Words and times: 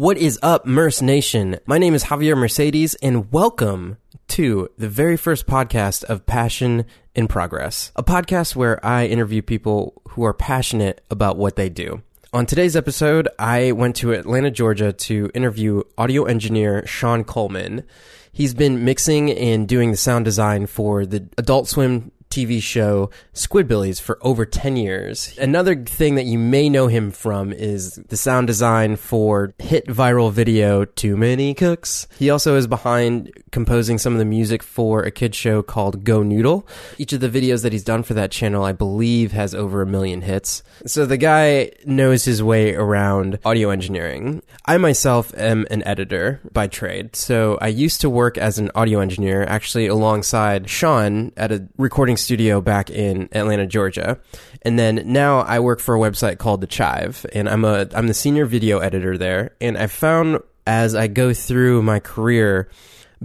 What 0.00 0.16
is 0.16 0.38
up, 0.42 0.64
Merce 0.64 1.02
Nation? 1.02 1.58
My 1.66 1.76
name 1.76 1.92
is 1.92 2.04
Javier 2.04 2.34
Mercedes, 2.34 2.94
and 3.02 3.30
welcome 3.30 3.98
to 4.28 4.70
the 4.78 4.88
very 4.88 5.18
first 5.18 5.46
podcast 5.46 6.04
of 6.04 6.24
Passion 6.24 6.86
in 7.14 7.28
Progress, 7.28 7.92
a 7.94 8.02
podcast 8.02 8.56
where 8.56 8.82
I 8.82 9.04
interview 9.04 9.42
people 9.42 10.00
who 10.08 10.24
are 10.24 10.32
passionate 10.32 11.04
about 11.10 11.36
what 11.36 11.56
they 11.56 11.68
do. 11.68 12.00
On 12.32 12.46
today's 12.46 12.76
episode, 12.76 13.28
I 13.38 13.72
went 13.72 13.94
to 13.96 14.14
Atlanta, 14.14 14.50
Georgia 14.50 14.94
to 14.94 15.30
interview 15.34 15.82
audio 15.98 16.24
engineer 16.24 16.86
Sean 16.86 17.22
Coleman. 17.22 17.84
He's 18.32 18.54
been 18.54 18.86
mixing 18.86 19.30
and 19.30 19.68
doing 19.68 19.90
the 19.90 19.98
sound 19.98 20.24
design 20.24 20.64
for 20.64 21.04
the 21.04 21.28
Adult 21.36 21.68
Swim 21.68 22.10
TV 22.30 22.62
show 22.62 23.10
Squidbillies 23.34 24.00
for 24.00 24.18
over 24.22 24.46
10 24.46 24.76
years. 24.76 25.36
Another 25.38 25.74
thing 25.74 26.14
that 26.14 26.26
you 26.26 26.38
may 26.38 26.68
know 26.68 26.86
him 26.86 27.10
from 27.10 27.52
is 27.52 27.96
the 27.96 28.16
sound 28.16 28.46
design 28.46 28.96
for 28.96 29.52
hit 29.58 29.86
viral 29.86 30.32
video 30.32 30.84
Too 30.84 31.16
Many 31.16 31.54
Cooks. 31.54 32.06
He 32.18 32.30
also 32.30 32.56
is 32.56 32.66
behind 32.66 33.32
composing 33.50 33.98
some 33.98 34.12
of 34.12 34.18
the 34.20 34.24
music 34.24 34.62
for 34.62 35.02
a 35.02 35.10
kid 35.10 35.34
show 35.34 35.62
called 35.62 36.04
Go 36.04 36.22
Noodle. 36.22 36.66
Each 36.98 37.12
of 37.12 37.20
the 37.20 37.28
videos 37.28 37.62
that 37.62 37.72
he's 37.72 37.84
done 37.84 38.04
for 38.04 38.14
that 38.14 38.30
channel, 38.30 38.64
I 38.64 38.72
believe, 38.72 39.32
has 39.32 39.54
over 39.54 39.82
a 39.82 39.86
million 39.86 40.22
hits. 40.22 40.62
So 40.86 41.06
the 41.06 41.16
guy 41.16 41.72
knows 41.84 42.24
his 42.24 42.42
way 42.42 42.74
around 42.74 43.38
audio 43.44 43.70
engineering. 43.70 44.42
I 44.66 44.78
myself 44.78 45.34
am 45.36 45.66
an 45.70 45.82
editor 45.84 46.40
by 46.52 46.68
trade. 46.68 47.16
So 47.16 47.58
I 47.60 47.68
used 47.68 48.00
to 48.02 48.10
work 48.10 48.38
as 48.38 48.58
an 48.58 48.70
audio 48.74 49.00
engineer, 49.00 49.42
actually 49.44 49.88
alongside 49.88 50.70
Sean 50.70 51.32
at 51.36 51.50
a 51.50 51.66
recording 51.76 52.16
studio 52.20 52.60
back 52.60 52.90
in 52.90 53.28
Atlanta, 53.32 53.66
Georgia. 53.66 54.18
And 54.62 54.78
then 54.78 55.02
now 55.06 55.40
I 55.40 55.60
work 55.60 55.80
for 55.80 55.96
a 55.96 55.98
website 55.98 56.38
called 56.38 56.60
The 56.60 56.66
Chive 56.66 57.26
and 57.32 57.48
I'm 57.48 57.64
a 57.64 57.88
I'm 57.94 58.06
the 58.06 58.14
senior 58.14 58.46
video 58.46 58.78
editor 58.78 59.18
there. 59.18 59.56
And 59.60 59.76
I 59.76 59.86
found 59.86 60.40
as 60.66 60.94
I 60.94 61.08
go 61.08 61.34
through 61.34 61.82
my 61.82 61.98
career 61.98 62.68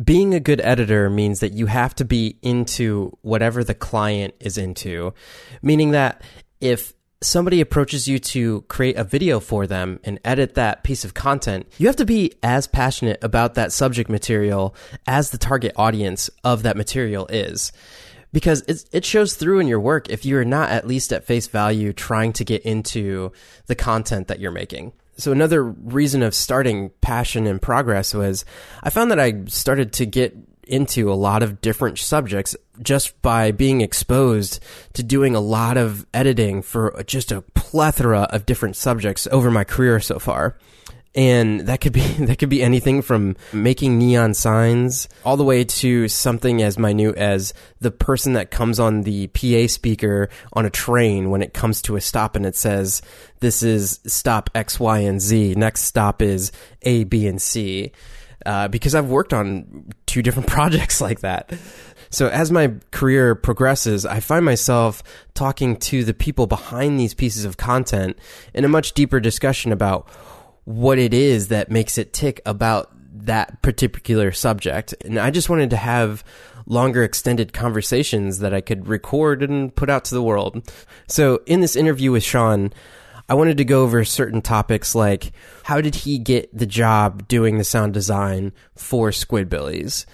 being 0.02 0.34
a 0.34 0.40
good 0.40 0.59
editor 0.62 1.10
means 1.10 1.40
that 1.40 1.54
you 1.54 1.68
have 1.68 1.96
to 1.96 2.05
be 2.05 2.37
into 2.41 3.18
whatever 3.21 3.63
the 3.63 3.74
client 3.74 4.34
is 4.40 4.57
into, 4.57 5.13
meaning 5.62 5.91
that 5.91 6.21
if 6.59 6.93
somebody 7.21 7.62
approaches 7.62 8.07
you 8.07 8.20
to 8.20 8.62
create 8.63 8.98
a 8.98 9.04
video 9.04 9.40
for 9.40 9.65
them 9.65 9.99
and 10.04 10.20
edit 10.26 10.55
that 10.55 10.84
piece 10.84 11.05
of 11.05 11.13
content, 11.13 11.65
you 11.77 11.87
have 11.87 11.96
to 11.96 12.05
be 12.05 12.34
as 12.43 12.68
passionate 12.68 13.24
about 13.24 13.55
that 13.55 13.71
subject 13.71 14.09
material 14.09 14.76
as 15.07 15.32
the 15.32 15.37
target 15.37 15.71
audience 15.76 16.30
of 16.43 16.63
that 16.63 16.77
material 16.77 17.26
is. 17.27 17.71
Because 18.36 18.66
it 18.68 19.05
shows 19.05 19.36
through 19.36 19.60
in 19.60 19.68
your 19.68 19.80
work 19.80 20.10
if 20.10 20.26
you're 20.26 20.44
not 20.44 20.70
at 20.70 20.86
least 20.86 21.14
at 21.14 21.24
face 21.24 21.48
value 21.48 21.94
trying 21.94 22.34
to 22.34 22.44
get 22.44 22.64
into 22.64 23.32
the 23.68 23.76
content 23.76 24.27
that 24.27 24.42
you're 24.42 24.52
making. 24.52 24.92
So 25.16 25.32
another 25.32 25.64
reason 25.64 26.22
of 26.22 26.36
starting 26.36 26.92
passion 27.00 27.48
and 27.48 27.62
progress 27.62 28.14
was 28.14 28.44
I 28.84 28.90
found 28.90 29.10
that 29.12 29.22
I 29.22 29.46
started 29.46 29.94
to 29.94 30.05
get 30.05 30.36
into 30.68 31.10
a 31.10 31.16
lot 31.16 31.44
of 31.44 31.62
different 31.62 31.98
subjects 31.98 32.58
just 32.82 33.22
by 33.22 33.52
being 33.52 33.80
exposed 33.80 34.62
to 34.96 35.04
doing 35.04 35.34
a 35.34 35.40
lot 35.40 35.77
of 35.77 36.05
editing 36.14 36.62
for 36.62 37.02
just 37.08 37.32
a 37.32 37.40
plethora 37.42 38.24
of 38.32 38.46
different 38.46 38.76
subjects 38.76 39.30
over 39.32 39.49
my 39.49 39.64
career 39.64 40.02
so 40.02 40.20
far 40.20 40.58
and 41.16 41.62
that 41.62 41.82
could 41.82 41.94
be 41.94 42.02
that 42.20 42.38
could 42.38 42.49
be 42.49 42.62
anything 42.62 43.02
from 43.02 43.35
making 43.54 43.98
neon 43.98 44.34
signs 44.34 45.08
all 45.24 45.38
the 45.38 45.44
way 45.44 45.63
to 45.63 46.08
something 46.08 46.62
as 46.62 46.77
minute 46.77 47.16
as 47.16 47.54
the 47.80 47.91
person 47.91 48.34
that 48.34 48.52
comes 48.52 48.80
on 48.80 49.02
the 49.02 49.27
PA 49.27 49.68
speaker 49.68 50.30
on 50.54 50.66
a 50.66 50.70
train 50.70 51.30
when 51.30 51.41
it 51.41 51.54
comes 51.54 51.82
to 51.84 51.96
a 51.96 52.02
stop 52.02 52.36
and 52.36 52.46
it 52.46 52.55
says 52.55 53.02
this 53.40 53.63
is 53.63 53.99
stop 54.05 54.49
X 54.54 54.80
Y 54.80 54.99
and 54.99 55.21
Z. 55.21 55.55
Next 55.55 55.82
stop 55.84 56.21
is 56.21 56.52
A 56.82 57.04
B 57.05 57.27
and 57.27 57.41
C. 57.41 57.91
Uh, 58.46 58.68
because 58.68 58.93
I've 58.93 59.10
worked 59.10 59.34
on 59.34 59.88
two 60.05 60.21
different 60.21 60.48
projects 60.49 61.02
like 61.02 61.21
that. 61.21 61.52
So 62.12 62.27
as 62.27 62.52
my 62.52 62.74
career 62.91 63.34
progresses, 63.34 64.06
I 64.06 64.19
find 64.19 64.46
myself 64.46 65.03
talking 65.34 65.78
to 65.78 66.03
the 66.03 66.14
people 66.14 66.46
behind 66.46 67.00
these 67.00 67.16
pieces 67.16 67.44
of 67.44 67.58
content 67.58 68.20
in 68.53 68.64
a 68.64 68.68
much 68.68 68.94
deeper 68.94 69.20
discussion 69.20 69.72
about 69.72 70.08
what 70.66 71.00
it 71.00 71.14
is 71.14 71.48
that 71.48 71.72
makes 71.72 71.98
it 71.98 72.14
tick 72.14 72.42
about 72.46 72.92
that 73.26 73.62
particular 73.62 74.31
subject. 74.31 74.94
And 75.03 75.18
I 75.18 75.31
just 75.31 75.50
wanted 75.50 75.70
to 75.72 75.78
have 75.78 76.24
longer 76.68 77.03
extended 77.03 77.53
conversations 77.53 78.40
that 78.40 78.53
I 78.53 78.62
could 78.62 78.88
record 78.88 79.44
and 79.44 79.74
put 79.76 79.90
out 79.90 80.06
to 80.06 80.16
the 80.16 80.24
world. 80.24 80.72
So 81.08 81.42
in 81.46 81.62
this 81.62 81.76
interview 81.76 82.12
with 82.12 82.24
Sean, 82.24 82.74
I 83.28 83.34
wanted 83.34 83.58
to 83.58 83.66
go 83.66 83.84
over 83.84 84.03
certain 84.06 84.42
topics 84.42 84.94
like 84.94 85.31
how 85.64 85.81
did 85.81 85.96
he 85.96 86.20
get 86.20 86.56
the 86.56 86.68
job 86.68 87.28
doing 87.28 87.58
the 87.58 87.64
sound 87.64 87.94
design 87.94 88.53
for 88.76 89.09
Squidbillies? 89.09 90.06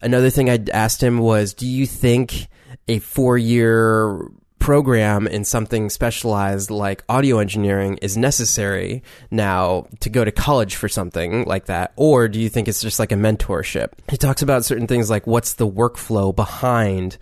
Another 0.00 0.30
thing 0.30 0.48
I 0.48 0.64
asked 0.72 1.02
him 1.02 1.18
was, 1.18 1.52
do 1.52 1.66
you 1.66 1.86
think 1.86 2.48
a 2.88 2.98
four 3.00 3.36
year 3.36 4.26
program 4.64 5.26
in 5.26 5.44
something 5.44 5.90
specialized 5.90 6.70
like 6.70 7.04
audio 7.06 7.38
engineering 7.38 7.98
is 8.00 8.16
necessary 8.16 9.02
now 9.30 9.86
to 10.00 10.08
go 10.08 10.24
to 10.24 10.32
college 10.32 10.74
for 10.76 10.88
something 10.88 11.44
like 11.44 11.66
that? 11.66 11.92
Or 11.96 12.28
do 12.28 12.40
you 12.40 12.48
think 12.48 12.66
it's 12.66 12.80
just 12.80 12.98
like 12.98 13.12
a 13.12 13.14
mentorship? 13.14 13.90
He 14.08 14.16
talks 14.16 14.40
about 14.40 14.64
certain 14.64 14.86
things 14.86 15.10
like 15.10 15.26
what's 15.26 15.52
the 15.52 15.68
workflow 15.68 16.34
behind 16.34 17.18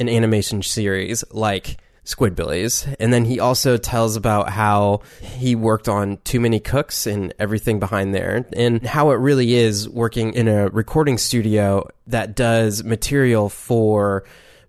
an 0.00 0.08
animation 0.08 0.62
series 0.62 1.24
like 1.30 1.76
Squidbillies. 2.06 2.96
And 2.98 3.12
then 3.12 3.26
he 3.26 3.38
also 3.38 3.76
tells 3.76 4.16
about 4.16 4.48
how 4.48 5.02
he 5.20 5.54
worked 5.54 5.90
on 5.90 6.16
Too 6.24 6.40
Many 6.40 6.58
Cooks 6.58 7.06
and 7.06 7.34
everything 7.38 7.78
behind 7.80 8.14
there, 8.14 8.46
and 8.54 8.82
how 8.86 9.10
it 9.10 9.16
really 9.16 9.52
is 9.52 9.86
working 9.90 10.32
in 10.32 10.48
a 10.48 10.68
recording 10.68 11.18
studio 11.18 11.86
that 12.06 12.34
does 12.34 12.82
material 12.82 13.50
for 13.50 14.24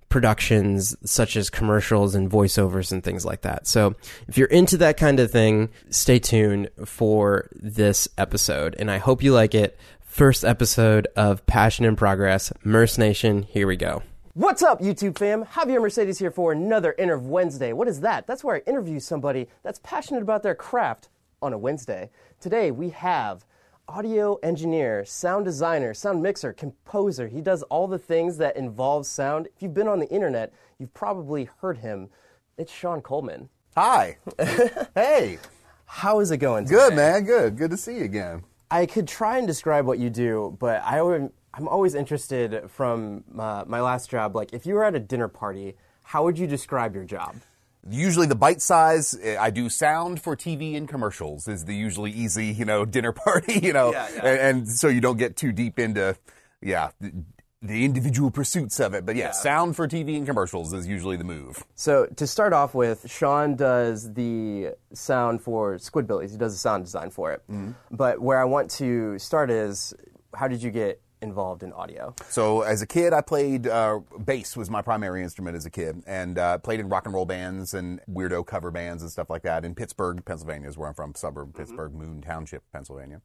productions 0.09 0.96
such 1.09 1.36
as 1.36 1.50
commercials 1.50 2.16
and 2.16 2.30
voiceovers 2.30 2.92
and 2.92 3.03
things 3.03 3.25
like 3.25 3.42
that. 3.42 3.68
So 3.68 3.96
if 4.28 4.38
you're 4.38 4.47
into 4.47 4.78
that 4.78 4.97
kind 4.97 5.20
of 5.20 5.31
thing, 5.31 5.70
stay 5.90 6.20
tuned 6.20 6.70
for 6.86 7.50
this 7.53 8.08
episode. 8.18 8.75
And 8.80 8.90
I 8.92 8.97
hope 8.97 9.24
you 9.24 9.34
like 9.34 9.56
it. 9.56 9.80
First 10.02 10.44
episode 10.44 11.08
of 11.16 11.46
Passion 11.46 11.86
in 11.86 11.96
Progress, 11.96 12.52
Merce 12.64 12.97
Nation. 12.97 13.44
Here 13.44 13.68
we 13.68 13.78
go. 13.78 14.02
What's 14.34 14.64
up, 14.64 14.81
YouTube 14.81 15.18
fam? 15.18 15.46
Javier 15.46 15.81
Mercedes 15.81 16.20
here 16.20 16.31
for 16.31 16.52
another 16.52 16.96
Interv 16.97 17.22
Wednesday. 17.22 17.74
What 17.74 17.88
is 17.88 18.02
that? 18.02 18.26
That's 18.26 18.44
where 18.44 18.56
I 18.56 18.70
interview 18.70 19.00
somebody 19.00 19.47
that's 19.64 19.80
passionate 19.84 20.24
about 20.24 20.44
their 20.44 20.56
craft 20.56 21.09
on 21.41 21.53
a 21.53 21.58
Wednesday. 21.58 22.09
Today 22.40 22.72
we 22.72 22.90
have 22.90 23.46
audio 23.90 24.36
engineer, 24.44 25.04
sound 25.04 25.46
designer, 25.46 25.96
sound 25.96 26.22
mixer, 26.22 26.54
composer. 26.54 27.28
He 27.28 27.42
does 27.42 27.64
all 27.64 27.88
the 27.88 27.98
things 27.98 28.38
that 28.38 28.56
involve 28.56 29.08
sound. 29.08 29.48
If 29.48 29.64
you've 29.64 29.74
been 29.74 29.88
on 29.88 30.00
the 30.00 30.08
internet, 30.10 30.54
you've 30.78 30.94
probably 30.94 31.50
heard 31.60 31.80
him. 31.80 32.10
It's 32.58 32.72
Sean 32.72 33.02
Coleman. 33.02 33.50
Hi. 33.76 34.18
hey. 34.94 35.40
How 35.86 36.20
is 36.20 36.30
it 36.30 36.38
going? 36.38 36.66
Today? 36.66 36.76
Good, 36.76 36.96
man. 36.96 37.24
Good. 37.24 37.58
Good 37.58 37.72
to 37.72 37.78
see 37.78 37.98
you 37.98 38.04
again. 38.04 38.44
I 38.70 38.86
could 38.86 39.08
try 39.08 39.40
and 39.40 39.48
describe 39.48 39.88
what 39.88 39.98
you 39.98 40.12
do, 40.12 40.56
but 40.60 40.84
I 40.86 41.00
I'm 41.00 41.68
always 41.68 41.96
interested 41.96 42.70
from 42.70 43.24
uh, 43.38 43.64
my 43.66 43.82
last 43.82 44.12
job. 44.12 44.36
Like, 44.36 44.54
if 44.54 44.68
you 44.68 44.76
were 44.76 44.84
at 44.84 44.94
a 44.94 45.00
dinner 45.00 45.28
party, 45.28 45.76
how 46.04 46.24
would 46.26 46.38
you 46.38 46.46
describe 46.46 46.94
your 46.94 47.06
job? 47.06 47.38
Usually 47.88 48.28
the 48.28 48.35
bite 48.35 48.62
size, 48.62 49.17
eh, 49.22 49.38
I 49.40 49.51
do 49.51 49.69
sound 49.69 50.22
for 50.22 50.35
TV 50.35 50.75
and 50.75 50.88
commercials 50.88 51.47
is 51.47 51.66
the 51.66 51.75
usually 51.75 52.12
easy, 52.12 52.47
you 52.47 52.66
know, 52.66 52.85
dinner 52.97 53.12
party, 53.12 53.59
you 53.59 53.73
know, 53.73 53.91
yeah, 53.91 54.07
yeah. 54.13 54.25
And, 54.25 54.59
and, 54.59 54.69
so 54.69 54.88
you 54.88 55.01
don't 55.01 55.17
get 55.17 55.35
too 55.35 55.51
deep 55.51 55.79
into, 55.79 56.17
yeah, 56.62 56.91
the, 57.00 57.13
the 57.62 57.85
individual 57.85 58.31
pursuits 58.31 58.79
of 58.79 58.94
it. 58.94 59.06
But 59.06 59.16
yeah, 59.16 59.25
yeah, 59.25 59.31
sound 59.31 59.75
for 59.75 59.88
TV 59.88 60.17
and 60.17 60.25
commercials 60.25 60.73
is 60.73 60.88
usually 60.88 61.17
the 61.17 61.23
move. 61.23 61.63
So 61.75 62.06
to 62.17 62.28
start 62.28 62.53
off 62.53 62.73
with, 62.73 63.09
Sean 63.09 63.56
does 63.56 64.13
the 64.13 64.75
sound 64.94 65.41
for 65.41 65.75
Squidbillies. 65.75 66.31
He 66.31 66.38
does 66.38 66.53
the 66.53 66.59
sound 66.59 66.85
design 66.85 67.09
for 67.11 67.31
it. 67.31 67.44
Mm-hmm. 67.50 67.72
But 67.91 68.22
where 68.22 68.40
I 68.40 68.46
want 68.46 68.69
to 68.72 69.17
start 69.19 69.50
is, 69.50 69.93
how 70.34 70.47
did 70.47 70.61
you 70.61 70.72
get 70.72 71.02
involved 71.22 71.64
in 71.64 71.74
audio? 71.74 72.14
So 72.30 72.62
as 72.62 72.82
a 72.82 72.88
kid, 72.88 73.14
I 73.14 73.22
played 73.22 73.68
uh, 73.68 74.00
bass 74.26 74.56
was 74.56 74.70
my 74.70 74.82
primary 74.82 75.24
instrument 75.24 75.56
as 75.56 75.66
a 75.66 75.70
kid, 75.70 76.04
and 76.08 76.38
uh, 76.38 76.58
played 76.60 76.80
in 76.80 76.90
rock 76.90 77.06
and 77.06 77.14
roll 77.14 77.26
bands 77.26 77.74
and 77.74 78.00
weirdo 78.10 78.46
cover 78.46 78.72
bands 78.72 79.04
and 79.04 79.12
stuff 79.12 79.30
like 79.30 79.44
that. 79.44 79.66
In 79.66 79.76
Pittsburgh, 79.76 80.24
Pennsylvania 80.24 80.70
is 80.70 80.78
where 80.78 80.88
I'm 80.88 80.94
from, 80.94 81.16
suburb 81.16 81.50
mm-hmm. 81.50 81.60
Pittsburgh, 81.60 81.94
Moon 81.94 82.22
Township, 82.22 82.64
Pennsylvania. 82.72 83.22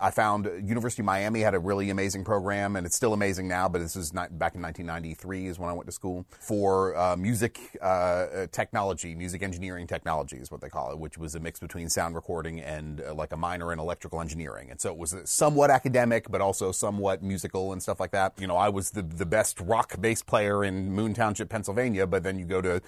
I 0.00 0.10
found 0.10 0.46
University 0.66 1.02
of 1.02 1.06
Miami 1.06 1.40
had 1.40 1.54
a 1.54 1.58
really 1.58 1.90
amazing 1.90 2.24
program, 2.24 2.76
and 2.76 2.86
it's 2.86 2.96
still 2.96 3.12
amazing 3.12 3.48
now. 3.48 3.68
But 3.68 3.80
this 3.80 3.96
is 3.96 4.14
not, 4.14 4.38
back 4.38 4.54
in 4.54 4.62
1993 4.62 5.46
is 5.46 5.58
when 5.58 5.68
I 5.68 5.74
went 5.74 5.86
to 5.86 5.92
school 5.92 6.24
for 6.40 6.96
uh, 6.96 7.16
music 7.16 7.60
uh, 7.82 8.46
technology, 8.50 9.14
music 9.14 9.42
engineering 9.42 9.86
technology 9.86 10.36
is 10.36 10.50
what 10.50 10.62
they 10.62 10.70
call 10.70 10.90
it, 10.92 10.98
which 10.98 11.18
was 11.18 11.34
a 11.34 11.40
mix 11.40 11.60
between 11.60 11.88
sound 11.90 12.14
recording 12.14 12.60
and 12.60 13.02
uh, 13.02 13.12
like 13.12 13.32
a 13.32 13.36
minor 13.36 13.72
in 13.72 13.78
electrical 13.78 14.20
engineering. 14.20 14.70
And 14.70 14.80
so 14.80 14.90
it 14.90 14.96
was 14.96 15.14
somewhat 15.24 15.70
academic, 15.70 16.30
but 16.30 16.40
also 16.40 16.72
somewhat 16.72 17.22
musical 17.22 17.72
and 17.72 17.82
stuff 17.82 18.00
like 18.00 18.12
that. 18.12 18.32
You 18.38 18.46
know, 18.46 18.56
I 18.56 18.70
was 18.70 18.90
the 18.92 19.02
the 19.02 19.26
best 19.26 19.60
rock 19.60 20.00
bass 20.00 20.22
player 20.22 20.64
in 20.64 20.92
Moon 20.92 21.12
Township, 21.12 21.50
Pennsylvania, 21.50 22.06
but 22.06 22.22
then 22.22 22.38
you 22.38 22.46
go 22.46 22.62
to 22.62 22.80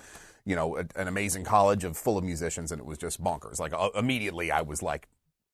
you 0.44 0.56
know, 0.56 0.76
a, 0.76 0.84
an 0.96 1.06
amazing 1.06 1.44
college 1.44 1.84
of 1.84 1.96
full 1.96 2.18
of 2.18 2.24
musicians, 2.24 2.72
and 2.72 2.80
it 2.80 2.84
was 2.84 2.98
just 2.98 3.22
bonkers. 3.22 3.60
Like 3.60 3.72
uh, 3.72 3.90
immediately, 3.94 4.50
I 4.50 4.62
was 4.62 4.82
like 4.82 5.08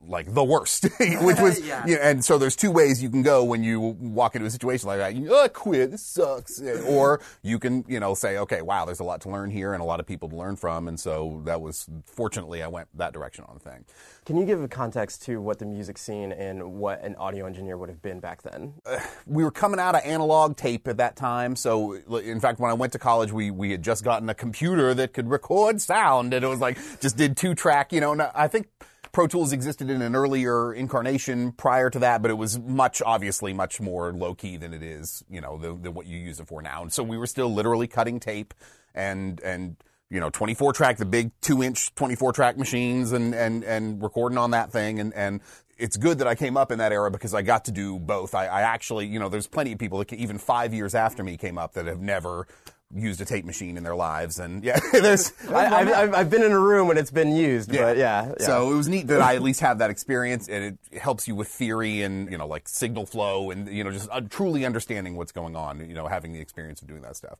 like 0.06 0.32
the 0.32 0.44
worst, 0.44 0.84
which 1.00 1.38
was, 1.40 1.60
Yeah. 1.66 1.84
you 1.86 1.96
know, 1.96 2.02
and 2.02 2.24
so 2.24 2.38
there's 2.38 2.54
two 2.56 2.70
ways 2.70 3.02
you 3.02 3.10
can 3.10 3.22
go 3.22 3.42
when 3.42 3.64
you 3.64 3.80
walk 3.80 4.36
into 4.36 4.46
a 4.46 4.50
situation 4.50 4.86
like 4.86 4.98
that. 4.98 5.14
You 5.16 5.28
oh, 5.34 5.48
quit, 5.48 5.90
this 5.90 6.06
sucks, 6.06 6.60
or 6.86 7.20
you 7.42 7.58
can, 7.58 7.84
you 7.88 7.98
know, 8.00 8.14
say, 8.14 8.38
okay, 8.38 8.62
wow, 8.62 8.84
there's 8.84 9.00
a 9.00 9.04
lot 9.04 9.20
to 9.22 9.28
learn 9.28 9.50
here 9.50 9.72
and 9.72 9.82
a 9.82 9.84
lot 9.84 9.98
of 10.00 10.06
people 10.06 10.28
to 10.28 10.36
learn 10.36 10.56
from, 10.56 10.88
and 10.88 10.98
so 10.98 11.42
that 11.44 11.60
was 11.60 11.88
fortunately 12.04 12.62
I 12.62 12.68
went 12.68 12.88
that 12.96 13.12
direction 13.12 13.44
on 13.48 13.54
the 13.54 13.70
thing. 13.70 13.84
Can 14.24 14.36
you 14.36 14.44
give 14.44 14.62
a 14.62 14.68
context 14.68 15.22
to 15.24 15.40
what 15.40 15.58
the 15.58 15.66
music 15.66 15.98
scene 15.98 16.32
and 16.32 16.74
what 16.74 17.02
an 17.02 17.16
audio 17.16 17.46
engineer 17.46 17.76
would 17.76 17.88
have 17.88 18.02
been 18.02 18.20
back 18.20 18.42
then? 18.42 18.74
Uh, 18.86 18.98
we 19.26 19.42
were 19.42 19.50
coming 19.50 19.80
out 19.80 19.94
of 19.94 20.02
analog 20.04 20.56
tape 20.56 20.86
at 20.86 20.98
that 20.98 21.16
time. 21.16 21.56
So, 21.56 21.94
in 22.18 22.38
fact, 22.38 22.60
when 22.60 22.70
I 22.70 22.74
went 22.74 22.92
to 22.92 22.98
college, 22.98 23.32
we, 23.32 23.50
we 23.50 23.70
had 23.72 23.82
just 23.82 24.04
gotten 24.04 24.28
a 24.28 24.34
computer 24.34 24.94
that 24.94 25.12
could 25.12 25.28
record 25.30 25.80
sound, 25.80 26.34
and 26.34 26.44
it 26.44 26.48
was 26.48 26.60
like 26.60 26.78
just 27.00 27.16
did 27.16 27.36
two 27.36 27.54
track. 27.54 27.92
You 27.92 28.00
know, 28.00 28.12
and 28.12 28.22
I 28.22 28.48
think 28.48 28.68
Pro 29.12 29.26
Tools 29.26 29.52
existed 29.52 29.90
in 29.90 30.02
an 30.02 30.14
earlier 30.14 30.72
incarnation 30.72 31.52
prior 31.52 31.90
to 31.90 31.98
that, 32.00 32.22
but 32.22 32.30
it 32.30 32.34
was 32.34 32.58
much 32.58 33.02
obviously 33.04 33.52
much 33.52 33.80
more 33.80 34.12
low 34.12 34.34
key 34.34 34.56
than 34.56 34.72
it 34.74 34.82
is. 34.82 35.24
You 35.28 35.40
know, 35.40 35.58
than, 35.58 35.82
than 35.82 35.94
what 35.94 36.06
you 36.06 36.18
use 36.18 36.40
it 36.40 36.48
for 36.48 36.62
now. 36.62 36.82
And 36.82 36.92
so 36.92 37.02
we 37.02 37.16
were 37.16 37.26
still 37.26 37.52
literally 37.52 37.86
cutting 37.86 38.20
tape 38.20 38.54
and 38.94 39.40
and 39.40 39.76
you 40.10 40.20
know 40.20 40.30
24 40.30 40.72
track 40.72 40.96
the 40.96 41.04
big 41.04 41.30
2 41.42 41.62
inch 41.62 41.94
24 41.94 42.32
track 42.32 42.56
machines 42.56 43.12
and 43.12 43.34
and 43.34 43.62
and 43.64 44.02
recording 44.02 44.38
on 44.38 44.52
that 44.52 44.72
thing 44.72 44.98
and 44.98 45.12
and 45.14 45.40
it's 45.78 45.96
good 45.96 46.18
that 46.18 46.26
I 46.26 46.34
came 46.34 46.56
up 46.56 46.72
in 46.72 46.78
that 46.78 46.92
era 46.92 47.10
because 47.10 47.32
I 47.34 47.42
got 47.42 47.66
to 47.66 47.72
do 47.72 47.98
both. 47.98 48.34
I, 48.34 48.46
I 48.46 48.62
actually, 48.62 49.06
you 49.06 49.18
know, 49.20 49.28
there's 49.28 49.46
plenty 49.46 49.72
of 49.72 49.78
people 49.78 49.98
that 49.98 50.12
even 50.12 50.36
five 50.38 50.74
years 50.74 50.94
after 50.94 51.22
me 51.22 51.36
came 51.36 51.56
up 51.56 51.74
that 51.74 51.86
have 51.86 52.00
never 52.00 52.48
used 52.94 53.20
a 53.20 53.24
tape 53.24 53.44
machine 53.44 53.76
in 53.76 53.82
their 53.82 53.94
lives, 53.94 54.38
and 54.38 54.64
yeah, 54.64 54.78
there's. 54.92 55.32
I, 55.48 55.66
I've, 55.66 56.14
I've, 56.14 56.30
been 56.30 56.42
in 56.42 56.52
a 56.52 56.58
room 56.58 56.88
when 56.88 56.96
it's 56.96 57.10
been 57.10 57.34
used, 57.34 57.68
but 57.68 57.96
yeah. 57.96 58.32
yeah. 58.38 58.46
So 58.46 58.72
it 58.72 58.76
was 58.76 58.88
neat 58.88 59.08
that 59.08 59.20
I 59.20 59.34
at 59.34 59.42
least 59.42 59.60
have 59.60 59.78
that 59.78 59.90
experience, 59.90 60.48
and 60.48 60.78
it 60.92 60.98
helps 60.98 61.28
you 61.28 61.34
with 61.34 61.48
theory 61.48 62.02
and 62.02 62.30
you 62.30 62.38
know 62.38 62.46
like 62.46 62.68
signal 62.68 63.06
flow 63.06 63.50
and 63.50 63.68
you 63.68 63.84
know 63.84 63.90
just 63.90 64.08
uh, 64.10 64.20
truly 64.22 64.64
understanding 64.64 65.16
what's 65.16 65.32
going 65.32 65.56
on. 65.56 65.86
You 65.88 65.94
know, 65.94 66.06
having 66.06 66.32
the 66.32 66.40
experience 66.40 66.80
of 66.80 66.88
doing 66.88 67.02
that 67.02 67.16
stuff. 67.16 67.38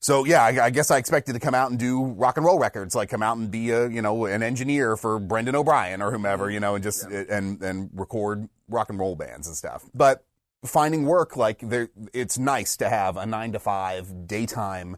So 0.00 0.24
yeah, 0.24 0.42
I, 0.42 0.66
I 0.66 0.70
guess 0.70 0.90
I 0.90 0.98
expected 0.98 1.32
to 1.32 1.40
come 1.40 1.54
out 1.54 1.70
and 1.70 1.78
do 1.78 2.04
rock 2.04 2.36
and 2.36 2.44
roll 2.44 2.58
records, 2.58 2.94
like 2.94 3.08
come 3.08 3.22
out 3.22 3.38
and 3.38 3.50
be 3.50 3.70
a 3.70 3.88
you 3.88 4.02
know 4.02 4.26
an 4.26 4.42
engineer 4.42 4.96
for 4.96 5.18
Brendan 5.18 5.54
O'Brien 5.54 6.02
or 6.02 6.10
whomever, 6.10 6.50
you 6.50 6.60
know, 6.60 6.74
and 6.74 6.82
just 6.82 7.04
and 7.04 7.62
and 7.62 7.90
record 7.94 8.48
rock 8.68 8.90
and 8.90 8.98
roll 8.98 9.16
bands 9.16 9.46
and 9.46 9.56
stuff. 9.56 9.84
But 9.94 10.24
finding 10.64 11.04
work 11.04 11.36
like 11.36 11.60
there, 11.60 11.90
it's 12.12 12.38
nice 12.38 12.76
to 12.78 12.88
have 12.88 13.16
a 13.16 13.26
nine 13.26 13.52
to 13.52 13.58
five 13.58 14.26
daytime 14.26 14.96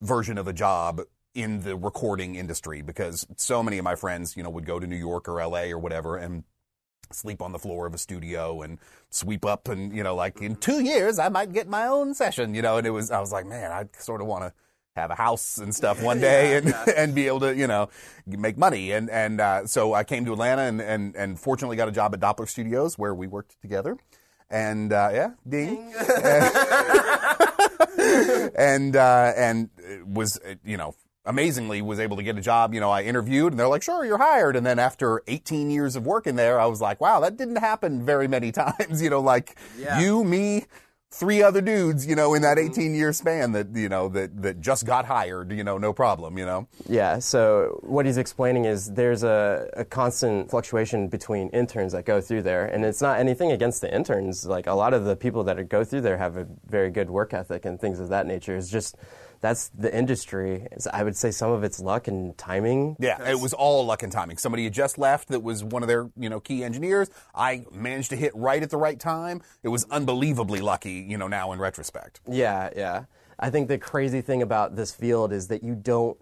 version 0.00 0.38
of 0.38 0.46
a 0.46 0.52
job 0.52 1.00
in 1.34 1.60
the 1.62 1.76
recording 1.76 2.34
industry 2.34 2.82
because 2.82 3.26
so 3.36 3.62
many 3.62 3.78
of 3.78 3.84
my 3.84 3.94
friends, 3.94 4.36
you 4.36 4.42
know, 4.42 4.50
would 4.50 4.66
go 4.66 4.80
to 4.80 4.86
New 4.86 4.96
York 4.96 5.28
or 5.28 5.46
LA 5.46 5.64
or 5.64 5.78
whatever 5.78 6.16
and 6.16 6.44
sleep 7.12 7.40
on 7.40 7.52
the 7.52 7.58
floor 7.58 7.86
of 7.86 7.94
a 7.94 7.98
studio 7.98 8.62
and 8.62 8.78
sweep 9.10 9.44
up 9.44 9.68
and, 9.68 9.94
you 9.94 10.02
know, 10.02 10.14
like 10.14 10.40
in 10.40 10.56
two 10.56 10.82
years 10.82 11.18
I 11.18 11.28
might 11.28 11.52
get 11.52 11.68
my 11.68 11.86
own 11.86 12.14
session, 12.14 12.54
you 12.54 12.62
know, 12.62 12.78
and 12.78 12.86
it 12.86 12.90
was, 12.90 13.10
I 13.10 13.20
was 13.20 13.32
like, 13.32 13.46
man, 13.46 13.70
I 13.70 13.84
sort 13.98 14.20
of 14.20 14.26
want 14.26 14.44
to 14.44 14.52
have 14.96 15.10
a 15.10 15.14
house 15.14 15.58
and 15.58 15.74
stuff 15.74 16.02
one 16.02 16.20
day 16.22 16.56
and, 16.56 16.74
and 16.96 17.14
be 17.14 17.26
able 17.26 17.40
to, 17.40 17.54
you 17.54 17.66
know, 17.66 17.90
make 18.26 18.56
money. 18.56 18.92
And, 18.92 19.10
and, 19.10 19.40
uh, 19.40 19.66
so 19.66 19.92
I 19.92 20.04
came 20.04 20.24
to 20.24 20.32
Atlanta 20.32 20.62
and, 20.62 20.80
and, 20.80 21.14
and 21.14 21.38
fortunately 21.38 21.76
got 21.76 21.88
a 21.88 21.92
job 21.92 22.14
at 22.14 22.20
Doppler 22.20 22.48
Studios 22.48 22.98
where 22.98 23.14
we 23.14 23.26
worked 23.26 23.60
together. 23.60 23.98
And, 24.50 24.92
uh, 24.92 25.10
yeah, 25.12 25.30
ding. 25.48 25.92
and 28.56 28.96
uh, 28.96 29.32
and 29.36 29.70
was 30.06 30.38
you 30.64 30.76
know 30.76 30.94
amazingly 31.24 31.82
was 31.82 31.98
able 31.98 32.16
to 32.16 32.22
get 32.22 32.38
a 32.38 32.40
job. 32.40 32.74
You 32.74 32.80
know, 32.80 32.90
I 32.90 33.02
interviewed 33.02 33.52
and 33.52 33.58
they're 33.58 33.68
like, 33.68 33.82
"Sure, 33.82 34.04
you're 34.04 34.18
hired." 34.18 34.56
And 34.56 34.64
then 34.64 34.78
after 34.78 35.22
18 35.26 35.70
years 35.70 35.96
of 35.96 36.06
working 36.06 36.36
there, 36.36 36.60
I 36.60 36.66
was 36.66 36.80
like, 36.80 37.00
"Wow, 37.00 37.20
that 37.20 37.36
didn't 37.36 37.56
happen 37.56 38.04
very 38.04 38.28
many 38.28 38.52
times." 38.62 39.02
You 39.02 39.10
know, 39.10 39.20
like 39.20 39.56
Yeah. 39.78 40.00
you, 40.00 40.24
me. 40.24 40.66
Three 41.18 41.42
other 41.42 41.62
dudes, 41.62 42.06
you 42.06 42.14
know, 42.14 42.34
in 42.34 42.42
that 42.42 42.58
mm-hmm. 42.58 42.72
18 42.72 42.94
year 42.94 43.10
span 43.14 43.52
that, 43.52 43.68
you 43.74 43.88
know, 43.88 44.08
that, 44.10 44.42
that 44.42 44.60
just 44.60 44.84
got 44.84 45.06
hired, 45.06 45.50
you 45.50 45.64
know, 45.64 45.78
no 45.78 45.94
problem, 45.94 46.36
you 46.36 46.44
know. 46.44 46.68
Yeah, 46.86 47.20
so 47.20 47.80
what 47.82 48.04
he's 48.04 48.18
explaining 48.18 48.66
is 48.66 48.92
there's 48.92 49.22
a, 49.22 49.70
a 49.72 49.84
constant 49.86 50.50
fluctuation 50.50 51.08
between 51.08 51.48
interns 51.50 51.92
that 51.92 52.04
go 52.04 52.20
through 52.20 52.42
there, 52.42 52.66
and 52.66 52.84
it's 52.84 53.00
not 53.00 53.18
anything 53.18 53.50
against 53.50 53.80
the 53.80 53.94
interns. 53.94 54.44
Like 54.44 54.66
a 54.66 54.74
lot 54.74 54.92
of 54.92 55.06
the 55.06 55.16
people 55.16 55.42
that 55.44 55.68
go 55.70 55.84
through 55.84 56.02
there 56.02 56.18
have 56.18 56.36
a 56.36 56.46
very 56.66 56.90
good 56.90 57.08
work 57.08 57.32
ethic 57.32 57.64
and 57.64 57.80
things 57.80 57.98
of 57.98 58.08
that 58.10 58.26
nature. 58.26 58.54
It's 58.54 58.68
just 58.68 58.96
that's 59.40 59.68
the 59.68 59.94
industry. 59.94 60.66
I 60.92 61.02
would 61.02 61.16
say 61.16 61.30
some 61.30 61.50
of 61.50 61.64
it's 61.64 61.80
luck 61.80 62.08
and 62.08 62.36
timing. 62.36 62.96
Yeah, 62.98 63.28
it 63.28 63.40
was 63.40 63.52
all 63.52 63.84
luck 63.86 64.02
and 64.02 64.12
timing. 64.12 64.38
Somebody 64.38 64.64
had 64.64 64.72
just 64.72 64.98
left 64.98 65.28
that 65.28 65.42
was 65.42 65.62
one 65.62 65.82
of 65.82 65.88
their, 65.88 66.10
you 66.16 66.28
know, 66.28 66.40
key 66.40 66.64
engineers. 66.64 67.10
I 67.34 67.64
managed 67.72 68.10
to 68.10 68.16
hit 68.16 68.34
right 68.34 68.62
at 68.62 68.70
the 68.70 68.76
right 68.76 68.98
time. 68.98 69.42
It 69.62 69.68
was 69.68 69.84
unbelievably 69.90 70.60
lucky, 70.60 71.06
you 71.08 71.18
know, 71.18 71.28
now 71.28 71.52
in 71.52 71.58
retrospect. 71.58 72.20
Yeah, 72.28 72.70
yeah. 72.76 73.04
I 73.38 73.50
think 73.50 73.68
the 73.68 73.78
crazy 73.78 74.22
thing 74.22 74.42
about 74.42 74.76
this 74.76 74.92
field 74.92 75.32
is 75.32 75.48
that 75.48 75.62
you 75.62 75.74
don't 75.74 76.18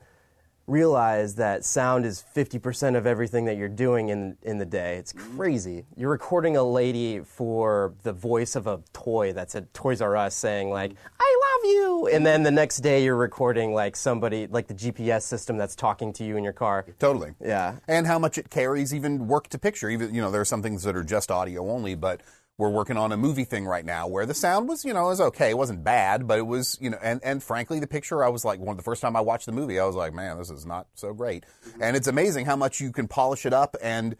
realize 0.66 1.34
that 1.34 1.64
sound 1.64 2.06
is 2.06 2.24
50% 2.34 2.96
of 2.96 3.06
everything 3.06 3.44
that 3.44 3.56
you're 3.56 3.68
doing 3.68 4.08
in 4.08 4.36
in 4.42 4.58
the 4.58 4.64
day. 4.64 4.96
It's 4.96 5.12
mm-hmm. 5.12 5.36
crazy. 5.36 5.84
You're 5.96 6.10
recording 6.10 6.56
a 6.56 6.62
lady 6.62 7.20
for 7.20 7.94
the 8.02 8.12
voice 8.12 8.56
of 8.56 8.66
a 8.66 8.80
toy 8.92 9.32
that's 9.32 9.54
at 9.54 9.72
Toys 9.74 10.00
R 10.00 10.16
Us 10.16 10.34
saying 10.34 10.70
like, 10.70 10.92
mm-hmm. 10.92 11.16
"I 11.20 11.38
love 11.44 11.70
you." 11.72 12.08
And 12.12 12.24
then 12.24 12.42
the 12.42 12.50
next 12.50 12.78
day 12.78 13.04
you're 13.04 13.16
recording 13.16 13.74
like 13.74 13.96
somebody 13.96 14.46
like 14.46 14.66
the 14.66 14.74
GPS 14.74 15.22
system 15.22 15.56
that's 15.56 15.74
talking 15.74 16.12
to 16.14 16.24
you 16.24 16.36
in 16.36 16.44
your 16.44 16.52
car. 16.52 16.86
Totally. 16.98 17.32
Yeah. 17.40 17.76
And 17.86 18.06
how 18.06 18.18
much 18.18 18.38
it 18.38 18.50
carries 18.50 18.94
even 18.94 19.28
work 19.28 19.48
to 19.48 19.58
picture. 19.58 19.90
Even, 19.90 20.14
you 20.14 20.20
know, 20.20 20.30
there 20.30 20.40
are 20.40 20.46
some 20.46 20.62
things 20.62 20.82
that 20.84 20.96
are 20.96 21.04
just 21.04 21.30
audio 21.30 21.70
only, 21.70 21.94
but 21.94 22.20
we're 22.56 22.70
working 22.70 22.96
on 22.96 23.10
a 23.10 23.16
movie 23.16 23.44
thing 23.44 23.66
right 23.66 23.84
now 23.84 24.06
where 24.06 24.26
the 24.26 24.34
sound 24.34 24.68
was, 24.68 24.84
you 24.84 24.94
know, 24.94 25.04
was 25.04 25.20
okay. 25.20 25.50
It 25.50 25.58
wasn't 25.58 25.82
bad, 25.82 26.28
but 26.28 26.38
it 26.38 26.46
was, 26.46 26.78
you 26.80 26.90
know, 26.90 26.98
and, 27.02 27.20
and 27.24 27.42
frankly, 27.42 27.80
the 27.80 27.86
picture, 27.86 28.22
I 28.22 28.28
was 28.28 28.44
like, 28.44 28.60
one 28.60 28.70
of 28.70 28.76
the 28.76 28.84
first 28.84 29.02
time 29.02 29.16
I 29.16 29.20
watched 29.20 29.46
the 29.46 29.52
movie, 29.52 29.80
I 29.80 29.84
was 29.84 29.96
like, 29.96 30.14
man, 30.14 30.38
this 30.38 30.50
is 30.50 30.64
not 30.64 30.86
so 30.94 31.12
great. 31.12 31.44
And 31.80 31.96
it's 31.96 32.06
amazing 32.06 32.46
how 32.46 32.56
much 32.56 32.80
you 32.80 32.92
can 32.92 33.08
polish 33.08 33.44
it 33.44 33.52
up 33.52 33.76
and 33.82 34.16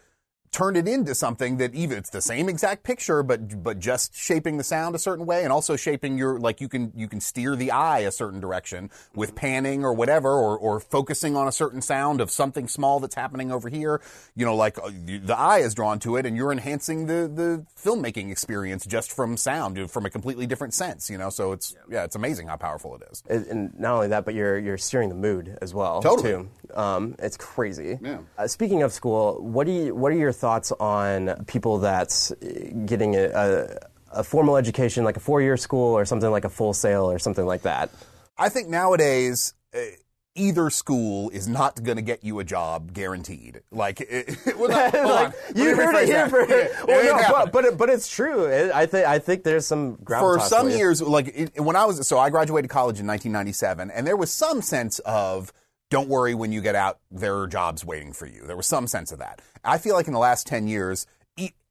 turn 0.55 0.77
it 0.77 0.87
into 0.87 1.15
something 1.15 1.57
that 1.57 1.75
even 1.75 1.99
it's 1.99 2.11
the 2.11 2.23
same 2.23 2.49
exact 2.49 2.85
picture, 2.85 3.23
but 3.25 3.63
but 3.63 3.81
just 3.81 4.15
shaping 4.15 4.57
the 4.57 4.65
sound 4.65 4.95
a 4.95 4.99
certain 4.99 5.27
way, 5.27 5.43
and 5.43 5.53
also 5.53 5.75
shaping 5.77 6.17
your 6.17 6.39
like 6.39 6.61
you 6.61 6.69
can 6.69 6.93
you 6.95 7.09
can 7.09 7.21
steer 7.21 7.57
the 7.57 7.71
eye 7.73 8.01
a 8.01 8.13
certain 8.13 8.39
direction 8.41 8.89
with 9.15 9.35
panning 9.35 9.85
or 9.85 9.93
whatever, 9.93 10.31
or 10.31 10.57
or 10.57 10.79
focusing 10.81 11.37
on 11.37 11.49
a 11.49 11.53
certain 11.53 11.83
sound 11.83 12.21
of 12.21 12.31
something 12.31 12.69
small 12.69 13.01
that's 13.01 13.17
happening 13.17 13.51
over 13.51 13.69
here. 13.69 14.01
You 14.37 14.45
know, 14.47 14.55
like 14.55 14.79
uh, 14.79 14.91
the 15.05 15.37
eye 15.37 15.59
is 15.59 15.75
drawn 15.75 15.99
to 16.01 16.17
it, 16.17 16.25
and 16.27 16.37
you're 16.37 16.53
enhancing 16.53 17.07
the 17.07 17.29
the 17.41 17.67
filmmaking 17.77 18.31
experience 18.31 18.87
just 18.87 19.11
from 19.13 19.37
sound, 19.37 19.91
from 19.91 20.07
a 20.07 20.11
completely 20.11 20.47
different 20.47 20.73
sense. 20.75 21.11
You 21.11 21.19
know, 21.19 21.31
so 21.31 21.51
it's 21.53 21.75
yeah, 21.91 22.05
it's 22.05 22.15
amazing 22.17 22.47
how 22.47 22.57
powerful 22.57 22.95
it 22.97 23.03
is. 23.11 23.23
And- 23.29 23.45
And 23.55 23.79
not 23.79 23.95
only 23.97 24.09
that, 24.09 24.25
but 24.25 24.35
you're 24.35 24.59
you're 24.59 24.79
steering 24.79 25.09
the 25.11 25.15
mood 25.29 25.59
as 25.61 25.75
well. 25.75 26.01
Totally. 26.01 26.31
Too. 26.31 26.49
Um, 26.75 27.15
it's 27.19 27.37
crazy. 27.37 27.99
Yeah. 28.01 28.19
Uh, 28.39 28.47
speaking 28.47 28.83
of 28.83 28.93
school, 28.93 29.43
what 29.43 29.67
do 29.67 29.73
you 29.73 29.95
what 29.95 30.11
are 30.13 30.17
your 30.17 30.33
thoughts 30.33 30.44
on 30.73 31.45
people 31.47 31.79
that's 31.79 32.31
uh, 32.33 32.37
getting 32.87 33.17
a, 33.17 33.25
a, 34.13 34.21
a 34.21 34.25
formal 34.25 34.57
education, 34.57 35.03
like 35.05 35.17
a 35.17 35.21
four 35.21 35.41
year 35.43 35.57
school, 35.57 35.97
or 35.97 36.05
something 36.05 36.31
like 36.31 36.45
a 36.45 36.49
full 36.51 36.73
sail, 36.75 37.11
or 37.11 37.19
something 37.19 37.47
like 37.47 37.63
that? 37.63 37.91
I 38.39 38.49
think 38.49 38.69
nowadays. 38.69 39.55
Uh, 39.75 39.81
Either 40.37 40.69
school 40.69 41.31
is 41.31 41.47
not 41.47 41.81
going 41.85 41.95
to 41.95 42.03
get 42.03 42.25
you 42.25 42.41
a 42.41 42.45
job 42.45 42.93
guaranteed. 42.93 43.61
Like, 43.71 44.01
it, 44.01 44.37
well, 44.59 44.69
like 45.05 45.33
you 45.55 45.77
heard 45.77 45.95
it 45.95 46.07
here 46.09 46.29
for 46.29 46.41
Yeah, 46.41 46.67
well, 46.89 47.17
no, 47.23 47.29
but, 47.31 47.53
but 47.53 47.65
it- 47.65 47.79
but 47.79 47.89
it's 47.89 48.09
true. 48.09 48.47
It, 48.47 48.73
I 48.73 48.87
think 48.87 49.07
I 49.07 49.21
think 49.21 49.45
there's 49.45 49.65
some 49.65 49.97
for 50.05 50.41
some 50.41 50.71
years, 50.71 51.01
like 51.01 51.53
when 51.57 51.77
I 51.77 51.85
was, 51.85 52.09
so 52.09 52.19
I 52.19 52.31
graduated 52.31 52.69
college 52.69 52.99
in 52.99 53.07
1997, 53.07 53.93
and 53.93 54.05
there 54.05 54.17
was 54.17 54.33
some 54.33 54.61
sense 54.61 54.99
of, 55.07 55.53
don't 55.91 56.09
worry 56.09 56.35
when 56.35 56.53
you 56.53 56.61
get 56.61 56.75
out, 56.75 56.99
there 57.11 57.39
are 57.39 57.47
jobs 57.47 57.85
waiting 57.85 58.13
for 58.13 58.27
you. 58.27 58.43
There 58.47 58.57
was 58.57 58.67
some 58.67 58.87
sense 58.87 59.13
of 59.13 59.19
that. 59.19 59.41
I 59.65 59.79
feel 59.79 59.95
like 59.95 60.07
in 60.07 60.13
the 60.13 60.19
last 60.19 60.47
10 60.47 60.67
years, 60.67 61.07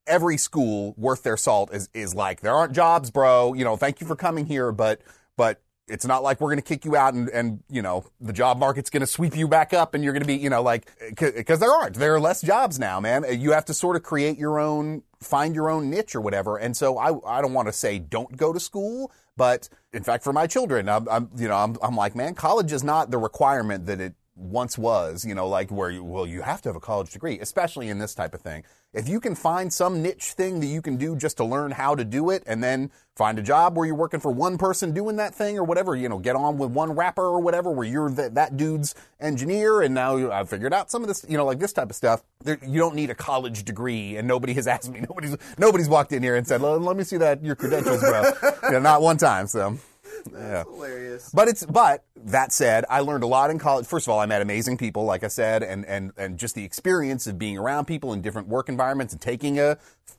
every 0.08 0.38
school 0.38 0.94
worth 0.98 1.24
their 1.24 1.38
salt 1.38 1.74
is, 1.74 1.90
is 1.94 2.14
like, 2.16 2.42
there 2.42 2.54
aren't 2.54 2.74
jobs, 2.74 3.12
bro. 3.12 3.54
You 3.54 3.64
know, 3.64 3.76
thank 3.76 4.02
you 4.02 4.08
for 4.08 4.16
coming 4.16 4.46
here, 4.46 4.72
but, 4.72 5.02
but 5.38 5.62
it's 5.88 6.06
not 6.06 6.24
like 6.24 6.40
we're 6.40 6.50
going 6.50 6.62
to 6.62 6.64
kick 6.64 6.86
you 6.86 6.96
out 6.96 7.14
and, 7.14 7.30
and, 7.30 7.64
you 7.70 7.82
know, 7.82 8.06
the 8.22 8.34
job 8.34 8.58
market's 8.58 8.90
going 8.90 9.02
to 9.02 9.08
sweep 9.08 9.36
you 9.36 9.48
back 9.48 9.74
up 9.74 9.94
and 9.94 10.04
you're 10.04 10.14
going 10.14 10.24
to 10.24 10.28
be, 10.28 10.36
you 10.36 10.50
know, 10.50 10.62
like, 10.62 10.90
eh, 11.02 11.32
because 11.36 11.60
there 11.60 11.72
aren't. 11.72 11.96
There 11.96 12.16
are 12.16 12.20
less 12.20 12.42
jobs 12.42 12.80
now, 12.80 13.00
man. 13.00 13.26
Eh, 13.26 13.32
you 13.32 13.52
have 13.52 13.66
to 13.66 13.74
sort 13.74 13.96
of 13.96 14.04
create 14.04 14.38
your 14.38 14.60
own, 14.60 15.04
find 15.20 15.54
your 15.56 15.70
own 15.70 15.90
niche 15.90 16.16
or 16.16 16.22
whatever. 16.22 16.58
And 16.58 16.76
so 16.76 16.98
I, 16.98 17.10
I 17.26 17.42
don't 17.42 17.54
want 17.54 17.68
to 17.68 17.74
say 17.74 18.00
don't 18.00 18.36
go 18.38 18.54
to 18.54 18.60
school, 18.60 19.12
but 19.38 19.70
in 19.94 20.04
fact, 20.04 20.24
for 20.24 20.34
my 20.34 20.48
children, 20.48 20.90
I'm, 20.90 21.08
I'm 21.10 21.30
you 21.36 21.48
know, 21.48 21.56
I'm, 21.56 21.78
I'm 21.82 21.96
like, 21.96 22.16
man, 22.16 22.36
college 22.36 22.72
is 22.72 22.84
not 22.84 23.12
the 23.12 23.18
requirement 23.18 23.86
that 23.88 24.00
it 24.00 24.14
once 24.36 24.78
was, 24.78 25.26
you 25.26 25.36
know, 25.36 25.48
like 25.48 25.72
where 25.72 25.90
you, 25.90 26.04
well, 26.04 26.26
you 26.26 26.42
have 26.42 26.62
to 26.64 26.70
have 26.70 26.76
a 26.76 26.80
college 26.80 27.12
degree, 27.12 27.40
especially 27.40 27.90
in 27.90 28.00
this 28.00 28.16
type 28.16 28.34
of 28.34 28.42
thing. 28.42 28.64
If 28.94 29.10
you 29.10 29.20
can 29.20 29.36
find 29.36 29.74
some 29.74 30.02
niche 30.02 30.34
thing 30.34 30.60
that 30.60 30.68
you 30.68 30.82
can 30.82 30.98
do 30.98 31.16
just 31.16 31.38
to 31.38 31.44
learn 31.44 31.72
how 31.72 31.96
to 31.96 32.06
do 32.06 32.30
it 32.30 32.44
and 32.46 32.64
then 32.64 32.92
find 33.16 33.38
a 33.38 33.42
job 33.42 33.76
where 33.76 33.86
you're 33.86 33.96
working 33.96 34.20
for 34.20 34.32
one 34.32 34.58
person 34.58 34.94
doing 34.94 35.16
that 35.18 35.34
thing 35.34 35.58
or 35.58 35.64
whatever, 35.64 35.96
you 35.96 36.10
know, 36.10 36.20
get 36.20 36.36
on 36.36 36.58
with 36.58 36.72
one 36.72 36.92
rapper 36.92 37.24
or 37.24 37.40
whatever 37.40 37.72
where 37.72 37.88
you're 37.88 38.10
the, 38.10 38.30
that 38.30 38.58
dude's 38.58 38.96
engineer 39.20 39.82
and 39.82 39.94
now 39.94 40.32
I've 40.32 40.50
figured 40.50 40.74
out 40.74 40.92
some 40.92 41.02
of 41.02 41.08
this, 41.08 41.26
you 41.28 41.38
know, 41.38 41.46
like 41.46 41.60
this 41.60 41.74
type 41.74 41.90
of 41.90 41.96
stuff. 41.96 42.24
There, 42.44 42.60
you 42.66 42.80
don't 42.80 42.96
need 42.96 43.10
a 43.10 43.16
college 43.16 43.64
degree 43.64 44.18
and 44.18 44.28
nobody 44.28 44.54
has 44.54 44.68
asked 44.74 44.92
me, 44.92 45.02
nobody's, 45.02 45.38
nobody's 45.58 45.90
walked 45.90 46.12
in 46.12 46.24
here 46.24 46.36
and 46.36 46.48
said, 46.48 46.62
let, 46.62 46.82
let 46.82 46.96
me 46.96 47.04
see 47.04 47.18
that, 47.18 47.44
your 47.44 47.56
credentials, 47.56 48.02
bro. 48.02 48.80
not 48.80 49.02
one 49.02 49.18
time, 49.18 49.48
so. 49.48 49.78
That's 50.32 50.70
hilarious. 50.70 51.30
But 51.34 51.48
it's 51.48 51.66
but 51.66 52.04
that 52.16 52.52
said, 52.52 52.86
I 52.90 53.02
learned 53.02 53.24
a 53.24 53.28
lot 53.28 53.50
in 53.50 53.60
college. 53.60 53.86
First 53.86 54.08
of 54.08 54.12
all, 54.12 54.20
I 54.20 54.26
met 54.26 54.42
amazing 54.42 54.78
people, 54.78 55.04
like 55.04 55.24
I 55.24 55.28
said, 55.28 55.64
and 55.64 55.86
and 55.86 56.12
and 56.18 56.38
just 56.38 56.56
the 56.56 56.64
experience 56.64 57.28
of 57.28 57.38
being 57.38 57.58
around 57.58 57.86
people 57.86 58.14
in 58.14 58.22
different 58.22 58.48
work 58.48 58.70
environments 58.70 59.14
and 59.14 59.22
taking 59.22 59.60
a, 59.60 59.78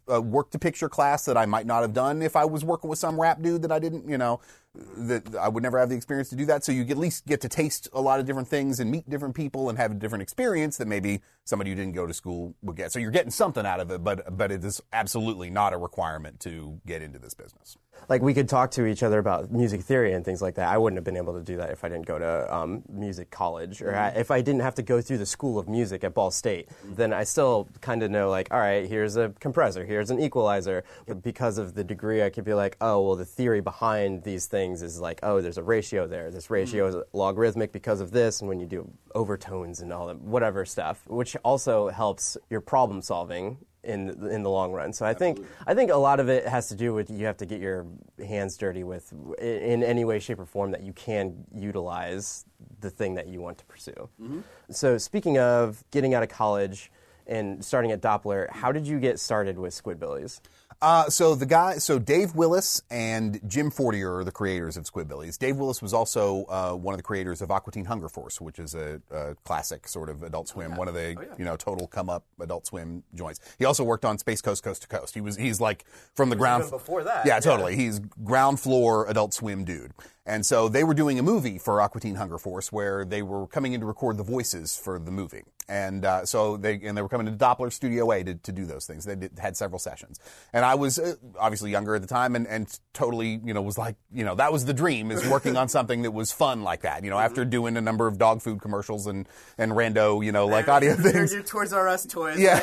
a 0.08 0.20
work 0.20 0.50
to 0.50 0.58
picture 0.58 0.88
class 0.88 1.24
that 1.24 1.36
I 1.36 1.46
might 1.46 1.66
not 1.66 1.82
have 1.82 1.92
done 1.92 2.22
if 2.22 2.36
I 2.36 2.44
was 2.44 2.64
working 2.64 2.90
with 2.90 2.98
some 2.98 3.20
rap 3.20 3.40
dude 3.40 3.62
that 3.62 3.72
I 3.72 3.78
didn't, 3.78 4.08
you 4.08 4.18
know, 4.18 4.40
that 4.74 5.36
I 5.36 5.48
would 5.48 5.62
never 5.62 5.78
have 5.78 5.88
the 5.88 5.96
experience 5.96 6.28
to 6.30 6.36
do 6.36 6.46
that. 6.46 6.64
So 6.64 6.72
you 6.72 6.82
at 6.82 6.96
least 6.96 7.26
get 7.26 7.40
to 7.42 7.48
taste 7.48 7.88
a 7.92 8.00
lot 8.00 8.20
of 8.20 8.26
different 8.26 8.48
things 8.48 8.80
and 8.80 8.90
meet 8.90 9.08
different 9.08 9.34
people 9.34 9.68
and 9.68 9.78
have 9.78 9.92
a 9.92 9.94
different 9.94 10.22
experience 10.22 10.76
that 10.78 10.88
maybe 10.88 11.20
somebody 11.44 11.70
who 11.70 11.76
didn't 11.76 11.94
go 11.94 12.06
to 12.06 12.14
school 12.14 12.54
would 12.62 12.76
get. 12.76 12.92
So 12.92 12.98
you're 12.98 13.10
getting 13.10 13.30
something 13.30 13.64
out 13.64 13.80
of 13.80 13.90
it, 13.90 14.02
but 14.02 14.36
but 14.36 14.50
it 14.50 14.64
is 14.64 14.82
absolutely 14.92 15.50
not 15.50 15.72
a 15.72 15.78
requirement 15.78 16.40
to 16.40 16.80
get 16.86 17.02
into 17.02 17.18
this 17.18 17.34
business. 17.34 17.76
Like 18.08 18.22
we 18.22 18.34
could 18.34 18.48
talk 18.48 18.72
to 18.72 18.86
each 18.86 19.02
other 19.02 19.18
about 19.18 19.52
music 19.52 19.82
theory 19.82 20.12
and 20.12 20.24
things 20.24 20.42
like 20.42 20.56
that. 20.56 20.68
I 20.68 20.76
wouldn't 20.76 20.98
have 20.98 21.04
been 21.04 21.16
able 21.16 21.34
to 21.34 21.42
do 21.42 21.56
that 21.58 21.70
if 21.70 21.84
I 21.84 21.88
didn't 21.88 22.06
go 22.06 22.18
to 22.18 22.54
um, 22.54 22.82
music 22.88 23.30
college 23.30 23.80
or 23.80 23.94
I, 23.94 24.08
if 24.08 24.30
I 24.30 24.42
didn't 24.42 24.60
have 24.62 24.74
to 24.76 24.82
go 24.82 25.00
through 25.00 25.18
the 25.18 25.26
school 25.26 25.58
of 25.58 25.68
music 25.68 26.04
at 26.04 26.12
Ball 26.12 26.30
State. 26.30 26.68
Then 26.84 27.12
I 27.12 27.24
still 27.24 27.68
kind 27.80 28.02
of 28.02 28.10
know 28.10 28.28
like, 28.28 28.48
all 28.50 28.58
right, 28.58 28.86
here's 28.86 29.16
a 29.16 29.32
compressor, 29.40 29.84
here's 29.84 30.10
an 30.10 30.20
equalizer. 30.20 30.84
But 31.06 31.22
because 31.22 31.56
of 31.56 31.74
the 31.74 31.84
degree, 31.84 32.22
I 32.22 32.30
could 32.30 32.44
be 32.44 32.54
like, 32.54 32.76
oh, 32.80 33.00
well, 33.00 33.16
the 33.16 33.24
theory 33.24 33.60
behind 33.60 34.24
these 34.24 34.46
things 34.46 34.63
is 34.72 35.00
like, 35.00 35.20
oh, 35.22 35.40
there's 35.40 35.58
a 35.58 35.62
ratio 35.62 36.06
there. 36.06 36.30
This 36.30 36.44
mm-hmm. 36.44 36.54
ratio 36.54 36.86
is 36.86 36.96
logarithmic 37.12 37.72
because 37.72 38.00
of 38.00 38.10
this, 38.10 38.40
and 38.40 38.48
when 38.48 38.60
you 38.60 38.66
do 38.66 38.90
overtones 39.14 39.80
and 39.80 39.92
all 39.92 40.06
that, 40.06 40.20
whatever 40.20 40.64
stuff, 40.64 41.02
which 41.06 41.36
also 41.44 41.88
helps 41.88 42.36
your 42.50 42.60
problem 42.60 43.02
solving 43.02 43.58
in 43.84 44.08
in 44.30 44.42
the 44.42 44.50
long 44.50 44.72
run. 44.72 44.92
So 44.92 45.06
I 45.06 45.14
think 45.14 45.44
I 45.66 45.74
think 45.74 45.90
a 45.90 45.96
lot 45.96 46.20
of 46.20 46.28
it 46.28 46.46
has 46.46 46.68
to 46.68 46.74
do 46.74 46.94
with 46.94 47.10
you 47.10 47.26
have 47.26 47.36
to 47.38 47.46
get 47.46 47.60
your 47.60 47.86
hands 48.26 48.56
dirty 48.56 48.84
with 48.84 49.12
in 49.38 49.82
any 49.82 50.04
way, 50.04 50.18
shape, 50.18 50.40
or 50.40 50.46
form 50.46 50.70
that 50.72 50.82
you 50.82 50.92
can 50.92 51.44
utilize 51.54 52.44
the 52.80 52.90
thing 52.90 53.14
that 53.14 53.28
you 53.28 53.40
want 53.40 53.58
to 53.58 53.64
pursue. 53.66 54.08
Mm-hmm. 54.20 54.40
So 54.70 54.98
speaking 54.98 55.38
of 55.38 55.84
getting 55.90 56.14
out 56.14 56.22
of 56.22 56.28
college 56.28 56.90
and 57.26 57.64
starting 57.64 57.92
at 57.92 58.00
Doppler, 58.00 58.50
how 58.50 58.72
did 58.72 58.86
you 58.86 58.98
get 58.98 59.18
started 59.18 59.58
with 59.58 59.72
Squidbillies? 59.74 60.40
Uh, 60.84 61.08
so 61.08 61.34
the 61.34 61.46
guy, 61.46 61.78
so 61.78 61.98
Dave 61.98 62.34
Willis 62.34 62.82
and 62.90 63.40
Jim 63.48 63.70
Fortier 63.70 64.16
are 64.16 64.22
the 64.24 64.30
creators 64.30 64.76
of 64.76 64.84
Squidbillies. 64.84 65.38
Dave 65.38 65.56
Willis 65.56 65.80
was 65.80 65.94
also 65.94 66.44
uh, 66.50 66.74
one 66.74 66.92
of 66.92 66.98
the 66.98 67.02
creators 67.02 67.40
of 67.40 67.50
Aqua 67.50 67.72
Teen 67.72 67.86
Hunger 67.86 68.10
Force, 68.10 68.38
which 68.38 68.58
is 68.58 68.74
a, 68.74 69.00
a 69.10 69.34
classic 69.46 69.88
sort 69.88 70.10
of 70.10 70.22
Adult 70.22 70.46
Swim, 70.48 70.76
one 70.76 70.86
of 70.86 70.92
the 70.92 71.16
you 71.38 71.44
know 71.46 71.56
total 71.56 71.86
come 71.86 72.10
up 72.10 72.26
Adult 72.38 72.66
Swim 72.66 73.02
joints. 73.14 73.40
He 73.58 73.64
also 73.64 73.82
worked 73.82 74.04
on 74.04 74.18
Space 74.18 74.42
Ghost 74.42 74.62
Coast 74.62 74.82
to 74.82 74.88
Coast. 74.88 75.14
He 75.14 75.22
was 75.22 75.36
he's 75.36 75.58
like 75.58 75.86
from 76.14 76.28
the 76.28 76.36
ground 76.36 76.68
before 76.70 77.02
that, 77.04 77.24
Yeah, 77.24 77.36
yeah. 77.36 77.40
totally. 77.40 77.76
He's 77.76 78.00
ground 78.22 78.60
floor 78.60 79.08
Adult 79.08 79.32
Swim 79.32 79.64
dude. 79.64 79.92
And 80.26 80.46
so 80.46 80.68
they 80.68 80.84
were 80.84 80.94
doing 80.94 81.18
a 81.18 81.22
movie 81.22 81.58
for 81.58 81.80
Aqua 81.80 82.00
Teen 82.00 82.14
Hunger 82.14 82.38
Force 82.38 82.72
where 82.72 83.04
they 83.04 83.22
were 83.22 83.46
coming 83.46 83.74
in 83.74 83.80
to 83.80 83.86
record 83.86 84.16
the 84.16 84.22
voices 84.22 84.76
for 84.76 84.98
the 84.98 85.10
movie. 85.10 85.42
And 85.68 86.04
uh, 86.04 86.26
so 86.26 86.56
they 86.58 86.74
and 86.82 86.96
they 86.96 87.00
were 87.00 87.08
coming 87.08 87.26
to 87.26 87.32
Doppler 87.32 87.72
Studio 87.72 88.12
A 88.12 88.22
to, 88.22 88.34
to 88.34 88.52
do 88.52 88.66
those 88.66 88.84
things. 88.86 89.04
They 89.06 89.16
did, 89.16 89.38
had 89.38 89.56
several 89.56 89.78
sessions, 89.78 90.20
and 90.52 90.62
I 90.62 90.74
was 90.74 90.98
uh, 90.98 91.14
obviously 91.38 91.70
younger 91.70 91.94
at 91.94 92.02
the 92.02 92.06
time, 92.06 92.36
and, 92.36 92.46
and 92.46 92.78
totally 92.92 93.40
you 93.42 93.54
know 93.54 93.62
was 93.62 93.78
like 93.78 93.96
you 94.12 94.26
know 94.26 94.34
that 94.34 94.52
was 94.52 94.66
the 94.66 94.74
dream 94.74 95.10
is 95.10 95.26
working 95.26 95.56
on 95.56 95.68
something 95.70 96.02
that 96.02 96.10
was 96.10 96.32
fun 96.32 96.62
like 96.64 96.82
that. 96.82 97.02
You 97.02 97.08
know, 97.08 97.18
after 97.18 97.46
doing 97.46 97.78
a 97.78 97.80
number 97.80 98.06
of 98.06 98.18
dog 98.18 98.42
food 98.42 98.60
commercials 98.60 99.06
and 99.06 99.26
and 99.56 99.72
rando 99.72 100.22
you 100.22 100.32
know 100.32 100.46
like 100.46 100.68
audio 100.68 100.96
things. 100.96 101.32
you're 101.32 101.42
Toys 101.42 101.72
R 101.72 101.88
Us 101.88 102.04
toys. 102.04 102.38
Yeah, 102.38 102.62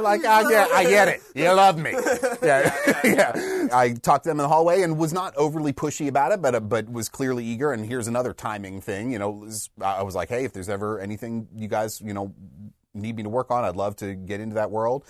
like 0.00 0.24
I 0.24 0.42
get, 0.48 0.70
I 0.70 0.84
get 0.84 1.08
it. 1.08 1.22
You 1.34 1.52
love 1.52 1.78
me. 1.78 1.94
Yeah, 2.42 2.74
yeah. 3.02 3.68
I 3.72 3.94
talked 3.94 4.24
to 4.24 4.30
them 4.30 4.38
in 4.38 4.44
the 4.44 4.48
hallway 4.48 4.82
and 4.82 4.98
was 4.98 5.12
not 5.12 5.34
overly 5.36 5.72
pushy 5.72 6.06
about 6.06 6.32
it, 6.32 6.40
but 6.40 6.54
uh, 6.54 6.60
but 6.60 6.88
was 6.96 7.08
clearly 7.08 7.44
eager. 7.44 7.72
And 7.72 7.86
here's 7.86 8.08
another 8.08 8.32
timing 8.32 8.80
thing. 8.80 9.12
You 9.12 9.20
know, 9.20 9.48
I 9.80 10.02
was 10.02 10.14
like, 10.16 10.28
hey, 10.28 10.44
if 10.44 10.52
there's 10.52 10.68
ever 10.68 10.98
anything 10.98 11.46
you 11.54 11.68
guys, 11.68 12.00
you 12.00 12.12
know, 12.12 12.34
need 12.94 13.14
me 13.14 13.22
to 13.22 13.28
work 13.28 13.50
on, 13.52 13.62
I'd 13.62 13.76
love 13.76 13.94
to 13.96 14.14
get 14.14 14.40
into 14.40 14.54
that 14.54 14.70
world. 14.70 15.04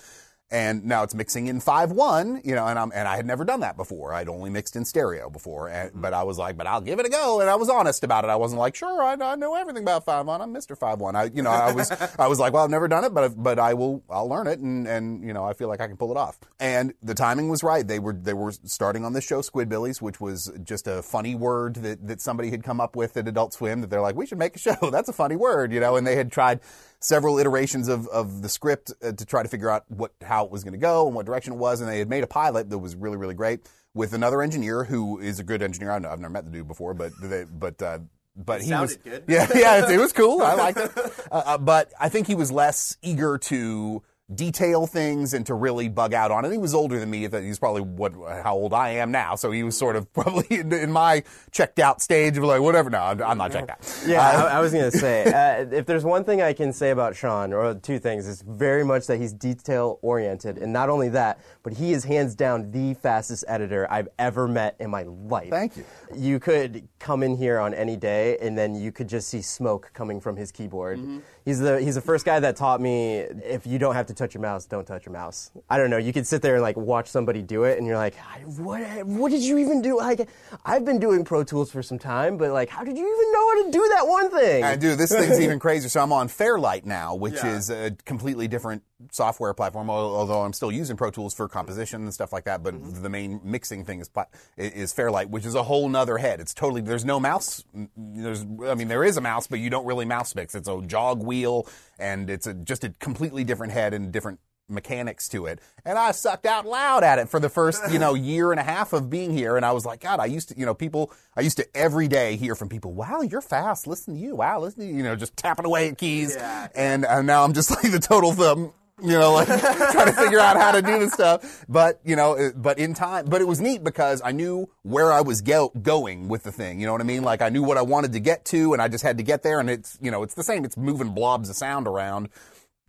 And 0.49 0.85
now 0.85 1.03
it's 1.03 1.13
mixing 1.13 1.47
in 1.47 1.59
five 1.59 1.91
one, 1.91 2.39
you 2.45 2.55
know, 2.55 2.67
and 2.67 2.79
I'm 2.79 2.91
and 2.95 3.05
I 3.05 3.17
had 3.17 3.25
never 3.25 3.43
done 3.43 3.59
that 3.59 3.75
before. 3.75 4.13
I'd 4.13 4.29
only 4.29 4.49
mixed 4.49 4.77
in 4.77 4.85
stereo 4.85 5.29
before, 5.29 5.67
and, 5.67 5.89
mm-hmm. 5.89 6.01
but 6.01 6.13
I 6.13 6.23
was 6.23 6.37
like, 6.37 6.55
but 6.55 6.65
I'll 6.67 6.79
give 6.79 6.99
it 6.99 7.05
a 7.05 7.09
go, 7.09 7.41
and 7.41 7.49
I 7.49 7.55
was 7.55 7.69
honest 7.69 8.05
about 8.05 8.23
it. 8.23 8.29
I 8.29 8.37
wasn't 8.37 8.59
like, 8.59 8.73
sure, 8.73 9.03
I, 9.03 9.13
I 9.19 9.35
know 9.35 9.55
everything 9.55 9.83
about 9.83 10.05
five 10.05 10.25
one. 10.25 10.41
I'm 10.41 10.53
Mister 10.53 10.77
Five 10.77 10.99
One. 11.01 11.17
I, 11.17 11.25
you 11.25 11.41
know, 11.41 11.49
I 11.49 11.73
was 11.73 11.91
I 12.19 12.27
was 12.27 12.39
like, 12.39 12.53
well, 12.53 12.63
I've 12.63 12.69
never 12.69 12.87
done 12.87 13.03
it, 13.03 13.13
but 13.13 13.33
but 13.35 13.59
I 13.59 13.73
will, 13.73 14.03
I'll 14.09 14.29
learn 14.29 14.47
it, 14.47 14.59
and 14.59 14.87
and 14.87 15.21
you 15.21 15.33
know, 15.33 15.43
I 15.43 15.51
feel 15.51 15.67
like 15.67 15.81
I 15.81 15.87
can 15.87 15.97
pull 15.97 16.11
it 16.11 16.17
off. 16.17 16.39
And 16.61 16.93
the 17.03 17.13
timing 17.13 17.49
was 17.49 17.61
right. 17.61 17.85
They 17.85 17.99
were 17.99 18.13
they 18.13 18.33
were 18.33 18.53
starting 18.53 19.03
on 19.03 19.11
this 19.11 19.25
show, 19.25 19.41
Squidbillies, 19.41 20.01
which 20.01 20.21
was 20.21 20.49
just 20.63 20.87
a 20.87 21.03
funny 21.03 21.35
word 21.35 21.75
that 21.75 22.07
that 22.07 22.21
somebody 22.21 22.51
had 22.51 22.63
come 22.63 22.79
up 22.79 22.95
with 22.95 23.17
at 23.17 23.27
Adult 23.27 23.53
Swim. 23.53 23.81
That 23.81 23.89
they're 23.89 24.01
like, 24.01 24.15
we 24.15 24.25
should 24.25 24.39
make 24.39 24.55
a 24.55 24.59
show. 24.59 24.77
That's 24.91 25.09
a 25.09 25.13
funny 25.13 25.35
word, 25.35 25.73
you 25.73 25.81
know, 25.81 25.97
and 25.97 26.07
they 26.07 26.15
had 26.15 26.31
tried 26.31 26.61
several 26.99 27.37
iterations 27.37 27.87
of, 27.87 28.07
of 28.07 28.41
the 28.41 28.49
script 28.49 28.91
uh, 29.03 29.11
to 29.11 29.25
try 29.25 29.43
to 29.43 29.49
figure 29.49 29.69
out 29.69 29.83
what 29.87 30.13
how 30.21 30.45
it 30.45 30.51
was 30.51 30.63
going 30.63 30.73
to 30.73 30.79
go 30.79 31.05
and 31.07 31.15
what 31.15 31.25
direction 31.25 31.53
it 31.53 31.57
was, 31.57 31.81
and 31.81 31.89
they 31.89 31.99
had 31.99 32.09
made 32.09 32.23
a 32.23 32.27
pilot 32.27 32.69
that 32.69 32.77
was 32.77 32.95
really 32.95 33.17
really 33.17 33.35
great 33.35 33.67
with 33.93 34.13
another 34.13 34.41
engineer 34.41 34.83
who 34.83 35.19
is 35.19 35.39
a 35.39 35.43
good 35.43 35.61
engineer. 35.61 35.91
I 35.91 35.99
know 35.99 36.09
I've 36.09 36.19
never 36.19 36.33
met 36.33 36.45
the 36.45 36.51
dude 36.51 36.67
before, 36.67 36.93
but 36.93 37.11
they, 37.21 37.45
but 37.45 37.81
uh, 37.81 37.99
but 38.35 38.61
he 38.61 38.71
was 38.71 38.97
good. 38.97 39.23
yeah 39.27 39.47
yeah 39.55 39.85
it, 39.85 39.91
it 39.91 39.97
was 39.97 40.13
cool. 40.13 40.41
I 40.41 40.53
liked 40.53 40.79
it, 40.79 40.91
uh, 41.31 41.43
uh, 41.45 41.57
but 41.57 41.91
I 41.99 42.09
think 42.09 42.27
he 42.27 42.35
was 42.35 42.51
less 42.51 42.97
eager 43.01 43.37
to 43.37 44.03
detail 44.33 44.85
things 44.85 45.33
and 45.33 45.45
to 45.45 45.53
really 45.53 45.87
bug 45.87 46.13
out 46.13 46.31
on 46.31 46.43
it. 46.43 46.51
He 46.51 46.57
was 46.57 46.73
older 46.73 46.99
than 46.99 47.09
me. 47.09 47.27
that 47.27 47.43
He's 47.43 47.59
probably 47.59 47.81
what 47.81 48.13
how 48.43 48.55
old 48.55 48.73
I 48.73 48.89
am 48.89 49.11
now, 49.11 49.35
so 49.35 49.51
he 49.51 49.63
was 49.63 49.77
sort 49.77 49.95
of 49.95 50.11
probably 50.13 50.59
in, 50.59 50.73
in 50.73 50.91
my 50.91 51.23
checked 51.51 51.79
out 51.79 52.01
stage 52.01 52.37
of 52.37 52.43
like 52.43 52.61
whatever. 52.61 52.89
No, 52.89 52.99
I'm, 52.99 53.21
I'm 53.23 53.37
not 53.37 53.51
checked 53.51 53.69
out. 53.69 54.01
Yeah, 54.05 54.21
I, 54.21 54.57
I 54.57 54.59
was 54.59 54.73
going 54.73 54.91
to 54.91 54.97
say, 54.97 55.25
uh, 55.61 55.65
if 55.71 55.85
there's 55.85 56.03
one 56.03 56.23
thing 56.23 56.41
I 56.41 56.53
can 56.53 56.73
say 56.73 56.89
about 56.89 57.15
Sean, 57.15 57.53
or 57.53 57.75
two 57.75 57.99
things, 57.99 58.27
it's 58.27 58.41
very 58.41 58.83
much 58.83 59.07
that 59.07 59.17
he's 59.17 59.33
detail 59.33 59.99
oriented, 60.01 60.57
and 60.57 60.73
not 60.73 60.89
only 60.89 61.09
that, 61.09 61.39
but 61.63 61.73
he 61.73 61.93
is 61.93 62.03
hands 62.03 62.35
down 62.35 62.71
the 62.71 62.95
fastest 62.95 63.45
editor 63.47 63.87
I've 63.89 64.09
ever 64.19 64.47
met 64.47 64.75
in 64.79 64.89
my 64.89 65.03
life. 65.03 65.49
Thank 65.49 65.77
you. 65.77 65.85
You 66.15 66.39
could 66.39 66.87
come 66.99 67.23
in 67.23 67.37
here 67.37 67.59
on 67.59 67.73
any 67.73 67.95
day, 67.95 68.37
and 68.41 68.57
then 68.57 68.75
you 68.75 68.91
could 68.91 69.07
just 69.07 69.29
see 69.29 69.41
smoke 69.41 69.91
coming 69.93 70.19
from 70.19 70.35
his 70.35 70.51
keyboard. 70.51 70.99
He's 71.45 71.59
the 71.59 71.79
he's 71.79 71.95
the 71.95 72.01
first 72.01 72.25
guy 72.25 72.41
that 72.41 72.57
taught 72.57 72.81
me 72.81 73.19
if 73.19 73.65
you 73.65 73.79
don't 73.79 73.95
have 73.95 74.07
to 74.07 74.16
touch 74.17 74.33
your 74.33 74.41
mouse, 74.41 74.65
don't 74.65 74.85
touch 74.85 75.05
your 75.05 75.13
mouse. 75.13 75.51
I 75.69 75.77
don't 75.77 75.89
know. 75.89 75.97
You 75.97 76.11
could 76.11 76.25
sit 76.27 76.41
there 76.41 76.55
and 76.55 76.61
like 76.61 76.75
watch 76.75 77.07
somebody 77.07 77.41
do 77.41 77.63
it, 77.63 77.77
and 77.77 77.85
you're 77.87 77.95
like, 77.97 78.15
what 78.57 78.81
what 79.05 79.31
did 79.31 79.41
you 79.43 79.57
even 79.59 79.81
do? 79.81 79.97
Like, 79.97 80.27
I've 80.65 80.83
been 80.83 80.99
doing 80.99 81.23
Pro 81.23 81.43
Tools 81.43 81.71
for 81.71 81.81
some 81.83 81.99
time, 81.99 82.37
but 82.37 82.51
like, 82.51 82.69
how 82.69 82.83
did 82.83 82.97
you 82.97 83.03
even 83.05 83.31
know 83.31 83.49
how 83.49 83.65
to 83.65 83.71
do 83.71 83.87
that 83.95 84.07
one 84.07 84.29
thing? 84.31 84.63
I 84.63 84.75
do. 84.75 84.95
This 84.95 85.11
thing's 85.11 85.39
even 85.47 85.59
crazier. 85.59 85.89
So 85.89 86.01
I'm 86.01 86.11
on 86.11 86.27
Fairlight 86.27 86.85
now, 86.85 87.15
which 87.15 87.35
Yeah. 87.35 87.55
is 87.55 87.69
a 87.69 87.91
completely 88.05 88.47
different 88.47 88.83
software 89.11 89.53
platform. 89.53 89.89
Although 89.89 90.41
I'm 90.41 90.53
still 90.53 90.71
using 90.71 90.97
Pro 90.97 91.11
Tools 91.11 91.33
for 91.33 91.47
composition 91.47 92.03
and 92.03 92.13
stuff 92.13 92.33
like 92.33 92.45
that, 92.45 92.63
but 92.63 92.75
the 93.01 93.09
main 93.09 93.39
mixing 93.43 93.85
thing 93.85 93.99
is 93.99 94.09
is 94.57 94.93
Fairlight, 94.93 95.29
which 95.29 95.45
is 95.45 95.55
a 95.55 95.63
whole 95.63 95.89
nother 95.89 96.17
head. 96.17 96.39
It's 96.39 96.53
totally 96.53 96.81
there's 96.81 97.05
no 97.05 97.19
mouse. 97.19 97.63
There's 97.95 98.43
I 98.65 98.75
mean 98.75 98.87
there 98.87 99.03
is 99.03 99.17
a 99.17 99.21
mouse, 99.21 99.47
but 99.47 99.59
you 99.59 99.69
don't 99.69 99.85
really 99.85 100.05
mouse 100.05 100.35
mix. 100.35 100.55
It's 100.55 100.67
a 100.67 100.81
jog 100.81 101.23
wheel, 101.23 101.67
and 101.99 102.29
it's 102.29 102.47
a, 102.47 102.53
just 102.53 102.83
a 102.83 102.89
completely 102.99 103.43
different 103.43 103.73
head 103.73 103.93
and 103.93 104.11
different 104.11 104.39
mechanics 104.69 105.29
to 105.29 105.45
it. 105.45 105.59
And 105.85 105.97
I 105.97 106.11
sucked 106.11 106.45
out 106.45 106.65
loud 106.65 107.03
at 107.03 107.19
it 107.19 107.29
for 107.29 107.39
the 107.39 107.49
first, 107.49 107.81
you 107.91 107.99
know, 107.99 108.13
year 108.15 108.51
and 108.51 108.59
a 108.59 108.63
half 108.63 108.93
of 108.93 109.09
being 109.09 109.31
here. 109.31 109.57
And 109.57 109.65
I 109.65 109.71
was 109.71 109.85
like, 109.85 110.01
God, 110.01 110.19
I 110.19 110.25
used 110.25 110.49
to, 110.49 110.57
you 110.57 110.65
know, 110.65 110.73
people, 110.73 111.11
I 111.35 111.41
used 111.41 111.57
to 111.57 111.67
every 111.75 112.07
day 112.07 112.35
hear 112.35 112.55
from 112.55 112.69
people, 112.69 112.93
wow, 112.93 113.21
you're 113.21 113.41
fast. 113.41 113.87
Listen 113.87 114.15
to 114.15 114.19
you. 114.19 114.35
Wow, 114.35 114.61
listen 114.61 114.81
to 114.81 114.87
you, 114.87 114.97
you 114.97 115.03
know, 115.03 115.15
just 115.15 115.35
tapping 115.37 115.65
away 115.65 115.89
at 115.89 115.97
keys. 115.97 116.35
Yeah. 116.35 116.67
And 116.75 117.05
uh, 117.05 117.21
now 117.21 117.43
I'm 117.43 117.53
just 117.53 117.71
like 117.83 117.91
the 117.91 117.99
total 117.99 118.33
thumb. 118.33 118.73
You 119.01 119.11
know, 119.11 119.33
like 119.33 119.47
trying 119.91 120.07
to 120.07 120.13
figure 120.13 120.39
out 120.39 120.57
how 120.57 120.71
to 120.71 120.81
do 120.81 120.97
this 120.99 121.13
stuff, 121.13 121.65
but 121.69 121.99
you 122.03 122.15
know, 122.15 122.51
but 122.55 122.79
in 122.79 122.95
time, 122.95 123.25
but 123.25 123.41
it 123.41 123.47
was 123.47 123.61
neat 123.61 123.83
because 123.83 124.21
I 124.25 124.31
knew 124.31 124.69
where 124.81 125.13
I 125.13 125.21
was 125.21 125.41
go- 125.41 125.71
going 125.81 126.27
with 126.29 126.41
the 126.43 126.51
thing. 126.51 126.79
You 126.79 126.87
know 126.87 126.93
what 126.93 127.01
I 127.01 127.05
mean? 127.05 127.23
Like 127.23 127.41
I 127.43 127.49
knew 127.49 127.61
what 127.61 127.77
I 127.77 127.83
wanted 127.83 128.13
to 128.13 128.19
get 128.19 128.43
to, 128.45 128.73
and 128.73 128.81
I 128.81 128.87
just 128.87 129.03
had 129.03 129.17
to 129.17 129.23
get 129.23 129.43
there. 129.43 129.59
And 129.59 129.69
it's, 129.69 129.99
you 130.01 130.09
know, 130.09 130.23
it's 130.23 130.33
the 130.33 130.43
same. 130.43 130.65
It's 130.65 130.77
moving 130.77 131.09
blobs 131.13 131.49
of 131.49 131.55
sound 131.55 131.87
around 131.87 132.29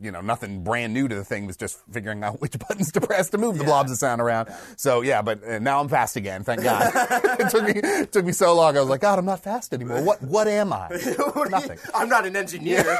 you 0.01 0.13
know, 0.13 0.21
nothing 0.21 0.63
brand 0.63 0.95
new 0.95 1.09
to 1.09 1.15
the 1.17 1.25
thing. 1.25 1.45
Was 1.47 1.57
just 1.57 1.81
figuring 1.91 2.23
out 2.23 2.41
which 2.41 2.57
buttons 2.57 2.93
to 2.93 3.01
press 3.01 3.31
to 3.31 3.39
move 3.39 3.59
the 3.59 3.65
blobs 3.65 3.91
of 3.91 3.99
sound 3.99 4.21
around. 4.21 4.49
So 4.77 5.01
yeah, 5.03 5.23
but 5.23 5.43
uh, 5.43 5.59
now 5.59 5.81
I'm 5.81 5.89
fast 5.89 6.15
again. 6.17 6.45
Thank 6.45 6.63
God. 6.63 6.93
it 6.95 7.51
took 7.51 7.65
me 7.65 7.73
it 7.75 8.13
took 8.13 8.25
me 8.25 8.31
so 8.33 8.55
long. 8.55 8.77
I 8.77 8.81
was 8.81 8.89
like, 8.89 9.01
God, 9.01 9.19
I'm 9.19 9.25
not 9.25 9.41
fast 9.41 9.75
anymore. 9.75 10.01
What 10.03 10.23
what 10.23 10.47
am 10.47 10.73
I? 10.73 10.87
What 10.89 11.35
do 11.35 11.41
you- 11.43 11.49
Nothing. 11.51 11.79
I'm 11.95 12.09
not 12.09 12.27
an 12.27 12.37
engineer. 12.37 12.97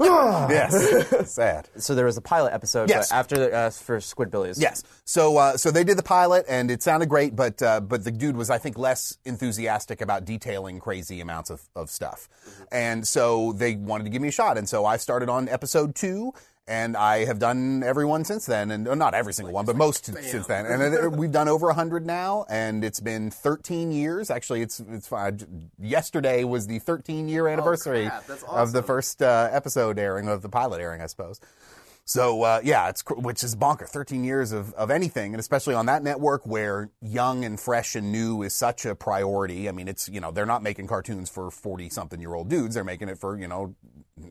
Yes, 0.00 1.30
sad. 1.32 1.68
So 1.76 1.94
there 1.94 2.04
was 2.06 2.16
a 2.16 2.20
pilot 2.20 2.52
episode 2.52 2.88
Yes. 2.88 3.12
after 3.12 3.36
the, 3.36 3.52
uh, 3.52 3.70
for 3.70 3.98
Squidbillies. 3.98 4.60
Yes. 4.60 4.82
So 5.04 5.36
uh, 5.36 5.56
so 5.56 5.70
they 5.70 5.84
did 5.84 5.96
the 5.98 6.02
pilot 6.02 6.44
and 6.48 6.70
it 6.70 6.82
sounded 6.82 7.08
great, 7.08 7.34
but 7.36 7.60
uh, 7.62 7.80
but 7.80 8.04
the 8.04 8.10
dude 8.10 8.36
was 8.36 8.50
I 8.50 8.58
think 8.58 8.78
less 8.78 9.18
enthusiastic 9.24 10.00
about 10.00 10.24
detailing 10.24 10.80
crazy 10.80 11.20
amounts 11.20 11.50
of, 11.50 11.62
of 11.74 11.90
stuff, 11.90 12.28
and 12.70 13.06
so 13.06 13.52
they 13.52 13.76
wanted 13.76 14.04
to 14.04 14.10
give 14.10 14.22
me 14.22 14.28
a 14.28 14.32
shot, 14.32 14.58
and 14.58 14.68
so 14.68 14.84
I 14.84 14.96
started 14.96 15.28
on 15.28 15.48
episode 15.48 15.94
two. 15.94 16.32
And 16.68 16.96
I 16.96 17.26
have 17.26 17.38
done 17.38 17.84
every 17.84 18.04
one 18.04 18.24
since 18.24 18.44
then, 18.44 18.72
and 18.72 18.88
uh, 18.88 18.94
not 18.96 19.14
every 19.14 19.32
single 19.32 19.54
one, 19.54 19.66
but 19.66 19.76
most 19.76 20.06
since 20.06 20.46
then. 20.48 20.66
And 20.66 20.82
it, 20.82 21.12
we've 21.12 21.30
done 21.30 21.46
over 21.46 21.72
hundred 21.72 22.04
now, 22.04 22.44
and 22.48 22.84
it's 22.84 22.98
been 22.98 23.30
13 23.30 23.92
years. 23.92 24.30
Actually, 24.30 24.62
it's 24.62 24.80
it's 24.80 25.06
fine. 25.06 25.70
Yesterday 25.78 26.42
was 26.42 26.66
the 26.66 26.80
13 26.80 27.28
year 27.28 27.46
anniversary 27.46 28.06
crap, 28.06 28.26
that's 28.26 28.42
of 28.42 28.72
the 28.72 28.82
first 28.82 29.22
uh, 29.22 29.48
episode 29.52 29.96
airing 29.98 30.28
of 30.28 30.42
the 30.42 30.48
pilot 30.48 30.80
airing, 30.80 31.00
I 31.00 31.06
suppose. 31.06 31.40
So 32.08 32.42
uh, 32.44 32.60
yeah, 32.62 32.88
it's 32.88 33.02
which 33.08 33.42
is 33.42 33.56
bonker. 33.56 33.84
Thirteen 33.86 34.22
years 34.22 34.52
of, 34.52 34.72
of 34.74 34.92
anything, 34.92 35.34
and 35.34 35.40
especially 35.40 35.74
on 35.74 35.86
that 35.86 36.04
network 36.04 36.46
where 36.46 36.88
young 37.02 37.44
and 37.44 37.58
fresh 37.58 37.96
and 37.96 38.12
new 38.12 38.42
is 38.42 38.54
such 38.54 38.86
a 38.86 38.94
priority. 38.94 39.68
I 39.68 39.72
mean, 39.72 39.88
it's 39.88 40.08
you 40.08 40.20
know 40.20 40.30
they're 40.30 40.46
not 40.46 40.62
making 40.62 40.86
cartoons 40.86 41.28
for 41.28 41.50
forty 41.50 41.88
something 41.88 42.20
year 42.20 42.32
old 42.34 42.48
dudes. 42.48 42.76
They're 42.76 42.84
making 42.84 43.08
it 43.08 43.18
for 43.18 43.36
you 43.36 43.48
know 43.48 43.74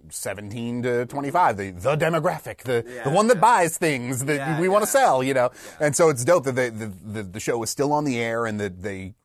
seventeen 0.09 0.83
to 0.83 1.05
twenty 1.07 1.31
five, 1.31 1.57
the 1.57 1.71
the 1.71 1.97
demographic, 1.97 2.59
the 2.59 2.85
the 3.03 3.09
one 3.09 3.27
that 3.27 3.41
buys 3.41 3.77
things 3.77 4.23
that 4.23 4.37
Yeah, 4.37 4.61
we 4.61 4.69
want 4.69 4.85
to 4.85 4.87
yeah. 4.87 5.03
sell. 5.03 5.21
You 5.21 5.33
know, 5.33 5.49
and 5.81 5.93
so 5.93 6.07
it's 6.07 6.23
dope 6.23 6.45
that 6.45 6.55
they, 6.55 6.69
the, 6.69 6.87
the 6.87 7.23
the 7.23 7.39
show 7.41 7.61
is 7.61 7.69
still 7.69 7.91
on 7.91 8.05
the 8.05 8.17
air 8.19 8.45
and 8.45 8.57
that 8.61 8.83
they 8.83 9.15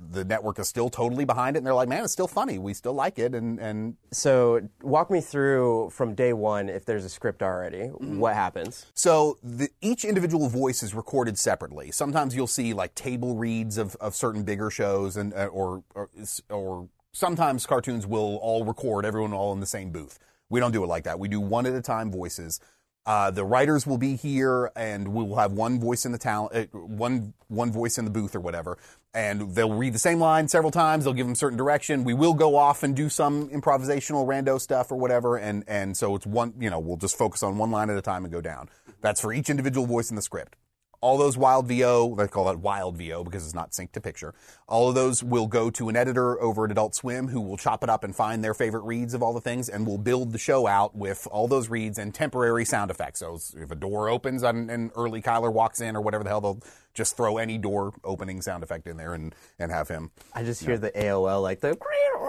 the 0.00 0.24
network 0.24 0.58
is 0.58 0.68
still 0.68 0.88
totally 0.88 1.24
behind 1.24 1.56
it. 1.56 1.58
And 1.58 1.66
they're 1.66 1.74
like, 1.74 1.88
man, 1.88 2.04
it's 2.04 2.12
still 2.12 2.28
funny. 2.28 2.58
We 2.58 2.74
still 2.74 2.92
like 2.92 3.18
it, 3.18 3.34
and 3.34 3.58
and 3.58 3.96
So 4.12 4.68
walk 4.82 5.10
me 5.10 5.20
through 5.20 5.90
from 5.90 6.14
day 6.14 6.32
one 6.32 6.68
if 6.68 6.84
there's 6.84 7.04
a 7.04 7.08
script 7.08 7.42
already. 7.42 7.88
Mm-hmm. 7.88 8.18
What 8.18 8.34
happens? 8.34 8.86
So 8.94 9.38
the, 9.42 9.68
each 9.80 10.04
individual 10.04 10.48
voice 10.48 10.82
is 10.82 10.94
recorded 10.94 11.38
separately. 11.38 11.90
Sometimes 11.90 12.34
you'll 12.36 12.46
see 12.46 12.72
like 12.72 12.94
table 12.94 13.36
reads 13.36 13.78
of, 13.78 13.96
of 13.96 14.14
certain 14.14 14.44
bigger 14.44 14.70
shows, 14.70 15.16
and 15.16 15.34
uh, 15.34 15.46
or, 15.46 15.82
or 15.94 16.08
or 16.48 16.88
sometimes 17.12 17.66
cartoons 17.66 18.06
will 18.06 18.36
all 18.36 18.64
record 18.64 19.04
everyone 19.04 19.32
all 19.32 19.52
in 19.52 19.60
the 19.60 19.66
same 19.66 19.90
booth. 19.90 20.18
We 20.48 20.60
don't 20.60 20.72
do 20.72 20.84
it 20.84 20.86
like 20.86 21.04
that. 21.04 21.18
We 21.18 21.28
do 21.28 21.40
one 21.40 21.66
at 21.66 21.74
a 21.74 21.82
time 21.82 22.10
voices. 22.10 22.60
Uh, 23.04 23.30
the 23.30 23.44
writers 23.44 23.86
will 23.86 23.96
be 23.96 24.16
here, 24.16 24.70
and 24.76 25.08
we 25.08 25.24
will 25.24 25.36
have 25.36 25.52
one 25.52 25.80
voice 25.80 26.04
in 26.04 26.12
the 26.12 26.18
talent, 26.18 26.54
uh, 26.54 26.78
one 26.78 27.32
one 27.48 27.72
voice 27.72 27.96
in 27.96 28.04
the 28.04 28.10
booth 28.10 28.36
or 28.36 28.40
whatever, 28.40 28.76
and 29.14 29.54
they'll 29.54 29.72
read 29.72 29.94
the 29.94 29.98
same 29.98 30.20
line 30.20 30.48
several 30.48 30.70
times. 30.70 31.04
They'll 31.04 31.14
give 31.14 31.26
them 31.26 31.34
certain 31.34 31.56
direction. 31.56 32.04
We 32.04 32.14
will 32.14 32.34
go 32.34 32.56
off 32.56 32.82
and 32.82 32.94
do 32.94 33.08
some 33.08 33.48
improvisational 33.48 34.26
rando 34.26 34.60
stuff 34.60 34.92
or 34.92 34.96
whatever, 34.96 35.36
and 35.36 35.64
and 35.66 35.96
so 35.96 36.14
it's 36.14 36.26
one. 36.26 36.54
You 36.58 36.70
know, 36.70 36.78
we'll 36.78 36.96
just 36.96 37.16
focus 37.16 37.42
on 37.42 37.58
one 37.58 37.70
line 37.70 37.90
at 37.90 37.96
a 37.96 38.02
time 38.02 38.24
and 38.24 38.32
go 38.32 38.40
down. 38.40 38.68
That's 39.00 39.20
for 39.20 39.32
each 39.32 39.48
individual 39.48 39.86
voice 39.86 40.10
in 40.10 40.16
the 40.16 40.22
script. 40.22 40.56
All 41.00 41.16
those 41.16 41.36
wild 41.36 41.68
VO, 41.68 42.14
they 42.16 42.26
call 42.26 42.46
that 42.46 42.58
wild 42.58 42.96
VO 42.96 43.24
because 43.24 43.44
it's 43.44 43.54
not 43.54 43.70
synced 43.70 43.92
to 43.92 44.00
picture. 44.00 44.34
All 44.66 44.88
of 44.88 44.94
those 44.94 45.22
will 45.22 45.46
go 45.46 45.70
to 45.70 45.88
an 45.88 45.96
editor 45.96 46.40
over 46.40 46.64
at 46.64 46.70
Adult 46.70 46.94
Swim 46.94 47.28
who 47.28 47.40
will 47.40 47.56
chop 47.56 47.84
it 47.84 47.90
up 47.90 48.04
and 48.04 48.14
find 48.14 48.42
their 48.42 48.54
favorite 48.54 48.82
reads 48.84 49.14
of 49.14 49.22
all 49.22 49.32
the 49.32 49.40
things 49.40 49.68
and 49.68 49.86
will 49.86 49.98
build 49.98 50.32
the 50.32 50.38
show 50.38 50.66
out 50.66 50.96
with 50.96 51.28
all 51.30 51.46
those 51.48 51.68
reads 51.68 51.98
and 51.98 52.14
temporary 52.14 52.64
sound 52.64 52.90
effects. 52.90 53.20
So 53.20 53.38
if 53.56 53.70
a 53.70 53.76
door 53.76 54.08
opens 54.08 54.42
and, 54.42 54.70
and 54.70 54.90
Early 54.96 55.22
Cuyler 55.22 55.52
walks 55.52 55.80
in 55.80 55.96
or 55.96 56.00
whatever 56.00 56.24
the 56.24 56.30
hell, 56.30 56.40
they'll 56.40 56.62
just 56.94 57.16
throw 57.16 57.38
any 57.38 57.58
door 57.58 57.94
opening 58.02 58.42
sound 58.42 58.64
effect 58.64 58.86
in 58.88 58.96
there 58.96 59.14
and, 59.14 59.34
and 59.58 59.70
have 59.70 59.88
him. 59.88 60.10
I 60.34 60.42
just 60.42 60.64
hear 60.64 60.78
the 60.78 60.90
AOL 60.90 61.42
like 61.42 61.60
the. 61.60 61.78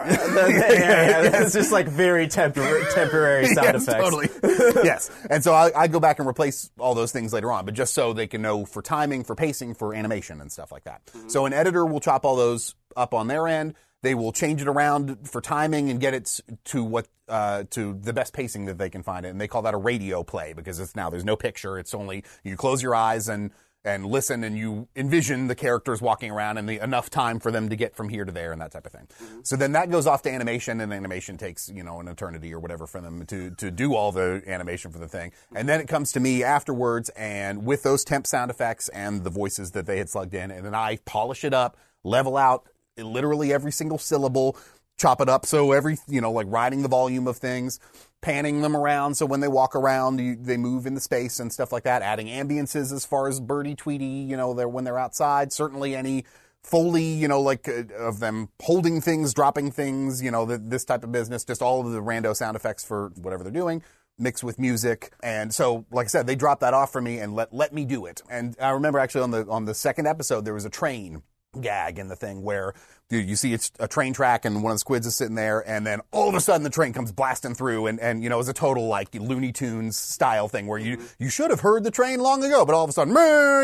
Yeah, 0.06 0.08
yeah, 0.48 1.42
it's 1.42 1.54
just 1.54 1.72
like 1.72 1.88
very 1.88 2.28
tempor- 2.28 2.94
temporary 2.94 3.48
sound 3.48 3.74
yes, 3.74 3.88
effects. 3.88 4.04
Totally. 4.04 4.30
yes. 4.84 5.10
And 5.30 5.44
so 5.44 5.54
I, 5.54 5.72
I 5.76 5.88
go 5.88 6.00
back 6.00 6.20
and 6.20 6.28
replace 6.28 6.70
all 6.78 6.94
those 6.94 7.12
things 7.12 7.34
later 7.34 7.52
on, 7.52 7.66
but 7.66 7.74
just 7.74 7.94
so 7.94 8.14
they 8.14 8.28
can 8.28 8.42
know 8.42 8.59
for 8.66 8.82
timing, 8.82 9.24
for 9.24 9.36
pacing, 9.36 9.76
for 9.76 9.94
animation 9.94 10.42
and 10.42 10.52
stuff 10.52 10.72
like 10.72 10.84
that. 10.84 11.02
So 11.28 11.46
an 11.46 11.54
editor 11.54 11.86
will 11.86 12.00
chop 12.00 12.26
all 12.26 12.36
those 12.36 12.76
up 12.96 13.14
on 13.14 13.28
their 13.28 13.48
end. 13.48 13.76
They 14.02 14.16
will 14.16 14.32
change 14.32 14.62
it 14.62 14.68
around 14.68 15.28
for 15.28 15.42
timing 15.42 15.90
and 15.90 16.00
get 16.00 16.14
it 16.14 16.40
to 16.66 16.84
what 16.84 17.08
uh, 17.28 17.66
to 17.72 17.94
the 18.02 18.14
best 18.14 18.34
pacing 18.34 18.66
that 18.66 18.78
they 18.78 18.90
can 18.90 19.04
find 19.04 19.26
it, 19.26 19.30
and 19.30 19.40
they 19.40 19.48
call 19.48 19.62
that 19.64 19.74
a 19.74 19.78
radio 19.78 20.24
play 20.24 20.54
because 20.54 20.80
it's 20.80 20.96
now 20.96 21.10
there's 21.10 21.26
no 21.26 21.36
picture. 21.36 21.78
It's 21.78 21.94
only 21.94 22.24
you 22.44 22.56
close 22.56 22.82
your 22.82 22.96
eyes 22.96 23.28
and 23.28 23.52
and 23.86 24.06
listen 24.06 24.44
and 24.44 24.58
you 24.58 24.88
envision 24.96 25.48
the 25.48 25.56
characters 25.56 26.02
walking 26.02 26.32
around 26.32 26.58
and 26.58 26.68
the 26.68 26.84
enough 26.84 27.10
time 27.10 27.40
for 27.40 27.50
them 27.50 27.70
to 27.70 27.76
get 27.76 27.96
from 27.96 28.10
here 28.10 28.26
to 28.26 28.32
there 28.32 28.52
and 28.52 28.60
that 28.62 28.72
type 28.72 28.86
of 28.86 28.92
thing. 28.92 29.08
Mm-hmm. 29.24 29.40
So 29.44 29.56
then 29.56 29.72
that 29.72 29.90
goes 29.90 30.06
off 30.06 30.22
to 30.24 30.32
animation 30.32 30.82
and 30.82 30.92
animation 30.94 31.38
takes, 31.38 31.70
you 31.70 31.84
know, 31.84 32.00
an 32.00 32.08
eternity 32.08 32.54
or 32.54 32.60
whatever 32.60 32.88
for 32.88 33.00
them 33.00 33.26
to, 33.28 33.52
to 33.52 33.72
do 33.72 33.96
all 33.96 34.12
the 34.12 34.44
animation 34.48 34.92
for 34.92 35.00
the 35.00 35.08
thing. 35.08 35.32
And 35.56 35.70
then 35.70 35.80
it 35.80 35.88
comes 35.88 36.12
to 36.14 36.20
me 36.20 36.44
afterwards 36.44 37.10
and 37.10 37.66
with 37.66 37.84
those 37.84 38.04
temp 38.04 38.28
sound 38.28 38.52
effects 38.52 38.90
and 38.90 39.24
the 39.24 39.30
voices 39.30 39.72
that 39.72 39.86
they 39.86 39.98
had 39.98 40.10
slugged 40.10 40.34
in 40.34 40.52
and 40.52 40.66
then 40.66 40.76
I 40.76 40.98
polish 41.06 41.46
it 41.46 41.54
up, 41.54 41.78
level 42.04 42.36
out 42.36 42.68
literally 42.98 43.54
every 43.54 43.72
single 43.72 43.98
syllable, 43.98 44.58
chop 44.98 45.22
it 45.22 45.30
up 45.30 45.46
so 45.46 45.72
every, 45.72 45.98
you 46.08 46.20
know, 46.20 46.32
like 46.32 46.48
riding 46.50 46.82
the 46.82 46.90
volume 46.90 47.28
of 47.28 47.38
things, 47.38 47.80
panning 48.22 48.62
them 48.62 48.76
around 48.76 49.16
so 49.16 49.26
when 49.26 49.40
they 49.40 49.48
walk 49.48 49.76
around, 49.76 50.20
you, 50.20 50.36
they 50.36 50.58
move 50.58 50.86
in 50.86 50.94
the 50.94 51.02
space 51.02 51.40
and 51.40 51.52
stuff 51.52 51.72
like 51.72 51.84
that, 51.84 52.02
adding 52.02 52.28
ambiances 52.28 52.92
as 52.92 53.06
far 53.06 53.28
as 53.28 53.40
Birdie, 53.40 53.76
Tweety, 53.76 54.06
you 54.06 54.36
know, 54.36 54.54
they're, 54.54 54.68
when 54.68 54.84
they're 54.84 55.00
outside, 55.00 55.54
certainly 55.54 55.96
any 55.96 56.26
Foley, 56.62 57.04
you 57.06 57.28
know, 57.28 57.40
like 57.40 57.70
uh, 57.70 57.84
of 57.98 58.20
them 58.20 58.50
holding 58.62 59.00
things, 59.00 59.34
dropping 59.34 59.72
things, 59.72 60.22
you 60.22 60.30
know, 60.30 60.46
the, 60.46 60.58
this 60.58 60.84
type 60.84 61.06
of 61.06 61.12
business, 61.12 61.46
just 61.46 61.62
all 61.62 61.86
of 61.86 61.94
the 61.94 62.02
rando 62.02 62.36
sound 62.36 62.58
effects 62.58 62.84
for 62.84 63.12
whatever 63.16 63.44
they're 63.44 63.52
doing 63.52 63.82
mixed 64.20 64.44
with 64.44 64.60
music. 64.60 65.14
And 65.24 65.54
so, 65.54 65.86
like 65.92 66.06
I 66.06 66.10
said, 66.10 66.28
they 66.28 66.36
dropped 66.36 66.62
that 66.62 66.74
off 66.74 66.92
for 66.92 67.02
me 67.02 67.20
and 67.20 67.34
let, 67.34 67.54
let 67.54 67.74
me 67.74 67.86
do 67.86 68.06
it. 68.06 68.22
And 68.30 68.56
I 68.60 68.72
remember 68.72 69.00
actually 69.00 69.22
on 69.22 69.32
the, 69.32 69.48
on 69.48 69.66
the 69.66 69.74
second 69.74 70.08
episode, 70.08 70.44
there 70.44 70.54
was 70.54 70.66
a 70.66 70.70
train 70.70 71.24
gag 71.60 71.98
in 71.98 72.10
the 72.10 72.16
thing 72.16 72.44
where 72.44 72.74
you, 73.10 73.20
you 73.20 73.36
see 73.36 73.54
it's 73.54 73.72
a 73.80 73.88
train 73.88 74.14
track 74.14 74.46
and 74.46 74.62
one 74.64 74.72
of 74.72 74.76
the 74.76 74.80
squids 74.80 75.08
is 75.08 75.16
sitting 75.16 75.36
there 75.36 75.68
and 75.68 75.86
then 75.86 76.02
all 76.12 76.30
of 76.30 76.36
a 76.36 76.40
sudden 76.40 76.64
the 76.64 76.70
train 76.70 76.94
comes 76.94 77.12
blasting 77.12 77.56
through 77.56 77.88
and, 77.88 78.00
and 78.00 78.24
you 78.24 78.30
know, 78.30 78.40
it's 78.40 78.50
a 78.50 78.54
total 78.54 78.88
like 78.88 79.14
Looney 79.16 79.52
Tunes 79.52 79.98
style 79.98 80.48
thing 80.48 80.68
where 80.68 80.80
you, 80.80 80.98
mm-hmm. 80.98 81.24
you 81.24 81.30
should 81.30 81.50
have 81.50 81.62
heard 81.62 81.84
the 81.84 81.92
train 81.92 82.20
long 82.20 82.44
ago, 82.44 82.66
but 82.66 82.76
all 82.76 82.84
of 82.84 82.90
a 82.90 82.94
sudden, 82.94 83.14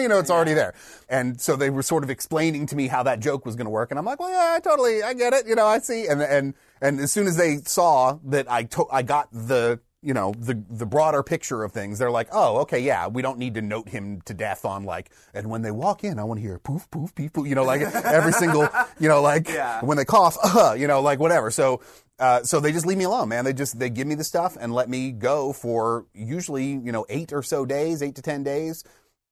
you 0.01 0.07
know, 0.07 0.19
it's 0.19 0.31
already 0.31 0.53
there. 0.53 0.73
And 1.09 1.39
so 1.39 1.55
they 1.55 1.69
were 1.69 1.83
sort 1.83 2.03
of 2.03 2.09
explaining 2.09 2.65
to 2.67 2.75
me 2.75 2.87
how 2.87 3.03
that 3.03 3.19
joke 3.19 3.45
was 3.45 3.55
going 3.55 3.65
to 3.65 3.71
work. 3.71 3.91
And 3.91 3.99
I'm 3.99 4.05
like, 4.05 4.19
well, 4.19 4.31
yeah, 4.31 4.55
I 4.55 4.59
totally, 4.59 5.03
I 5.03 5.13
get 5.13 5.33
it. 5.33 5.47
You 5.47 5.55
know, 5.55 5.67
I 5.67 5.79
see. 5.79 6.07
And, 6.07 6.21
and, 6.21 6.53
and 6.81 6.99
as 6.99 7.11
soon 7.11 7.27
as 7.27 7.37
they 7.37 7.57
saw 7.57 8.17
that 8.25 8.51
I 8.51 8.63
to- 8.63 8.87
I 8.91 9.03
got 9.03 9.29
the, 9.31 9.79
you 10.05 10.13
know, 10.13 10.33
the 10.37 10.63
the 10.69 10.85
broader 10.85 11.23
picture 11.23 11.63
of 11.63 11.71
things, 11.71 11.97
they're 11.99 12.11
like, 12.11 12.27
oh, 12.31 12.59
okay, 12.59 12.79
yeah, 12.79 13.07
we 13.07 13.21
don't 13.23 13.39
need 13.39 13.55
to 13.55 13.61
note 13.61 13.89
him 13.89 14.21
to 14.21 14.33
death 14.35 14.63
on 14.63 14.83
like, 14.83 15.09
and 15.33 15.49
when 15.49 15.63
they 15.63 15.71
walk 15.71 16.03
in, 16.03 16.19
I 16.19 16.23
want 16.23 16.37
to 16.39 16.41
hear 16.41 16.59
poof, 16.59 16.89
poof, 16.91 17.15
poof, 17.15 17.33
poof, 17.33 17.47
you 17.47 17.55
know, 17.55 17.63
like 17.63 17.81
every 18.05 18.31
single, 18.31 18.69
you 18.99 19.09
know, 19.09 19.21
like 19.21 19.49
Yeah. 19.49 19.81
when 19.83 19.97
they 19.97 20.05
cough, 20.05 20.37
uh, 20.43 20.75
you 20.77 20.87
know, 20.87 21.01
like 21.01 21.19
whatever. 21.19 21.49
So, 21.49 21.81
uh, 22.19 22.43
so 22.43 22.59
they 22.59 22.71
just 22.71 22.85
leave 22.85 22.97
me 22.99 23.05
alone, 23.05 23.29
man. 23.29 23.43
They 23.45 23.53
just 23.53 23.79
they 23.79 23.89
give 23.89 24.05
me 24.07 24.13
the 24.15 24.23
stuff 24.23 24.55
and 24.59 24.73
let 24.73 24.87
me 24.89 25.11
go 25.11 25.51
for 25.51 26.05
usually, 26.13 26.67
you 26.67 26.91
know, 26.91 27.05
eight 27.09 27.33
or 27.33 27.41
so 27.41 27.65
days, 27.65 28.03
eight 28.03 28.15
to 28.15 28.21
ten 28.21 28.43
days 28.43 28.83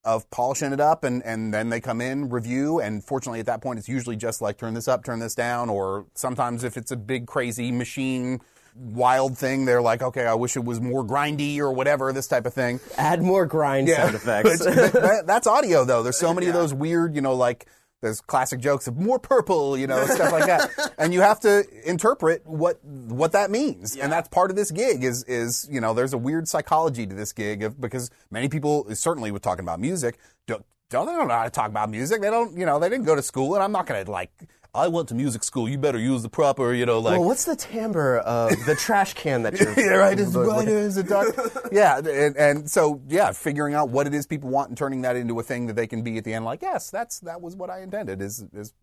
of 0.06 0.30
polishing 0.32 0.74
it 0.74 0.82
up 0.82 1.06
and, 1.06 1.24
and 1.24 1.54
then 1.54 1.70
they 1.70 1.80
come 1.80 2.02
in, 2.02 2.30
review, 2.30 2.82
and 2.82 3.04
fortunately 3.06 3.40
at 3.40 3.46
that 3.46 3.62
point 3.62 3.80
it's 3.80 3.88
usually 3.88 4.18
just 4.18 4.42
like 4.42 4.58
turn 4.58 4.74
this 4.74 4.88
up, 4.90 5.04
turn 5.06 5.20
this 5.20 5.34
down, 5.36 5.70
or 5.70 6.08
sometimes 6.14 6.64
if 6.66 6.76
it's 6.76 6.92
a 6.92 6.98
big 6.98 7.26
crazy 7.26 7.72
machine 7.72 8.42
wild 8.76 9.38
thing, 9.38 9.66
they're 9.66 9.82
like, 9.82 10.02
okay, 10.02 10.26
I 10.26 10.34
wish 10.34 10.56
it 10.58 10.64
was 10.66 10.82
more 10.82 11.04
grindy 11.04 11.58
or 11.60 11.72
whatever, 11.72 12.12
this 12.14 12.28
type 12.28 12.46
of 12.46 12.54
thing. 12.54 12.80
Add 12.98 13.22
more 13.22 13.46
grind 13.46 13.90
sound 13.90 14.16
effects. 14.16 14.64
That- 14.66 14.94
that- 14.94 15.24
that's 15.28 15.48
audio 15.48 15.86
though. 15.86 16.04
There's 16.04 16.18
so 16.18 16.34
many 16.34 16.48
of 16.48 16.54
those 16.54 16.74
weird, 16.74 17.16
you 17.16 17.22
know, 17.22 17.34
like 17.36 17.68
there's 18.02 18.20
classic 18.20 18.60
jokes 18.60 18.86
of 18.88 18.98
more 18.98 19.18
purple, 19.18 19.78
you 19.78 19.88
know, 19.88 20.06
stuff 20.08 20.32
like 20.34 20.46
that. 20.48 20.70
And 20.98 21.14
you 21.14 21.22
have 21.22 21.40
to 21.42 21.64
interpret 21.90 22.46
what 22.46 22.84
what 22.84 23.32
that 23.32 23.50
means. 23.50 23.96
And 23.96 24.12
that's 24.12 24.28
part 24.30 24.50
of 24.52 24.56
this 24.58 24.72
gig 24.72 25.04
is 25.04 25.24
is, 25.24 25.68
you 25.72 25.80
know, 25.82 25.94
there's 25.94 26.14
a 26.14 26.18
weird 26.18 26.48
psychology 26.48 27.08
to 27.08 27.16
this 27.16 27.32
gig 27.34 27.64
of 27.64 27.80
because 27.80 28.10
many 28.30 28.50
people 28.50 28.94
certainly 28.96 29.32
with 29.32 29.42
talking 29.42 29.64
about 29.64 29.80
music 29.80 30.18
don't 30.48 30.66
don't 30.90 31.06
they 31.08 31.14
don't 31.14 31.28
know 31.30 31.34
how 31.34 31.44
to 31.46 31.50
talk 31.50 31.70
about 31.70 31.90
music. 31.90 32.22
They 32.22 32.30
don't, 32.30 32.58
you 32.58 32.66
know, 32.66 32.78
they 32.80 32.90
didn't 32.90 33.06
go 33.06 33.16
to 33.16 33.22
school 33.24 33.56
and 33.56 33.64
I'm 33.64 33.72
not 33.72 33.86
going 33.88 34.04
to 34.06 34.12
like 34.12 34.32
I 34.76 34.88
went 34.88 35.10
to 35.10 35.16
music 35.16 35.44
school. 35.44 35.70
You 35.70 35.78
better 35.78 36.00
use 36.00 36.24
the 36.24 36.30
proper, 36.30 36.74
you 36.74 36.88
know, 36.88 36.98
like 36.98 37.20
well, 37.20 37.28
what's 37.28 37.46
the 37.46 37.56
timbre 37.56 38.18
of 38.18 38.50
the 38.66 38.76
trash 38.80 39.14
can 39.14 39.44
that 39.44 39.60
you're? 39.60 39.72
yeah, 39.78 39.98
right. 39.98 40.20
It's 40.20 40.34
right 40.34 40.68
as 40.68 40.98
a 40.98 41.70
yeah, 41.72 42.00
and, 42.00 42.36
and 42.36 42.72
so 42.72 43.00
yeah, 43.08 43.32
figuring 43.34 43.76
out 43.76 43.90
what 43.90 44.08
it 44.08 44.16
is 44.16 44.26
people 44.26 44.50
want 44.50 44.70
and 44.70 44.78
turning 44.78 45.04
that 45.04 45.16
into 45.16 45.40
a 45.40 45.44
thing 45.44 45.68
that 45.68 45.76
they 45.76 45.86
can 45.86 46.02
be 46.02 46.18
at 46.18 46.24
the 46.24 46.34
end. 46.34 46.44
Like, 46.44 46.64
yes, 46.64 46.90
that's 46.90 47.20
that 47.20 47.40
was 47.40 47.56
what 47.56 47.70
I 47.70 47.82
intended. 47.82 48.20
Is 48.20 48.46
is 48.52 48.74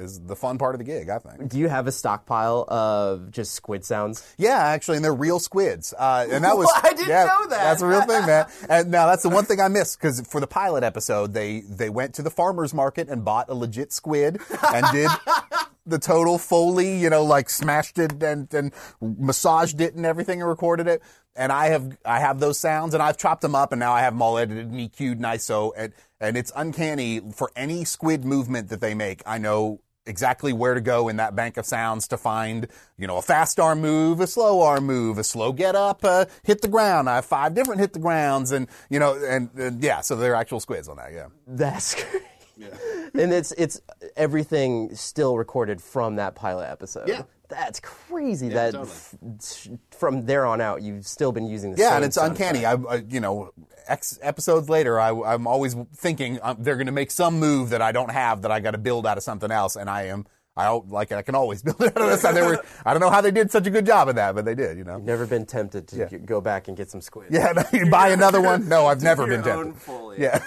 is 0.00 0.20
the 0.20 0.36
fun 0.36 0.58
part 0.58 0.74
of 0.74 0.78
the 0.78 0.84
gig? 0.84 1.08
I 1.08 1.18
think. 1.18 1.50
Do 1.50 1.58
you 1.58 1.68
have 1.68 1.86
a 1.86 1.92
stockpile 1.92 2.64
of 2.68 3.30
just 3.30 3.54
squid 3.54 3.84
sounds? 3.84 4.24
Yeah, 4.36 4.58
actually, 4.58 4.96
and 4.96 5.04
they're 5.04 5.14
real 5.14 5.38
squids. 5.38 5.94
Uh, 5.96 6.26
and 6.30 6.44
that 6.44 6.56
was 6.58 6.70
I 6.82 6.90
didn't 6.90 7.08
yeah, 7.08 7.24
know 7.24 7.46
that. 7.48 7.62
That's 7.62 7.82
a 7.82 7.86
real 7.86 8.02
thing, 8.02 8.26
man. 8.26 8.46
And 8.68 8.90
now 8.90 9.06
that's 9.06 9.22
the 9.22 9.28
one 9.28 9.44
thing 9.44 9.60
I 9.60 9.68
missed 9.68 9.98
because 9.98 10.20
for 10.20 10.40
the 10.40 10.46
pilot 10.46 10.84
episode, 10.84 11.32
they 11.32 11.60
they 11.60 11.90
went 11.90 12.14
to 12.14 12.22
the 12.22 12.30
farmers 12.30 12.74
market 12.74 13.08
and 13.08 13.24
bought 13.24 13.48
a 13.48 13.54
legit 13.54 13.92
squid 13.92 14.40
and 14.74 14.86
did 14.92 15.10
the 15.88 15.98
total 15.98 16.38
Foley, 16.38 16.98
you 16.98 17.10
know, 17.10 17.24
like 17.24 17.48
smashed 17.48 17.98
it 17.98 18.22
and, 18.22 18.52
and 18.52 18.72
massaged 19.00 19.80
it 19.80 19.94
and 19.94 20.04
everything 20.04 20.40
and 20.40 20.48
recorded 20.48 20.86
it. 20.86 21.02
And 21.34 21.50
I 21.50 21.68
have, 21.68 21.96
I 22.04 22.20
have 22.20 22.40
those 22.40 22.58
sounds 22.58 22.94
and 22.94 23.02
I've 23.02 23.16
chopped 23.16 23.42
them 23.42 23.54
up 23.54 23.72
and 23.72 23.80
now 23.80 23.92
I 23.92 24.00
have 24.00 24.12
them 24.12 24.22
all 24.22 24.38
edited 24.38 24.66
and 24.66 24.78
EQ'd 24.78 25.16
and 25.16 25.24
ISO 25.24 25.72
and, 25.76 25.92
and 26.20 26.36
it's 26.36 26.52
uncanny 26.54 27.20
for 27.32 27.50
any 27.56 27.84
squid 27.84 28.24
movement 28.24 28.68
that 28.68 28.80
they 28.80 28.94
make. 28.94 29.22
I 29.24 29.38
know 29.38 29.80
exactly 30.08 30.52
where 30.52 30.74
to 30.74 30.80
go 30.80 31.08
in 31.08 31.16
that 31.16 31.36
bank 31.36 31.56
of 31.56 31.66
sounds 31.66 32.08
to 32.08 32.16
find, 32.16 32.66
you 32.96 33.06
know, 33.06 33.18
a 33.18 33.22
fast 33.22 33.60
arm 33.60 33.80
move, 33.80 34.20
a 34.20 34.26
slow 34.26 34.62
arm 34.62 34.84
move, 34.84 35.18
a 35.18 35.24
slow 35.24 35.52
get 35.52 35.76
up, 35.76 36.04
uh, 36.04 36.24
hit 36.42 36.62
the 36.62 36.68
ground. 36.68 37.08
I 37.08 37.16
have 37.16 37.26
five 37.26 37.54
different 37.54 37.80
hit 37.80 37.92
the 37.92 37.98
grounds 37.98 38.52
and, 38.52 38.66
you 38.88 38.98
know, 38.98 39.14
and, 39.22 39.50
and 39.54 39.82
yeah, 39.82 40.00
so 40.00 40.16
they're 40.16 40.34
actual 40.34 40.60
squids 40.60 40.88
on 40.88 40.96
that, 40.96 41.12
yeah. 41.12 41.26
That's 41.46 41.94
great. 42.10 42.22
And 43.14 43.32
it's 43.32 43.52
it's 43.52 43.80
everything 44.16 44.94
still 44.94 45.38
recorded 45.38 45.80
from 45.80 46.16
that 46.16 46.34
pilot 46.34 46.68
episode. 46.68 47.08
Yeah. 47.08 47.22
That's 47.48 47.80
crazy 47.80 48.50
that 48.50 48.72
totally. 48.74 48.90
f- 48.90 49.68
from 49.90 50.26
there 50.26 50.44
on 50.46 50.60
out 50.60 50.82
you've 50.82 51.06
still 51.06 51.32
been 51.32 51.46
using 51.46 51.72
the 51.72 51.78
Yeah, 51.78 51.88
same 51.88 51.96
and 51.96 52.04
it's 52.04 52.16
uncanny. 52.18 52.66
I, 52.66 52.74
I, 52.74 52.96
you 53.08 53.20
know, 53.20 53.50
X 53.86 54.18
episodes 54.22 54.68
later, 54.68 55.00
I, 55.00 55.10
I'm 55.10 55.46
always 55.46 55.74
thinking 55.96 56.38
um, 56.42 56.56
they're 56.60 56.76
going 56.76 56.86
to 56.86 56.92
make 56.92 57.10
some 57.10 57.40
move 57.40 57.70
that 57.70 57.80
I 57.80 57.92
don't 57.92 58.10
have 58.10 58.42
that 58.42 58.50
I 58.50 58.60
got 58.60 58.72
to 58.72 58.78
build 58.78 59.06
out 59.06 59.16
of 59.16 59.22
something 59.22 59.50
else, 59.50 59.76
and 59.76 59.88
I 59.88 60.04
am. 60.04 60.26
I 60.56 60.64
al- 60.64 60.84
like 60.88 61.12
I 61.12 61.22
can 61.22 61.36
always 61.36 61.62
build 61.64 61.80
it 61.80 61.96
out 61.96 62.02
of 62.02 62.10
this. 62.10 62.24
And 62.24 62.36
They 62.36 62.42
were, 62.42 62.60
I 62.84 62.92
don't 62.92 63.00
know 63.00 63.10
how 63.10 63.20
they 63.20 63.30
did 63.30 63.50
such 63.52 63.66
a 63.68 63.70
good 63.70 63.86
job 63.86 64.08
of 64.08 64.16
that, 64.16 64.34
but 64.34 64.44
they 64.44 64.56
did. 64.56 64.76
You 64.76 64.82
know. 64.84 64.98
Never 64.98 65.24
been 65.24 65.46
tempted 65.46 65.86
to 65.88 65.96
Yeah. 65.96 66.08
g- 66.08 66.18
go 66.18 66.40
back 66.40 66.66
and 66.68 66.76
get 66.76 66.90
some 66.90 67.00
squids. 67.00 67.30
Yeah, 67.32 67.62
you 67.72 67.88
buy 67.88 68.08
another 68.08 68.40
one. 68.40 68.68
No, 68.68 68.86
I've 68.86 69.00
never 69.10 69.24
Your 69.26 69.38
been 69.40 69.48
own 69.50 69.72
tempted. 69.74 70.18
Yeah. 70.18 70.42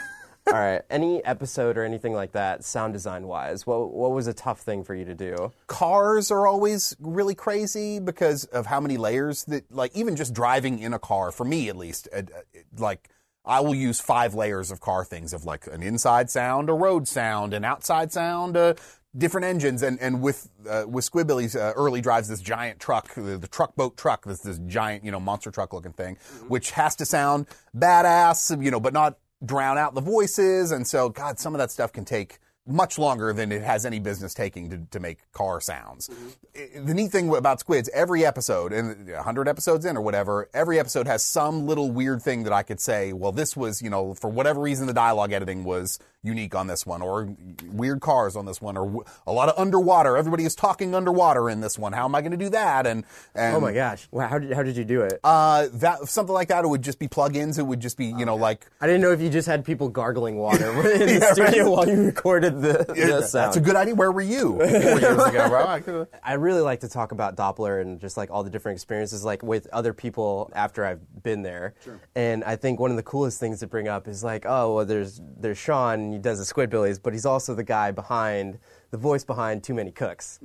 All 0.48 0.54
right. 0.60 0.82
Any 0.90 1.24
episode 1.24 1.78
or 1.78 1.84
anything 1.84 2.14
like 2.14 2.32
that, 2.34 2.64
sound 2.64 2.94
design 2.94 3.28
wise, 3.28 3.66
what 3.68 3.94
what 3.94 4.12
was 4.12 4.28
a 4.28 4.34
tough 4.34 4.62
thing 4.62 4.84
for 4.84 4.96
you 4.96 5.06
to 5.06 5.16
do? 5.16 5.52
cars 5.68 6.32
are 6.32 6.48
always 6.48 6.96
really 7.00 7.36
crazy 7.36 8.00
because 8.00 8.46
of 8.46 8.66
how 8.66 8.80
many 8.80 8.98
layers 8.98 9.46
that 9.46 9.72
like 9.72 9.96
even 9.96 10.16
just 10.16 10.34
driving 10.34 10.80
in 10.80 10.94
a 10.94 11.00
car 11.00 11.32
for 11.32 11.46
me 11.46 11.70
at 11.70 11.78
least 11.78 12.08
uh, 12.14 12.20
uh, 12.20 12.42
like 12.78 13.10
I 13.46 13.60
will 13.62 13.76
use 13.76 14.00
five 14.00 14.36
layers 14.36 14.72
of 14.72 14.80
car 14.80 15.04
things 15.04 15.34
of 15.34 15.46
like 15.46 15.66
an 15.68 15.82
inside 15.82 16.30
sound, 16.30 16.70
a 16.70 16.74
road 16.74 17.08
sound, 17.08 17.54
an 17.54 17.66
outside 17.66 18.12
sound, 18.12 18.56
uh, 18.56 18.76
different 19.18 19.46
engines, 19.46 19.82
and 19.82 20.00
and 20.00 20.22
with 20.22 20.50
uh, 20.70 20.86
with 20.88 21.10
Squidbillies, 21.10 21.56
uh, 21.56 21.74
Early 21.76 22.02
drives 22.02 22.28
this 22.28 22.42
giant 22.42 22.80
truck, 22.80 23.14
the, 23.16 23.38
the 23.38 23.48
truck 23.48 23.76
boat 23.76 23.98
truck, 23.98 24.26
this 24.26 24.42
this 24.42 24.60
giant 24.68 25.04
you 25.04 25.12
know 25.12 25.20
monster 25.20 25.52
truck 25.52 25.74
looking 25.74 25.94
thing, 25.94 26.18
which 26.48 26.72
has 26.72 26.96
to 26.98 27.06
sound 27.06 27.48
badass, 27.76 28.64
you 28.64 28.70
know, 28.70 28.80
but 28.80 28.94
not 28.94 29.18
drown 29.44 29.78
out 29.78 29.96
the 29.96 30.02
voices, 30.02 30.72
and 30.72 30.88
so 30.88 31.10
God, 31.10 31.40
some 31.40 31.54
of 31.56 31.60
that 31.60 31.72
stuff 31.72 31.92
can 31.92 32.06
take 32.06 32.40
much 32.68 33.00
longer 33.00 33.34
than 33.34 33.52
it 33.52 33.62
has 33.64 33.86
any 33.86 34.00
business 34.00 34.34
taking 34.34 34.70
to, 34.70 34.78
to 34.92 35.00
make 35.00 35.18
car 35.34 35.60
sounds. 35.60 36.10
I- 36.56 36.80
The 36.80 36.94
neat 36.94 37.12
thing 37.12 37.34
about 37.36 37.60
Squids, 37.60 37.90
every 37.94 38.26
episode, 38.26 38.72
and 38.72 39.08
100 39.10 39.48
episodes 39.48 39.84
in 39.86 39.98
or 39.98 40.02
whatever, 40.02 40.48
every 40.54 40.80
episode 40.80 41.08
has 41.08 41.24
some 41.26 41.66
little 41.66 41.92
weird 41.92 42.22
thing 42.22 42.44
that 42.44 42.54
I 42.54 42.64
could 42.64 42.80
say, 42.80 43.14
well, 43.14 43.32
this 43.32 43.58
was, 43.58 43.82
you 43.82 43.90
know, 43.90 44.14
for 44.14 44.30
whatever 44.30 44.60
reason, 44.62 44.86
the 44.88 44.94
dialogue 44.94 45.32
editing 45.32 45.64
was 45.64 45.98
unique 46.24 46.54
on 46.54 46.68
this 46.68 46.86
one, 46.86 47.02
or 47.02 47.36
weird 47.72 48.00
cars 48.00 48.36
on 48.36 48.46
this 48.46 48.62
one, 48.62 48.78
or 48.78 49.04
a 49.26 49.32
lot 49.32 49.50
of 49.50 49.58
underwater. 49.58 50.16
Everybody 50.18 50.46
is 50.46 50.54
talking 50.54 50.94
underwater 50.94 51.50
in 51.50 51.62
this 51.62 51.80
one. 51.80 51.94
How 51.94 52.06
am 52.06 52.14
I 52.14 52.22
going 52.22 52.32
to 52.32 52.38
do 52.38 52.50
that? 52.50 52.86
And, 52.86 53.06
and 53.34 53.56
Oh 53.56 53.60
my 53.60 53.74
gosh! 53.74 54.08
Wow, 54.12 54.28
how 54.28 54.38
did 54.38 54.54
how 54.54 54.62
did 54.62 54.78
you 54.78 54.86
do 54.86 55.02
it? 55.02 55.20
uh, 55.24 55.68
that 55.74 56.08
something 56.10 56.34
like 56.34 56.50
that. 56.50 56.64
It 56.64 56.68
would 56.68 56.84
just 56.84 57.00
be 57.00 57.08
plugins. 57.08 57.58
It 57.58 57.64
would 57.64 57.80
just 57.80 57.98
be, 57.98 58.06
you 58.06 58.26
know, 58.26 58.36
like 58.36 58.68
I 58.80 58.86
didn't 58.86 59.02
know 59.02 59.12
if 59.12 59.20
you 59.20 59.30
just 59.32 59.48
had 59.48 59.66
people 59.66 59.90
gargling 59.90 60.38
water 60.38 60.70
in 60.92 61.20
the 61.20 61.30
studio 61.34 61.72
while 61.72 61.90
you 61.90 62.04
recorded 62.06 62.51
the, 62.62 62.86
the 62.88 63.22
sound. 63.22 63.46
that's 63.46 63.58
a 63.58 63.62
good 63.62 63.76
idea. 63.76 63.96
Where 63.96 64.12
were 64.12 64.22
you 64.22 64.58
four 64.58 64.68
years 64.68 65.24
ago, 65.24 65.50
bro? 65.50 65.66
I 65.66 66.06
I 66.24 66.34
really 66.34 66.62
like 66.62 66.82
to 66.82 66.90
talk 66.90 67.12
about 67.12 67.36
Doppler 67.36 67.82
and 67.82 68.00
just 68.00 68.18
like 68.18 68.30
all 68.32 68.44
the 68.44 68.50
different 68.50 68.76
experiences, 68.78 69.24
like 69.24 69.44
with 69.44 69.68
other 69.74 69.94
people 69.94 70.52
after 70.56 70.86
I've 70.86 71.02
been 71.24 71.42
there. 71.42 71.74
And 72.16 72.44
I 72.44 72.56
think 72.56 72.80
one 72.80 72.92
of 72.92 72.98
the 72.98 73.04
coolest 73.04 73.40
things 73.40 73.60
to 73.60 73.68
bring 73.68 73.88
up 73.88 74.08
is 74.08 74.24
like, 74.24 74.46
oh, 74.46 74.76
well, 74.76 74.86
there's 74.86 75.22
there's 75.40 75.58
Sean, 75.58 76.12
he 76.12 76.20
does 76.20 76.40
the 76.40 76.54
Squidbillies, 76.54 77.00
but 77.02 77.14
he's 77.14 77.26
also 77.26 77.56
the 77.56 77.64
guy 77.64 77.92
behind 77.92 78.60
the 78.92 78.98
voice 78.98 79.24
behind 79.24 79.64
Too 79.64 79.74
Many 79.74 79.92
Cooks. 79.92 80.40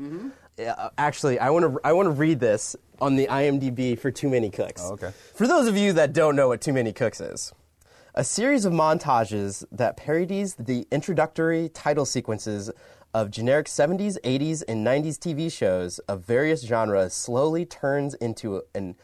Yeah, 0.59 0.73
uh, 0.73 0.91
actually, 0.97 1.39
I 1.39 1.51
want 1.51 1.65
to 1.65 1.81
I 1.85 1.93
want 1.93 2.07
to 2.07 2.11
read 2.13 2.41
this 2.41 2.77
on 3.01 3.17
the 3.17 3.27
IMDb 3.27 3.99
for 3.99 4.11
Too 4.11 4.29
Many 4.31 4.49
Cooks. 4.51 4.83
Oh, 4.85 4.93
okay. 4.93 5.13
For 5.35 5.47
those 5.47 5.67
of 5.67 5.77
you 5.77 5.93
that 5.95 6.13
don't 6.13 6.35
know 6.37 6.49
what 6.49 6.61
Too 6.63 6.73
Many 6.73 6.93
Cooks 6.93 7.21
is. 7.21 7.53
A 8.19 8.25
series 8.25 8.65
of 8.65 8.73
montages 8.73 9.63
that 9.71 9.99
parodies 9.99 10.55
the 10.55 10.89
introductory 10.91 11.69
title 11.69 12.07
sequences 12.07 12.71
of 13.13 13.31
generic 13.31 13.67
70s, 13.67 14.17
80s, 14.25 14.63
and 14.67 14.87
90s 14.87 15.19
TV 15.19 15.53
shows 15.53 15.99
of 16.09 16.25
various 16.25 16.63
genres 16.65 17.13
slowly 17.13 17.67
turns 17.67 18.15
into 18.15 18.63
an 18.75 18.97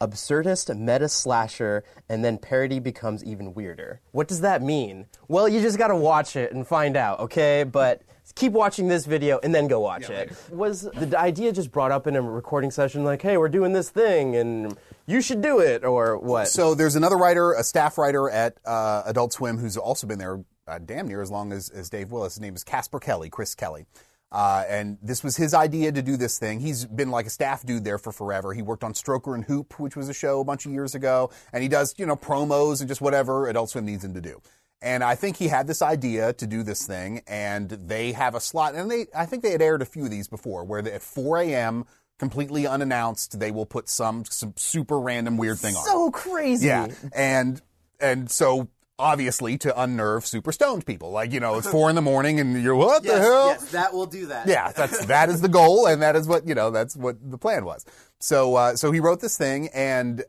absurdist 0.00 0.72
meta 0.78 1.08
slasher, 1.08 1.82
and 2.08 2.24
then 2.24 2.38
parody 2.38 2.78
becomes 2.78 3.24
even 3.24 3.54
weirder. 3.54 4.02
What 4.12 4.28
does 4.28 4.40
that 4.42 4.62
mean? 4.62 5.06
Well, 5.26 5.48
you 5.48 5.60
just 5.60 5.76
gotta 5.76 5.96
watch 5.96 6.36
it 6.36 6.52
and 6.52 6.64
find 6.64 6.96
out, 6.96 7.18
okay? 7.18 7.64
But 7.64 8.02
keep 8.34 8.52
watching 8.52 8.88
this 8.88 9.06
video 9.06 9.38
and 9.42 9.54
then 9.54 9.68
go 9.68 9.80
watch 9.80 10.08
it. 10.10 10.32
Was 10.50 10.82
the 10.82 11.18
idea 11.18 11.52
just 11.52 11.70
brought 11.70 11.92
up 11.92 12.06
in 12.06 12.16
a 12.16 12.22
recording 12.22 12.70
session 12.70 13.04
like, 13.04 13.22
hey, 13.22 13.36
we're 13.36 13.48
doing 13.48 13.72
this 13.72 13.90
thing 13.90 14.36
and 14.36 14.76
you 15.06 15.20
should 15.20 15.42
do 15.42 15.58
it, 15.58 15.84
or 15.84 16.18
what? 16.18 16.48
So 16.48 16.74
there's 16.74 16.96
another 16.96 17.16
writer, 17.16 17.52
a 17.52 17.64
staff 17.64 17.98
writer 17.98 18.30
at 18.30 18.58
uh, 18.64 19.02
Adult 19.06 19.32
Swim, 19.32 19.58
who's 19.58 19.76
also 19.76 20.06
been 20.06 20.18
there 20.18 20.44
uh, 20.68 20.78
damn 20.78 21.08
near 21.08 21.20
as 21.20 21.30
long 21.30 21.52
as, 21.52 21.68
as 21.70 21.90
Dave 21.90 22.12
Willis. 22.12 22.34
His 22.34 22.40
name 22.40 22.54
is 22.54 22.62
Casper 22.62 23.00
Kelly, 23.00 23.28
Chris 23.28 23.54
Kelly. 23.54 23.86
Uh, 24.32 24.64
and 24.68 24.96
this 25.02 25.24
was 25.24 25.36
his 25.36 25.54
idea 25.54 25.90
to 25.90 26.02
do 26.02 26.16
this 26.16 26.38
thing. 26.38 26.60
He's 26.60 26.84
been 26.84 27.10
like 27.10 27.26
a 27.26 27.30
staff 27.30 27.66
dude 27.66 27.82
there 27.82 27.98
for 27.98 28.12
forever. 28.12 28.54
He 28.54 28.62
worked 28.62 28.84
on 28.84 28.92
Stroker 28.92 29.34
and 29.34 29.44
Hoop, 29.44 29.80
which 29.80 29.96
was 29.96 30.08
a 30.08 30.14
show 30.14 30.40
a 30.40 30.44
bunch 30.44 30.66
of 30.66 30.72
years 30.72 30.94
ago, 30.94 31.30
and 31.52 31.62
he 31.64 31.68
does 31.68 31.94
you 31.98 32.06
know 32.06 32.14
promos 32.14 32.78
and 32.78 32.88
just 32.88 33.00
whatever 33.00 33.48
Adult 33.48 33.70
Swim 33.70 33.84
needs 33.84 34.04
him 34.04 34.14
to 34.14 34.20
do. 34.20 34.40
And 34.82 35.04
I 35.04 35.14
think 35.14 35.36
he 35.36 35.48
had 35.48 35.66
this 35.66 35.82
idea 35.82 36.32
to 36.34 36.46
do 36.46 36.62
this 36.62 36.86
thing, 36.86 37.20
and 37.26 37.68
they 37.68 38.12
have 38.12 38.34
a 38.34 38.40
slot, 38.40 38.74
and 38.74 38.90
they 38.90 39.06
I 39.14 39.26
think 39.26 39.42
they 39.42 39.50
had 39.52 39.60
aired 39.62 39.82
a 39.82 39.86
few 39.86 40.04
of 40.04 40.10
these 40.10 40.26
before, 40.28 40.64
where 40.64 40.80
at 40.86 41.02
4 41.02 41.38
a.m. 41.38 41.84
completely 42.18 42.66
unannounced, 42.66 43.38
they 43.38 43.50
will 43.50 43.66
put 43.66 43.88
some, 43.90 44.24
some 44.24 44.54
super 44.56 44.98
random 44.98 45.36
weird 45.36 45.58
thing 45.58 45.76
on. 45.76 45.84
so 45.84 46.10
crazy. 46.10 46.66
Yeah, 46.68 46.88
and 47.14 47.60
and 48.00 48.30
so 48.30 48.68
obviously 48.98 49.56
to 49.56 49.80
unnerve 49.82 50.26
super 50.26 50.52
stoned 50.52 50.84
people, 50.86 51.10
like 51.10 51.32
you 51.32 51.40
know, 51.40 51.56
it's 51.58 51.68
four 51.68 51.88
in 51.90 51.96
the 51.96 52.02
morning 52.02 52.38
and 52.40 52.62
you're 52.62 52.74
what 52.74 53.02
Yes, 53.04 53.14
the 53.14 53.20
hell? 53.20 53.46
yes, 53.48 53.70
that 53.72 53.92
will 53.92 54.06
do 54.06 54.26
that. 54.26 54.46
Yeah, 54.46 54.72
that's 54.72 55.04
that 55.06 55.28
is 55.28 55.42
the 55.42 55.48
goal, 55.48 55.86
and 55.86 56.00
that 56.00 56.16
is 56.16 56.26
what 56.26 56.46
you 56.48 56.54
know. 56.54 56.70
That's 56.70 56.96
what 56.96 57.16
the 57.30 57.36
plan 57.38 57.66
was. 57.66 57.84
So 58.18 58.54
uh, 58.56 58.76
so 58.76 58.92
he 58.92 59.00
wrote 59.00 59.20
this 59.20 59.36
thing 59.36 59.68
and 59.74 60.24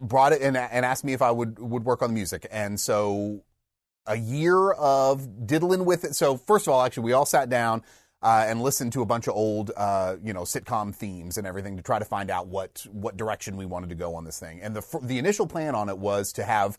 brought 0.00 0.32
it 0.32 0.42
and 0.42 0.56
and 0.56 0.84
asked 0.84 1.02
me 1.04 1.12
if 1.12 1.22
I 1.22 1.32
would 1.32 1.58
would 1.58 1.84
work 1.84 2.02
on 2.02 2.10
the 2.10 2.14
music, 2.14 2.46
and 2.52 2.78
so 2.78 3.42
a 4.06 4.16
year 4.16 4.72
of 4.72 5.46
diddling 5.46 5.84
with 5.84 6.04
it. 6.04 6.14
So 6.14 6.36
first 6.36 6.66
of 6.66 6.72
all, 6.72 6.82
actually, 6.82 7.04
we 7.04 7.12
all 7.12 7.26
sat 7.26 7.48
down. 7.48 7.82
Uh, 8.22 8.46
and 8.48 8.62
listened 8.62 8.92
to 8.94 9.02
a 9.02 9.06
bunch 9.06 9.28
of 9.28 9.34
old, 9.34 9.70
uh, 9.76 10.16
you 10.24 10.32
know, 10.32 10.40
sitcom 10.40 10.92
themes 10.92 11.36
and 11.36 11.46
everything 11.46 11.76
to 11.76 11.82
try 11.82 11.98
to 11.98 12.04
find 12.04 12.30
out 12.30 12.48
what 12.48 12.84
what 12.90 13.16
direction 13.16 13.58
we 13.58 13.66
wanted 13.66 13.90
to 13.90 13.94
go 13.94 14.14
on 14.14 14.24
this 14.24 14.40
thing. 14.40 14.58
And 14.62 14.74
the 14.74 14.82
the 15.02 15.18
initial 15.18 15.46
plan 15.46 15.74
on 15.74 15.90
it 15.90 15.98
was 15.98 16.32
to 16.32 16.42
have 16.42 16.78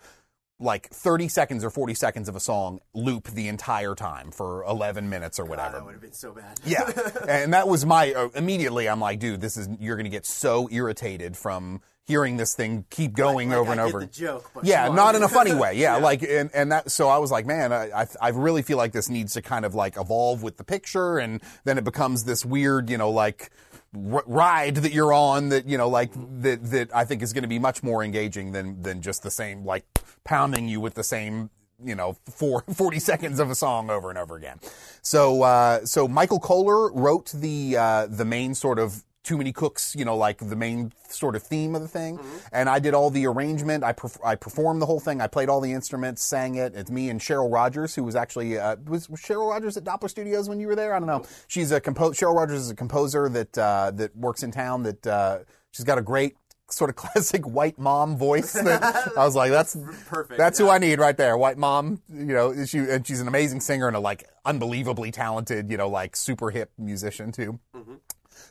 like 0.60 0.90
30 0.90 1.28
seconds 1.28 1.64
or 1.64 1.70
40 1.70 1.94
seconds 1.94 2.28
of 2.28 2.36
a 2.36 2.40
song 2.40 2.80
loop 2.94 3.28
the 3.28 3.48
entire 3.48 3.94
time 3.94 4.32
for 4.32 4.64
11 4.64 5.10
minutes 5.10 5.40
or 5.40 5.46
whatever. 5.46 5.78
That 5.78 5.86
would 5.86 5.94
have 5.94 6.02
been 6.02 6.12
so 6.14 6.34
bad. 6.34 6.60
Yeah, 6.66 6.90
and 7.28 7.54
that 7.54 7.68
was 7.68 7.86
my 7.86 8.14
uh, 8.14 8.30
immediately. 8.36 8.90
I'm 8.90 9.00
like, 9.00 9.20
dude, 9.20 9.40
this 9.40 9.58
is 9.58 9.70
you're 9.80 9.96
going 9.96 10.06
to 10.06 10.10
get 10.10 10.26
so 10.26 10.68
irritated 10.72 11.38
from 11.38 11.82
hearing 12.08 12.38
this 12.38 12.56
thing 12.56 12.86
keep 12.90 13.14
going 13.14 13.50
Like, 13.50 13.58
over 13.60 13.70
I 13.70 13.74
and 13.74 13.82
over. 13.82 14.06
joke, 14.06 14.50
yeah, 14.64 14.88
not 14.88 15.16
in 15.16 15.24
a 15.24 15.28
funny 15.30 15.54
way. 15.54 15.74
Yeah, 15.78 15.98
like 15.98 16.24
and 16.24 16.50
and 16.54 16.72
that. 16.72 16.90
So 16.92 17.10
I 17.10 17.18
was 17.18 17.30
like, 17.32 17.46
man, 17.46 17.72
I 17.74 17.92
I, 18.04 18.08
I 18.22 18.30
really 18.30 18.62
feel 18.62 18.78
like 18.78 18.94
this 18.94 19.10
needs 19.10 19.34
to 19.34 19.42
kind 19.42 19.66
of 19.66 19.76
like 19.76 19.98
evolve 19.98 20.42
with 20.44 20.58
the 20.58 20.64
picture, 20.64 21.18
and 21.20 21.42
then 21.66 21.78
it 21.78 21.84
becomes 21.84 22.24
this 22.24 22.46
weird, 22.46 22.90
you 22.90 22.98
know, 22.98 23.10
like 23.12 23.52
r- 23.94 24.24
ride 24.26 24.76
that 24.78 24.92
you're 24.94 25.14
on 25.14 25.50
that 25.50 25.68
you 25.68 25.78
know 25.78 25.90
like 25.90 26.12
that 26.42 26.64
that 26.72 26.96
I 26.96 27.04
think 27.06 27.22
is 27.22 27.34
going 27.34 27.44
to 27.44 27.48
be 27.50 27.60
much 27.60 27.84
more 27.84 28.04
engaging 28.04 28.54
than 28.54 28.82
than 28.82 29.02
just 29.02 29.22
the 29.24 29.32
same 29.32 29.66
like 29.66 29.86
pounding 30.24 30.68
you 30.68 30.80
with 30.80 30.94
the 30.96 31.04
same 31.04 31.50
you 31.84 31.94
know 31.96 32.16
four, 32.30 32.64
40 32.74 33.00
seconds 33.00 33.40
of 33.40 33.52
a 33.52 33.56
song 33.56 33.90
over 33.90 34.10
and 34.10 34.18
over 34.18 34.36
again. 34.36 34.60
So 35.02 35.44
uh, 35.44 35.86
so 35.86 36.08
Michael 36.08 36.40
Kohler 36.40 36.92
wrote 36.92 37.32
the 37.34 37.78
uh, 37.78 38.08
the 38.08 38.26
main 38.26 38.56
sort 38.56 38.80
of 38.80 39.04
too 39.28 39.38
many 39.38 39.52
cooks, 39.52 39.94
you 39.94 40.06
know, 40.06 40.16
like 40.16 40.38
the 40.38 40.56
main 40.56 40.94
sort 41.10 41.36
of 41.36 41.44
theme 41.44 41.76
of 41.76 41.82
the 41.82 41.88
thing. 41.88 42.18
And 42.54 42.70
I 42.70 42.80
did 42.80 42.94
all 42.94 43.10
the 43.10 43.28
arrangement. 43.28 43.84
I 43.84 43.92
perf- 43.92 44.26
I 44.26 44.36
performed 44.36 44.82
the 44.82 44.86
whole 44.86 45.02
thing. 45.02 45.20
I 45.20 45.28
played 45.28 45.50
all 45.50 45.60
the 45.60 45.74
instruments, 45.74 46.24
sang 46.24 46.56
it. 46.56 46.74
It's 46.76 46.90
me 46.90 47.10
and 47.10 47.20
Cheryl 47.20 47.52
Rogers, 47.52 47.94
who 47.94 48.04
was 48.06 48.16
actually 48.16 48.58
uh, 48.58 48.78
was, 48.86 49.10
was 49.10 49.20
Cheryl 49.20 49.50
Rogers 49.50 49.76
at 49.76 49.84
Doppler 49.84 50.10
Studios 50.10 50.48
when 50.48 50.62
you 50.62 50.68
were 50.68 50.76
there. 50.76 50.94
I 50.94 51.00
don't 51.00 51.08
know. 51.08 51.26
She's 51.48 51.72
a 51.74 51.82
compo- 51.82 52.12
Cheryl 52.12 52.36
Rogers 52.36 52.62
is 52.62 52.70
a 52.70 52.76
composer 52.76 53.28
that 53.28 53.58
uh, 53.58 53.92
that 53.96 54.16
works 54.16 54.44
in 54.44 54.52
town. 54.52 54.84
That 54.84 55.06
uh, 55.06 55.40
she's 55.72 55.84
got 55.86 55.98
a 55.98 56.02
great 56.02 56.38
sort 56.70 56.90
of 56.90 56.96
classic 57.04 57.46
white 57.46 57.78
mom 57.78 58.16
voice. 58.18 58.54
That 58.54 58.82
I 59.18 59.26
was 59.26 59.36
like, 59.36 59.52
that's 59.52 59.76
Perfect, 60.08 60.38
That's 60.38 60.58
who. 60.58 60.70
I 60.70 60.78
need 60.78 61.00
right 61.00 61.18
there, 61.18 61.38
white 61.38 61.58
mom. 61.58 62.02
You 62.10 62.26
know, 62.34 62.66
she 62.66 62.80
and 62.80 63.06
she's 63.06 63.20
an 63.20 63.28
amazing 63.28 63.60
singer 63.60 63.88
and 63.88 63.98
a 63.98 64.00
like 64.00 64.24
unbelievably 64.46 65.12
talented, 65.12 65.70
you 65.70 65.76
know, 65.76 65.90
like 65.90 66.16
super 66.16 66.50
hip 66.50 66.72
musician 66.78 67.34
too. 67.34 67.60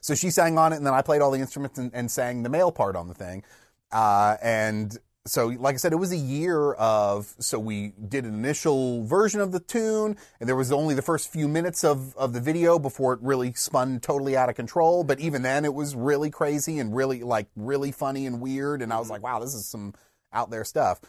So 0.01 0.15
she 0.15 0.31
sang 0.31 0.59
on 0.59 0.73
it, 0.73 0.77
and 0.77 0.87
then 0.87 0.95
I 0.95 1.03
played 1.03 1.21
all 1.21 1.31
the 1.31 1.41
instruments 1.41 1.79
and, 1.79 1.91
and 1.95 2.11
sang 2.11 2.43
the 2.43 2.49
male 2.49 2.73
part 2.73 2.97
on 2.97 3.09
the 3.09 3.15
thing. 3.15 3.43
Uh, 3.93 4.37
and 4.43 4.99
so, 5.27 5.47
like 5.47 5.75
I 5.75 5.77
said, 5.79 5.93
it 5.93 5.97
was 5.97 6.13
a 6.13 6.17
year 6.17 6.73
of. 6.75 7.35
So 7.39 7.59
we 7.59 7.93
did 8.09 8.25
an 8.25 8.35
initial 8.35 9.05
version 9.05 9.41
of 9.41 9.53
the 9.53 9.61
tune, 9.61 10.17
and 10.39 10.49
there 10.49 10.57
was 10.57 10.71
only 10.71 10.95
the 10.95 11.03
first 11.03 11.33
few 11.33 11.49
minutes 11.49 11.85
of, 11.85 12.17
of 12.17 12.33
the 12.33 12.41
video 12.41 12.79
before 12.79 13.15
it 13.15 13.21
really 13.23 13.53
spun 13.55 13.99
totally 14.01 14.37
out 14.37 14.49
of 14.49 14.55
control. 14.55 15.05
But 15.05 15.19
even 15.19 15.43
then, 15.43 15.65
it 15.65 15.75
was 15.75 15.97
really 15.97 16.31
crazy 16.31 16.79
and 16.79 16.95
really 16.95 17.23
like 17.23 17.49
really 17.57 17.91
funny 17.93 18.27
and 18.27 18.41
weird. 18.41 18.83
And 18.83 18.93
I 18.93 18.99
was 18.99 19.11
like, 19.11 19.23
wow, 19.23 19.41
this 19.41 19.55
is 19.55 19.67
some 19.67 19.95
out 20.33 20.51
there 20.51 20.65
stuff. 20.65 21.01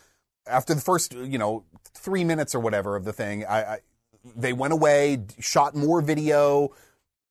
After 0.48 0.74
the 0.74 0.82
first, 0.82 1.14
you 1.14 1.38
know, 1.38 1.66
three 1.94 2.24
minutes 2.24 2.56
or 2.56 2.60
whatever 2.60 2.96
of 2.96 3.04
the 3.04 3.14
thing, 3.14 3.46
I, 3.46 3.62
I 3.62 3.80
they 4.36 4.54
went 4.54 4.74
away, 4.74 5.24
shot 5.40 5.76
more 5.76 6.02
video 6.02 6.72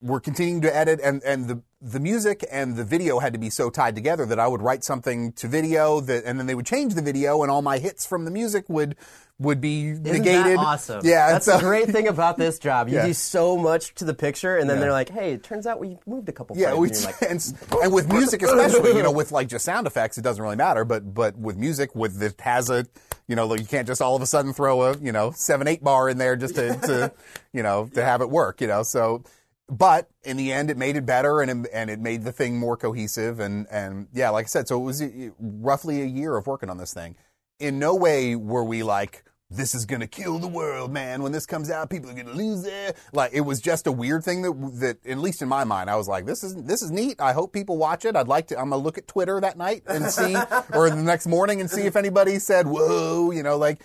we're 0.02 0.20
continuing 0.20 0.60
to 0.60 0.74
edit 0.76 1.00
and, 1.02 1.22
and 1.24 1.48
the 1.48 1.62
the 1.80 2.00
music 2.00 2.44
and 2.50 2.76
the 2.76 2.84
video 2.84 3.18
had 3.18 3.32
to 3.32 3.38
be 3.38 3.48
so 3.50 3.70
tied 3.70 3.94
together 3.94 4.26
that 4.26 4.38
I 4.40 4.46
would 4.46 4.60
write 4.62 4.82
something 4.84 5.32
to 5.32 5.48
video 5.48 6.00
that 6.00 6.24
and 6.24 6.38
then 6.38 6.46
they 6.46 6.54
would 6.54 6.66
change 6.66 6.94
the 6.94 7.02
video 7.02 7.42
and 7.42 7.50
all 7.50 7.62
my 7.62 7.78
hits 7.78 8.04
from 8.06 8.24
the 8.24 8.30
music 8.30 8.68
would 8.68 8.96
would 9.38 9.60
be 9.60 9.88
Isn't 9.90 10.02
negated. 10.02 10.58
that 10.58 10.64
awesome? 10.66 11.00
Yeah, 11.04 11.32
that's 11.32 11.46
and 11.46 11.60
the 11.60 11.64
great 11.66 11.90
thing 11.90 12.08
about 12.08 12.38
this 12.38 12.58
job. 12.58 12.88
You 12.88 12.96
Yeah. 12.96 13.06
do 13.06 13.12
so 13.14 13.56
much 13.58 13.94
to 13.96 14.06
the 14.06 14.14
picture, 14.14 14.56
and 14.56 14.68
then 14.68 14.78
Yeah. 14.78 14.80
they're 14.84 14.92
like, 14.92 15.10
"Hey, 15.10 15.32
it 15.34 15.42
turns 15.42 15.66
out 15.66 15.78
we 15.78 15.98
moved 16.06 16.26
a 16.30 16.32
couple 16.32 16.56
Yeah, 16.56 16.70
frames." 16.70 16.80
we, 16.80 16.88
and 16.88 17.04
like, 17.04 17.22
and, 17.82 17.92
with 17.92 18.10
music 18.10 18.42
especially, 18.48 18.96
you 18.96 19.02
know, 19.02 19.10
with 19.10 19.32
like 19.32 19.48
just 19.48 19.66
sound 19.66 19.86
effects, 19.86 20.16
it 20.16 20.22
doesn't 20.22 20.42
really 20.42 20.56
matter. 20.56 20.86
But 20.86 21.12
but 21.12 21.36
with 21.36 21.56
music, 21.58 21.94
with 21.94 22.22
it 22.22 22.40
has 22.40 22.70
a, 22.70 22.86
you 23.28 23.36
know, 23.36 23.52
you 23.54 23.66
can't 23.66 23.86
just 23.86 24.00
all 24.00 24.16
of 24.16 24.22
a 24.22 24.26
sudden 24.26 24.54
throw 24.54 24.82
a 24.84 24.96
you 24.98 25.12
know 25.12 25.32
seven 25.32 25.68
eight 25.68 25.84
bar 25.84 26.08
in 26.08 26.16
there 26.16 26.34
just 26.36 26.54
to, 26.54 26.74
to 26.74 27.12
you 27.52 27.62
know 27.62 27.90
to 27.92 28.02
have 28.02 28.22
it 28.22 28.30
work. 28.30 28.62
You 28.62 28.68
know, 28.68 28.82
so 28.84 29.22
but 29.68 30.08
in 30.22 30.36
the 30.36 30.52
end, 30.52 30.70
it 30.70 30.76
made 30.76 30.96
it 30.96 31.06
better 31.06 31.40
and 31.40 31.66
it, 31.66 31.70
and 31.72 31.90
it 31.90 32.00
made 32.00 32.22
the 32.22 32.32
thing 32.32 32.58
more 32.58 32.76
cohesive. 32.76 33.40
And 33.40 33.66
and 33.70 34.08
yeah, 34.12 34.30
like 34.30 34.46
I 34.46 34.48
said, 34.48 34.68
so 34.68 34.80
it 34.80 34.84
was 34.84 35.02
roughly 35.38 36.02
a 36.02 36.06
year 36.06 36.36
of 36.36 36.46
working 36.46 36.70
on 36.70 36.78
this 36.78 36.94
thing. 36.94 37.16
In 37.58 37.78
no 37.78 37.94
way 37.94 38.36
were 38.36 38.64
we 38.64 38.82
like. 38.82 39.24
This 39.48 39.76
is 39.76 39.86
gonna 39.86 40.08
kill 40.08 40.40
the 40.40 40.48
world, 40.48 40.92
man. 40.92 41.22
When 41.22 41.30
this 41.30 41.46
comes 41.46 41.70
out, 41.70 41.88
people 41.88 42.10
are 42.10 42.14
gonna 42.14 42.32
lose 42.32 42.64
their 42.64 42.94
like. 43.12 43.32
It 43.32 43.42
was 43.42 43.60
just 43.60 43.86
a 43.86 43.92
weird 43.92 44.24
thing 44.24 44.42
that 44.42 44.52
that, 44.80 45.06
at 45.06 45.18
least 45.18 45.40
in 45.40 45.48
my 45.48 45.62
mind, 45.62 45.88
I 45.88 45.94
was 45.94 46.08
like, 46.08 46.26
"This 46.26 46.42
is 46.42 46.56
this 46.56 46.82
is 46.82 46.90
neat. 46.90 47.20
I 47.20 47.32
hope 47.32 47.52
people 47.52 47.76
watch 47.76 48.04
it. 48.04 48.16
I'd 48.16 48.26
like 48.26 48.48
to. 48.48 48.58
I'm 48.58 48.70
gonna 48.70 48.82
look 48.82 48.98
at 48.98 49.06
Twitter 49.06 49.40
that 49.40 49.56
night 49.56 49.84
and 49.86 50.06
see, 50.06 50.34
or 50.74 50.90
the 50.90 50.96
next 50.96 51.28
morning 51.28 51.60
and 51.60 51.70
see 51.70 51.82
if 51.82 51.94
anybody 51.94 52.40
said, 52.40 52.66
"Whoa," 52.66 53.30
you 53.30 53.42
know, 53.42 53.56
like. 53.56 53.82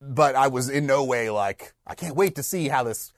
But 0.00 0.34
I 0.36 0.48
was 0.48 0.68
in 0.68 0.84
no 0.86 1.02
way 1.04 1.30
like, 1.30 1.72
I 1.86 1.94
can't 1.94 2.14
wait 2.14 2.34
to 2.34 2.42
see 2.42 2.68
how 2.68 2.82
this 2.82 3.14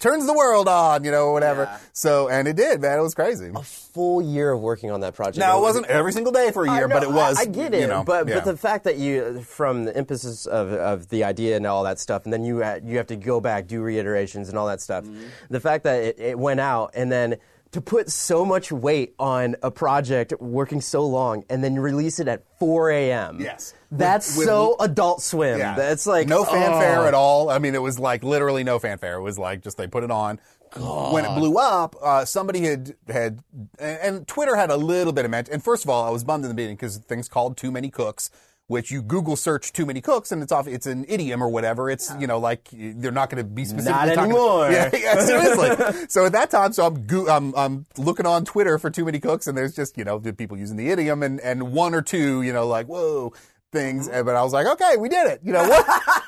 turns 0.00 0.26
the 0.26 0.34
world 0.34 0.66
on, 0.66 1.04
you 1.04 1.10
know, 1.10 1.26
or 1.26 1.32
whatever. 1.32 1.64
Yeah. 1.64 1.78
So, 1.92 2.28
and 2.28 2.48
it 2.48 2.56
did, 2.56 2.80
man. 2.80 2.98
It 2.98 3.02
was 3.02 3.14
crazy. 3.14 3.52
A 3.54 3.62
full 3.62 4.20
year 4.20 4.52
of 4.52 4.60
working 4.60 4.90
on 4.90 5.00
that 5.00 5.14
project. 5.14 5.38
Now, 5.38 5.58
it 5.58 5.60
wasn't 5.60 5.86
every 5.86 6.12
single 6.12 6.32
day 6.32 6.50
for 6.50 6.64
a 6.64 6.72
year, 6.72 6.88
know, 6.88 6.94
but 6.94 7.02
it 7.02 7.12
was. 7.12 7.38
I, 7.38 7.42
I 7.42 7.44
get 7.44 7.74
it, 7.74 7.82
you 7.82 7.86
know, 7.86 8.02
but 8.02 8.26
yeah. 8.26 8.36
but 8.36 8.44
the 8.44 8.56
fact 8.56 8.84
that 8.84 8.96
you, 8.96 9.42
from 9.42 9.84
the 9.84 9.96
emphasis 9.96 10.46
of, 10.46 10.72
of 10.72 11.08
the 11.10 11.22
idea 11.22 11.56
and 11.56 11.66
all 11.66 11.84
that 11.84 12.00
stuff, 12.00 12.24
and 12.24 12.32
then 12.32 12.42
you 12.42 12.58
you 12.84 12.96
have 12.96 13.06
to 13.08 13.16
go 13.16 13.40
back, 13.40 13.68
do 13.68 13.82
reiterations 13.82 14.48
and 14.48 14.58
all 14.58 14.66
that 14.66 14.80
stuff. 14.80 15.04
Mm-hmm. 15.04 15.24
The 15.50 15.60
fact 15.60 15.84
that 15.84 16.02
it, 16.02 16.18
it 16.18 16.38
went 16.38 16.60
out 16.60 16.92
and 16.94 17.12
then 17.12 17.36
to 17.72 17.80
put 17.80 18.10
so 18.10 18.44
much 18.44 18.72
weight 18.72 19.14
on 19.18 19.56
a 19.62 19.70
project 19.70 20.32
working 20.40 20.80
so 20.80 21.06
long 21.06 21.44
and 21.48 21.62
then 21.62 21.78
release 21.78 22.18
it 22.18 22.26
at 22.26 22.42
4 22.58 22.90
a.m. 22.90 23.40
Yes. 23.40 23.74
that's 23.92 24.30
With- 24.30 24.38
with- 24.38 24.46
so 24.46 24.76
Adult 24.80 25.22
Swim. 25.22 25.58
Yeah. 25.58 25.74
That's 25.76 26.06
like 26.06 26.26
no 26.26 26.44
fanfare 26.44 27.00
oh. 27.00 27.06
at 27.06 27.14
all. 27.14 27.50
I 27.50 27.58
mean, 27.58 27.74
it 27.74 27.82
was 27.82 27.98
like 27.98 28.24
literally 28.24 28.64
no 28.64 28.78
fanfare. 28.78 29.16
It 29.16 29.22
was 29.22 29.38
like 29.38 29.62
just 29.62 29.76
they 29.76 29.86
put 29.86 30.04
it 30.04 30.10
on. 30.10 30.40
When 30.76 31.24
it 31.24 31.34
blew 31.34 31.58
up, 31.58 31.96
uh, 32.00 32.24
somebody 32.24 32.60
had 32.60 32.94
had 33.08 33.42
and, 33.80 33.98
and 33.98 34.28
Twitter 34.28 34.54
had 34.54 34.70
a 34.70 34.76
little 34.76 35.12
bit 35.12 35.24
of 35.24 35.30
mention. 35.30 35.54
And 35.54 35.64
first 35.64 35.82
of 35.84 35.90
all, 35.90 36.04
I 36.04 36.10
was 36.10 36.22
bummed 36.22 36.44
in 36.44 36.48
the 36.48 36.54
beginning 36.54 36.76
because 36.76 36.98
things 36.98 37.28
called 37.28 37.56
too 37.56 37.72
many 37.72 37.90
cooks. 37.90 38.30
Which 38.70 38.92
you 38.92 39.02
Google 39.02 39.34
search 39.34 39.72
too 39.72 39.84
many 39.84 40.00
cooks 40.00 40.30
and 40.30 40.44
it's 40.44 40.52
off. 40.52 40.68
It's 40.68 40.86
an 40.86 41.04
idiom 41.08 41.42
or 41.42 41.48
whatever. 41.48 41.90
It's 41.90 42.14
you 42.20 42.28
know 42.28 42.38
like 42.38 42.68
they're 42.70 43.10
not 43.10 43.28
going 43.28 43.42
to 43.42 43.50
be 43.50 43.64
specifically 43.64 44.14
Not 44.14 44.24
anymore. 44.26 44.70
Yeah, 44.70 44.90
yeah, 44.94 45.24
seriously. 45.24 46.06
so 46.08 46.24
at 46.24 46.30
that 46.30 46.52
time, 46.52 46.72
so 46.72 46.86
I'm, 46.86 47.04
go- 47.04 47.26
I'm 47.26 47.52
I'm 47.56 47.86
looking 47.98 48.26
on 48.26 48.44
Twitter 48.44 48.78
for 48.78 48.88
too 48.88 49.04
many 49.04 49.18
cooks, 49.18 49.48
and 49.48 49.58
there's 49.58 49.74
just 49.74 49.98
you 49.98 50.04
know 50.04 50.20
people 50.20 50.56
using 50.56 50.76
the 50.76 50.88
idiom, 50.88 51.24
and 51.24 51.40
and 51.40 51.72
one 51.72 51.96
or 51.96 52.02
two 52.02 52.42
you 52.42 52.52
know 52.52 52.68
like 52.68 52.86
whoa 52.86 53.32
things. 53.72 54.08
Mm-hmm. 54.08 54.24
But 54.24 54.36
I 54.36 54.44
was 54.44 54.52
like, 54.52 54.68
okay, 54.68 54.96
we 54.96 55.08
did 55.08 55.26
it. 55.26 55.40
You 55.42 55.52
know 55.52 55.68
what? 55.68 55.86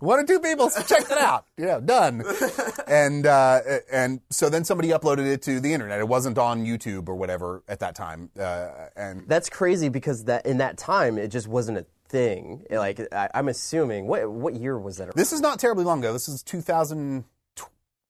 one 0.00 0.18
or 0.18 0.24
two 0.24 0.40
people 0.40 0.70
checked 0.70 1.10
it 1.10 1.18
out. 1.18 1.46
You 1.56 1.66
know, 1.66 1.80
done. 1.80 2.24
And 2.86 3.26
uh, 3.26 3.60
and 3.92 4.20
so 4.30 4.48
then 4.48 4.64
somebody 4.64 4.88
uploaded 4.88 5.26
it 5.26 5.42
to 5.42 5.60
the 5.60 5.72
internet. 5.74 6.00
It 6.00 6.08
wasn't 6.08 6.38
on 6.38 6.64
YouTube 6.64 7.08
or 7.08 7.14
whatever 7.14 7.62
at 7.68 7.80
that 7.80 7.94
time. 7.94 8.30
Uh, 8.38 8.88
and 8.96 9.24
That's 9.26 9.50
crazy 9.50 9.88
because 9.88 10.24
that 10.24 10.46
in 10.46 10.58
that 10.58 10.78
time 10.78 11.18
it 11.18 11.28
just 11.28 11.48
wasn't 11.48 11.78
a 11.78 11.86
thing. 12.08 12.64
Like 12.70 13.00
I, 13.12 13.28
I'm 13.34 13.48
assuming 13.48 14.06
what 14.06 14.30
what 14.30 14.54
year 14.54 14.78
was 14.78 14.96
that? 14.98 15.14
this 15.14 15.32
is 15.32 15.40
not 15.40 15.58
terribly 15.58 15.84
long 15.84 15.98
ago. 16.00 16.12
This 16.12 16.28
is 16.28 16.42
2000. 16.42 17.24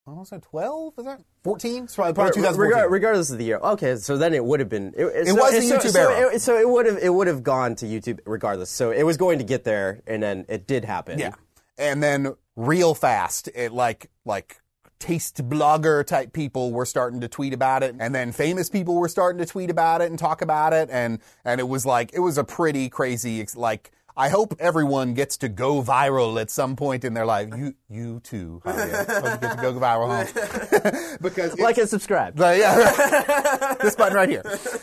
What 0.05 0.17
was 0.17 0.33
it? 0.33 0.43
12? 0.43 0.97
Was 0.97 1.05
that 1.05 1.21
14? 1.45 1.85
It's 1.85 1.95
probably, 1.95 2.15
probably 2.15 2.33
2014. 2.33 2.91
Regardless 2.91 3.31
of 3.31 3.37
the 3.37 3.45
year. 3.45 3.59
Okay, 3.59 3.97
so 3.97 4.17
then 4.17 4.33
it 4.33 4.43
would 4.43 4.59
have 4.59 4.71
been. 4.71 4.95
It, 4.97 5.05
It 5.05 5.33
was 5.35 5.53
the 5.53 5.61
so, 5.61 5.77
YouTube 5.77 5.91
so 5.91 6.11
era. 6.11 6.35
It, 6.35 6.41
so 6.41 6.57
it 6.59 6.67
would 6.67 6.87
have 6.87 6.97
it 6.97 7.13
would 7.13 7.27
have 7.27 7.43
gone 7.43 7.75
to 7.77 7.87
YouTube 7.87 8.21
regardless. 8.25 8.71
So 8.71 8.91
it 8.91 9.03
was 9.03 9.19
going 9.19 9.39
to 9.39 9.45
get 9.45 9.65
there, 9.65 10.01
and 10.07 10.23
then 10.23 10.47
it 10.49 10.67
did 10.67 10.87
happen. 10.87 11.19
Yeah. 11.19 11.35
And 11.79 12.03
then 12.03 12.35
real 12.57 12.95
fast, 12.95 13.49
it 13.55 13.73
like 13.73 14.11
like 14.25 14.61
taste 14.99 15.49
blogger 15.49 16.05
type 16.05 16.33
people 16.33 16.73
were 16.73 16.87
starting 16.87 17.21
to 17.21 17.29
tweet 17.29 17.53
about 17.53 17.85
it 17.85 17.95
and 18.01 18.13
then 18.13 18.33
famous 18.33 18.69
people 18.69 18.97
were 18.97 19.09
starting 19.09 19.39
to 19.39 19.47
tweet 19.47 19.71
about 19.71 20.01
it 20.01 20.11
and 20.11 20.19
talk 20.19 20.43
about 20.43 20.73
it 20.73 20.89
and 20.91 21.21
and 21.45 21.61
it 21.61 21.69
was 21.69 21.87
like 21.87 22.11
it 22.13 22.19
was 22.19 22.37
a 22.37 22.43
pretty 22.43 22.89
crazy 22.89 23.47
like 23.55 23.93
I 24.17 24.31
hope 24.31 24.57
everyone 24.59 25.15
gets 25.15 25.37
to 25.39 25.49
go 25.49 25.81
viral 25.81 26.41
at 26.41 26.51
some 26.51 26.75
point 26.75 27.05
in 27.05 27.15
their 27.15 27.25
life. 27.25 27.51
You 27.57 27.75
you 27.89 28.19
too. 28.19 28.61
Hope 28.65 28.75
you 28.75 28.91
get 28.91 29.57
to 29.57 29.59
go 29.63 29.73
viral, 29.75 30.09
huh? 30.11 31.17
because 31.23 31.57
Like 31.57 31.79
and 31.79 31.89
subscribe. 31.89 32.37
yeah, 32.37 33.75
this 33.81 33.95
button 33.95 34.17
right 34.17 34.29
here. 34.29 34.43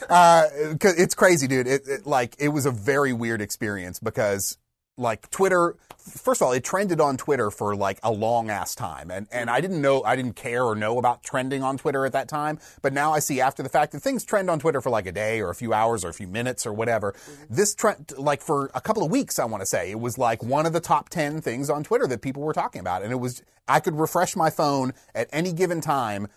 Uh, 0.09 0.45
it's 0.81 1.15
crazy, 1.15 1.47
dude. 1.47 1.67
It, 1.67 1.81
it 1.85 2.07
like 2.07 2.37
it 2.39 2.47
was 2.47 2.65
a 2.65 2.71
very 2.71 3.11
weird 3.11 3.41
experience 3.41 3.99
because 3.99 4.57
like 4.97 5.29
Twitter. 5.29 5.75
First 5.97 6.41
of 6.41 6.47
all, 6.47 6.53
it 6.53 6.63
trended 6.63 7.01
on 7.01 7.17
Twitter 7.17 7.49
for 7.49 7.75
like 7.75 7.99
a 8.03 8.11
long 8.11 8.49
ass 8.49 8.75
time, 8.75 9.09
and 9.11 9.27
and 9.31 9.49
I 9.49 9.59
didn't 9.59 9.81
know, 9.81 10.03
I 10.03 10.15
didn't 10.15 10.35
care 10.35 10.63
or 10.63 10.75
know 10.75 10.97
about 10.97 11.23
trending 11.23 11.63
on 11.63 11.77
Twitter 11.77 12.05
at 12.05 12.13
that 12.13 12.27
time. 12.27 12.59
But 12.81 12.93
now 12.93 13.11
I 13.11 13.19
see 13.19 13.41
after 13.41 13.63
the 13.63 13.69
fact 13.69 13.91
that 13.93 14.01
things 14.01 14.23
trend 14.23 14.49
on 14.49 14.59
Twitter 14.59 14.81
for 14.81 14.89
like 14.89 15.07
a 15.07 15.11
day 15.11 15.41
or 15.41 15.49
a 15.49 15.55
few 15.55 15.73
hours 15.73 16.05
or 16.05 16.09
a 16.09 16.13
few 16.13 16.27
minutes 16.27 16.65
or 16.65 16.73
whatever. 16.73 17.13
Mm-hmm. 17.13 17.55
This 17.55 17.75
trend, 17.75 18.13
like 18.17 18.41
for 18.41 18.71
a 18.73 18.81
couple 18.81 19.03
of 19.03 19.11
weeks, 19.11 19.39
I 19.39 19.45
want 19.45 19.61
to 19.61 19.65
say 19.65 19.91
it 19.91 19.99
was 19.99 20.17
like 20.17 20.43
one 20.43 20.65
of 20.65 20.73
the 20.73 20.81
top 20.81 21.09
ten 21.09 21.41
things 21.41 21.69
on 21.69 21.83
Twitter 21.83 22.07
that 22.07 22.21
people 22.21 22.43
were 22.43 22.53
talking 22.53 22.81
about, 22.81 23.03
and 23.03 23.11
it 23.11 23.19
was 23.19 23.41
I 23.67 23.79
could 23.79 23.99
refresh 23.99 24.35
my 24.35 24.49
phone 24.49 24.93
at 25.13 25.27
any 25.31 25.53
given 25.53 25.81
time 25.81 26.27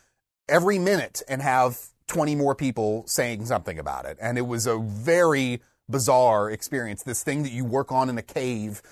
every 0.48 0.78
minute 0.78 1.22
and 1.28 1.42
have 1.42 1.78
20 2.06 2.34
more 2.34 2.54
people 2.54 3.04
saying 3.06 3.44
something 3.44 3.78
about 3.78 4.06
it. 4.06 4.16
And 4.20 4.38
it 4.38 4.46
was 4.46 4.66
a 4.66 4.78
very 4.78 5.60
bizarre 5.88 6.50
experience. 6.50 7.02
This 7.02 7.22
thing 7.22 7.42
that 7.42 7.52
you 7.52 7.64
work 7.64 7.92
on 7.92 8.08
in 8.08 8.18
a 8.18 8.22
cave 8.22 8.82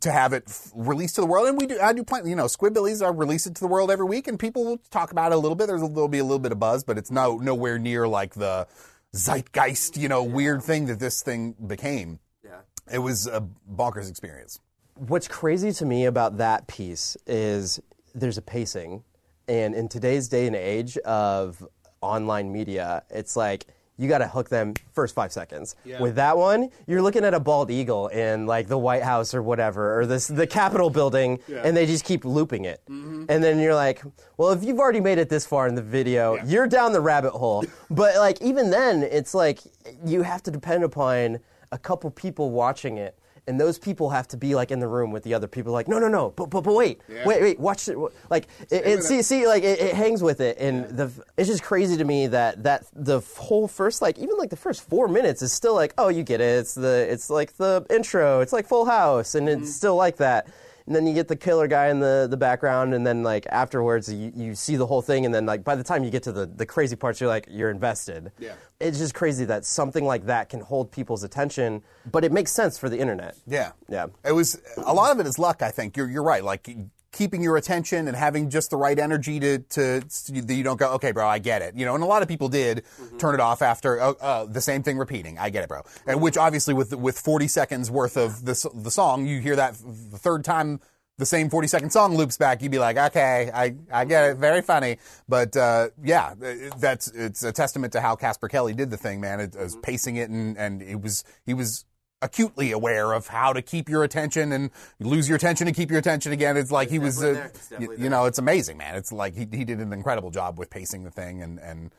to 0.00 0.12
have 0.12 0.32
it 0.32 0.44
f- 0.46 0.70
released 0.74 1.14
to 1.14 1.20
the 1.20 1.26
world. 1.26 1.48
And 1.48 1.58
we 1.58 1.66
do, 1.66 1.78
I 1.80 1.92
do 1.92 2.04
plan, 2.04 2.26
you 2.26 2.36
know, 2.36 2.44
Squidbillies, 2.44 3.04
I 3.04 3.08
release 3.08 3.46
it 3.46 3.54
to 3.54 3.60
the 3.60 3.66
world 3.66 3.90
every 3.90 4.06
week 4.06 4.28
and 4.28 4.38
people 4.38 4.64
will 4.64 4.78
talk 4.90 5.10
about 5.12 5.32
it 5.32 5.36
a 5.36 5.38
little 5.38 5.56
bit. 5.56 5.66
There's, 5.66 5.80
there'll 5.80 6.08
be 6.08 6.18
a 6.18 6.24
little 6.24 6.38
bit 6.38 6.52
of 6.52 6.58
buzz, 6.58 6.84
but 6.84 6.98
it's 6.98 7.10
no, 7.10 7.38
nowhere 7.38 7.78
near 7.78 8.06
like 8.06 8.34
the 8.34 8.66
zeitgeist, 9.14 9.96
you 9.96 10.08
know, 10.08 10.22
weird 10.22 10.62
thing 10.62 10.86
that 10.86 11.00
this 11.00 11.22
thing 11.22 11.54
became. 11.66 12.18
Yeah. 12.44 12.60
It 12.92 12.98
was 12.98 13.26
a 13.26 13.46
bonkers 13.70 14.10
experience. 14.10 14.60
What's 14.94 15.28
crazy 15.28 15.72
to 15.72 15.86
me 15.86 16.04
about 16.04 16.38
that 16.38 16.66
piece 16.66 17.16
is 17.26 17.80
there's 18.14 18.36
a 18.36 18.42
pacing, 18.42 19.04
and 19.46 19.74
in 19.74 19.88
today's 19.88 20.28
day 20.28 20.46
and 20.46 20.56
age 20.56 20.98
of 20.98 21.66
online 22.00 22.52
media, 22.52 23.04
it's 23.08 23.36
like 23.36 23.66
you 23.98 24.08
got 24.08 24.18
to 24.18 24.28
hook 24.28 24.48
them 24.48 24.74
first 24.92 25.14
five 25.14 25.32
seconds. 25.32 25.74
With 26.00 26.14
that 26.14 26.36
one, 26.36 26.70
you're 26.86 27.02
looking 27.02 27.24
at 27.24 27.34
a 27.34 27.40
bald 27.40 27.70
eagle 27.70 28.06
in 28.08 28.46
like 28.46 28.68
the 28.68 28.78
White 28.78 29.02
House 29.02 29.34
or 29.34 29.42
whatever, 29.42 30.00
or 30.00 30.06
this 30.06 30.28
the 30.28 30.46
Capitol 30.46 30.88
building, 30.88 31.40
and 31.64 31.76
they 31.76 31.84
just 31.84 32.04
keep 32.04 32.24
looping 32.24 32.64
it. 32.64 32.80
Mm-hmm. 32.88 33.24
And 33.28 33.42
then 33.42 33.58
you're 33.58 33.74
like, 33.74 34.02
well, 34.36 34.50
if 34.50 34.64
you've 34.64 34.78
already 34.78 35.00
made 35.00 35.18
it 35.18 35.28
this 35.28 35.44
far 35.44 35.66
in 35.66 35.74
the 35.74 35.82
video, 35.82 36.42
you're 36.44 36.68
down 36.68 36.92
the 36.92 37.00
rabbit 37.00 37.32
hole. 37.32 37.64
but 37.90 38.16
like 38.16 38.40
even 38.40 38.70
then, 38.70 39.02
it's 39.02 39.34
like 39.34 39.60
you 40.04 40.22
have 40.22 40.42
to 40.44 40.50
depend 40.50 40.84
upon 40.84 41.40
a 41.72 41.78
couple 41.78 42.10
people 42.10 42.50
watching 42.50 42.96
it 42.96 43.18
and 43.48 43.58
those 43.58 43.78
people 43.78 44.10
have 44.10 44.28
to 44.28 44.36
be 44.36 44.54
like 44.54 44.70
in 44.70 44.78
the 44.78 44.86
room 44.86 45.10
with 45.10 45.24
the 45.24 45.34
other 45.34 45.48
people, 45.48 45.72
like, 45.72 45.88
no, 45.88 45.98
no, 45.98 46.08
no, 46.08 46.32
but 46.36 46.50
but, 46.50 46.62
but 46.62 46.74
wait, 46.74 47.00
wait, 47.24 47.42
wait, 47.42 47.58
watch 47.58 47.88
it. 47.88 47.96
Like, 48.30 48.46
it, 48.70 48.86
it 48.86 49.02
see, 49.02 49.22
see, 49.22 49.46
like 49.46 49.62
it, 49.64 49.80
it 49.80 49.94
hangs 49.94 50.22
with 50.22 50.40
it, 50.40 50.58
and 50.58 50.88
the 50.96 51.10
it's 51.36 51.48
just 51.48 51.62
crazy 51.62 51.96
to 51.96 52.04
me 52.04 52.26
that 52.28 52.62
that 52.62 52.86
the 52.92 53.20
whole 53.36 53.66
first 53.66 54.02
like 54.02 54.18
even 54.18 54.36
like 54.36 54.50
the 54.50 54.56
first 54.56 54.82
four 54.88 55.08
minutes 55.08 55.42
is 55.42 55.52
still 55.52 55.74
like, 55.74 55.94
oh, 55.98 56.08
you 56.08 56.22
get 56.22 56.40
it. 56.40 56.58
It's 56.58 56.74
the 56.74 57.06
it's 57.10 57.30
like 57.30 57.56
the 57.56 57.84
intro. 57.90 58.40
It's 58.40 58.52
like 58.52 58.66
Full 58.66 58.84
House, 58.84 59.34
and 59.34 59.48
it's 59.48 59.74
still 59.74 59.96
like 59.96 60.18
that. 60.18 60.46
And 60.88 60.96
then 60.96 61.06
you 61.06 61.12
get 61.12 61.28
the 61.28 61.36
killer 61.36 61.66
guy 61.66 61.88
in 61.88 62.00
the, 62.00 62.26
the 62.30 62.38
background, 62.38 62.94
and 62.94 63.06
then 63.06 63.22
like 63.22 63.46
afterwards 63.50 64.10
you, 64.10 64.32
you 64.34 64.54
see 64.54 64.76
the 64.76 64.86
whole 64.86 65.02
thing, 65.02 65.26
and 65.26 65.34
then 65.34 65.44
like 65.44 65.62
by 65.62 65.74
the 65.74 65.84
time 65.84 66.02
you 66.02 66.10
get 66.10 66.22
to 66.22 66.32
the, 66.32 66.46
the 66.46 66.64
crazy 66.64 66.96
parts, 66.96 67.20
you're 67.20 67.28
like 67.28 67.46
you're 67.50 67.70
invested. 67.70 68.32
Yeah. 68.38 68.54
It's 68.80 68.96
just 68.96 69.12
crazy 69.12 69.44
that 69.44 69.66
something 69.66 70.06
like 70.06 70.24
that 70.24 70.48
can 70.48 70.60
hold 70.60 70.90
people's 70.90 71.24
attention, 71.24 71.82
but 72.10 72.24
it 72.24 72.32
makes 72.32 72.52
sense 72.52 72.78
for 72.78 72.88
the 72.88 72.98
internet. 72.98 73.36
Yeah. 73.46 73.72
Yeah. 73.86 74.06
It 74.24 74.32
was 74.32 74.62
a 74.78 74.94
lot 74.94 75.12
of 75.12 75.20
it 75.20 75.26
is 75.26 75.38
luck, 75.38 75.60
I 75.60 75.70
think. 75.70 75.94
You're 75.94 76.08
you're 76.08 76.22
right. 76.22 76.42
Like 76.42 76.74
keeping 77.18 77.42
your 77.42 77.56
attention 77.56 78.06
and 78.06 78.16
having 78.16 78.48
just 78.48 78.70
the 78.70 78.76
right 78.76 78.98
energy 78.98 79.40
to 79.40 79.58
to 79.58 80.00
that 80.00 80.54
you 80.54 80.62
don't 80.62 80.78
go, 80.78 80.92
okay, 80.92 81.10
bro, 81.10 81.26
I 81.26 81.40
get 81.40 81.62
it. 81.62 81.74
You 81.74 81.84
know, 81.84 81.94
and 81.96 82.04
a 82.04 82.06
lot 82.06 82.22
of 82.22 82.28
people 82.28 82.48
did 82.48 82.84
turn 83.18 83.34
it 83.34 83.40
off 83.40 83.60
after 83.60 84.00
uh, 84.00 84.12
uh, 84.20 84.44
the 84.44 84.60
same 84.60 84.84
thing 84.84 84.96
repeating. 84.96 85.36
I 85.36 85.50
get 85.50 85.64
it, 85.64 85.68
bro. 85.68 85.82
And 86.06 86.22
which 86.22 86.36
obviously 86.36 86.74
with 86.74 86.94
with 86.94 87.18
40 87.18 87.48
seconds 87.48 87.90
worth 87.90 88.16
of 88.16 88.44
the 88.44 88.70
the 88.72 88.90
song, 88.90 89.26
you 89.26 89.40
hear 89.40 89.56
that 89.56 89.74
the 89.74 90.18
third 90.18 90.44
time 90.44 90.80
the 91.18 91.26
same 91.26 91.50
40 91.50 91.66
second 91.66 91.90
song 91.90 92.16
loops 92.16 92.36
back, 92.36 92.62
you'd 92.62 92.70
be 92.70 92.78
like, 92.78 92.96
okay, 92.96 93.50
I, 93.52 93.74
I 93.92 94.04
get 94.04 94.30
it. 94.30 94.36
Very 94.36 94.62
funny. 94.62 94.98
But, 95.28 95.56
uh, 95.56 95.88
yeah, 96.00 96.34
that's, 96.78 97.08
it's 97.08 97.42
a 97.42 97.50
testament 97.50 97.92
to 97.94 98.00
how 98.00 98.14
Casper 98.14 98.46
Kelly 98.46 98.72
did 98.72 98.90
the 98.90 98.96
thing, 98.96 99.20
man. 99.20 99.40
It, 99.40 99.56
was 99.56 99.74
pacing 99.82 100.14
it 100.14 100.30
and, 100.30 100.56
and 100.56 100.80
it 100.80 101.00
was, 101.02 101.24
he 101.44 101.54
was 101.54 101.84
acutely 102.20 102.72
aware 102.72 103.12
of 103.12 103.28
how 103.28 103.52
to 103.52 103.62
keep 103.62 103.88
your 103.88 104.04
attention 104.04 104.52
and 104.52 104.70
lose 105.00 105.28
your 105.28 105.36
attention 105.36 105.66
and 105.66 105.76
keep 105.76 105.90
your 105.90 105.98
attention 105.98 106.32
again. 106.32 106.56
It's 106.56 106.72
like 106.72 106.90
he 106.90 106.98
was, 106.98 107.16
definitely 107.16 107.38
uh, 107.38 107.42
there. 107.42 107.46
It's 107.48 107.70
y- 107.70 107.76
definitely 107.78 108.04
you 108.04 108.10
know, 108.10 108.24
it's 108.26 108.38
amazing, 108.38 108.76
man. 108.76 108.96
It's 108.96 109.12
like 109.12 109.34
he, 109.34 109.46
he 109.50 109.64
did 109.64 109.78
an 109.78 109.92
incredible 109.92 110.30
job 110.30 110.58
with 110.58 110.70
pacing 110.70 111.04
the 111.04 111.10
thing 111.10 111.42
and, 111.42 111.58
and, 111.60 111.90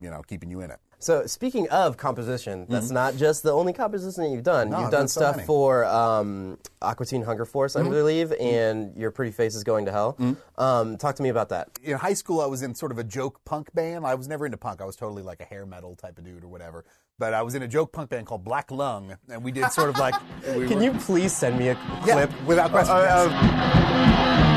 you 0.00 0.10
know, 0.10 0.22
keeping 0.22 0.50
you 0.50 0.60
in 0.60 0.70
it. 0.70 0.78
So 0.98 1.26
speaking 1.26 1.68
of 1.70 1.96
composition, 1.96 2.64
that's 2.68 2.92
not 2.92 3.16
just 3.16 3.42
the 3.42 3.50
only 3.50 3.72
composition 3.72 4.22
that 4.22 4.30
you've 4.30 4.44
done. 4.44 4.68
Mm-hmm. 4.68 4.72
No, 4.72 4.80
you've 4.82 4.90
done 4.92 5.00
done 5.00 5.08
so 5.08 5.20
stuff 5.20 5.44
for 5.46 5.84
um, 5.84 6.58
Aqua 6.80 7.06
Teen 7.06 7.22
Hunger 7.22 7.44
Force, 7.44 7.74
I 7.74 7.82
believe, 7.82 8.32
and 8.40 8.96
Your 8.96 9.10
Pretty 9.10 9.32
Face 9.32 9.56
is 9.56 9.64
Going 9.64 9.86
to 9.86 9.90
Hell. 9.90 10.16
Um, 10.58 10.96
talk 10.98 11.16
to 11.16 11.22
me 11.24 11.28
about 11.28 11.48
that. 11.48 11.70
in 11.82 11.98
high 11.98 12.14
school, 12.14 12.40
I 12.40 12.46
was 12.46 12.62
in 12.62 12.76
sort 12.76 12.92
of 12.92 12.98
a 12.98 13.04
joke 13.04 13.44
punk 13.44 13.74
band. 13.74 14.06
I 14.06 14.14
was 14.14 14.28
never 14.28 14.46
into 14.46 14.58
punk. 14.58 14.80
I 14.80 14.84
was 14.84 14.94
totally 14.94 15.22
like 15.24 15.40
a 15.40 15.44
hair 15.44 15.66
metal 15.66 15.96
type 15.96 16.18
of 16.18 16.24
dude 16.24 16.44
or 16.44 16.48
whatever. 16.48 16.84
But 17.22 17.34
I 17.34 17.42
was 17.42 17.54
in 17.54 17.62
a 17.62 17.68
joke 17.68 17.92
punk 17.92 18.10
band 18.10 18.26
called 18.26 18.42
Black 18.42 18.72
Lung, 18.72 19.16
and 19.30 19.44
we 19.44 19.52
did 19.52 19.70
sort 19.70 19.88
of 19.90 19.96
like. 19.96 20.12
we 20.56 20.66
Can 20.66 20.78
were- 20.78 20.82
you 20.82 20.92
please 20.94 21.32
send 21.32 21.56
me 21.56 21.68
a 21.68 21.74
Yeah, 22.04 22.26
clip? 22.26 22.42
without 22.48 22.72
question. 22.72 22.96
Uh, 22.96 22.98
uh, 22.98 24.52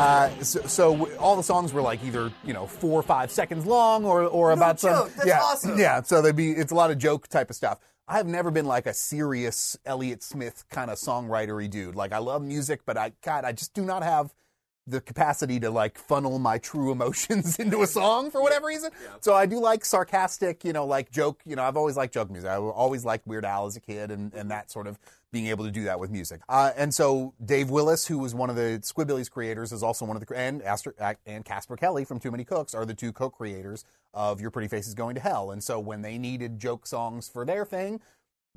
Uh, 0.00 0.28
so, 0.42 0.60
so 0.62 1.16
all 1.16 1.34
the 1.36 1.42
songs 1.42 1.72
were 1.72 1.82
like 1.82 2.02
either 2.04 2.30
you 2.44 2.52
know 2.52 2.66
four 2.66 2.98
or 2.98 3.02
five 3.02 3.30
seconds 3.32 3.66
long, 3.66 4.04
or 4.04 4.22
or 4.24 4.50
about 4.52 4.78
some. 4.80 4.92
joke. 4.92 5.12
That's 5.14 5.26
yeah, 5.28 5.40
awesome. 5.40 5.78
Yeah, 5.78 6.02
so 6.02 6.22
they'd 6.22 6.36
be. 6.36 6.50
It's 6.52 6.70
a 6.72 6.74
lot 6.74 6.90
of 6.90 6.98
joke 6.98 7.26
type 7.28 7.50
of 7.50 7.56
stuff. 7.56 7.78
I 8.06 8.16
have 8.16 8.26
never 8.26 8.50
been 8.50 8.66
like 8.66 8.86
a 8.86 8.94
serious 8.94 9.76
Elliott 9.84 10.22
Smith 10.22 10.64
kind 10.70 10.90
of 10.90 10.98
songwritery 10.98 11.68
dude. 11.68 11.94
Like 11.96 12.12
I 12.12 12.18
love 12.18 12.42
music, 12.42 12.82
but 12.86 12.96
I 12.96 13.12
God, 13.24 13.44
I 13.44 13.52
just 13.52 13.74
do 13.74 13.84
not 13.84 14.02
have 14.04 14.32
the 14.88 15.00
capacity 15.00 15.60
to 15.60 15.70
like 15.70 15.98
funnel 15.98 16.38
my 16.38 16.58
true 16.58 16.90
emotions 16.90 17.58
into 17.58 17.82
a 17.82 17.86
song 17.86 18.30
for 18.30 18.42
whatever 18.42 18.66
reason. 18.66 18.90
So 19.20 19.34
I 19.34 19.46
do 19.46 19.60
like 19.60 19.84
sarcastic, 19.84 20.64
you 20.64 20.72
know, 20.72 20.86
like 20.86 21.10
joke. 21.10 21.40
You 21.44 21.56
know, 21.56 21.62
I've 21.62 21.76
always 21.76 21.96
liked 21.96 22.14
joke 22.14 22.30
music. 22.30 22.50
I 22.50 22.56
always 22.56 23.04
liked 23.04 23.26
Weird 23.26 23.44
Al 23.44 23.66
as 23.66 23.76
a 23.76 23.80
kid, 23.80 24.10
and 24.10 24.32
and 24.34 24.50
that 24.50 24.70
sort 24.70 24.86
of 24.86 24.98
being 25.30 25.48
able 25.48 25.64
to 25.64 25.70
do 25.70 25.84
that 25.84 26.00
with 26.00 26.10
music. 26.10 26.40
Uh, 26.48 26.70
and 26.76 26.94
so 26.94 27.34
Dave 27.44 27.70
Willis, 27.70 28.06
who 28.06 28.18
was 28.18 28.34
one 28.34 28.48
of 28.48 28.56
the 28.56 28.80
Squidbillies 28.82 29.30
creators, 29.30 29.72
is 29.72 29.82
also 29.82 30.04
one 30.04 30.16
of 30.16 30.26
the 30.26 30.36
and 30.36 30.62
Aster, 30.62 30.94
and 31.26 31.44
Casper 31.44 31.76
Kelly 31.76 32.04
from 32.04 32.18
Too 32.18 32.30
Many 32.30 32.44
Cooks 32.44 32.74
are 32.74 32.86
the 32.86 32.94
two 32.94 33.12
co-creators 33.12 33.84
of 34.14 34.40
Your 34.40 34.50
Pretty 34.50 34.68
Face 34.68 34.86
is 34.86 34.94
Going 34.94 35.14
to 35.16 35.20
Hell. 35.20 35.50
And 35.50 35.62
so 35.62 35.78
when 35.78 36.02
they 36.02 36.16
needed 36.16 36.58
joke 36.58 36.86
songs 36.86 37.28
for 37.28 37.44
their 37.44 37.64
thing, 37.66 38.00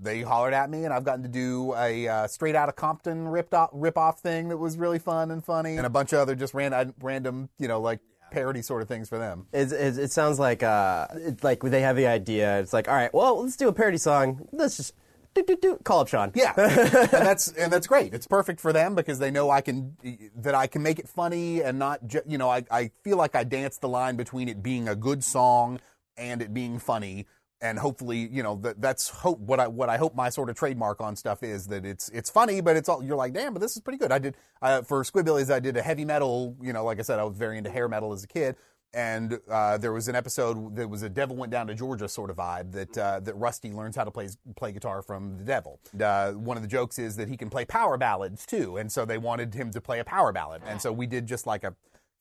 they 0.02 0.22
hollered 0.22 0.54
at 0.54 0.70
me, 0.70 0.84
and 0.86 0.94
I've 0.94 1.04
gotten 1.04 1.24
to 1.24 1.30
do 1.30 1.74
a 1.76 2.08
uh, 2.08 2.28
straight 2.28 2.56
out 2.56 2.70
of 2.70 2.76
Compton 2.76 3.28
ripped 3.28 3.54
off, 3.54 3.70
rip 3.74 3.98
off 3.98 4.20
thing 4.20 4.50
that 4.50 4.58
was 4.58 4.78
really 4.78 5.00
fun 5.00 5.32
and 5.32 5.44
funny, 5.44 5.78
and 5.78 5.86
a 5.86 5.90
bunch 5.90 6.14
of 6.14 6.20
other 6.20 6.36
just 6.36 6.54
random, 6.54 6.94
random, 7.02 7.50
you 7.60 7.68
know, 7.68 7.80
like 7.80 8.00
parody 8.32 8.62
sort 8.62 8.82
of 8.82 8.88
things 8.88 9.10
for 9.10 9.20
them. 9.20 9.46
It, 9.52 9.72
it, 9.72 9.98
it 9.98 10.12
sounds 10.12 10.40
like 10.40 10.64
uh, 10.64 11.08
it's 11.14 11.44
like 11.44 11.62
they 11.62 11.82
have 11.82 11.96
the 11.96 12.08
idea. 12.08 12.60
It's 12.60 12.74
like, 12.74 12.88
all 12.88 12.96
right, 12.96 13.14
well, 13.14 13.44
let's 13.44 13.56
do 13.56 13.68
a 13.68 13.74
parody 13.74 13.98
song. 13.98 14.48
Let's 14.52 14.78
just 14.78 14.94
do, 15.34 15.44
do, 15.44 15.56
do. 15.56 15.78
call 15.84 16.00
up 16.00 16.08
Shawn. 16.08 16.32
Yeah, 16.36 16.54
and 16.58 17.10
that's 17.10 17.50
and 17.50 17.72
that's 17.72 17.88
great. 17.88 18.14
It's 18.14 18.28
perfect 18.28 18.60
for 18.60 18.74
them 18.74 18.96
because 18.96 19.20
they 19.20 19.32
know 19.32 19.50
I 19.50 19.62
can 19.62 19.96
that 20.36 20.56
I 20.56 20.68
can 20.68 20.84
make 20.84 21.00
it 21.00 21.08
funny 21.08 21.62
and 21.62 21.80
not 21.80 22.06
ju- 22.08 22.24
you 22.28 22.38
know 22.38 22.50
I 22.50 22.64
I 22.70 22.92
feel 23.04 23.18
like 23.18 23.36
I 23.36 23.44
dance 23.44 23.78
the 23.78 23.88
line 23.88 24.16
between 24.16 24.50
it 24.50 24.62
being 24.62 24.88
a 24.88 24.96
good 24.96 25.24
song 25.24 25.80
and 26.18 26.42
it 26.42 26.54
being 26.54 26.80
funny. 26.80 27.28
And 27.63 27.78
hopefully, 27.78 28.28
you 28.32 28.41
know, 28.41 28.56
that, 28.63 28.82
that's 28.82 29.10
hope 29.10 29.39
what 29.39 29.60
I 29.60 29.67
what 29.67 29.88
I 29.88 29.97
hope 29.97 30.15
my 30.15 30.30
sort 30.30 30.50
of 30.50 30.56
trademark 30.56 31.00
on 31.00 31.15
stuff 31.15 31.43
is 31.43 31.67
that 31.67 31.86
it's 31.86 32.10
it's 32.10 32.30
funny, 32.30 32.60
but 32.60 32.76
it's 32.76 32.89
all 32.89 33.04
you're 33.04 33.15
like, 33.15 33.34
damn, 33.34 33.54
but 33.54 33.60
this 33.60 33.76
is 33.76 33.82
pretty 33.82 34.00
good. 34.00 34.12
I 34.12 34.17
did 34.17 34.36
uh, 34.63 34.82
for 34.82 35.04
Squidbillies, 35.04 35.54
I 35.54 35.60
did 35.60 35.78
a 35.78 35.82
heavy 35.84 36.04
metal. 36.04 36.56
You 36.60 36.74
know, 36.74 36.84
like 36.84 36.97
I 36.97 37.04
said, 37.04 37.19
I 37.19 37.24
was 37.24 37.38
very 37.38 37.60
into 37.60 37.69
hair 37.69 37.88
metal 37.88 38.13
as 38.13 38.24
a 38.24 38.28
kid, 38.28 38.56
and 38.95 39.39
uh, 39.47 39.78
there 39.78 39.93
was 39.93 40.08
an 40.08 40.15
episode 40.15 40.76
that 40.76 40.89
was 40.89 41.04
a 41.04 41.10
Devil 41.10 41.36
Went 41.36 41.52
Down 41.52 41.67
to 41.67 41.76
Georgia 41.76 42.10
sort 42.10 42.32
of 42.32 42.38
vibe 42.38 42.71
that 42.71 42.97
uh, 42.97 43.19
that 43.19 43.36
Rusty 43.36 43.71
learns 43.71 43.95
how 43.95 44.06
to 44.06 44.12
play 44.12 44.28
play 44.56 44.71
guitar 44.71 45.04
from 45.04 45.38
the 45.38 45.43
Devil. 45.43 45.80
And, 45.91 46.02
uh, 46.02 46.32
one 46.32 46.58
of 46.58 46.63
the 46.63 46.69
jokes 46.69 46.97
is 46.97 47.15
that 47.17 47.28
he 47.28 47.38
can 47.38 47.52
play 47.52 47.65
power 47.65 47.95
ballads 47.95 48.43
too, 48.43 48.78
and 48.78 48.91
so 48.91 49.06
they 49.06 49.19
wanted 49.19 49.54
him 49.54 49.69
to 49.69 49.80
play 49.80 50.00
a 50.00 50.04
power 50.04 50.32
ballad, 50.32 50.63
and 50.65 50.82
so 50.82 50.91
we 50.91 51.06
did 51.06 51.28
just 51.28 51.45
like 51.45 51.63
a 51.63 51.76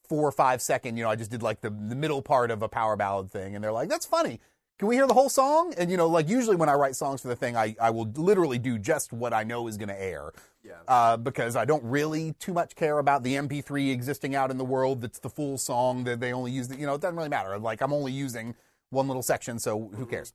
four 0.07 0.27
or 0.27 0.33
five 0.33 0.61
second, 0.61 0.97
you 0.97 1.05
know, 1.05 1.09
I 1.09 1.15
just 1.15 1.31
did 1.31 1.43
like 1.43 1.63
the 1.63 1.71
the 1.71 1.95
middle 1.95 2.21
part 2.21 2.51
of 2.51 2.63
a 2.63 2.69
power 2.69 2.97
ballad 2.97 3.31
thing, 3.31 3.55
and 3.55 3.65
they're 3.65 3.73
like, 3.73 3.89
that's 3.89 4.05
funny. 4.05 4.41
Can 4.81 4.89
we 4.89 4.95
hear 4.95 5.07
the 5.07 5.13
whole 5.13 5.29
song? 5.29 5.75
And 5.77 5.91
you 5.91 5.99
know, 5.99 6.07
like 6.07 6.27
usually 6.27 6.57
when 6.57 6.71
I 6.71 6.73
write 6.73 6.97
songs 6.97 7.21
for 7.21 7.29
the 7.29 7.37
thing, 7.37 7.55
I, 7.55 7.77
I 7.79 7.91
will 7.91 8.11
literally 8.15 8.59
do 8.59 8.79
just 8.79 9.13
what 9.13 9.35
I 9.35 9.45
know 9.45 9.69
is 9.69 9.77
going 9.77 9.91
to 9.91 10.03
air. 10.03 10.33
Yeah. 10.65 10.73
Uh, 10.89 11.19
because 11.19 11.55
I 11.55 11.67
don't 11.67 11.85
really 11.85 12.33
too 12.39 12.55
much 12.55 12.77
care 12.77 12.99
about 12.99 13.23
the 13.23 13.35
MP3 13.35 13.93
existing 13.93 14.35
out 14.35 14.51
in 14.51 14.57
the 14.57 14.65
world 14.65 15.03
that's 15.03 15.19
the 15.19 15.29
full 15.29 15.59
song 15.59 16.05
that 16.05 16.21
they 16.21 16.33
only 16.33 16.53
use. 16.53 16.69
The, 16.69 16.77
you 16.79 16.87
know, 16.87 16.95
it 16.95 17.03
doesn't 17.03 17.15
really 17.15 17.29
matter. 17.29 17.59
Like 17.59 17.83
I'm 17.83 17.93
only 17.93 18.13
using 18.13 18.55
one 18.89 19.07
little 19.07 19.23
section, 19.23 19.59
so 19.59 19.91
who 19.95 20.07
cares? 20.07 20.33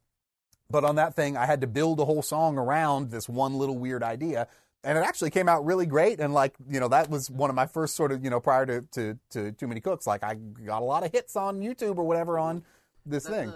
But 0.69 0.83
on 0.83 0.95
that 0.97 1.15
thing, 1.15 1.35
I 1.35 1.47
had 1.47 1.61
to 1.61 1.67
build 1.67 1.99
a 1.99 2.05
whole 2.05 2.21
song 2.21 2.59
around 2.59 3.09
this 3.09 3.27
one 3.27 3.55
little 3.55 3.79
weird 3.79 4.03
idea. 4.03 4.47
And 4.83 4.95
it 4.95 5.03
actually 5.03 5.31
came 5.31 5.49
out 5.49 5.65
really 5.65 5.87
great. 5.87 6.19
And 6.19 6.35
like, 6.35 6.53
you 6.69 6.79
know, 6.79 6.89
that 6.89 7.09
was 7.09 7.31
one 7.31 7.49
of 7.49 7.55
my 7.55 7.65
first 7.65 7.95
sort 7.95 8.11
of, 8.11 8.23
you 8.23 8.29
know, 8.29 8.39
prior 8.39 8.67
to, 8.67 8.81
to, 8.91 9.17
to 9.31 9.51
Too 9.53 9.65
Many 9.65 9.81
Cooks. 9.81 10.05
Like 10.05 10.23
I 10.23 10.35
got 10.35 10.83
a 10.83 10.85
lot 10.85 11.03
of 11.03 11.11
hits 11.11 11.35
on 11.35 11.61
YouTube 11.61 11.97
or 11.97 12.03
whatever 12.03 12.37
on 12.37 12.63
this 13.05 13.27
thing. 13.27 13.51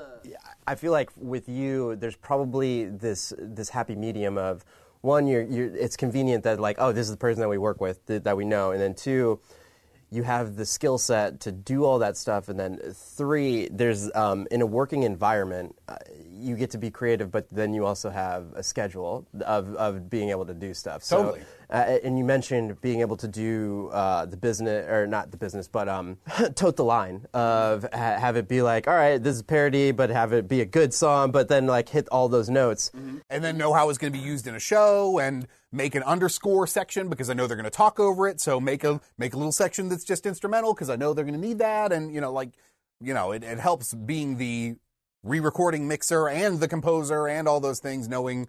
I 0.68 0.76
feel 0.76 0.92
like 0.92 1.10
with 1.16 1.50
you, 1.50 1.96
there's 1.96 2.16
probably 2.16 2.86
this 2.86 3.34
this 3.38 3.70
happy 3.70 3.96
medium 3.96 4.38
of 4.38 4.64
one, 5.02 5.28
you're, 5.28 5.44
you're 5.44 5.76
it's 5.76 5.96
convenient 5.96 6.44
that 6.44 6.60
like, 6.60 6.78
oh, 6.80 6.92
this 6.92 7.06
is 7.06 7.12
the 7.12 7.18
person 7.18 7.42
that 7.42 7.50
we 7.50 7.58
work 7.58 7.80
with 7.80 8.06
that, 8.08 8.24
that 8.26 8.36
we 8.36 8.46
know, 8.46 8.72
and 8.72 8.82
then 8.82 8.94
two, 8.94 9.40
you 10.12 10.24
have 10.24 10.56
the 10.56 10.66
skill 10.66 10.98
set 10.98 11.40
to 11.42 11.52
do 11.52 11.86
all 11.86 12.00
that 12.00 12.18
stuff, 12.18 12.50
and 12.50 12.60
then 12.60 12.80
three, 12.94 13.70
there's 13.72 14.14
um, 14.16 14.48
in 14.52 14.62
a 14.62 14.66
working 14.66 15.04
environment, 15.04 15.76
uh, 15.88 15.98
you 16.32 16.56
get 16.56 16.72
to 16.72 16.78
be 16.78 16.90
creative, 16.90 17.32
but 17.32 17.48
then 17.50 17.74
you 17.74 17.86
also 17.86 18.10
have 18.10 18.48
a 18.56 18.64
schedule 18.64 19.26
of 19.42 19.74
of 19.76 20.10
being 20.10 20.30
able 20.30 20.46
to 20.46 20.54
do 20.54 20.74
stuff. 20.74 21.04
So, 21.04 21.24
Totally. 21.24 21.42
Uh, 21.72 22.00
and 22.04 22.18
you 22.18 22.24
mentioned 22.24 22.82
being 22.82 23.02
able 23.02 23.16
to 23.18 23.28
do 23.28 23.90
uh, 23.94 24.26
the 24.26 24.38
business, 24.38 24.90
or 24.90 25.06
not 25.06 25.32
the 25.32 25.38
business, 25.38 25.68
but 25.68 25.88
um, 25.88 26.18
tote 26.56 26.76
the 26.76 26.84
line 26.84 27.28
of 27.34 27.84
ha- 27.94 28.18
have 28.18 28.36
it 28.36 28.48
be 28.48 28.62
like, 28.62 28.88
all 28.88 28.96
right, 28.96 29.22
this 29.22 29.36
is 29.36 29.44
parody, 29.44 29.92
but 29.92 30.10
have 30.10 30.34
it 30.34 30.48
be 30.48 30.62
a 30.62 30.66
good 30.66 30.94
song, 30.94 31.32
but 31.32 31.48
then 31.48 31.68
like 31.68 31.90
hit 31.90 32.08
all 32.10 32.28
those 32.28 32.50
notes. 32.50 32.92
and 33.30 33.44
then 33.44 33.58
know 33.58 33.74
how 33.74 33.90
it's 33.90 34.00
going 34.00 34.12
to 34.12 34.18
be 34.18 34.24
used 34.24 34.48
in 34.48 34.56
a 34.56 34.60
show 34.60 35.20
and 35.20 35.48
make 35.72 35.94
an 35.94 36.04
underscore 36.04 36.66
section 36.66 37.08
because 37.08 37.30
I 37.30 37.34
know 37.34 37.46
they're 37.46 37.58
going 37.58 37.64
to 37.66 37.70
talk 37.70 38.00
over 38.00 38.28
it. 38.28 38.42
So 38.42 38.60
make 38.60 38.84
a 38.84 39.00
make 39.18 39.34
a 39.34 39.38
little 39.38 39.52
section 39.52 39.90
that's 39.90 40.04
just 40.04 40.26
instrumental 40.26 40.74
because 40.74 40.90
I 40.90 40.96
know 40.96 41.14
they're 41.14 41.26
going 41.26 41.40
to 41.40 41.48
need 41.48 41.60
that. 41.60 41.92
And 41.92 42.14
you 42.14 42.22
know, 42.22 42.34
like 42.34 42.50
you 43.02 43.14
know, 43.14 43.32
it, 43.32 43.44
it 43.44 43.60
helps 43.60 43.94
being 43.94 44.38
the 44.38 44.76
re-recording 45.24 45.88
mixer 45.88 46.28
and 46.28 46.60
the 46.60 46.68
composer 46.68 47.28
and 47.28 47.48
all 47.48 47.60
those 47.60 47.80
things, 47.80 48.08
knowing 48.08 48.48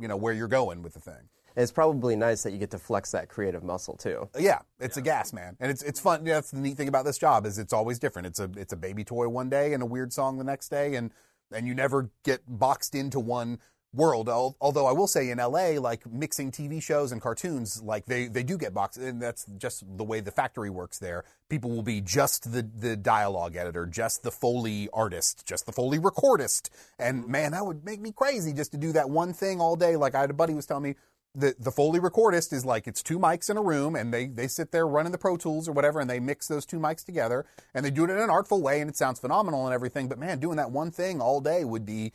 you 0.00 0.08
know 0.08 0.16
where 0.16 0.32
you're 0.32 0.48
going 0.48 0.82
with 0.82 0.94
the 0.94 1.00
thing. 1.00 1.28
And 1.56 1.62
it's 1.62 1.72
probably 1.72 2.16
nice 2.16 2.42
that 2.42 2.52
you 2.52 2.58
get 2.58 2.70
to 2.70 2.78
flex 2.78 3.10
that 3.12 3.28
creative 3.28 3.62
muscle 3.62 3.96
too. 3.96 4.28
Yeah, 4.38 4.60
it's 4.80 4.96
a 4.96 5.02
gas 5.02 5.32
man, 5.32 5.56
and 5.60 5.70
it's 5.70 5.82
it's 5.82 6.00
fun. 6.00 6.24
Yeah, 6.24 6.34
that's 6.34 6.50
the 6.50 6.60
neat 6.60 6.76
thing 6.76 6.88
about 6.88 7.04
this 7.04 7.18
job 7.18 7.46
is 7.46 7.58
it's 7.58 7.72
always 7.72 7.98
different. 7.98 8.26
It's 8.26 8.40
a 8.40 8.50
it's 8.56 8.72
a 8.72 8.76
baby 8.76 9.04
toy 9.04 9.28
one 9.28 9.48
day 9.48 9.72
and 9.72 9.82
a 9.82 9.86
weird 9.86 10.12
song 10.12 10.38
the 10.38 10.44
next 10.44 10.68
day, 10.68 10.94
and 10.94 11.10
and 11.52 11.66
you 11.66 11.74
never 11.74 12.10
get 12.24 12.40
boxed 12.46 12.94
into 12.94 13.20
one 13.20 13.58
world. 13.94 14.28
Although 14.28 14.86
I 14.86 14.92
will 14.92 15.06
say 15.06 15.30
in 15.30 15.38
LA, 15.38 15.78
like 15.78 16.06
mixing 16.10 16.50
TV 16.50 16.82
shows 16.82 17.12
and 17.12 17.20
cartoons, 17.20 17.82
like 17.82 18.06
they, 18.06 18.26
they 18.26 18.42
do 18.42 18.56
get 18.56 18.72
boxed, 18.74 18.98
and 18.98 19.20
that's 19.20 19.46
just 19.58 19.84
the 19.96 20.04
way 20.04 20.20
the 20.20 20.30
factory 20.30 20.70
works 20.70 20.98
there. 20.98 21.24
People 21.48 21.70
will 21.70 21.82
be 21.82 22.00
just 22.00 22.52
the, 22.52 22.62
the 22.62 22.96
dialogue 22.96 23.56
editor, 23.56 23.86
just 23.86 24.22
the 24.22 24.30
Foley 24.30 24.88
artist, 24.92 25.44
just 25.46 25.66
the 25.66 25.72
Foley 25.72 25.98
recordist. 25.98 26.70
And 26.98 27.28
man, 27.28 27.52
that 27.52 27.66
would 27.66 27.84
make 27.84 28.00
me 28.00 28.12
crazy 28.12 28.52
just 28.52 28.72
to 28.72 28.78
do 28.78 28.92
that 28.92 29.10
one 29.10 29.32
thing 29.32 29.60
all 29.60 29.76
day. 29.76 29.96
Like 29.96 30.14
I 30.14 30.20
had 30.20 30.30
a 30.30 30.34
buddy 30.34 30.52
who 30.52 30.56
was 30.56 30.66
telling 30.66 30.84
me, 30.84 30.94
the, 31.34 31.54
the 31.58 31.72
Foley 31.72 31.98
recordist 31.98 32.52
is 32.52 32.64
like 32.64 32.86
it's 32.86 33.02
two 33.02 33.18
mics 33.18 33.48
in 33.48 33.56
a 33.56 33.62
room 33.62 33.96
and 33.96 34.12
they, 34.12 34.26
they 34.26 34.46
sit 34.46 34.70
there 34.70 34.86
running 34.86 35.12
the 35.12 35.18
Pro 35.18 35.36
Tools 35.36 35.68
or 35.68 35.72
whatever 35.72 35.98
and 36.00 36.08
they 36.10 36.20
mix 36.20 36.46
those 36.46 36.66
two 36.66 36.78
mics 36.78 37.04
together 37.04 37.46
and 37.74 37.84
they 37.84 37.90
do 37.90 38.04
it 38.04 38.10
in 38.10 38.18
an 38.18 38.28
artful 38.30 38.60
way 38.60 38.80
and 38.80 38.90
it 38.90 38.96
sounds 38.96 39.18
phenomenal 39.18 39.66
and 39.66 39.74
everything. 39.74 40.08
But 40.08 40.18
man, 40.18 40.38
doing 40.40 40.56
that 40.56 40.70
one 40.70 40.90
thing 40.90 41.20
all 41.20 41.40
day 41.40 41.64
would 41.64 41.86
be 41.86 42.12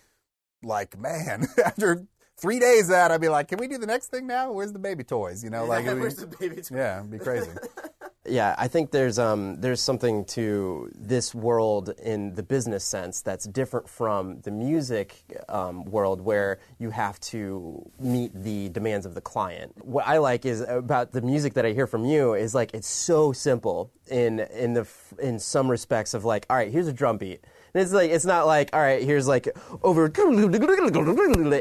like, 0.63 0.99
man, 0.99 1.47
after 1.65 2.05
three 2.37 2.59
days 2.59 2.83
of 2.83 2.89
that, 2.89 3.11
I'd 3.11 3.21
be 3.21 3.29
like, 3.29 3.47
can 3.47 3.57
we 3.57 3.67
do 3.67 3.79
the 3.79 3.87
next 3.87 4.07
thing 4.07 4.27
now? 4.27 4.51
Where's 4.51 4.73
the 4.73 4.79
baby 4.79 5.03
toys? 5.03 5.43
You 5.43 5.49
know, 5.49 5.65
like, 5.67 5.85
it'd 5.85 5.95
be- 5.95 6.01
Where's 6.01 6.15
the 6.17 6.27
baby? 6.27 6.57
toys? 6.57 6.71
yeah, 6.71 6.99
it'd 6.99 7.11
be 7.11 7.17
crazy. 7.19 7.49
Yeah, 8.27 8.55
I 8.57 8.67
think 8.67 8.91
there's 8.91 9.17
um, 9.17 9.61
there's 9.61 9.81
something 9.81 10.25
to 10.25 10.91
this 10.93 11.33
world 11.33 11.93
in 12.03 12.35
the 12.35 12.43
business 12.43 12.83
sense 12.83 13.21
that's 13.21 13.45
different 13.45 13.87
from 13.87 14.41
the 14.41 14.51
music 14.51 15.23
um, 15.47 15.85
world 15.85 16.19
where 16.19 16.59
you 16.77 16.89
have 16.89 17.19
to 17.21 17.89
meet 17.99 18.33
the 18.33 18.69
demands 18.69 19.05
of 19.05 19.15
the 19.15 19.21
client. 19.21 19.73
What 19.85 20.05
I 20.07 20.17
like 20.17 20.45
is 20.45 20.61
about 20.61 21.13
the 21.13 21.21
music 21.21 21.53
that 21.53 21.65
I 21.65 21.71
hear 21.71 21.87
from 21.87 22.05
you 22.05 22.33
is 22.33 22.53
like 22.53 22.73
it's 22.73 22.87
so 22.89 23.31
simple 23.31 23.91
in 24.09 24.39
in 24.39 24.73
the 24.73 24.87
in 25.19 25.39
some 25.39 25.71
respects 25.71 26.13
of 26.13 26.25
like 26.25 26.45
all 26.49 26.57
right, 26.57 26.71
here's 26.71 26.87
a 26.87 26.93
drum 26.93 27.17
beat. 27.17 27.45
And 27.73 27.83
it's 27.83 27.91
like 27.93 28.11
it's 28.11 28.25
not 28.25 28.45
like 28.45 28.69
all 28.73 28.79
right, 28.79 29.03
here's 29.03 29.27
like 29.27 29.49
over. 29.83 30.11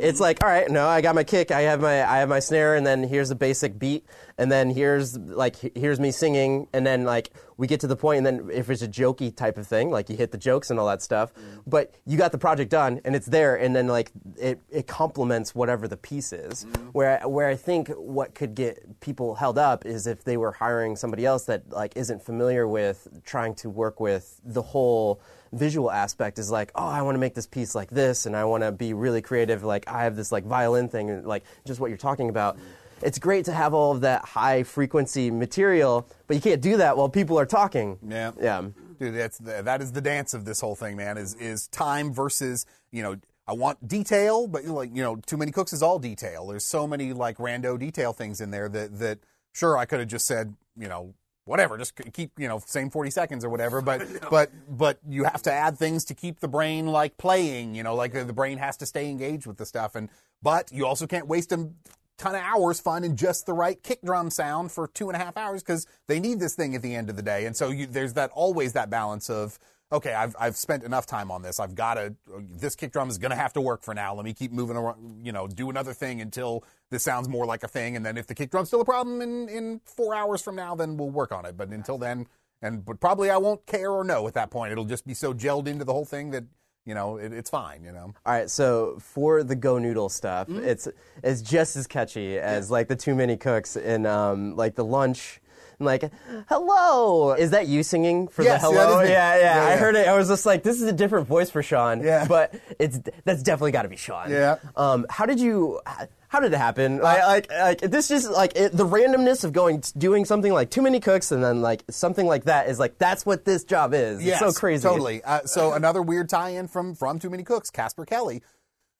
It's 0.03 0.21
like 0.21 0.43
all 0.43 0.49
right, 0.49 0.71
no, 0.71 0.87
I 0.87 1.01
got 1.01 1.15
my 1.15 1.25
kick, 1.25 1.51
I 1.51 1.63
have 1.63 1.81
my 1.81 2.05
I 2.05 2.19
have 2.19 2.29
my 2.29 2.41
snare, 2.41 2.75
and 2.77 2.87
then 2.87 3.03
here's 3.03 3.29
the 3.29 3.35
basic 3.35 3.79
beat, 3.79 4.07
and 4.39 4.51
then 4.51 4.71
here's 4.71 5.19
like 5.19 5.57
here's 5.77 6.01
me 6.01 6.11
singing, 6.11 6.69
and 6.73 6.87
then 6.87 7.05
like 7.05 7.31
we 7.57 7.67
get 7.67 7.81
to 7.81 7.87
the 7.87 7.97
point, 7.97 8.19
and 8.19 8.27
then 8.27 8.51
if 8.53 8.69
it's 8.71 8.83
a 8.83 8.89
jokey 8.89 9.35
type 9.35 9.57
of 9.59 9.67
thing, 9.67 9.91
like 9.91 10.09
you 10.11 10.17
hit 10.17 10.31
the 10.31 10.39
jokes 10.39 10.71
and 10.71 10.79
all 10.79 10.87
that 10.87 11.03
stuff, 11.03 11.35
mm. 11.35 11.63
but 11.67 11.95
you 12.05 12.19
got 12.19 12.33
the 12.33 12.39
project 12.39 12.71
done, 12.71 13.01
and 13.05 13.17
it's 13.17 13.27
there, 13.27 13.57
and 13.57 13.75
then 13.75 13.87
like 13.87 14.11
it 14.37 14.61
it 14.71 14.87
complements 14.87 15.55
whatever 15.55 15.89
the 15.89 15.97
piece 15.97 16.33
is. 16.33 16.65
Mm. 16.65 16.91
Where 16.93 17.21
where 17.29 17.49
I 17.49 17.57
think 17.57 17.89
what 17.91 18.35
could 18.35 18.55
get 18.55 19.01
people 19.01 19.37
held 19.37 19.59
up 19.59 19.87
is 19.87 20.07
if 20.07 20.25
they 20.25 20.37
were 20.37 20.53
hiring 20.53 20.97
somebody 20.97 21.25
else 21.25 21.45
that 21.47 21.71
like 21.71 21.97
isn't 21.97 22.23
familiar 22.23 22.69
with 22.69 23.09
trying 23.25 23.55
to 23.57 23.71
work 23.71 24.01
with 24.01 24.41
the 24.45 24.63
whole 24.63 25.21
visual 25.57 25.91
aspect 25.91 26.39
is 26.39 26.51
like, 26.51 26.71
oh, 26.75 26.87
I 26.87 27.03
want 27.03 27.15
to 27.15 27.21
make 27.21 27.35
this 27.35 27.47
piece 27.47 27.75
like 27.75 27.91
this, 27.91 28.27
and 28.27 28.37
I 28.37 28.45
want 28.45 28.63
to 28.63 28.73
be 28.73 28.93
really 28.93 29.23
creative. 29.23 29.65
Like 29.65 29.89
I 29.89 30.05
have 30.05 30.17
this 30.17 30.33
like 30.33 30.45
violin 30.45 30.89
thing, 30.89 31.11
and 31.11 31.27
like 31.27 31.45
just 31.67 31.81
what 31.81 31.89
you're 31.89 31.99
talking 31.99 32.29
about. 32.29 32.59
It's 33.03 33.19
great 33.19 33.45
to 33.45 33.53
have 33.53 33.75
all 33.75 33.93
of 33.93 34.01
that 34.03 34.25
high 34.25 34.63
frequency 34.63 35.31
material, 35.31 36.09
but 36.27 36.35
you 36.35 36.41
can't 36.41 36.63
do 36.63 36.79
that 36.79 36.97
while 36.97 37.11
people 37.11 37.39
are 37.39 37.45
talking. 37.47 37.99
Yeah. 38.07 38.33
Yeah. 38.41 38.69
Dude, 38.99 39.15
that's 39.15 39.37
the, 39.37 39.63
that 39.63 39.83
is 39.83 39.93
the 39.93 40.01
dance 40.01 40.33
of 40.33 40.47
this 40.47 40.61
whole 40.61 40.75
thing, 40.75 40.97
man. 40.97 41.19
Is 41.19 41.35
is 41.35 41.69
time 41.69 42.13
versus 42.13 42.67
you 42.91 43.03
know. 43.03 43.17
I 43.49 43.53
want 43.53 43.87
detail, 43.87 44.49
but 44.49 44.65
like 44.65 44.91
you 44.93 45.05
know, 45.05 45.17
too 45.25 45.37
many 45.37 45.53
cooks 45.53 45.73
is 45.73 45.81
all 45.81 46.01
detail. 46.01 46.49
There's 46.49 46.65
so 46.65 46.85
many 46.85 47.13
like 47.13 47.37
rando 47.39 47.79
detail 47.79 48.13
things 48.13 48.41
in 48.41 48.51
there 48.51 48.69
that 48.69 48.99
that 48.99 49.19
sure 49.53 49.77
I 49.79 49.85
could 49.85 50.01
have 50.01 50.09
just 50.09 50.27
said 50.27 50.55
you 50.77 50.89
know 50.89 51.15
whatever, 51.47 51.79
just 51.79 51.95
keep 52.13 52.33
you 52.39 52.47
know 52.47 52.61
same 52.67 52.91
40 52.91 53.11
seconds 53.11 53.45
or 53.45 53.49
whatever. 53.49 53.81
But 53.81 54.07
but 54.31 54.51
but 54.69 54.99
you 55.09 55.25
have 55.25 55.43
to 55.43 55.53
add 55.53 55.79
things 55.79 56.05
to 56.07 56.15
keep 56.15 56.41
the 56.41 56.49
brain 56.49 56.87
like 56.87 57.17
playing. 57.17 57.75
You 57.75 57.83
know, 57.83 57.95
like 57.95 58.15
uh, 58.15 58.25
the 58.25 58.35
brain 58.35 58.59
has 58.59 58.77
to 58.79 58.87
stay 58.87 59.09
engaged 59.09 59.47
with 59.47 59.57
the 59.57 59.65
stuff. 59.67 59.95
And 59.95 60.11
but 60.43 60.71
you 60.71 60.87
also 60.87 61.07
can't 61.07 61.27
waste 61.27 61.53
a 61.53 61.71
ton 62.19 62.35
of 62.35 62.41
hours 62.41 62.81
finding 62.81 63.17
just 63.17 63.47
the 63.47 63.53
right 63.53 63.83
kick 63.83 64.01
drum 64.03 64.31
sound 64.31 64.73
for 64.73 64.89
two 64.89 65.09
and 65.09 65.21
a 65.21 65.25
half 65.25 65.37
hours 65.37 65.63
because 65.63 65.87
they 66.07 66.21
need 66.21 66.41
this 66.41 66.55
thing 66.55 66.75
at 66.75 66.83
the 66.83 66.95
end 66.95 67.11
of 67.11 67.17
the 67.17 67.23
day. 67.23 67.47
And 67.47 67.57
so 67.57 67.71
you, 67.71 67.87
there's 67.87 68.15
that 68.15 68.31
always 68.35 68.73
that 68.73 68.91
balance 68.91 69.29
of 69.31 69.59
okay, 69.93 70.13
I've 70.13 70.35
I've 70.39 70.57
spent 70.57 70.83
enough 70.85 71.07
time 71.07 71.31
on 71.31 71.43
this. 71.43 71.61
I've 71.61 71.75
got 71.75 71.95
to 71.95 72.15
this 72.51 72.75
kick 72.75 72.93
drum 72.93 73.09
is 73.09 73.19
going 73.19 73.31
to 73.31 73.37
have 73.37 73.53
to 73.55 73.61
work 73.61 73.83
for 73.83 73.95
now. 73.95 74.15
Let 74.15 74.25
me 74.25 74.33
keep 74.35 74.53
moving 74.53 74.77
around, 74.77 75.25
you 75.25 75.33
know, 75.33 75.47
do 75.47 75.71
another 75.71 75.93
thing 75.93 76.21
until 76.21 76.65
this 76.91 77.03
sounds 77.03 77.29
more 77.29 77.47
like 77.47 77.63
a 77.63 77.69
thing. 77.69 77.97
And 77.97 78.05
then 78.05 78.17
if 78.17 78.27
the 78.27 78.35
kick 78.35 78.51
drum's 78.51 78.69
still 78.69 78.81
a 78.81 78.85
problem 78.85 79.21
in 79.23 79.49
in 79.49 79.81
four 79.85 80.15
hours 80.15 80.43
from 80.43 80.57
now, 80.57 80.75
then 80.75 80.97
we'll 80.97 81.11
work 81.11 81.33
on 81.33 81.45
it. 81.47 81.57
But 81.57 81.69
until 81.69 81.99
then, 81.99 82.27
and 82.63 82.85
but 82.85 83.01
probably 83.01 83.31
I 83.31 83.37
won't 83.37 83.65
care 83.67 83.91
or 83.91 84.03
know 84.05 84.27
at 84.27 84.35
that 84.35 84.51
point. 84.51 84.73
It'll 84.73 84.85
just 84.85 85.07
be 85.07 85.15
so 85.15 85.33
gelled 85.35 85.67
into 85.67 85.85
the 85.85 85.93
whole 85.93 86.05
thing 86.07 86.31
that 86.33 86.45
you 86.85 86.95
know 86.95 87.17
it, 87.17 87.33
it's 87.33 87.51
fine. 87.51 87.85
You 87.85 87.93
know. 87.93 88.13
All 88.25 88.33
right, 88.33 88.51
so 88.51 88.99
for 89.01 89.43
the 89.43 89.57
Go 89.57 89.79
Noodle 89.79 90.09
stuff, 90.09 90.49
Mm-hmm. 90.49 90.65
it's 90.65 90.89
it's 91.23 91.43
just 91.43 91.77
as 91.77 91.87
catchy 91.87 92.39
as 92.39 92.71
like 92.71 92.89
the 92.89 92.97
Too 92.97 93.15
Many 93.15 93.37
Cooks 93.37 93.77
in 93.77 94.07
um, 94.07 94.57
like 94.57 94.75
the 94.75 94.85
lunch. 94.85 95.41
And, 95.79 95.87
Like, 95.87 96.11
hello. 96.49 97.33
Is 97.33 97.51
that 97.51 97.67
you 97.67 97.83
singing 97.83 98.29
for 98.29 98.43
Yes, 98.43 98.63
the 98.63 98.69
hello? 98.69 99.03
me. 99.03 99.09
yeah, 99.09 99.37
yeah, 99.39 99.67
Yeah, 99.67 99.75
I 99.75 99.77
heard 99.77 99.95
it. 99.97 100.09
I 100.09 100.17
was 100.17 100.29
just 100.29 100.47
like, 100.47 100.63
this 100.63 100.81
is 100.81 100.89
a 100.89 100.93
different 100.93 101.27
voice 101.27 101.51
for 101.51 101.63
Shawn. 101.63 102.03
Yeah. 102.03 102.27
But 102.29 102.55
it's 102.79 103.01
that's 103.25 103.43
definitely 103.43 103.73
got 103.73 103.83
to 103.83 103.89
be 103.89 103.97
Shawn. 103.97 104.31
Yeah. 104.31 104.57
Um, 104.77 105.07
how 105.11 105.27
did 105.27 105.41
you? 105.41 105.81
How 106.29 106.41
did 106.41 106.53
it 106.53 106.57
happen? 106.59 106.99
Like, 106.99 107.23
like, 107.23 107.51
like 107.53 107.81
this 107.81 108.09
just 108.09 108.29
like 108.31 108.57
it, 108.57 108.73
the 108.73 108.85
randomness 108.85 109.45
of 109.45 109.53
going 109.53 109.83
doing 109.97 110.25
something 110.25 110.53
like 110.53 110.71
Too 110.71 110.83
Many 110.83 110.99
Cooks 111.01 111.31
and 111.31 111.43
then 111.43 111.63
like 111.63 111.85
something 111.89 112.27
like 112.27 112.45
that 112.45 112.69
is 112.69 112.79
like 112.81 112.99
that's 112.99 113.25
what 113.25 113.45
this 113.45 113.63
job 113.65 113.95
is. 113.95 114.23
Yes, 114.23 114.43
it's 114.43 114.55
so 114.55 114.59
crazy. 114.61 114.83
Totally. 114.83 115.23
Uh, 115.23 115.43
so 115.45 115.73
another 115.73 116.03
weird 116.03 116.29
tie-in 116.29 116.67
from 116.69 116.95
from 116.95 117.19
Too 117.21 117.31
Many 117.31 117.43
Cooks, 117.45 117.71
Casper 117.71 118.05
Kelly. 118.05 118.43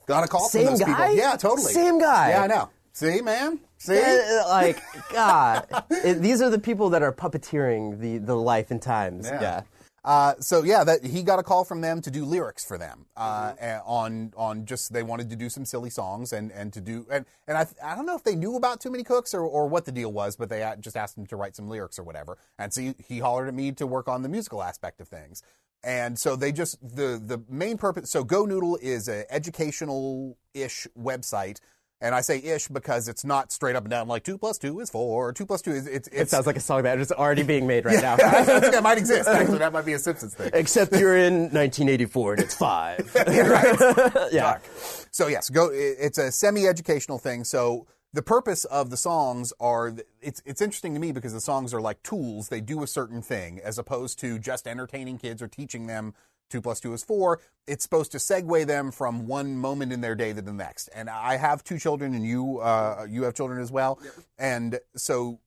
Got 0.07 0.25
a 0.25 0.29
call 0.29 0.49
Same 0.49 0.67
from 0.67 0.73
those 0.75 0.81
guy? 0.81 0.87
people. 1.09 1.17
Yeah, 1.17 1.37
totally. 1.37 1.73
Same 1.73 1.99
guy? 1.99 2.31
Yeah, 2.31 2.43
I 2.43 2.47
know. 2.47 2.71
See, 2.97 3.21
man. 3.21 3.61
See. 3.77 4.01
Like 4.49 4.81
God, 5.13 5.67
It- 5.91 6.23
these 6.23 6.41
are 6.41 6.49
the 6.49 6.59
people 6.59 6.89
that 6.91 7.03
are 7.03 7.13
puppeteering 7.13 8.01
the, 8.01 8.17
the 8.17 8.35
life 8.35 8.71
and 8.71 8.81
times. 8.81 9.27
Yeah. 9.29 9.65
Uh, 10.03 10.33
so 10.41 10.63
yeah, 10.63 10.83
that 10.83 11.05
he 11.05 11.23
got 11.23 11.39
a 11.39 11.43
call 11.43 11.63
from 11.65 11.83
them 11.83 12.01
to 12.01 12.11
do 12.11 12.25
lyrics 12.25 12.65
for 12.65 12.79
them 12.79 13.05
uh, 13.17 13.53
Mm-hmm. 13.53 13.89
on 13.91 14.33
on 14.37 14.65
just 14.65 14.93
they 14.95 15.03
wanted 15.03 15.29
to 15.31 15.37
do 15.37 15.51
some 15.51 15.65
silly 15.67 15.91
songs 15.91 16.33
and 16.33 16.51
and 16.53 16.73
to 16.73 16.81
do 16.81 17.05
and 17.11 17.27
and 17.47 17.59
I 17.59 17.67
I 17.85 17.95
don't 17.97 18.07
know 18.07 18.17
if 18.17 18.23
they 18.25 18.37
knew 18.37 18.57
about 18.57 18.81
Too 18.81 18.91
Many 18.91 19.03
Cooks 19.05 19.35
or, 19.35 19.43
or 19.43 19.67
what 19.69 19.85
the 19.85 19.93
deal 19.93 20.11
was, 20.13 20.37
but 20.37 20.49
they 20.49 20.73
just 20.81 20.97
asked 20.97 21.19
him 21.19 21.27
to 21.27 21.37
write 21.37 21.55
some 21.57 21.69
lyrics 21.69 21.99
or 21.99 22.05
whatever. 22.05 22.39
And 22.59 22.73
so 22.73 22.81
he, 22.81 22.95
he 23.07 23.19
hollered 23.19 23.49
at 23.49 23.55
me 23.55 23.73
to 23.73 23.87
work 23.87 24.09
on 24.09 24.23
the 24.23 24.29
musical 24.31 24.63
aspect 24.63 25.01
of 25.03 25.09
things. 25.09 25.43
And 25.85 26.19
so 26.19 26.35
they 26.37 26.51
just 26.53 26.79
the 26.81 27.21
the 27.23 27.43
main 27.49 27.77
purpose. 27.77 28.09
So 28.11 28.25
Go 28.25 28.47
Noodle 28.47 28.79
is 28.81 29.09
a 29.09 29.31
educational 29.31 30.39
ish 30.55 30.87
website. 30.99 31.59
And 32.01 32.15
I 32.15 32.21
say 32.21 32.39
ish 32.43 32.69
because 32.69 33.09
it's 33.09 33.25
not 33.25 33.51
straight 33.51 33.75
up 33.75 33.85
and 33.85 33.91
down 33.91 34.07
like 34.07 34.23
two 34.23 34.37
plus 34.37 34.59
two 34.59 34.81
is 34.81 34.91
four. 34.91 35.33
Two 35.33 35.47
plus 35.47 35.63
two 35.63 35.73
is 35.73 35.87
it's. 35.87 36.09
It 36.09 36.29
sounds 36.29 36.47
like 36.47 36.57
a 36.57 36.61
song 36.61 36.83
that 36.83 36.99
is 36.99 37.11
already 37.11 37.43
being 37.43 37.67
made 37.67 37.87
right 37.87 38.03
now. 38.03 38.15
I 38.23 38.45
think 38.45 38.73
that 38.73 38.83
might 38.83 38.99
exist. 38.99 39.27
Actually, 39.27 39.59
that 39.59 39.73
might 39.73 39.87
be 39.87 39.95
a 39.95 39.99
Simpsons 39.99 40.35
thing. 40.35 40.51
Except 40.53 40.93
you're 40.93 41.17
in 41.17 41.45
1984 41.45 42.35
and 42.35 42.43
it's 42.43 42.55
five. 42.55 43.11
yeah. 44.33 44.59
So 45.11 45.29
yes, 45.29 45.49
go. 45.49 45.71
It's 45.73 46.19
a 46.19 46.31
semi-educational 46.31 47.17
thing. 47.17 47.45
So 47.45 47.87
the 48.13 48.21
purpose 48.21 48.67
of 48.67 48.91
the 48.91 48.99
songs 48.99 49.55
are. 49.59 49.95
It's 50.21 50.43
it's 50.45 50.61
interesting 50.61 50.93
to 50.93 51.01
me 51.01 51.11
because 51.11 51.33
the 51.33 51.41
songs 51.41 51.73
are 51.73 51.81
like 51.81 52.03
tools. 52.03 52.51
They 52.51 52.61
do 52.61 52.83
a 52.83 52.87
certain 52.87 53.23
thing 53.23 53.59
as 53.65 53.79
opposed 53.79 54.19
to 54.19 54.39
just 54.39 54.67
entertaining 54.67 55.17
kids 55.17 55.41
or 55.41 55.49
teaching 55.49 55.87
them. 55.87 56.13
Two 56.49 56.61
plus 56.61 56.81
two 56.81 56.93
is 56.93 57.03
four. 57.03 57.41
It's 57.67 57.83
supposed 57.83 58.13
to 58.13 58.19
segue 58.19 58.67
them 58.67 58.93
from 58.93 59.27
one 59.27 59.57
moment 59.57 59.93
in 59.93 60.01
their 60.01 60.15
day 60.15 60.33
to 60.33 60.41
the 60.41 60.53
next. 60.53 60.89
And 60.95 61.11
I 61.11 61.37
have 61.37 61.65
two 61.65 61.79
children, 61.79 62.15
and 62.15 62.25
you 62.25 62.59
uh, 62.59 63.07
you 63.09 63.25
have 63.25 63.35
children 63.35 63.61
as 63.61 63.73
well. 63.73 63.99
And 64.39 64.79
so 64.95 65.41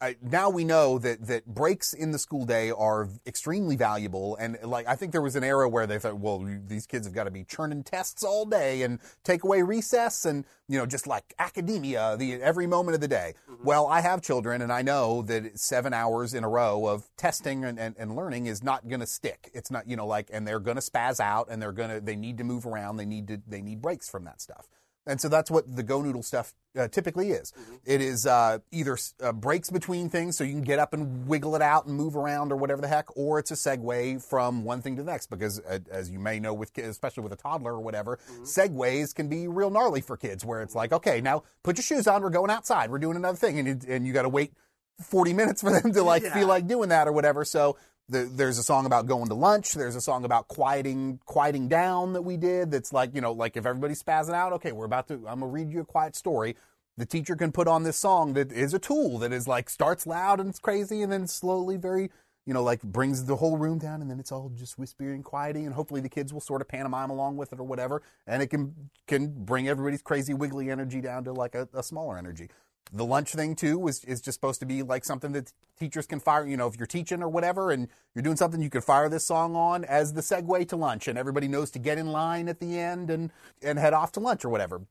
I, 0.00 0.16
now 0.20 0.50
we 0.50 0.64
know 0.64 0.98
that 0.98 1.26
that 1.28 1.46
breaks 1.46 1.94
in 1.94 2.10
the 2.10 2.18
school 2.18 2.44
day 2.44 2.70
are 2.70 3.08
extremely 3.26 3.76
valuable, 3.76 4.36
and 4.36 4.58
like 4.62 4.86
I 4.86 4.96
think 4.96 5.12
there 5.12 5.22
was 5.22 5.36
an 5.36 5.44
era 5.44 5.68
where 5.68 5.86
they 5.86 5.98
thought, 5.98 6.18
well, 6.18 6.44
these 6.66 6.86
kids 6.86 7.06
have 7.06 7.14
got 7.14 7.24
to 7.24 7.30
be 7.30 7.44
churning 7.44 7.84
tests 7.84 8.22
all 8.22 8.44
day 8.44 8.82
and 8.82 8.98
take 9.22 9.44
away 9.44 9.62
recess, 9.62 10.24
and 10.24 10.44
you 10.68 10.78
know, 10.78 10.84
just 10.84 11.06
like 11.06 11.32
academia, 11.38 12.16
the 12.18 12.34
every 12.34 12.66
moment 12.66 12.96
of 12.96 13.00
the 13.00 13.08
day. 13.08 13.34
Mm-hmm. 13.48 13.64
Well, 13.64 13.86
I 13.86 14.00
have 14.00 14.20
children, 14.20 14.62
and 14.62 14.72
I 14.72 14.82
know 14.82 15.22
that 15.22 15.58
seven 15.58 15.94
hours 15.94 16.34
in 16.34 16.44
a 16.44 16.48
row 16.48 16.86
of 16.86 17.08
testing 17.16 17.64
and, 17.64 17.78
and, 17.78 17.94
and 17.98 18.16
learning 18.16 18.46
is 18.46 18.62
not 18.62 18.88
going 18.88 19.00
to 19.00 19.06
stick. 19.06 19.50
It's 19.54 19.70
not, 19.70 19.88
you 19.88 19.96
know, 19.96 20.06
like, 20.06 20.28
and 20.32 20.46
they're 20.46 20.60
going 20.60 20.76
to 20.76 20.82
spaz 20.82 21.20
out, 21.20 21.48
and 21.50 21.62
they're 21.62 21.72
going 21.72 21.90
to 21.90 22.00
they 22.00 22.16
need 22.16 22.38
to 22.38 22.44
move 22.44 22.66
around, 22.66 22.96
they 22.96 23.06
need 23.06 23.28
to 23.28 23.40
they 23.46 23.62
need 23.62 23.80
breaks 23.80 24.10
from 24.10 24.24
that 24.24 24.40
stuff. 24.40 24.68
And 25.06 25.20
so 25.20 25.28
that's 25.28 25.50
what 25.50 25.76
the 25.76 25.82
Go 25.82 26.00
Noodle 26.00 26.22
stuff 26.22 26.54
uh, 26.78 26.88
typically 26.88 27.30
is. 27.30 27.52
It 27.84 28.00
is 28.00 28.26
uh, 28.26 28.58
either 28.72 28.96
uh, 29.22 29.32
breaks 29.32 29.70
between 29.70 30.08
things 30.08 30.36
so 30.36 30.44
you 30.44 30.52
can 30.52 30.62
get 30.62 30.78
up 30.78 30.94
and 30.94 31.26
wiggle 31.26 31.54
it 31.54 31.62
out 31.62 31.86
and 31.86 31.94
move 31.94 32.16
around 32.16 32.52
or 32.52 32.56
whatever 32.56 32.80
the 32.80 32.88
heck, 32.88 33.14
or 33.16 33.38
it's 33.38 33.50
a 33.50 33.54
segue 33.54 34.22
from 34.22 34.64
one 34.64 34.80
thing 34.80 34.96
to 34.96 35.02
the 35.02 35.10
next. 35.10 35.28
Because 35.28 35.60
uh, 35.60 35.80
as 35.90 36.10
you 36.10 36.18
may 36.18 36.40
know, 36.40 36.54
with 36.54 36.72
kids, 36.72 36.88
especially 36.88 37.22
with 37.22 37.32
a 37.32 37.36
toddler 37.36 37.74
or 37.74 37.80
whatever, 37.80 38.18
segues 38.42 39.14
can 39.14 39.28
be 39.28 39.46
real 39.46 39.70
gnarly 39.70 40.00
for 40.00 40.16
kids. 40.16 40.44
Where 40.44 40.62
it's 40.62 40.74
like, 40.74 40.92
okay, 40.92 41.20
now 41.20 41.42
put 41.62 41.76
your 41.76 41.82
shoes 41.82 42.06
on, 42.06 42.22
we're 42.22 42.30
going 42.30 42.50
outside, 42.50 42.90
we're 42.90 42.98
doing 42.98 43.16
another 43.16 43.36
thing, 43.36 43.58
and 43.58 43.68
you, 43.68 43.94
and 43.94 44.06
you 44.06 44.12
got 44.12 44.22
to 44.22 44.28
wait 44.28 44.52
40 45.00 45.32
minutes 45.32 45.60
for 45.60 45.72
them 45.72 45.92
to 45.92 46.02
like 46.02 46.22
feel 46.22 46.46
like 46.46 46.66
doing 46.66 46.88
that 46.90 47.08
or 47.08 47.12
whatever. 47.12 47.44
So 47.44 47.76
the, 48.08 48.24
there's 48.24 48.58
a 48.58 48.62
song 48.62 48.86
about 48.86 49.06
going 49.06 49.28
to 49.28 49.34
lunch. 49.34 49.72
There's 49.72 49.96
a 49.96 50.00
song 50.00 50.24
about 50.24 50.48
quieting 50.48 51.20
quieting 51.24 51.68
down 51.68 52.12
that 52.14 52.22
we 52.22 52.36
did. 52.36 52.70
That's 52.70 52.92
like 52.92 53.14
you 53.14 53.20
know, 53.20 53.32
like 53.32 53.56
if 53.56 53.66
everybody's 53.66 54.02
spazzing 54.02 54.34
out, 54.34 54.52
okay, 54.54 54.72
we're 54.72 54.84
about 54.84 55.08
to. 55.08 55.14
I'm 55.14 55.40
gonna 55.40 55.46
read 55.46 55.70
you 55.70 55.80
a 55.80 55.84
quiet 55.84 56.14
story. 56.16 56.56
The 56.96 57.06
teacher 57.06 57.34
can 57.34 57.50
put 57.50 57.66
on 57.66 57.82
this 57.82 57.96
song 57.96 58.34
that 58.34 58.52
is 58.52 58.72
a 58.74 58.78
tool 58.78 59.18
that 59.18 59.32
is 59.32 59.48
like 59.48 59.68
starts 59.70 60.06
loud 60.06 60.38
and 60.40 60.60
crazy, 60.60 61.02
and 61.02 61.10
then 61.10 61.26
slowly, 61.26 61.76
very 61.76 62.10
you 62.46 62.52
know, 62.52 62.62
like 62.62 62.82
brings 62.82 63.24
the 63.24 63.36
whole 63.36 63.56
room 63.56 63.78
down, 63.78 64.02
and 64.02 64.10
then 64.10 64.20
it's 64.20 64.30
all 64.30 64.50
just 64.54 64.78
whispering, 64.78 65.22
quieting, 65.22 65.64
and 65.64 65.74
hopefully 65.74 66.00
the 66.02 66.08
kids 66.08 66.32
will 66.32 66.42
sort 66.42 66.60
of 66.60 66.68
pantomime 66.68 67.10
along 67.10 67.36
with 67.36 67.52
it 67.52 67.58
or 67.58 67.64
whatever, 67.64 68.02
and 68.26 68.42
it 68.42 68.48
can 68.48 68.74
can 69.06 69.32
bring 69.44 69.66
everybody's 69.68 70.02
crazy 70.02 70.34
wiggly 70.34 70.70
energy 70.70 71.00
down 71.00 71.24
to 71.24 71.32
like 71.32 71.54
a, 71.54 71.68
a 71.72 71.82
smaller 71.82 72.18
energy. 72.18 72.50
The 72.92 73.04
lunch 73.04 73.32
thing 73.32 73.56
too 73.56 73.86
is 73.88 74.04
is 74.04 74.20
just 74.20 74.36
supposed 74.36 74.60
to 74.60 74.66
be 74.66 74.82
like 74.82 75.04
something 75.04 75.32
that 75.32 75.52
teachers 75.78 76.06
can 76.06 76.20
fire. 76.20 76.46
You 76.46 76.56
know, 76.56 76.66
if 76.66 76.76
you're 76.78 76.86
teaching 76.86 77.22
or 77.22 77.28
whatever, 77.28 77.70
and 77.70 77.88
you're 78.14 78.22
doing 78.22 78.36
something, 78.36 78.62
you 78.62 78.70
could 78.70 78.84
fire 78.84 79.08
this 79.08 79.26
song 79.26 79.56
on 79.56 79.84
as 79.84 80.12
the 80.12 80.20
segue 80.20 80.68
to 80.68 80.76
lunch, 80.76 81.08
and 81.08 81.18
everybody 81.18 81.48
knows 81.48 81.70
to 81.72 81.78
get 81.78 81.98
in 81.98 82.08
line 82.08 82.48
at 82.48 82.60
the 82.60 82.78
end 82.78 83.10
and 83.10 83.32
and 83.62 83.78
head 83.78 83.94
off 83.94 84.12
to 84.12 84.20
lunch 84.20 84.44
or 84.44 84.48
whatever. 84.48 84.82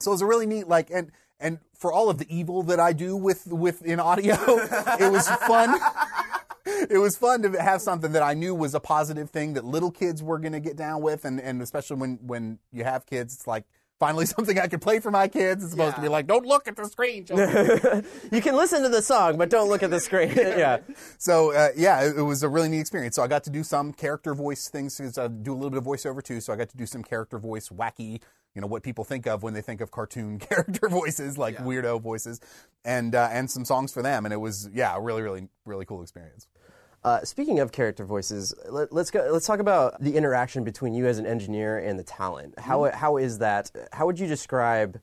So 0.00 0.10
it 0.10 0.14
was 0.14 0.22
a 0.22 0.26
really 0.26 0.46
neat 0.46 0.68
like 0.68 0.90
and 0.90 1.10
and 1.40 1.58
for 1.74 1.92
all 1.92 2.08
of 2.08 2.18
the 2.18 2.26
evil 2.34 2.62
that 2.64 2.80
I 2.80 2.92
do 2.92 3.16
with 3.16 3.46
with 3.48 3.82
in 3.82 4.00
audio, 4.00 4.34
it 4.38 5.10
was 5.10 5.28
fun. 5.28 5.78
it 6.66 6.98
was 6.98 7.16
fun 7.16 7.42
to 7.42 7.62
have 7.62 7.82
something 7.82 8.12
that 8.12 8.22
I 8.22 8.34
knew 8.34 8.54
was 8.54 8.74
a 8.74 8.80
positive 8.80 9.30
thing 9.30 9.54
that 9.54 9.64
little 9.64 9.90
kids 9.90 10.22
were 10.22 10.38
going 10.38 10.52
to 10.52 10.60
get 10.60 10.76
down 10.76 11.02
with, 11.02 11.24
and 11.24 11.40
and 11.40 11.60
especially 11.60 11.96
when 11.96 12.18
when 12.22 12.58
you 12.72 12.84
have 12.84 13.06
kids, 13.06 13.34
it's 13.34 13.46
like 13.46 13.64
finally 14.04 14.26
something 14.36 14.58
I 14.58 14.66
can 14.66 14.80
play 14.80 15.00
for 15.00 15.10
my 15.10 15.28
kids. 15.28 15.62
It's 15.62 15.72
supposed 15.72 15.96
to 15.96 16.02
be 16.02 16.08
like, 16.08 16.26
don't 16.26 16.44
look 16.44 16.68
at 16.68 16.76
the 16.76 16.84
screen. 16.84 17.24
children." 17.26 18.04
You 18.30 18.42
can 18.42 18.54
listen 18.54 18.82
to 18.82 18.90
the 18.90 19.00
song, 19.00 19.38
but 19.38 19.48
don't 19.48 19.68
look 19.68 19.82
at 19.82 19.90
the 19.90 20.00
screen. 20.00 20.32
yeah. 20.36 20.78
so 21.16 21.52
uh, 21.52 21.68
yeah, 21.74 22.02
it, 22.02 22.18
it 22.18 22.22
was 22.22 22.42
a 22.42 22.48
really 22.48 22.68
neat 22.68 22.80
experience. 22.80 23.16
So 23.16 23.22
I 23.22 23.28
got 23.28 23.44
to 23.44 23.50
do 23.50 23.62
some 23.62 23.92
character 23.92 24.34
voice 24.34 24.68
things 24.68 24.98
because 24.98 25.16
I 25.16 25.28
do 25.28 25.52
a 25.52 25.56
little 25.56 25.70
bit 25.70 25.78
of 25.78 25.84
voiceover 25.84 26.22
too. 26.22 26.40
So 26.40 26.52
I 26.52 26.56
got 26.56 26.68
to 26.68 26.76
do 26.76 26.86
some 26.86 27.02
character 27.02 27.38
voice 27.38 27.70
wacky, 27.70 28.20
you 28.54 28.60
know, 28.60 28.66
what 28.66 28.82
people 28.82 29.04
think 29.04 29.26
of 29.26 29.42
when 29.42 29.54
they 29.54 29.62
think 29.62 29.80
of 29.80 29.90
cartoon 29.90 30.38
character 30.38 30.88
voices, 30.88 31.38
like 31.38 31.56
weirdo 31.58 32.02
voices, 32.02 32.40
and 32.84 33.14
uh, 33.14 33.28
and 33.32 33.50
some 33.50 33.64
songs 33.64 33.90
for 33.90 34.02
them. 34.02 34.26
And 34.26 34.34
it 34.34 34.38
was 34.38 34.68
yeah, 34.74 34.94
a 34.94 35.00
really 35.00 35.22
really 35.22 35.48
really 35.64 35.86
cool 35.86 36.02
experience. 36.02 36.46
Uh, 37.04 37.22
speaking 37.22 37.60
of 37.60 37.70
character 37.70 38.02
voices, 38.02 38.54
let, 38.70 38.90
let's 38.90 39.10
go. 39.10 39.28
Let's 39.30 39.46
talk 39.46 39.60
about 39.60 40.00
the 40.00 40.16
interaction 40.16 40.64
between 40.64 40.94
you 40.94 41.06
as 41.06 41.18
an 41.18 41.26
engineer 41.26 41.78
and 41.78 41.98
the 41.98 42.02
talent. 42.02 42.58
How 42.58 42.90
how 42.92 43.18
is 43.18 43.38
that? 43.38 43.70
How 43.92 44.06
would 44.06 44.18
you 44.18 44.26
describe, 44.26 44.98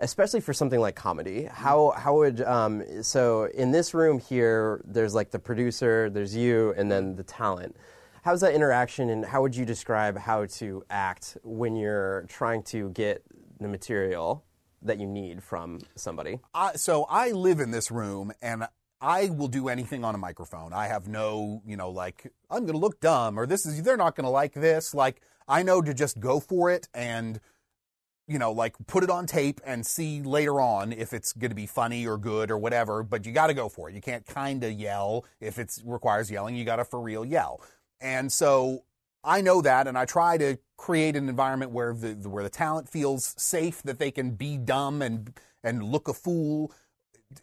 especially 0.00 0.40
for 0.40 0.54
something 0.54 0.80
like 0.80 0.96
comedy? 0.96 1.44
How 1.44 1.90
how 1.98 2.14
would 2.14 2.40
um, 2.40 2.82
so 3.02 3.44
in 3.44 3.72
this 3.72 3.92
room 3.92 4.20
here, 4.20 4.80
there's 4.86 5.14
like 5.14 5.32
the 5.32 5.38
producer, 5.38 6.08
there's 6.08 6.34
you, 6.34 6.72
and 6.78 6.90
then 6.90 7.14
the 7.14 7.24
talent. 7.24 7.76
How's 8.22 8.40
that 8.40 8.54
interaction, 8.54 9.10
and 9.10 9.22
how 9.22 9.42
would 9.42 9.54
you 9.54 9.66
describe 9.66 10.16
how 10.16 10.46
to 10.46 10.82
act 10.88 11.36
when 11.42 11.76
you're 11.76 12.24
trying 12.26 12.62
to 12.64 12.88
get 12.88 13.22
the 13.60 13.68
material 13.68 14.42
that 14.80 14.98
you 14.98 15.06
need 15.06 15.42
from 15.42 15.80
somebody? 15.94 16.40
I, 16.54 16.76
so 16.76 17.04
I 17.04 17.32
live 17.32 17.60
in 17.60 17.70
this 17.70 17.90
room 17.90 18.32
and 18.40 18.66
I 19.04 19.28
will 19.28 19.48
do 19.48 19.68
anything 19.68 20.02
on 20.02 20.14
a 20.14 20.18
microphone. 20.18 20.72
I 20.72 20.86
have 20.86 21.08
no, 21.08 21.60
you 21.66 21.76
know, 21.76 21.90
like 21.90 22.32
I'm 22.50 22.60
going 22.60 22.72
to 22.72 22.78
look 22.78 23.00
dumb 23.00 23.38
or 23.38 23.46
this 23.46 23.66
is 23.66 23.82
they're 23.82 23.98
not 23.98 24.16
going 24.16 24.24
to 24.24 24.30
like 24.30 24.54
this. 24.54 24.94
Like 24.94 25.20
I 25.46 25.62
know 25.62 25.82
to 25.82 25.92
just 25.92 26.18
go 26.18 26.40
for 26.40 26.70
it 26.70 26.88
and 26.94 27.38
you 28.26 28.38
know, 28.38 28.50
like 28.50 28.74
put 28.86 29.04
it 29.04 29.10
on 29.10 29.26
tape 29.26 29.60
and 29.66 29.84
see 29.84 30.22
later 30.22 30.58
on 30.58 30.92
if 30.94 31.12
it's 31.12 31.34
going 31.34 31.50
to 31.50 31.54
be 31.54 31.66
funny 31.66 32.06
or 32.06 32.16
good 32.16 32.50
or 32.50 32.56
whatever, 32.56 33.02
but 33.02 33.26
you 33.26 33.32
got 33.32 33.48
to 33.48 33.54
go 33.54 33.68
for 33.68 33.90
it. 33.90 33.94
You 33.94 34.00
can't 34.00 34.24
kind 34.24 34.64
of 34.64 34.72
yell 34.72 35.26
if 35.38 35.58
it 35.58 35.78
requires 35.84 36.30
yelling, 36.30 36.56
you 36.56 36.64
got 36.64 36.76
to 36.76 36.86
for 36.86 36.98
real 36.98 37.26
yell. 37.26 37.60
And 38.00 38.32
so 38.32 38.84
I 39.22 39.42
know 39.42 39.60
that, 39.60 39.86
and 39.86 39.98
I 39.98 40.06
try 40.06 40.38
to 40.38 40.56
create 40.78 41.16
an 41.16 41.28
environment 41.28 41.72
where 41.72 41.92
the, 41.92 42.14
where 42.26 42.42
the 42.42 42.48
talent 42.48 42.88
feels 42.88 43.34
safe 43.36 43.82
that 43.82 43.98
they 43.98 44.10
can 44.10 44.30
be 44.30 44.56
dumb 44.56 45.02
and 45.02 45.38
and 45.62 45.82
look 45.82 46.08
a 46.08 46.14
fool 46.14 46.72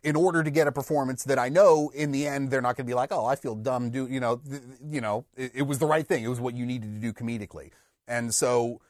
in 0.03 0.15
order 0.15 0.43
to 0.43 0.51
get 0.51 0.67
a 0.67 0.71
performance 0.71 1.23
that 1.25 1.39
I 1.39 1.49
know 1.49 1.91
in 1.93 2.11
the 2.11 2.27
end 2.27 2.49
they're 2.49 2.61
not 2.61 2.75
going 2.75 2.85
to 2.85 2.89
be 2.89 2.93
like, 2.93 3.11
oh, 3.11 3.25
I 3.25 3.35
feel 3.35 3.55
dumb. 3.55 3.89
Do 3.89 4.07
you 4.07 4.19
know? 4.19 4.37
Th- 4.37 4.61
you 4.89 5.01
know, 5.01 5.25
it, 5.35 5.51
it 5.55 5.61
was 5.63 5.79
the 5.79 5.85
right 5.85 6.07
thing. 6.07 6.23
It 6.23 6.29
was 6.29 6.39
what 6.39 6.55
you 6.55 6.65
needed 6.65 6.93
to 6.95 6.99
do 6.99 7.13
comedically, 7.13 7.71
and 8.07 8.33
so 8.33 8.81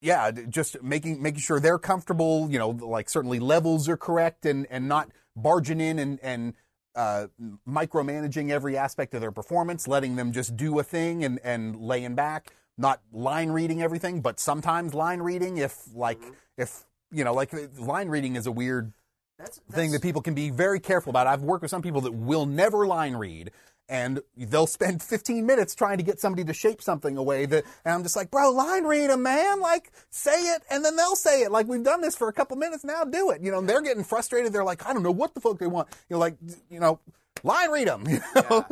yeah, 0.00 0.30
just 0.30 0.82
making 0.82 1.22
making 1.22 1.40
sure 1.40 1.60
they're 1.60 1.78
comfortable. 1.78 2.48
You 2.50 2.58
know, 2.58 2.70
like 2.70 3.08
certainly 3.08 3.38
levels 3.38 3.88
are 3.88 3.96
correct 3.96 4.46
and 4.46 4.66
and 4.70 4.88
not 4.88 5.10
barging 5.34 5.80
in 5.80 5.98
and 5.98 6.20
and 6.22 6.54
uh, 6.94 7.26
micromanaging 7.68 8.50
every 8.50 8.76
aspect 8.76 9.14
of 9.14 9.20
their 9.20 9.32
performance, 9.32 9.86
letting 9.86 10.16
them 10.16 10.32
just 10.32 10.56
do 10.56 10.78
a 10.78 10.82
thing 10.82 11.24
and 11.24 11.38
and 11.44 11.76
laying 11.76 12.14
back, 12.14 12.52
not 12.78 13.00
line 13.12 13.50
reading 13.50 13.82
everything, 13.82 14.20
but 14.20 14.40
sometimes 14.40 14.94
line 14.94 15.20
reading 15.20 15.58
if 15.58 15.84
like 15.94 16.20
if 16.56 16.84
you 17.10 17.24
know 17.24 17.34
like 17.34 17.52
line 17.78 18.08
reading 18.08 18.36
is 18.36 18.46
a 18.46 18.52
weird 18.52 18.92
That's, 19.38 19.58
thing 19.70 19.92
that 19.92 20.02
people 20.02 20.22
can 20.22 20.34
be 20.34 20.50
very 20.50 20.80
careful 20.80 21.10
about. 21.10 21.26
I've 21.26 21.42
worked 21.42 21.62
with 21.62 21.70
some 21.70 21.82
people 21.82 22.00
that 22.02 22.12
will 22.12 22.46
never 22.46 22.86
line 22.86 23.16
read. 23.16 23.50
And 23.88 24.20
they'll 24.36 24.66
spend 24.66 25.00
15 25.00 25.46
minutes 25.46 25.74
trying 25.74 25.98
to 25.98 26.02
get 26.02 26.18
somebody 26.18 26.42
to 26.44 26.52
shape 26.52 26.82
something 26.82 27.16
away 27.16 27.46
that, 27.46 27.64
and 27.84 27.94
I'm 27.94 28.02
just 28.02 28.16
like, 28.16 28.32
bro, 28.32 28.50
line 28.50 28.82
read 28.84 29.10
a 29.10 29.16
man. 29.16 29.60
Like, 29.60 29.92
say 30.10 30.32
it, 30.32 30.62
and 30.70 30.84
then 30.84 30.96
they'll 30.96 31.14
say 31.14 31.42
it. 31.42 31.52
Like, 31.52 31.68
we've 31.68 31.84
done 31.84 32.00
this 32.00 32.16
for 32.16 32.26
a 32.28 32.32
couple 32.32 32.56
minutes 32.56 32.82
now, 32.82 33.04
do 33.04 33.30
it. 33.30 33.42
You 33.42 33.52
know, 33.52 33.58
and 33.58 33.68
they're 33.68 33.82
getting 33.82 34.02
frustrated. 34.02 34.52
They're 34.52 34.64
like, 34.64 34.84
I 34.88 34.92
don't 34.92 35.04
know 35.04 35.12
what 35.12 35.34
the 35.34 35.40
fuck 35.40 35.58
they 35.58 35.68
want. 35.68 35.86
You 36.08 36.14
know, 36.14 36.18
like, 36.18 36.36
you 36.68 36.80
know, 36.80 36.98
line 37.44 37.70
read 37.70 37.88
them. 37.88 38.06
You 38.08 38.20
know? 38.50 38.66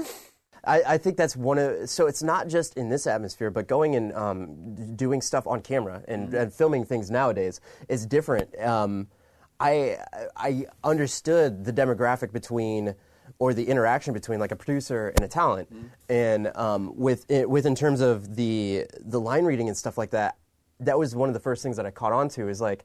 I, 0.67 0.83
I 0.95 0.99
think 0.99 1.17
that's 1.17 1.37
one 1.37 1.59
of 1.59 1.91
so 1.91 2.07
it's 2.07 2.23
not 2.23 2.49
just 2.49 2.77
in 2.77 2.89
this 2.89 3.07
atmosphere, 3.07 3.51
but 3.51 3.69
going 3.69 3.97
and 3.97 4.13
um, 4.15 4.97
doing 4.97 5.21
stuff 5.21 5.47
on 5.47 5.61
camera 5.61 6.03
and, 6.09 6.33
and 6.33 6.53
filming 6.53 6.85
things 6.85 7.11
nowadays 7.11 7.61
is 7.89 8.07
different. 8.07 8.59
Um, 8.59 9.09
I 9.65 9.99
I 10.37 10.67
understood 10.83 11.65
the 11.65 11.73
demographic 11.73 12.33
between 12.33 12.95
or 13.39 13.55
the 13.55 13.65
interaction 13.65 14.13
between 14.13 14.39
like 14.39 14.53
a 14.53 14.57
producer 14.57 15.09
and 15.17 15.25
a 15.25 15.29
talent, 15.29 15.69
and 16.09 16.53
um, 16.55 16.93
with 16.97 17.25
it, 17.31 17.49
with 17.49 17.65
in 17.65 17.75
terms 17.75 18.01
of 18.01 18.37
the 18.37 18.87
the 19.01 19.19
line 19.19 19.45
reading 19.45 19.69
and 19.69 19.77
stuff 19.77 19.97
like 19.97 20.11
that. 20.11 20.37
That 20.81 20.99
was 20.99 21.15
one 21.17 21.29
of 21.31 21.35
the 21.35 21.41
first 21.41 21.63
things 21.63 21.77
that 21.77 21.87
I 21.87 21.91
caught 21.91 22.13
on 22.13 22.29
to 22.31 22.49
is 22.49 22.61
like 22.61 22.85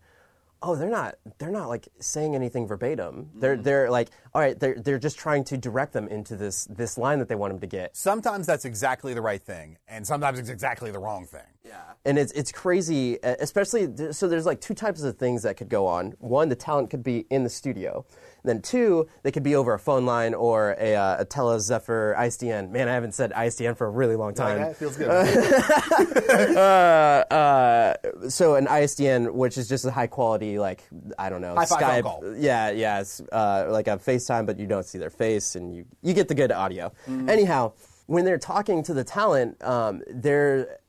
oh 0.62 0.76
they're 0.76 0.90
not 0.90 1.16
they're 1.38 1.52
not 1.52 1.70
like 1.70 1.88
saying 2.00 2.36
anything 2.36 2.68
verbatim. 2.68 3.30
They're 3.36 3.58
they're 3.58 3.90
like 3.90 4.10
all 4.34 4.42
right 4.42 4.60
they're 4.60 4.76
they're 4.80 5.00
just 5.00 5.18
trying 5.18 5.44
to 5.46 5.58
direct 5.58 5.94
them 5.94 6.08
into 6.08 6.36
this 6.36 6.66
this 6.66 6.98
line 6.98 7.20
that 7.20 7.28
they 7.28 7.36
want 7.36 7.54
them 7.54 7.60
to 7.62 7.68
get. 7.68 7.96
Sometimes 7.96 8.46
that's 8.46 8.66
exactly 8.66 9.14
the 9.14 9.22
right 9.22 9.42
thing, 9.42 9.78
and 9.88 10.06
sometimes 10.06 10.40
it's 10.40 10.50
exactly 10.50 10.92
the 10.92 11.00
wrong 11.00 11.26
thing. 11.26 11.42
yeah. 11.66 11.82
and 12.06 12.18
it's 12.18 12.32
it's 12.34 12.52
crazy 12.52 13.22
uh, 13.24 13.36
especially 13.40 13.88
th- 13.88 14.14
so 14.14 14.28
there's 14.28 14.46
like 14.46 14.60
two 14.62 14.74
types 14.74 15.02
of 15.04 15.18
things 15.18 15.44
that 15.44 15.58
could 15.58 15.70
go 15.70 15.86
on. 15.88 16.14
One 16.20 16.50
the 16.50 16.56
talent 16.56 16.90
could 16.90 17.04
be 17.04 17.26
in 17.30 17.44
the 17.44 17.50
studio 17.50 18.06
then 18.44 18.62
two 18.62 19.08
they 19.24 19.32
could 19.32 19.44
be 19.44 19.56
over 19.56 19.74
a 19.74 19.80
phone 19.80 20.06
line 20.06 20.34
or 20.34 20.76
a, 20.80 20.96
uh, 20.96 21.18
a 21.20 21.26
Telos 21.26 21.64
Zephyr 21.64 22.16
isdn 22.18 22.72
man 22.72 22.88
i 22.88 22.94
haven't 22.94 23.14
said 23.14 23.32
isdn 23.34 23.76
for 23.78 23.88
a 23.88 23.90
really 23.90 24.16
long 24.16 24.34
time 24.34 24.60
That 24.60 24.76
feels 24.76 24.98
good. 24.98 25.10
uh, 26.58 27.34
uh, 27.34 28.30
so 28.30 28.56
an 28.56 28.68
ISDN, 28.68 29.34
which 29.34 29.58
is 29.58 29.68
just 29.68 29.86
a 29.86 29.92
high 29.92 30.08
quality, 30.08 30.60
like 30.60 30.84
I 31.18 31.30
don't 31.30 31.42
know, 31.42 31.56
Skype. 31.56 32.04
call. 32.04 32.36
Yeah, 32.38 32.70
yeah, 32.72 33.02
it's 33.02 33.22
uh, 33.32 33.68
like 33.70 33.88
a 33.88 33.98
FaceTime, 33.98 34.46
but 34.46 34.60
you 34.60 34.68
don't 34.68 34.86
see 34.86 34.98
their 34.98 35.10
face, 35.10 35.56
and 35.56 35.76
you 35.76 35.86
you 36.02 36.14
get 36.14 36.28
the 36.28 36.36
good 36.36 36.52
audio. 36.52 36.92
Mm-hmm. 37.08 37.30
Anyhow, 37.30 37.74
when 38.08 38.26
they're 38.26 38.38
talking 38.38 38.84
to 38.84 38.94
the 38.94 39.04
talent, 39.04 39.62
um, 39.64 40.02
they're 40.10 40.80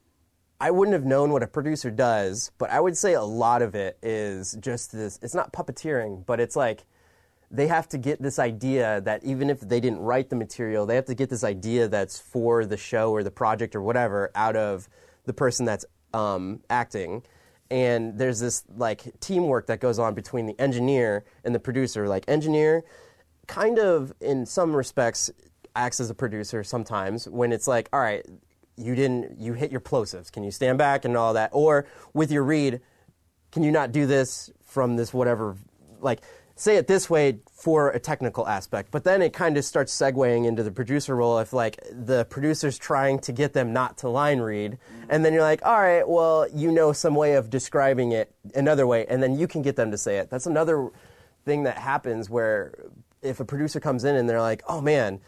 I 0.61 0.71
wouldn't 0.71 0.93
have 0.93 1.07
known 1.07 1.33
what 1.33 1.43
a 1.43 1.47
producer 1.47 1.91
does, 1.91 2.53
but 2.59 2.71
I 2.71 2.81
would 2.81 2.97
say 2.97 3.15
a 3.15 3.23
lot 3.23 3.63
of 3.63 3.75
it 3.75 3.99
is 4.03 4.57
just 4.61 4.93
this. 4.93 5.19
It's 5.23 5.35
not 5.35 5.53
puppeteering, 5.53 6.27
but 6.27 6.41
it's 6.41 6.57
like 6.57 6.85
they 7.51 7.67
have 7.67 7.89
to 7.89 7.99
get 7.99 8.23
this 8.23 8.39
idea 8.39 9.01
that 9.01 9.25
even 9.25 9.51
if 9.51 9.61
they 9.61 9.81
didn't 9.81 9.99
write 9.99 10.31
the 10.31 10.37
material, 10.37 10.87
they 10.87 10.95
have 10.95 11.07
to 11.07 11.15
get 11.15 11.29
this 11.31 11.43
idea 11.43 11.89
that's 11.89 12.19
for 12.19 12.65
the 12.65 12.77
show 12.77 13.11
or 13.11 13.25
the 13.25 13.31
project 13.31 13.75
or 13.75 13.83
whatever 13.83 14.31
out 14.35 14.55
of 14.55 14.89
the 15.25 15.33
person 15.33 15.67
that's 15.67 15.85
um, 16.15 16.61
acting. 16.71 17.23
And 17.71 18.19
there's 18.19 18.39
this 18.41 18.65
like 18.77 19.19
teamwork 19.21 19.67
that 19.67 19.81
goes 19.81 19.99
on 19.99 20.15
between 20.15 20.47
the 20.47 20.59
engineer 20.61 21.25
and 21.45 21.55
the 21.55 21.61
producer. 21.61 22.09
Like 22.09 22.25
engineer, 22.29 22.85
kind 23.47 23.79
of 23.79 24.13
in 24.21 24.47
some 24.47 24.75
respects 24.75 25.31
acts 25.77 26.01
as 26.01 26.11
a 26.11 26.15
producer 26.15 26.65
sometimes 26.65 27.29
when 27.29 27.53
it's 27.53 27.69
like, 27.69 27.89
all 27.93 28.01
right, 28.01 28.25
you 28.77 28.95
didn't 28.95 29.41
you 29.41 29.55
hit 29.55 29.71
your 29.71 29.81
plosives. 29.81 30.31
Can 30.31 30.45
you 30.45 30.51
stand 30.53 30.79
back 30.79 31.05
and 31.05 31.17
all 31.17 31.35
that? 31.35 31.51
Or 31.53 31.87
with 32.15 32.31
your 32.31 32.45
read, 32.45 32.81
can 33.51 33.65
you 33.65 33.73
not 33.73 33.91
do 33.91 34.07
this 34.07 34.51
from 34.63 34.97
this 34.97 35.13
whatever 35.13 35.57
like 36.01 36.23
say 36.61 36.77
it 36.77 36.87
this 36.87 37.09
way 37.09 37.39
for 37.51 37.91
a 37.91 37.99
technical 37.99 38.47
aspect 38.47 38.91
but 38.91 39.03
then 39.05 39.23
it 39.23 39.33
kind 39.33 39.57
of 39.57 39.65
starts 39.65 39.97
segueing 39.97 40.47
into 40.47 40.63
the 40.63 40.71
producer 40.71 41.17
role 41.17 41.39
if 41.39 41.53
like 41.53 41.79
the 41.91 42.25
producer's 42.27 42.77
trying 42.77 43.19
to 43.19 43.33
get 43.33 43.53
them 43.53 43.73
not 43.73 43.97
to 43.99 44.09
line 44.09 44.41
read. 44.41 44.73
Mm-hmm. 44.73 45.07
And 45.11 45.25
then 45.25 45.33
you're 45.33 45.43
like 45.43 45.65
all 45.65 45.81
right 45.81 46.07
well 46.07 46.47
you 46.55 46.71
know 46.71 46.93
some 46.93 47.15
way 47.15 47.35
of 47.35 47.51
describing 47.51 48.13
it 48.13 48.35
another 48.55 48.87
way 48.87 49.07
and 49.07 49.23
then 49.23 49.39
you 49.39 49.49
can 49.49 49.63
get 49.63 49.77
them 49.77 49.91
to 49.91 49.99
say 49.99 50.19
it. 50.19 50.31
That's 50.31 50.47
another 50.47 50.91
thing 51.45 51.63
that 51.63 51.79
happens 51.79 52.29
where 52.29 52.75
if 53.23 53.41
a 53.41 53.45
producer 53.45 53.81
comes 53.81 54.05
in 54.05 54.15
and 54.15 54.29
they're 54.29 54.41
like 54.41 54.63
oh 54.69 54.81
man 54.81 55.21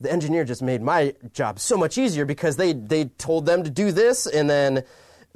the 0.00 0.12
engineer 0.12 0.44
just 0.44 0.62
made 0.62 0.82
my 0.82 1.14
job 1.32 1.58
so 1.58 1.76
much 1.76 1.98
easier 1.98 2.24
because 2.24 2.56
they 2.56 2.72
they 2.72 3.06
told 3.18 3.46
them 3.46 3.64
to 3.64 3.70
do 3.70 3.90
this 3.90 4.26
and 4.26 4.48
then 4.48 4.84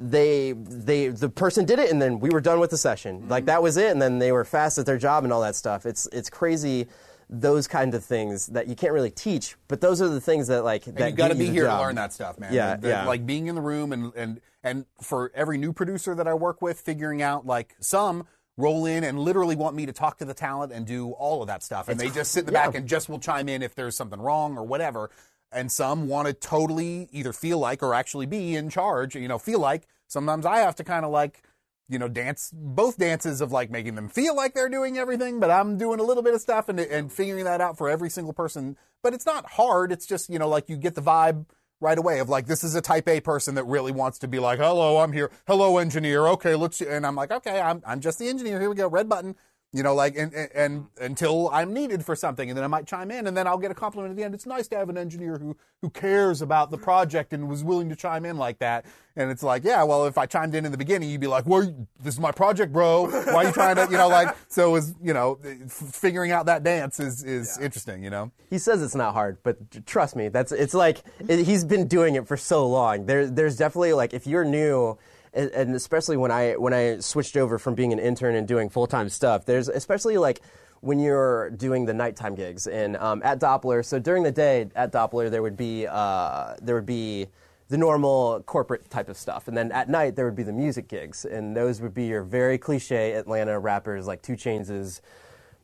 they 0.09 0.53
they 0.53 1.09
the 1.09 1.29
person 1.29 1.63
did 1.63 1.77
it 1.77 1.91
and 1.91 2.01
then 2.01 2.19
we 2.19 2.29
were 2.29 2.41
done 2.41 2.59
with 2.59 2.71
the 2.71 2.77
session 2.77 3.19
mm-hmm. 3.19 3.29
like 3.29 3.45
that 3.45 3.61
was 3.61 3.77
it 3.77 3.91
and 3.91 4.01
then 4.01 4.17
they 4.17 4.31
were 4.31 4.43
fast 4.43 4.77
at 4.77 4.85
their 4.85 4.97
job 4.97 5.23
and 5.23 5.31
all 5.31 5.41
that 5.41 5.55
stuff 5.55 5.85
it's 5.85 6.07
it's 6.11 6.29
crazy 6.29 6.87
those 7.29 7.67
kind 7.67 7.93
of 7.93 8.03
things 8.03 8.47
that 8.47 8.67
you 8.67 8.75
can't 8.75 8.91
really 8.91 9.11
teach 9.11 9.55
but 9.67 9.79
those 9.79 10.01
are 10.01 10.09
the 10.09 10.19
things 10.19 10.47
that 10.47 10.63
like 10.63 10.83
that 10.85 11.11
you 11.11 11.15
got 11.15 11.29
to 11.29 11.35
be 11.35 11.47
here 11.47 11.65
to 11.65 11.77
learn 11.77 11.95
that 11.95 12.13
stuff, 12.13 12.39
man. 12.39 12.53
Yeah, 12.53 12.75
The- 12.75 12.81
the- 12.81 12.87
yeah. 12.89 13.05
Like 13.05 13.25
being 13.25 13.47
in 13.47 13.55
the 13.55 13.61
room 13.61 13.91
and 13.93 14.13
and 14.15 14.41
and 14.63 14.85
for 15.01 15.31
every 15.33 15.57
new 15.57 15.73
producer 15.73 16.13
that 16.15 16.27
I 16.27 16.33
work 16.33 16.61
with, 16.61 16.79
figuring 16.79 17.21
out 17.21 17.45
like 17.45 17.75
some 17.79 18.25
roll 18.57 18.85
in 18.85 19.03
and 19.03 19.17
literally 19.17 19.55
want 19.55 19.75
me 19.75 19.85
to 19.85 19.93
talk 19.93 20.17
to 20.19 20.25
the 20.25 20.33
talent 20.33 20.71
and 20.71 20.85
do 20.85 21.11
all 21.11 21.41
of 21.41 21.47
that 21.47 21.63
stuff, 21.63 21.87
and 21.87 21.99
they 21.99 22.09
just 22.09 22.31
sit 22.31 22.41
in 22.41 22.45
the 22.47 22.51
back 22.51 22.75
and 22.75 22.87
just 22.87 23.09
will 23.09 23.19
chime 23.19 23.49
in 23.49 23.61
if 23.61 23.75
there's 23.75 23.95
something 23.95 24.19
wrong 24.19 24.57
or 24.57 24.63
whatever. 24.63 25.09
And 25.51 25.71
some 25.71 26.07
want 26.07 26.27
to 26.27 26.33
totally 26.33 27.09
either 27.11 27.33
feel 27.33 27.59
like 27.59 27.83
or 27.83 27.93
actually 27.93 28.25
be 28.25 28.55
in 28.55 28.69
charge. 28.69 29.15
You 29.15 29.27
know, 29.27 29.37
feel 29.37 29.59
like 29.59 29.83
sometimes 30.07 30.45
I 30.45 30.59
have 30.59 30.75
to 30.75 30.83
kind 30.83 31.05
of 31.05 31.11
like 31.11 31.43
you 31.91 31.99
know, 31.99 32.07
dance 32.07 32.51
both 32.53 32.97
dances 32.97 33.41
of 33.41 33.51
like 33.51 33.69
making 33.69 33.95
them 33.95 34.07
feel 34.07 34.33
like 34.33 34.53
they're 34.53 34.69
doing 34.69 34.97
everything, 34.97 35.41
but 35.41 35.51
I'm 35.51 35.77
doing 35.77 35.99
a 35.99 36.03
little 36.03 36.23
bit 36.23 36.33
of 36.33 36.39
stuff 36.39 36.69
and 36.69 36.79
and 36.79 37.11
figuring 37.11 37.43
that 37.43 37.59
out 37.59 37.77
for 37.77 37.89
every 37.89 38.09
single 38.09 38.31
person. 38.31 38.77
But 39.03 39.13
it's 39.13 39.25
not 39.25 39.45
hard. 39.45 39.91
It's 39.91 40.05
just 40.05 40.29
you 40.29 40.39
know, 40.39 40.47
like 40.47 40.69
you 40.69 40.77
get 40.77 40.95
the 40.95 41.01
vibe 41.01 41.45
right 41.81 41.97
away 41.97 42.19
of 42.19 42.29
like 42.29 42.45
this 42.45 42.63
is 42.63 42.75
a 42.75 42.81
type 42.81 43.09
A 43.09 43.19
person 43.19 43.55
that 43.55 43.65
really 43.65 43.91
wants 43.91 44.19
to 44.19 44.27
be 44.29 44.39
like, 44.39 44.59
hello, 44.59 44.99
I'm 44.99 45.11
here, 45.11 45.31
hello, 45.47 45.79
engineer, 45.79 46.27
okay, 46.27 46.55
let's, 46.55 46.79
and 46.79 47.05
I'm 47.05 47.15
like, 47.15 47.31
okay, 47.31 47.59
I'm 47.59 47.83
I'm 47.85 47.99
just 47.99 48.19
the 48.19 48.29
engineer. 48.29 48.59
Here 48.61 48.69
we 48.69 48.75
go, 48.75 48.87
red 48.87 49.09
button. 49.09 49.35
You 49.73 49.83
know, 49.83 49.95
like, 49.95 50.17
and, 50.17 50.33
and, 50.33 50.49
and 50.53 50.81
mm. 50.81 51.05
until 51.05 51.49
I'm 51.49 51.73
needed 51.73 52.03
for 52.03 52.15
something, 52.15 52.49
and 52.49 52.57
then 52.57 52.63
I 52.63 52.67
might 52.67 52.85
chime 52.85 53.09
in, 53.09 53.27
and 53.27 53.37
then 53.37 53.47
I'll 53.47 53.57
get 53.57 53.71
a 53.71 53.75
compliment 53.75 54.11
at 54.11 54.17
the 54.17 54.23
end. 54.23 54.35
It's 54.35 54.45
nice 54.45 54.67
to 54.69 54.77
have 54.77 54.89
an 54.89 54.97
engineer 54.97 55.37
who 55.37 55.55
who 55.81 55.89
cares 55.89 56.41
about 56.41 56.69
the 56.71 56.77
project 56.77 57.33
and 57.33 57.49
was 57.49 57.63
willing 57.63 57.89
to 57.89 57.95
chime 57.95 58.25
in 58.25 58.37
like 58.37 58.59
that. 58.59 58.85
And 59.15 59.31
it's 59.31 59.43
like, 59.43 59.63
yeah, 59.63 59.83
well, 59.83 60.05
if 60.05 60.17
I 60.17 60.25
chimed 60.25 60.55
in 60.55 60.65
in 60.65 60.71
the 60.71 60.77
beginning, 60.77 61.09
you'd 61.09 61.21
be 61.21 61.27
like, 61.27 61.45
well, 61.45 61.63
this 62.01 62.13
is 62.13 62.19
my 62.19 62.31
project, 62.31 62.71
bro. 62.71 63.09
Why 63.09 63.33
are 63.33 63.43
you 63.45 63.51
trying 63.51 63.75
to, 63.75 63.87
you 63.91 63.97
know, 63.97 64.07
like, 64.07 64.35
so 64.47 64.75
is, 64.75 64.93
you 65.01 65.13
know, 65.13 65.39
f- 65.43 65.71
figuring 65.71 66.31
out 66.31 66.45
that 66.45 66.63
dance 66.63 66.99
is 66.99 67.23
is 67.23 67.57
interesting, 67.57 68.03
you 68.03 68.09
know. 68.09 68.31
He 68.49 68.57
says 68.57 68.81
it's 68.81 68.95
not 68.95 69.13
hard, 69.13 69.37
but 69.43 69.85
trust 69.85 70.15
me, 70.15 70.29
that's 70.29 70.51
it's 70.51 70.73
like 70.73 71.01
it, 71.27 71.45
he's 71.45 71.63
been 71.63 71.87
doing 71.87 72.15
it 72.15 72.27
for 72.27 72.37
so 72.37 72.67
long. 72.67 73.05
There, 73.05 73.27
there's 73.27 73.57
definitely 73.57 73.93
like 73.93 74.13
if 74.13 74.27
you're 74.27 74.45
new, 74.45 74.97
and, 75.33 75.75
especially 75.75 76.17
when 76.17 76.31
I 76.31 76.53
when 76.53 76.73
I 76.73 76.99
switched 76.99 77.37
over 77.37 77.57
from 77.57 77.75
being 77.75 77.93
an 77.93 77.99
intern 77.99 78.35
and 78.35 78.47
doing 78.47 78.69
full 78.69 78.87
time 78.87 79.09
stuff, 79.09 79.45
there's 79.45 79.69
especially 79.69 80.17
like 80.17 80.41
when 80.81 80.99
you're 80.99 81.51
doing 81.51 81.85
the 81.85 81.93
nighttime 81.93 82.35
gigs 82.35 82.67
and 82.67 82.97
um, 82.97 83.21
at 83.23 83.39
Doppler. 83.39 83.85
So 83.85 83.99
during 83.99 84.23
the 84.23 84.31
day 84.31 84.69
at 84.75 84.91
Doppler, 84.91 85.29
there 85.29 85.41
would 85.41 85.57
be 85.57 85.87
uh, 85.87 86.55
there 86.61 86.75
would 86.75 86.85
be 86.85 87.27
the 87.71 87.77
normal 87.77 88.41
corporate 88.41 88.89
type 88.89 89.07
of 89.07 89.15
stuff. 89.15 89.47
And 89.47 89.55
then 89.55 89.71
at 89.71 89.87
night, 89.87 90.17
there 90.17 90.25
would 90.25 90.35
be 90.35 90.43
the 90.43 90.51
music 90.51 90.89
gigs. 90.89 91.23
And 91.23 91.55
those 91.55 91.79
would 91.81 91.93
be 91.93 92.03
your 92.03 92.21
very 92.21 92.57
cliche 92.57 93.13
Atlanta 93.13 93.57
rappers 93.57 94.05
like 94.07 94.21
Two 94.21 94.33
Chainses, 94.33 94.99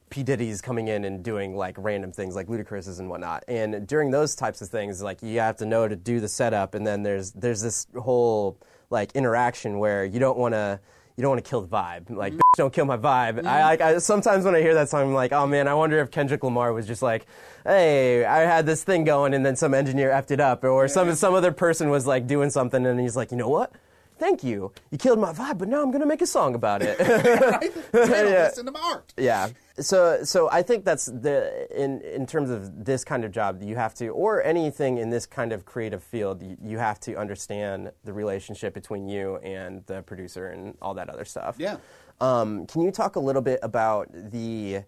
P. 0.10 0.24
Diddy's 0.24 0.62
coming 0.62 0.88
in 0.88 1.04
and 1.04 1.22
doing 1.22 1.54
like 1.54 1.76
random 1.78 2.14
things 2.14 2.34
like 2.34 2.48
Ludacris's 2.48 3.00
and 3.00 3.10
whatnot. 3.10 3.44
And 3.50 3.86
during 3.86 4.12
those 4.12 4.36
types 4.36 4.62
of 4.62 4.70
things, 4.70 5.02
like 5.02 5.22
you 5.22 5.42
have 5.42 5.58
to 5.58 5.66
know 5.66 5.86
to 5.86 5.98
do 5.98 6.22
the 6.22 6.30
setup. 6.30 6.76
And 6.76 6.88
then 6.88 7.04
there's, 7.04 7.34
there's 7.34 7.62
this 7.62 7.88
whole 7.98 8.58
like 8.90 9.12
interaction 9.14 9.80
where 9.80 10.06
you 10.06 10.20
don't 10.20 10.38
want 10.38 10.54
to. 10.54 10.80
You 11.16 11.24
don't 11.24 11.32
want 11.32 11.44
to 11.44 11.50
kill 11.50 11.62
the 11.62 11.68
vibe. 11.68 12.12
Like, 12.12 12.34
mm-hmm. 12.34 12.38
"Bitch, 12.38 12.58
don't 12.58 12.72
kill 12.72 12.86
my 12.86 12.96
vibe. 12.96 13.40
I, 13.40 13.42
mm-hmm. 13.42 13.46
like, 13.46 13.82
I 13.82 13.98
sometimes 13.98 14.46
when 14.46 14.54
I 14.54 14.62
hear 14.62 14.76
that 14.76 14.88
song, 14.90 15.02
I'm 15.02 15.14
like, 15.16 15.32
oh 15.32 15.48
man, 15.48 15.68
I 15.68 15.74
wonder 15.74 15.98
if 15.98 16.12
Kendrick 16.12 16.44
Lamar 16.44 16.74
was 16.74 16.86
just 16.86 17.02
like, 17.02 17.26
hey, 17.64 18.24
I 18.24 18.42
had 18.42 18.68
this 18.68 18.84
thing 18.84 19.04
going, 19.04 19.34
and 19.34 19.44
then 19.44 19.56
some 19.56 19.74
engineer 19.74 20.12
effed 20.12 20.30
it 20.30 20.40
up, 20.40 20.64
or 20.64 20.88
some 20.88 21.14
some 21.16 21.34
other 21.34 21.52
person 21.52 21.90
was 21.90 22.06
like 22.06 22.28
doing 22.28 22.52
something, 22.52 22.86
and 22.86 23.00
he's 23.00 23.16
like, 23.16 23.32
you 23.32 23.38
know 23.38 23.50
what? 23.50 23.74
Thank 24.20 24.44
you. 24.44 24.72
You 24.92 24.98
killed 25.00 25.20
my 25.20 25.34
vibe, 25.34 25.58
but 25.58 25.68
now 25.68 25.82
I'm 25.82 25.90
gonna 25.90 26.06
make 26.06 26.22
a 26.22 26.28
song 26.28 26.54
about 26.54 26.84
it. 26.84 26.98
yeah. 27.94 28.48
Listen 28.48 28.66
to 28.68 28.72
my 28.72 28.80
art. 28.80 29.14
yeah. 29.18 29.50
So 29.80 30.24
so 30.24 30.50
I 30.52 30.64
think 30.64 30.86
that's 30.86 31.06
the 31.06 31.68
in 31.76 32.02
in 32.02 32.26
terms 32.26 32.50
of 32.50 32.84
this 32.84 33.04
kind 33.04 33.24
of 33.24 33.32
job 33.32 33.62
you 33.62 33.76
have 33.76 33.94
to 33.96 34.08
or 34.10 34.44
anything 34.44 34.98
in 34.98 35.10
this 35.10 35.26
kind 35.28 35.52
of 35.54 35.66
creative 35.66 36.04
field 36.04 36.42
you, 36.42 36.58
you 36.64 36.78
have 36.80 37.00
to 37.02 37.16
understand 37.16 37.92
the 38.04 38.12
relationship 38.14 38.74
between 38.74 39.08
you 39.08 39.38
and 39.38 39.86
the 39.86 40.02
producer 40.04 40.48
and 40.48 40.76
all 40.82 40.94
that 40.96 41.10
other 41.10 41.26
stuff. 41.26 41.58
Yeah. 41.60 41.78
Um, 42.20 42.66
can 42.66 42.82
you 42.82 42.90
talk 42.92 43.16
a 43.16 43.20
little 43.20 43.44
bit 43.44 43.60
about 43.62 44.08
the 44.12 44.82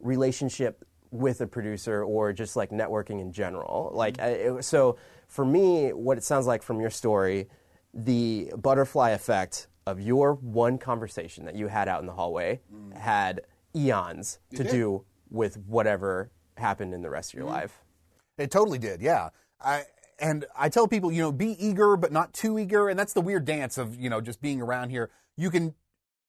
relationship 0.00 0.84
with 1.10 1.40
a 1.40 1.46
producer 1.46 2.02
or 2.04 2.32
just 2.32 2.56
like 2.56 2.70
networking 2.70 3.20
in 3.20 3.32
general? 3.32 3.90
Like, 3.94 4.20
I, 4.20 4.28
it- 4.28 4.64
so 4.64 4.96
for 5.28 5.44
me, 5.44 5.92
what 5.92 6.16
it 6.18 6.24
sounds 6.24 6.46
like 6.46 6.62
from 6.62 6.80
your 6.80 6.90
story, 6.90 7.48
the 7.92 8.52
butterfly 8.56 9.10
effect 9.10 9.66
of 9.86 10.00
your 10.00 10.34
one 10.34 10.78
conversation 10.78 11.44
that 11.44 11.54
you 11.54 11.66
had 11.68 11.88
out 11.88 12.00
in 12.00 12.06
the 12.06 12.12
hallway 12.12 12.60
had 12.94 13.42
eons 13.74 14.38
to 14.50 14.62
did. 14.62 14.70
do 14.70 15.04
with 15.30 15.56
whatever 15.66 16.30
happened 16.56 16.94
in 16.94 17.02
the 17.02 17.10
rest 17.10 17.32
of 17.32 17.38
your 17.38 17.48
life. 17.48 17.82
It 18.38 18.50
totally 18.50 18.78
did, 18.78 19.00
yeah. 19.00 19.30
I 19.60 19.84
and 20.18 20.44
I 20.56 20.68
tell 20.68 20.86
people, 20.86 21.10
you 21.10 21.22
know, 21.22 21.32
be 21.32 21.56
eager 21.64 21.96
but 21.96 22.12
not 22.12 22.32
too 22.32 22.58
eager, 22.58 22.88
and 22.88 22.98
that's 22.98 23.12
the 23.12 23.20
weird 23.20 23.44
dance 23.44 23.78
of 23.78 23.98
you 23.98 24.10
know 24.10 24.20
just 24.20 24.40
being 24.40 24.60
around 24.60 24.90
here. 24.90 25.10
You 25.36 25.50
can, 25.50 25.74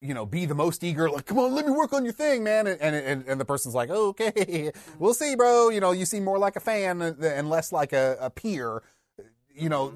you 0.01 0.13
know, 0.13 0.25
be 0.25 0.45
the 0.45 0.55
most 0.55 0.83
eager, 0.83 1.09
like, 1.09 1.25
come 1.25 1.39
on, 1.39 1.53
let 1.53 1.65
me 1.65 1.71
work 1.71 1.93
on 1.93 2.03
your 2.03 2.13
thing, 2.13 2.43
man, 2.43 2.67
and 2.67 2.81
and 2.81 3.23
and, 3.27 3.39
the 3.39 3.45
person's 3.45 3.75
like, 3.75 3.89
okay, 3.89 4.71
we'll 4.99 5.13
see, 5.13 5.35
bro. 5.35 5.69
You 5.69 5.79
know, 5.79 5.91
you 5.91 6.05
seem 6.05 6.23
more 6.23 6.37
like 6.37 6.55
a 6.55 6.59
fan 6.59 7.01
and 7.01 7.23
and 7.23 7.49
less 7.49 7.71
like 7.71 7.93
a, 7.93 8.17
a 8.19 8.29
peer. 8.29 8.83
You 9.53 9.67
know, 9.67 9.93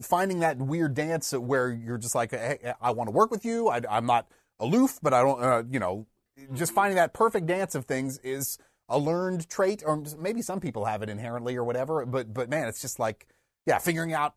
finding 0.00 0.40
that 0.40 0.58
weird 0.58 0.94
dance 0.94 1.32
where 1.32 1.70
you're 1.72 1.98
just 1.98 2.14
like, 2.14 2.30
hey, 2.30 2.72
I 2.80 2.92
want 2.92 3.08
to 3.08 3.10
work 3.10 3.32
with 3.32 3.44
you. 3.44 3.68
I, 3.68 3.80
I'm 3.90 4.06
not 4.06 4.28
aloof, 4.60 5.00
but 5.02 5.12
I 5.12 5.22
don't, 5.22 5.42
uh, 5.42 5.64
you 5.68 5.80
know, 5.80 6.06
just 6.54 6.72
finding 6.72 6.96
that 6.96 7.12
perfect 7.12 7.46
dance 7.46 7.74
of 7.74 7.84
things 7.84 8.18
is 8.18 8.58
a 8.88 8.98
learned 8.98 9.48
trait, 9.48 9.82
or 9.84 10.02
maybe 10.18 10.42
some 10.42 10.60
people 10.60 10.84
have 10.84 11.02
it 11.02 11.08
inherently 11.08 11.56
or 11.56 11.64
whatever. 11.64 12.04
But 12.06 12.32
but 12.32 12.48
man, 12.48 12.68
it's 12.68 12.80
just 12.80 12.98
like 12.98 13.26
yeah, 13.66 13.78
figuring 13.78 14.12
out 14.12 14.34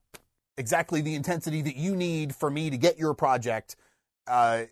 exactly 0.58 1.02
the 1.02 1.16
intensity 1.16 1.62
that 1.62 1.76
you 1.76 1.96
need 1.96 2.36
for 2.36 2.50
me 2.50 2.70
to 2.70 2.78
get 2.78 2.98
your 2.98 3.14
project. 3.14 3.76
Uh, 4.28 4.64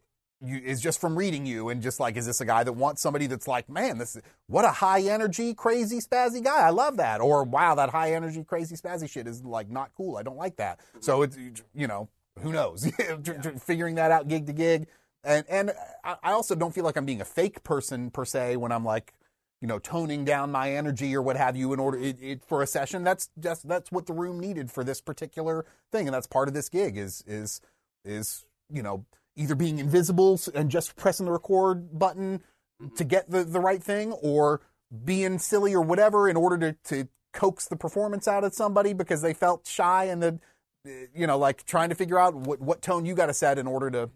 you, 0.45 0.57
is 0.57 0.81
just 0.81 0.99
from 0.99 1.17
reading 1.17 1.45
you 1.45 1.69
and 1.69 1.81
just 1.81 1.99
like, 1.99 2.17
is 2.17 2.25
this 2.25 2.41
a 2.41 2.45
guy 2.45 2.63
that 2.63 2.73
wants 2.73 3.01
somebody 3.01 3.27
that's 3.27 3.47
like, 3.47 3.69
man, 3.69 3.97
this 3.97 4.17
what 4.47 4.65
a 4.65 4.71
high 4.71 5.01
energy, 5.01 5.53
crazy, 5.53 5.99
spazzy 5.99 6.43
guy. 6.43 6.61
I 6.61 6.69
love 6.69 6.97
that. 6.97 7.21
Or 7.21 7.43
wow, 7.43 7.75
that 7.75 7.89
high 7.89 8.13
energy, 8.13 8.43
crazy, 8.43 8.75
spazzy 8.75 9.09
shit 9.09 9.27
is 9.27 9.43
like 9.43 9.69
not 9.69 9.91
cool. 9.95 10.17
I 10.17 10.23
don't 10.23 10.37
like 10.37 10.57
that. 10.57 10.79
So 10.99 11.21
it's 11.21 11.37
you 11.73 11.87
know 11.87 12.09
who 12.39 12.51
knows, 12.51 12.89
figuring 13.65 13.95
that 13.95 14.11
out 14.11 14.27
gig 14.27 14.47
to 14.47 14.53
gig. 14.53 14.87
And 15.23 15.45
and 15.49 15.71
I 16.03 16.33
also 16.33 16.55
don't 16.55 16.73
feel 16.73 16.83
like 16.83 16.97
I'm 16.97 17.05
being 17.05 17.21
a 17.21 17.25
fake 17.25 17.63
person 17.63 18.11
per 18.11 18.25
se 18.25 18.57
when 18.57 18.71
I'm 18.71 18.83
like, 18.83 19.13
you 19.61 19.67
know, 19.67 19.79
toning 19.79 20.25
down 20.25 20.51
my 20.51 20.73
energy 20.73 21.15
or 21.15 21.21
what 21.21 21.37
have 21.37 21.55
you 21.55 21.71
in 21.71 21.79
order 21.79 21.97
it, 21.97 22.21
it, 22.21 22.43
for 22.45 22.61
a 22.61 22.67
session. 22.67 23.03
That's 23.03 23.29
just 23.39 23.67
that's 23.67 23.91
what 23.91 24.05
the 24.05 24.13
room 24.13 24.39
needed 24.39 24.69
for 24.69 24.83
this 24.83 24.99
particular 24.99 25.65
thing, 25.91 26.07
and 26.07 26.13
that's 26.13 26.27
part 26.27 26.49
of 26.49 26.53
this 26.53 26.67
gig 26.67 26.97
is 26.97 27.23
is 27.25 27.61
is 28.03 28.45
you 28.69 28.83
know 28.83 29.05
either 29.37 29.55
being 29.55 29.79
invisible 29.79 30.39
and 30.53 30.69
just 30.69 30.95
pressing 30.97 31.25
the 31.25 31.31
record 31.31 31.97
button 31.97 32.41
mm-hmm. 32.81 32.93
to 32.95 33.03
get 33.05 33.29
the 33.29 33.45
the 33.45 33.61
right 33.61 33.81
thing, 33.81 34.11
or 34.11 34.59
being 35.05 35.39
silly 35.39 35.73
or 35.73 35.81
whatever 35.81 36.27
in 36.27 36.35
order 36.35 36.57
to 36.57 36.77
to 36.83 37.07
coax 37.31 37.65
the 37.67 37.77
performance 37.77 38.27
out 38.27 38.43
of 38.43 38.53
somebody 38.53 38.93
because 38.93 39.21
they 39.21 39.33
felt 39.33 39.65
shy 39.65 40.03
and 40.03 40.21
the 40.21 40.39
eh, 40.85 41.05
you 41.15 41.25
know 41.25 41.37
like 41.37 41.65
trying 41.65 41.87
to 41.87 41.95
figure 41.95 42.19
out 42.19 42.35
what 42.35 42.59
what 42.61 42.81
tone 42.81 43.05
you 43.05 43.15
got 43.15 43.27
to 43.27 43.33
set 43.33 43.57
in 43.57 43.65
order 43.65 43.89
to 43.89 44.09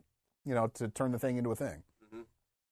you 0.47 0.55
know 0.55 0.67
to 0.75 0.87
turn 0.87 1.11
the 1.11 1.19
thing 1.19 1.37
into 1.37 1.51
a 1.51 1.55
thing. 1.55 1.83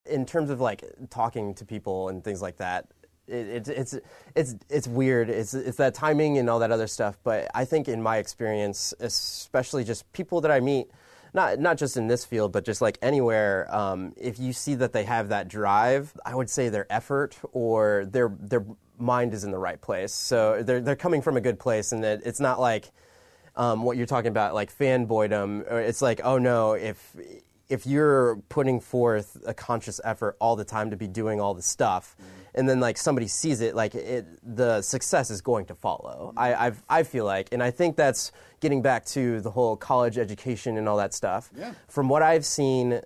in 0.06 0.26
terms 0.26 0.50
of 0.50 0.62
like 0.62 0.84
talking 1.10 1.54
to 1.56 1.66
people 1.66 2.10
and 2.10 2.24
things 2.24 2.42
like 2.42 2.58
that, 2.58 2.88
it, 3.28 3.48
it, 3.48 3.68
it's 3.68 3.96
it's 4.36 4.56
it's 4.70 4.88
weird. 4.88 5.30
It's 5.30 5.54
it's 5.54 5.78
that 5.78 5.94
timing 5.94 6.38
and 6.38 6.50
all 6.50 6.60
that 6.60 6.72
other 6.72 6.88
stuff. 6.88 7.18
But 7.24 7.50
I 7.54 7.66
think 7.66 7.88
in 7.88 8.02
my 8.02 8.18
experience, 8.18 8.94
especially 9.00 9.84
just 9.84 10.12
people 10.14 10.42
that 10.42 10.52
I 10.52 10.60
meet, 10.60 10.88
not 11.34 11.60
not 11.60 11.78
just 11.78 11.98
in 11.98 12.08
this 12.08 12.24
field, 12.24 12.52
but 12.52 12.66
just 12.66 12.82
like 12.82 12.98
anywhere, 13.02 13.68
um, 13.76 14.14
if 14.16 14.40
you 14.40 14.54
see 14.54 14.76
that 14.76 14.94
they 14.94 15.04
have 15.04 15.30
that 15.30 15.48
drive, 15.48 16.16
I 16.26 16.36
would 16.36 16.50
say 16.50 16.70
their 16.70 16.92
effort 16.92 17.38
or 17.52 18.06
their 18.06 18.30
their 18.40 18.66
mind 18.98 19.34
is 19.34 19.44
in 19.44 19.52
the 19.52 19.58
right 19.58 19.82
place. 19.82 20.14
So 20.14 20.62
they're 20.64 20.82
they're 20.82 20.96
coming 20.96 21.22
from 21.22 21.36
a 21.36 21.42
good 21.42 21.60
place, 21.60 21.92
and 21.92 22.06
it, 22.06 22.22
it's 22.26 22.40
not 22.40 22.60
like 22.60 22.92
um, 23.56 23.84
what 23.84 23.98
you're 23.98 24.06
talking 24.06 24.30
about, 24.30 24.54
like 24.54 24.76
fanboydom. 24.78 25.72
It's 25.72 26.02
like, 26.02 26.22
oh 26.24 26.38
no, 26.38 26.74
if 26.74 27.16
if 27.70 27.86
you're 27.86 28.38
putting 28.50 28.80
forth 28.80 29.38
a 29.46 29.54
conscious 29.54 30.00
effort 30.04 30.36
all 30.40 30.56
the 30.56 30.66
time 30.66 30.92
to 30.92 30.96
be 30.96 31.08
doing 31.08 31.42
all 31.42 31.54
the 31.54 31.62
stuff, 31.62 32.16
mm-hmm. 32.22 32.30
and 32.56 32.70
then 32.70 32.80
like 32.80 32.98
somebody 32.98 33.28
sees 33.28 33.62
it, 33.62 33.76
like 33.76 33.96
it, 33.96 34.26
the 34.44 34.82
success 34.82 35.30
is 35.30 35.42
going 35.42 35.66
to 35.66 35.76
follow. 35.76 36.30
Mm-hmm. 36.30 36.40
I 36.40 36.66
I've, 36.66 36.84
I 36.90 37.04
feel 37.04 37.26
like, 37.26 37.50
and 37.52 37.64
I 37.64 37.72
think 37.72 37.96
that's 37.96 38.32
getting 38.60 38.82
back 38.82 39.06
to 39.06 39.42
the 39.42 39.52
whole 39.52 39.76
college 39.76 40.18
education 40.18 40.78
and 40.78 40.88
all 40.88 40.98
that 40.98 41.14
stuff. 41.14 41.50
Yeah. 41.56 41.74
From 41.88 42.10
what 42.10 42.22
I've 42.22 42.46
seen, 42.46 43.02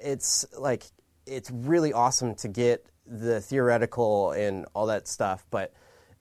it's 0.00 0.44
like 0.58 0.84
it's 1.26 1.50
really 1.50 1.92
awesome 1.92 2.34
to 2.36 2.48
get 2.48 2.86
the 3.06 3.40
theoretical 3.40 4.32
and 4.32 4.66
all 4.74 4.86
that 4.86 5.08
stuff, 5.08 5.46
but 5.50 5.72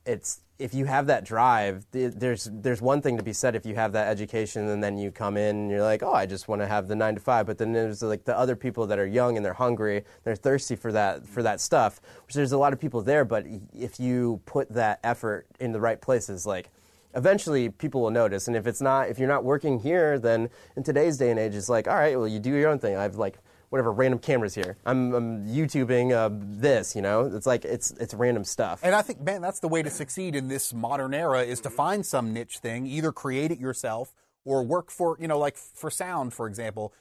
it's 0.09 0.41
if 0.57 0.73
you 0.73 0.83
have 0.85 1.07
that 1.07 1.23
drive, 1.23 1.85
there's 1.91 2.49
there's 2.51 2.81
one 2.81 3.01
thing 3.01 3.15
to 3.15 3.23
be 3.23 3.31
said 3.31 3.55
if 3.55 3.65
you 3.65 3.75
have 3.75 3.93
that 3.93 4.09
education 4.09 4.67
and 4.67 4.83
then 4.83 4.97
you 4.97 5.09
come 5.09 5.37
in 5.37 5.55
and 5.55 5.71
you're 5.71 5.83
like, 5.83 6.03
oh, 6.03 6.13
I 6.13 6.25
just 6.25 6.49
want 6.49 6.61
to 6.61 6.67
have 6.67 6.89
the 6.89 6.95
nine 6.95 7.15
to 7.15 7.21
five. 7.21 7.45
But 7.45 7.57
then 7.57 7.71
there's 7.71 8.01
like 8.01 8.25
the 8.25 8.37
other 8.37 8.57
people 8.57 8.85
that 8.87 8.99
are 8.99 9.07
young 9.07 9.37
and 9.37 9.45
they're 9.45 9.53
hungry, 9.53 10.03
they're 10.25 10.35
thirsty 10.35 10.75
for 10.75 10.91
that 10.91 11.25
for 11.25 11.41
that 11.43 11.61
stuff. 11.61 12.01
Which 12.25 12.35
there's 12.35 12.51
a 12.51 12.57
lot 12.57 12.73
of 12.73 12.79
people 12.79 13.01
there, 13.01 13.23
but 13.23 13.45
if 13.73 13.99
you 13.99 14.41
put 14.45 14.69
that 14.73 14.99
effort 15.03 15.47
in 15.61 15.71
the 15.71 15.79
right 15.79 16.01
places, 16.01 16.45
like 16.45 16.69
eventually 17.15 17.69
people 17.69 18.01
will 18.01 18.11
notice. 18.11 18.47
And 18.47 18.57
if 18.57 18.67
it's 18.67 18.81
not, 18.81 19.09
if 19.09 19.17
you're 19.17 19.29
not 19.29 19.45
working 19.45 19.79
here, 19.79 20.19
then 20.19 20.49
in 20.75 20.83
today's 20.83 21.17
day 21.17 21.29
and 21.29 21.39
age, 21.39 21.55
it's 21.55 21.69
like, 21.69 21.87
all 21.87 21.95
right, 21.95 22.17
well, 22.17 22.27
you 22.27 22.39
do 22.39 22.53
your 22.53 22.69
own 22.69 22.79
thing. 22.79 22.97
I've 22.97 23.15
like 23.15 23.37
whatever 23.69 23.91
random 23.91 24.19
cameras 24.19 24.55
here. 24.55 24.77
I'm, 24.85 25.13
I'm 25.13 25.47
YouTubing 25.47 26.11
uh, 26.11 26.29
this, 26.31 26.95
you 26.95 27.01
know. 27.01 27.31
It's 27.33 27.45
like 27.45 27.65
it's 27.65 27.91
it's 27.91 28.13
random 28.13 28.43
stuff. 28.43 28.81
And 28.83 28.95
I 28.95 29.01
think, 29.01 29.21
man, 29.21 29.41
that's 29.41 29.59
the 29.59 29.67
way 29.67 29.83
to 29.83 29.89
succeed 29.89 30.35
in 30.35 30.47
this 30.47 30.73
modern 30.73 31.13
era 31.13 31.43
is 31.43 31.61
to 31.61 31.69
find 31.69 32.05
some 32.05 32.33
niche 32.33 32.59
thing, 32.59 32.85
either 32.85 33.11
create 33.11 33.51
it 33.51 33.59
yourself 33.59 34.13
or 34.45 34.63
work 34.63 34.91
for, 34.91 35.17
you 35.19 35.27
know, 35.27 35.37
like 35.37 35.57
for 35.57 35.89
sound, 35.89 36.33
for 36.33 36.47
example. 36.47 36.93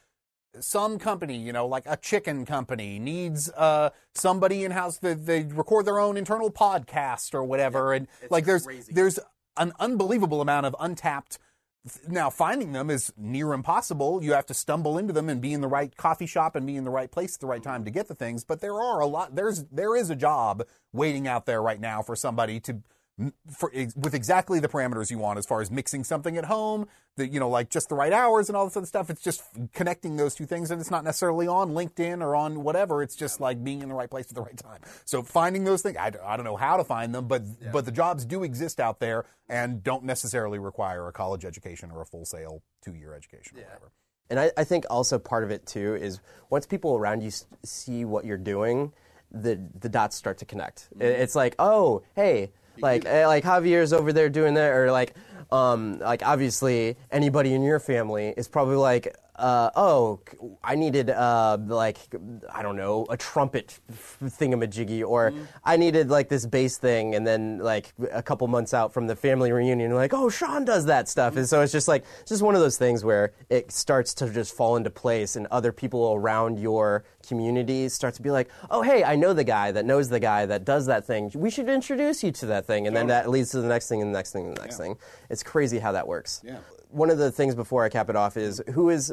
Some 0.60 0.98
company, 0.98 1.36
you 1.36 1.52
know, 1.52 1.66
like 1.66 1.84
a 1.86 1.96
chicken 1.96 2.44
company, 2.46 2.98
needs 2.98 3.50
uh, 3.50 3.90
somebody 4.14 4.64
in 4.64 4.72
house 4.72 4.98
that 4.98 5.26
they 5.26 5.44
record 5.44 5.84
their 5.86 6.00
own 6.00 6.16
internal 6.16 6.50
podcast 6.50 7.34
or 7.34 7.44
whatever, 7.44 7.92
and 7.92 8.08
like 8.30 8.44
there's 8.46 8.64
crazy. 8.64 8.92
there's 8.92 9.18
an 9.58 9.72
unbelievable 9.78 10.40
amount 10.40 10.64
of 10.64 10.74
untapped 10.80 11.38
now 12.08 12.30
finding 12.30 12.72
them 12.72 12.90
is 12.90 13.12
near 13.16 13.52
impossible. 13.52 14.22
You 14.22 14.32
have 14.32 14.46
to 14.46 14.54
stumble 14.54 14.98
into 14.98 15.12
them 15.12 15.28
and 15.28 15.40
be 15.40 15.52
in 15.52 15.60
the 15.60 15.68
right 15.68 15.94
coffee 15.96 16.26
shop 16.26 16.56
and 16.56 16.66
be 16.66 16.76
in 16.76 16.84
the 16.84 16.90
right 16.90 17.10
place 17.10 17.34
at 17.36 17.40
the 17.40 17.46
right 17.46 17.62
time 17.62 17.84
to 17.84 17.90
get 17.90 18.08
the 18.08 18.14
things. 18.14 18.44
But 18.44 18.60
there 18.60 18.80
are 18.80 19.00
a 19.00 19.06
lot 19.06 19.34
there's 19.34 19.64
there 19.72 19.96
is 19.96 20.10
a 20.10 20.16
job 20.16 20.64
waiting 20.92 21.28
out 21.28 21.46
there 21.46 21.62
right 21.62 21.80
now 21.80 22.02
for 22.02 22.16
somebody 22.16 22.60
to 22.60 22.82
for 23.50 23.72
with 23.96 24.14
exactly 24.14 24.60
the 24.60 24.68
parameters 24.68 25.10
you 25.10 25.18
want 25.18 25.38
as 25.38 25.46
far 25.46 25.60
as 25.60 25.70
mixing 25.70 26.04
something 26.04 26.36
at 26.36 26.44
home 26.44 26.86
the 27.16 27.28
you 27.28 27.38
know 27.38 27.48
like 27.50 27.68
just 27.68 27.88
the 27.88 27.94
right 27.94 28.12
hours 28.12 28.48
and 28.48 28.56
all 28.56 28.64
this 28.64 28.76
other 28.76 28.86
stuff. 28.86 29.10
It's 29.10 29.22
just 29.22 29.42
connecting 29.74 30.16
those 30.16 30.34
two 30.34 30.46
things 30.46 30.70
and 30.70 30.80
it's 30.80 30.90
not 30.90 31.04
necessarily 31.04 31.46
on 31.46 31.72
linkedin 31.72 32.22
or 32.22 32.34
on 32.34 32.62
whatever. 32.62 33.02
It's 33.02 33.16
just 33.16 33.40
like 33.40 33.62
being 33.62 33.82
in 33.82 33.88
the 33.88 33.94
right 33.94 34.10
place 34.10 34.26
at 34.28 34.34
the 34.34 34.42
right 34.42 34.56
time. 34.56 34.80
So 35.04 35.22
finding 35.22 35.64
those 35.64 35.82
things 35.82 35.96
i, 35.98 36.12
I 36.24 36.36
don't 36.36 36.44
know 36.44 36.56
how 36.56 36.76
to 36.76 36.84
find 36.84 37.14
them 37.14 37.28
but 37.28 37.42
but 37.72 37.84
the 37.84 37.92
jobs 37.92 38.24
do 38.24 38.42
exist 38.44 38.80
out 38.80 39.00
there 39.00 39.26
and 39.48 39.82
don't 39.82 40.04
necessarily 40.04 40.58
require 40.58 41.06
a 41.08 41.12
college 41.12 41.44
education 41.44 41.90
or 41.90 42.00
a 42.00 42.06
Full 42.06 42.24
Sail 42.24 42.62
two 42.82 42.94
year 42.94 43.14
education 43.14 43.58
or 43.58 43.62
whatever. 43.62 43.92
And 44.30 44.38
I, 44.38 44.50
I 44.56 44.64
think 44.64 44.84
also 44.90 45.18
part 45.18 45.44
of 45.44 45.50
it 45.50 45.66
too 45.66 45.96
is 45.96 46.20
once 46.50 46.66
people 46.66 46.96
around 46.96 47.22
you 47.22 47.30
see 47.64 48.04
what 48.04 48.24
you're 48.24 48.36
doing, 48.36 48.92
the 49.30 49.60
the 49.80 49.88
dots 49.88 50.16
start 50.16 50.38
to 50.38 50.44
connect. 50.44 50.88
Mm-hmm. 50.94 51.02
It's 51.02 51.34
like, 51.34 51.54
oh, 51.58 52.02
hey, 52.14 52.52
like 52.82 53.04
eh, 53.06 53.26
like 53.26 53.44
Javier's 53.44 53.92
over 53.92 54.12
there 54.12 54.28
doing 54.28 54.54
that, 54.54 54.70
or 54.72 54.90
like 54.90 55.14
um, 55.50 55.98
like 55.98 56.22
obviously 56.24 56.96
anybody 57.10 57.54
in 57.54 57.62
your 57.62 57.80
family 57.80 58.34
is 58.36 58.48
probably 58.48 58.76
like. 58.76 59.14
Uh, 59.38 59.70
oh, 59.76 60.18
I 60.64 60.74
needed 60.74 61.10
uh, 61.10 61.58
like 61.64 61.96
I 62.52 62.60
don't 62.64 62.74
know 62.74 63.06
a 63.08 63.16
trumpet 63.16 63.78
thingamajiggy, 64.24 65.06
or 65.06 65.30
Mm-hmm. 65.30 65.44
I 65.64 65.76
needed 65.76 66.10
like 66.10 66.28
this 66.28 66.44
bass 66.46 66.76
thing, 66.78 67.14
and 67.14 67.24
then 67.24 67.58
like 67.58 67.92
a 68.12 68.22
couple 68.22 68.48
months 68.48 68.74
out 68.74 68.92
from 68.92 69.06
the 69.06 69.14
family 69.14 69.52
reunion, 69.52 69.94
like 69.94 70.12
oh 70.12 70.28
Shawn 70.28 70.64
does 70.64 70.86
that 70.86 71.08
stuff, 71.08 71.36
and 71.36 71.48
so 71.48 71.60
it's 71.60 71.70
just 71.70 71.86
like 71.86 72.04
it's 72.20 72.30
just 72.30 72.42
one 72.42 72.56
of 72.56 72.60
those 72.60 72.78
things 72.78 73.04
where 73.04 73.32
it 73.48 73.70
starts 73.70 74.12
to 74.14 74.28
just 74.28 74.56
fall 74.56 74.74
into 74.74 74.90
place, 74.90 75.36
and 75.36 75.46
other 75.52 75.70
people 75.70 76.14
around 76.14 76.58
your 76.58 77.04
community 77.28 77.88
start 77.90 78.14
to 78.14 78.22
be 78.22 78.30
like, 78.30 78.48
oh 78.70 78.82
hey, 78.82 79.04
I 79.04 79.14
know 79.14 79.34
the 79.34 79.44
guy 79.44 79.70
that 79.70 79.84
knows 79.84 80.08
the 80.08 80.18
guy 80.18 80.46
that 80.46 80.64
does 80.64 80.86
that 80.86 81.04
thing. 81.04 81.30
We 81.34 81.50
should 81.50 81.68
introduce 81.68 82.24
you 82.24 82.32
to 82.32 82.46
that 82.46 82.66
thing, 82.66 82.88
and 82.88 82.96
then 82.96 83.06
that 83.08 83.30
leads 83.30 83.50
to 83.50 83.60
the 83.60 83.68
next 83.68 83.88
thing, 83.88 84.02
and 84.02 84.12
the 84.12 84.18
next 84.18 84.32
thing, 84.32 84.46
and 84.46 84.56
the 84.56 84.62
next 84.62 84.78
thing. 84.78 84.96
It's 85.30 85.42
crazy 85.42 85.78
how 85.78 85.92
that 85.92 86.06
works. 86.06 86.40
Yeah. 86.44 86.58
One 86.90 87.10
of 87.10 87.18
the 87.18 87.30
things 87.30 87.54
before 87.54 87.84
I 87.84 87.88
cap 87.88 88.08
it 88.10 88.16
off 88.16 88.36
is 88.36 88.62
who 88.72 88.90
is 88.90 89.12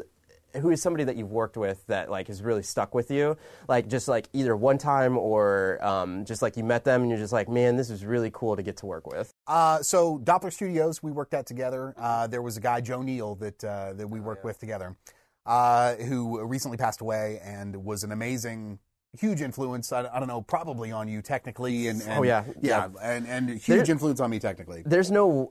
who 0.62 0.70
is 0.70 0.80
somebody 0.80 1.04
that 1.04 1.16
you've 1.16 1.32
worked 1.32 1.58
with 1.58 1.86
that 1.88 2.10
like 2.10 2.28
has 2.28 2.40
really 2.40 2.62
stuck 2.62 2.94
with 2.94 3.10
you 3.10 3.36
like 3.68 3.88
just 3.88 4.08
like 4.08 4.26
either 4.32 4.56
one 4.56 4.78
time 4.78 5.18
or 5.18 5.78
um, 5.84 6.24
just 6.24 6.40
like 6.40 6.56
you 6.56 6.64
met 6.64 6.82
them 6.82 7.02
and 7.02 7.10
you're 7.10 7.18
just 7.18 7.32
like 7.32 7.46
man 7.46 7.76
this 7.76 7.90
is 7.90 8.06
really 8.06 8.30
cool 8.32 8.56
to 8.56 8.62
get 8.62 8.74
to 8.78 8.86
work 8.86 9.06
with 9.06 9.30
Uh, 9.46 9.82
so 9.82 10.18
Doppler 10.20 10.50
Studios, 10.50 11.02
we 11.02 11.10
worked 11.12 11.34
at 11.34 11.44
together. 11.46 11.92
Uh, 11.98 12.26
there 12.26 12.40
was 12.40 12.56
a 12.56 12.60
guy, 12.60 12.80
Joe 12.80 13.02
Neal, 13.02 13.34
that 13.34 13.62
uh, 13.64 13.92
that 13.94 14.08
we 14.08 14.18
worked 14.20 14.44
with 14.44 14.58
together, 14.58 14.96
uh, 15.44 15.96
who 15.96 16.42
recently 16.46 16.78
passed 16.78 17.02
away 17.02 17.38
and 17.44 17.84
was 17.84 18.02
an 18.02 18.12
amazing, 18.12 18.78
huge 19.20 19.42
influence. 19.42 19.92
I, 19.92 20.08
I 20.10 20.18
don't 20.18 20.28
know, 20.28 20.40
probably 20.40 20.90
on 20.90 21.06
you 21.06 21.20
technically, 21.20 21.88
and, 21.88 22.00
and 22.02 22.12
Oh, 22.20 22.22
yeah, 22.22 22.44
yeah, 22.62 22.88
yeah. 22.94 23.02
and 23.02 23.26
and 23.26 23.50
huge 23.50 23.66
There- 23.66 23.90
influence 23.90 24.20
on 24.20 24.30
me 24.30 24.38
technically. 24.38 24.82
there's 24.86 25.10
no 25.10 25.50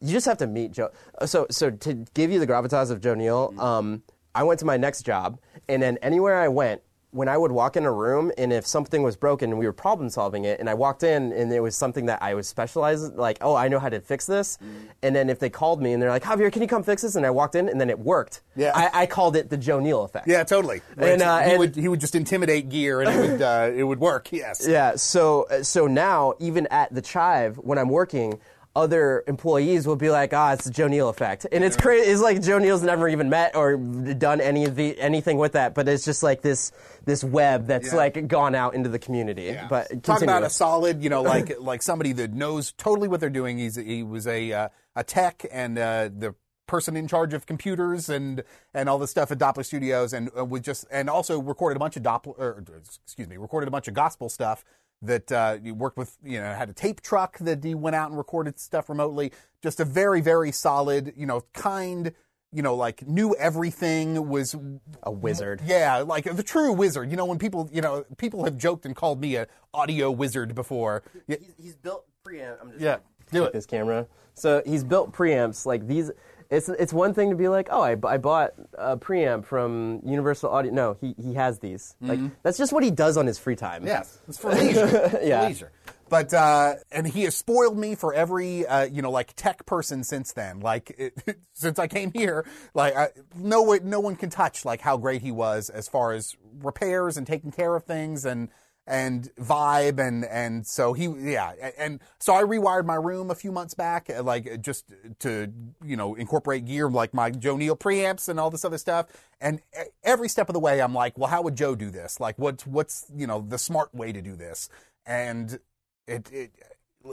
you 0.00 0.12
just 0.12 0.26
have 0.26 0.38
to 0.38 0.46
meet 0.46 0.72
joe 0.72 0.90
so 1.24 1.46
so 1.50 1.70
to 1.70 1.94
give 2.14 2.30
you 2.30 2.38
the 2.38 2.46
gravitas 2.46 2.90
of 2.90 3.00
joe 3.00 3.14
neal 3.14 3.54
um, 3.58 4.02
i 4.34 4.42
went 4.42 4.58
to 4.60 4.66
my 4.66 4.76
next 4.76 5.02
job 5.02 5.38
and 5.68 5.82
then 5.82 5.98
anywhere 6.02 6.36
i 6.40 6.48
went 6.48 6.80
when 7.12 7.28
I 7.28 7.38
would 7.38 7.52
walk 7.52 7.78
in 7.78 7.86
a 7.86 7.92
room 7.92 8.30
and 8.36 8.52
if 8.52 8.66
something 8.66 9.02
was 9.02 9.16
broken 9.16 9.48
and 9.48 9.58
we 9.58 9.64
were 9.64 9.72
problem 9.72 10.10
solving 10.10 10.44
it 10.44 10.60
and 10.60 10.68
I 10.68 10.74
walked 10.74 11.02
in 11.02 11.32
and 11.32 11.50
it 11.50 11.60
was 11.60 11.74
something 11.74 12.06
that 12.06 12.22
I 12.22 12.34
was 12.34 12.46
specialized 12.46 13.14
like 13.14 13.38
oh 13.40 13.54
I 13.54 13.68
know 13.68 13.78
how 13.78 13.88
to 13.88 14.00
fix 14.02 14.26
this 14.26 14.58
and 15.02 15.16
then 15.16 15.30
if 15.30 15.38
they 15.38 15.48
called 15.48 15.80
me 15.80 15.94
and 15.94 16.02
they're 16.02 16.10
like 16.10 16.24
Javier 16.24 16.52
can 16.52 16.60
you 16.60 16.68
come 16.68 16.82
fix 16.82 17.00
this 17.00 17.14
and 17.14 17.24
I 17.24 17.30
walked 17.30 17.54
in 17.54 17.70
and 17.70 17.80
then 17.80 17.88
it 17.88 17.98
worked 17.98 18.42
Yeah. 18.54 18.72
I, 18.74 19.02
I 19.02 19.06
called 19.06 19.34
it 19.34 19.48
the 19.48 19.56
Joe 19.56 19.80
Neal 19.80 20.02
effect 20.02 20.28
Yeah, 20.28 20.44
totally. 20.44 20.82
And, 20.98 21.22
uh, 21.22 21.38
he 21.38 21.50
and- 21.52 21.58
would 21.58 21.76
he 21.76 21.88
would 21.88 22.00
just 22.00 22.16
intimidate 22.16 22.68
gear, 22.68 23.00
and 23.00 23.08
it 23.08 23.30
would 23.30 23.40
uh, 23.42 23.70
it 23.74 23.84
would 23.84 24.00
work. 24.00 24.30
Yes. 24.30 24.66
Yeah. 24.68 24.96
So 24.96 25.46
so 25.62 25.86
now 25.86 26.34
even 26.38 26.66
at 26.66 26.92
the 26.92 27.00
Chive 27.00 27.56
when 27.56 27.78
I'm 27.78 27.88
working. 27.88 28.40
Other 28.76 29.24
employees 29.26 29.86
will 29.86 29.96
be 29.96 30.10
like, 30.10 30.34
"Ah, 30.34 30.52
it's 30.52 30.64
the 30.66 30.70
Joe 30.70 30.86
Neal 30.86 31.08
effect," 31.08 31.46
and 31.50 31.64
it's 31.64 31.78
crazy. 31.78 32.10
It's 32.10 32.20
like 32.20 32.42
Joe 32.42 32.58
Neal's 32.58 32.82
never 32.82 33.08
even 33.08 33.30
met 33.30 33.56
or 33.56 33.78
done 33.78 34.42
any 34.42 34.66
of 34.66 34.76
the 34.76 35.00
anything 35.00 35.38
with 35.38 35.52
that, 35.52 35.74
but 35.74 35.88
it's 35.88 36.04
just 36.04 36.22
like 36.22 36.42
this 36.42 36.72
this 37.06 37.24
web 37.24 37.68
that's 37.68 37.88
Yeah. 37.92 37.96
like 37.96 38.28
gone 38.28 38.54
out 38.54 38.74
into 38.74 38.90
the 38.90 38.98
community. 38.98 39.56
But 39.70 39.88
talk 39.88 40.18
continue. 40.18 40.24
about 40.34 40.42
a 40.42 40.50
solid, 40.50 41.02
you 41.02 41.08
know, 41.08 41.22
like 41.34 41.58
like 41.58 41.80
somebody 41.82 42.12
that 42.12 42.34
knows 42.34 42.72
totally 42.72 43.08
what 43.08 43.18
they're 43.20 43.30
doing. 43.30 43.56
He's 43.56 43.76
he 43.76 44.02
was 44.02 44.26
a 44.26 44.52
uh, 44.52 44.68
a 44.94 45.02
tech 45.02 45.46
and 45.50 45.78
uh, 45.78 46.10
the 46.14 46.34
person 46.66 46.96
in 46.96 47.08
charge 47.08 47.32
of 47.32 47.46
computers 47.46 48.10
and 48.10 48.42
and 48.74 48.90
all 48.90 48.98
this 48.98 49.10
stuff 49.10 49.30
at 49.30 49.38
Doppler 49.38 49.64
Studios, 49.64 50.12
and 50.12 50.28
uh, 50.38 50.44
was 50.44 50.60
just 50.60 50.84
and 50.90 51.08
also 51.08 51.40
recorded 51.40 51.76
a 51.76 51.80
bunch 51.80 51.96
of 51.96 52.02
Doppler, 52.02 52.38
or, 52.38 52.62
excuse 53.04 53.26
me, 53.26 53.38
recorded 53.38 53.68
a 53.68 53.70
bunch 53.70 53.88
of 53.88 53.94
gospel 53.94 54.28
stuff. 54.28 54.64
That 55.02 55.30
uh, 55.30 55.58
he 55.58 55.72
worked 55.72 55.98
with, 55.98 56.16
you 56.24 56.40
know, 56.40 56.54
had 56.54 56.70
a 56.70 56.72
tape 56.72 57.00
truck 57.02 57.38
that 57.38 57.62
he 57.62 57.74
went 57.74 57.94
out 57.96 58.08
and 58.08 58.16
recorded 58.18 58.58
stuff 58.58 58.88
remotely. 58.88 59.30
Just 59.62 59.78
a 59.78 59.84
very, 59.84 60.20
very 60.20 60.50
solid, 60.52 61.12
you 61.16 61.26
know, 61.26 61.42
kind, 61.52 62.12
you 62.52 62.62
know, 62.62 62.74
like 62.74 63.06
knew 63.06 63.34
everything. 63.36 64.28
Was 64.28 64.56
a 65.02 65.10
wizard. 65.12 65.60
yeah, 65.66 65.98
like 65.98 66.24
the 66.24 66.42
true 66.42 66.72
wizard. 66.72 67.10
You 67.10 67.16
know, 67.16 67.26
when 67.26 67.38
people, 67.38 67.68
you 67.72 67.82
know, 67.82 68.04
people 68.16 68.44
have 68.44 68.56
joked 68.56 68.86
and 68.86 68.96
called 68.96 69.20
me 69.20 69.36
a 69.36 69.46
audio 69.74 70.10
wizard 70.10 70.54
before. 70.54 71.02
Yeah, 71.26 71.36
He's, 71.40 71.54
he's 71.58 71.76
built 71.76 72.06
preamp. 72.26 72.56
I'm 72.60 72.70
just 72.70 72.80
yeah 72.80 72.96
do 73.30 73.44
it. 73.44 73.54
his 73.54 73.66
camera. 73.66 74.06
So 74.34 74.62
he's 74.64 74.84
built 74.84 75.12
preamps 75.12 75.66
like 75.66 75.86
these. 75.86 76.10
It's 76.50 76.68
it's 76.68 76.92
one 76.92 77.14
thing 77.14 77.30
to 77.30 77.36
be 77.36 77.48
like, 77.48 77.68
oh, 77.70 77.82
I, 77.82 77.96
I 78.06 78.16
bought 78.18 78.52
a 78.78 78.96
preamp 78.96 79.44
from 79.44 80.00
Universal 80.04 80.50
Audio. 80.50 80.72
No, 80.72 80.96
he 81.00 81.14
he 81.20 81.34
has 81.34 81.58
these. 81.58 81.96
Like 82.00 82.20
that's 82.42 82.58
just 82.58 82.72
what 82.72 82.82
he 82.84 82.90
does 82.90 83.16
on 83.16 83.26
his 83.26 83.38
free 83.38 83.56
time. 83.56 83.86
Yes, 83.86 84.18
it's 84.28 84.38
for 84.38 84.52
leisure. 84.52 85.18
Yeah. 85.22 85.46
leisure. 85.46 85.72
But 86.08 86.32
uh, 86.32 86.74
and 86.92 87.06
he 87.06 87.24
has 87.24 87.36
spoiled 87.36 87.76
me 87.76 87.96
for 87.96 88.14
every 88.14 88.64
uh, 88.66 88.84
you 88.84 89.02
know 89.02 89.10
like 89.10 89.32
tech 89.34 89.66
person 89.66 90.04
since 90.04 90.32
then. 90.32 90.60
Like 90.60 90.94
it, 90.96 91.38
since 91.52 91.78
I 91.78 91.88
came 91.88 92.12
here, 92.12 92.46
like 92.74 92.94
I, 92.94 93.08
no 93.34 93.76
no 93.82 94.00
one 94.00 94.14
can 94.14 94.30
touch 94.30 94.64
like 94.64 94.80
how 94.80 94.96
great 94.96 95.22
he 95.22 95.32
was 95.32 95.68
as 95.68 95.88
far 95.88 96.12
as 96.12 96.36
repairs 96.62 97.16
and 97.16 97.26
taking 97.26 97.50
care 97.50 97.74
of 97.74 97.84
things 97.84 98.24
and 98.24 98.48
and 98.86 99.34
vibe 99.36 99.98
and 99.98 100.24
and 100.24 100.66
so 100.66 100.92
he 100.92 101.06
yeah 101.06 101.52
and 101.76 102.00
so 102.20 102.34
I 102.34 102.42
rewired 102.42 102.84
my 102.84 102.94
room 102.94 103.30
a 103.30 103.34
few 103.34 103.50
months 103.50 103.74
back 103.74 104.08
uh, 104.08 104.22
like 104.22 104.62
just 104.62 104.84
to 105.20 105.52
you 105.84 105.96
know 105.96 106.14
incorporate 106.14 106.64
gear 106.64 106.88
like 106.88 107.12
my 107.12 107.30
Joe 107.30 107.56
Neal 107.56 107.76
preamps 107.76 108.28
and 108.28 108.38
all 108.38 108.50
this 108.50 108.64
other 108.64 108.78
stuff. 108.78 109.06
And 109.40 109.60
every 110.04 110.28
step 110.28 110.48
of 110.48 110.52
the 110.52 110.60
way 110.60 110.80
I'm 110.80 110.94
like 110.94 111.18
well 111.18 111.28
how 111.28 111.42
would 111.42 111.56
Joe 111.56 111.74
do 111.74 111.90
this? 111.90 112.20
Like 112.20 112.38
what's 112.38 112.66
what's 112.66 113.06
you 113.14 113.26
know 113.26 113.44
the 113.46 113.58
smart 113.58 113.92
way 113.94 114.12
to 114.12 114.22
do 114.22 114.36
this? 114.36 114.68
And 115.04 115.58
it 116.06 116.30
it 116.32 116.50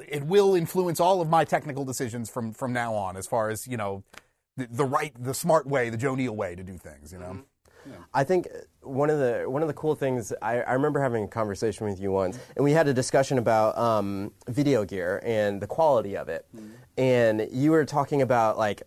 it 0.07 0.23
will 0.23 0.53
influence 0.53 0.99
all 0.99 1.21
of 1.21 1.29
my 1.29 1.43
technical 1.43 1.85
decisions 1.85 2.29
from 2.29 2.53
from 2.53 2.71
now 2.71 2.93
on 2.93 3.17
as 3.17 3.25
far 3.25 3.49
as 3.49 3.67
you 3.67 3.77
know 3.77 4.03
the, 4.57 4.67
the 4.69 4.85
right 4.85 5.13
the 5.17 5.33
smart 5.33 5.65
way 5.65 5.89
the 5.89 5.97
Joe 5.97 6.13
Neal 6.13 6.35
way 6.35 6.53
to 6.53 6.63
do 6.63 6.77
things 6.77 7.11
you 7.11 7.19
know 7.19 7.43
I 8.13 8.23
think 8.23 8.47
one 8.81 9.09
of 9.09 9.19
the 9.19 9.45
one 9.47 9.61
of 9.61 9.67
the 9.67 9.73
cool 9.73 9.95
things 9.95 10.33
I, 10.41 10.61
I 10.61 10.73
remember 10.73 10.99
having 11.01 11.23
a 11.23 11.27
conversation 11.27 11.87
with 11.87 11.99
you 11.99 12.11
once, 12.11 12.37
and 12.55 12.63
we 12.63 12.71
had 12.71 12.87
a 12.87 12.93
discussion 12.93 13.37
about 13.37 13.77
um, 13.77 14.31
video 14.47 14.85
gear 14.85 15.21
and 15.25 15.61
the 15.61 15.67
quality 15.67 16.15
of 16.17 16.29
it, 16.29 16.45
and 16.97 17.47
you 17.51 17.71
were 17.71 17.85
talking 17.85 18.21
about 18.21 18.57
like 18.57 18.83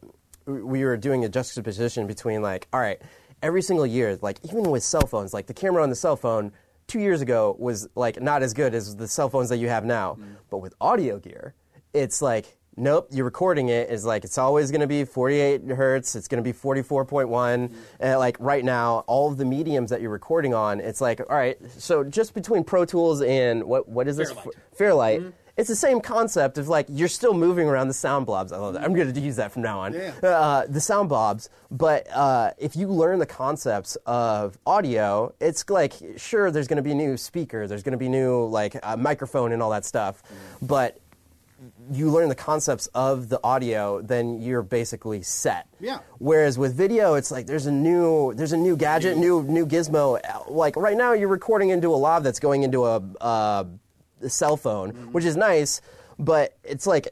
we 0.46 0.84
were 0.84 0.96
doing 0.96 1.24
a 1.24 1.28
juxtaposition 1.28 2.06
between 2.06 2.42
like 2.42 2.68
all 2.72 2.80
right, 2.80 3.00
every 3.42 3.62
single 3.62 3.86
year, 3.86 4.18
like 4.22 4.38
even 4.44 4.70
with 4.70 4.82
cell 4.82 5.06
phones, 5.06 5.34
like 5.34 5.46
the 5.46 5.54
camera 5.54 5.82
on 5.82 5.90
the 5.90 5.96
cell 5.96 6.16
phone 6.16 6.52
two 6.86 7.00
years 7.00 7.20
ago 7.20 7.56
was 7.58 7.88
like 7.96 8.20
not 8.22 8.42
as 8.42 8.54
good 8.54 8.72
as 8.74 8.94
the 8.96 9.08
cell 9.08 9.28
phones 9.28 9.48
that 9.48 9.56
you 9.56 9.68
have 9.68 9.84
now, 9.84 10.16
but 10.50 10.58
with 10.58 10.72
audio 10.80 11.18
gear. 11.18 11.54
it's 11.92 12.20
like 12.22 12.58
nope 12.76 13.08
you're 13.10 13.24
recording 13.24 13.68
it 13.68 13.88
is 13.90 14.04
like 14.04 14.24
it's 14.24 14.38
always 14.38 14.70
going 14.70 14.80
to 14.80 14.86
be 14.86 15.04
48 15.04 15.62
hertz 15.68 16.14
it's 16.14 16.28
going 16.28 16.42
to 16.42 16.52
be 16.52 16.56
44.1 16.56 17.72
and 18.00 18.18
like 18.18 18.36
right 18.38 18.64
now 18.64 18.98
all 19.06 19.30
of 19.30 19.38
the 19.38 19.44
mediums 19.44 19.90
that 19.90 20.00
you're 20.00 20.10
recording 20.10 20.54
on 20.54 20.80
it's 20.80 21.00
like 21.00 21.20
all 21.20 21.36
right 21.36 21.58
so 21.78 22.04
just 22.04 22.34
between 22.34 22.64
pro 22.64 22.84
tools 22.84 23.22
and 23.22 23.64
what 23.64 23.88
what 23.88 24.08
is 24.08 24.16
this 24.16 24.30
Fairlight. 24.30 24.54
fairlight 24.76 25.22
it's 25.56 25.68
the 25.68 25.76
same 25.76 26.00
concept 26.00 26.58
of 26.58 26.68
like 26.68 26.86
you're 26.90 27.08
still 27.08 27.32
moving 27.32 27.66
around 27.66 27.88
the 27.88 27.94
sound 27.94 28.26
blobs. 28.26 28.52
I 28.52 28.58
love 28.58 28.74
that. 28.74 28.82
I'm 28.82 28.92
going 28.92 29.12
to 29.12 29.20
use 29.20 29.36
that 29.36 29.52
from 29.52 29.62
now 29.62 29.80
on. 29.80 29.94
Yeah. 29.94 30.12
Uh, 30.22 30.66
the 30.68 30.80
sound 30.80 31.08
blobs, 31.08 31.48
but 31.70 32.06
uh, 32.12 32.50
if 32.58 32.76
you 32.76 32.88
learn 32.88 33.18
the 33.18 33.26
concepts 33.26 33.96
of 34.04 34.58
audio, 34.66 35.32
it's 35.40 35.68
like 35.70 35.94
sure 36.18 36.50
there's 36.50 36.68
going 36.68 36.76
to 36.76 36.82
be 36.82 36.92
new 36.92 37.16
speaker, 37.16 37.66
there's 37.66 37.82
going 37.82 37.92
to 37.92 37.98
be 37.98 38.08
new 38.10 38.44
like 38.46 38.76
uh, 38.82 38.96
microphone 38.98 39.52
and 39.52 39.62
all 39.62 39.70
that 39.70 39.86
stuff, 39.86 40.22
but 40.60 41.00
you 41.90 42.10
learn 42.10 42.28
the 42.28 42.34
concepts 42.34 42.86
of 42.88 43.28
the 43.28 43.40
audio, 43.42 44.02
then 44.02 44.40
you're 44.40 44.62
basically 44.62 45.22
set. 45.22 45.66
Yeah. 45.80 45.98
Whereas 46.18 46.58
with 46.58 46.74
video, 46.74 47.14
it's 47.14 47.30
like 47.30 47.46
there's 47.46 47.66
a 47.66 47.72
new 47.72 48.34
there's 48.34 48.52
a 48.52 48.56
new 48.56 48.76
gadget, 48.76 49.16
new 49.16 49.42
new 49.42 49.66
gizmo. 49.66 50.20
Like 50.48 50.76
right 50.76 50.96
now, 50.96 51.12
you're 51.12 51.28
recording 51.28 51.70
into 51.70 51.88
a 51.88 51.96
lav 51.96 52.22
that's 52.22 52.40
going 52.40 52.62
into 52.62 52.84
a, 52.84 52.96
uh, 53.20 53.64
a 54.22 54.28
cell 54.28 54.56
phone, 54.56 54.90
which 55.12 55.24
is 55.24 55.36
nice, 55.36 55.80
but 56.18 56.56
it's 56.64 56.86
like 56.86 57.08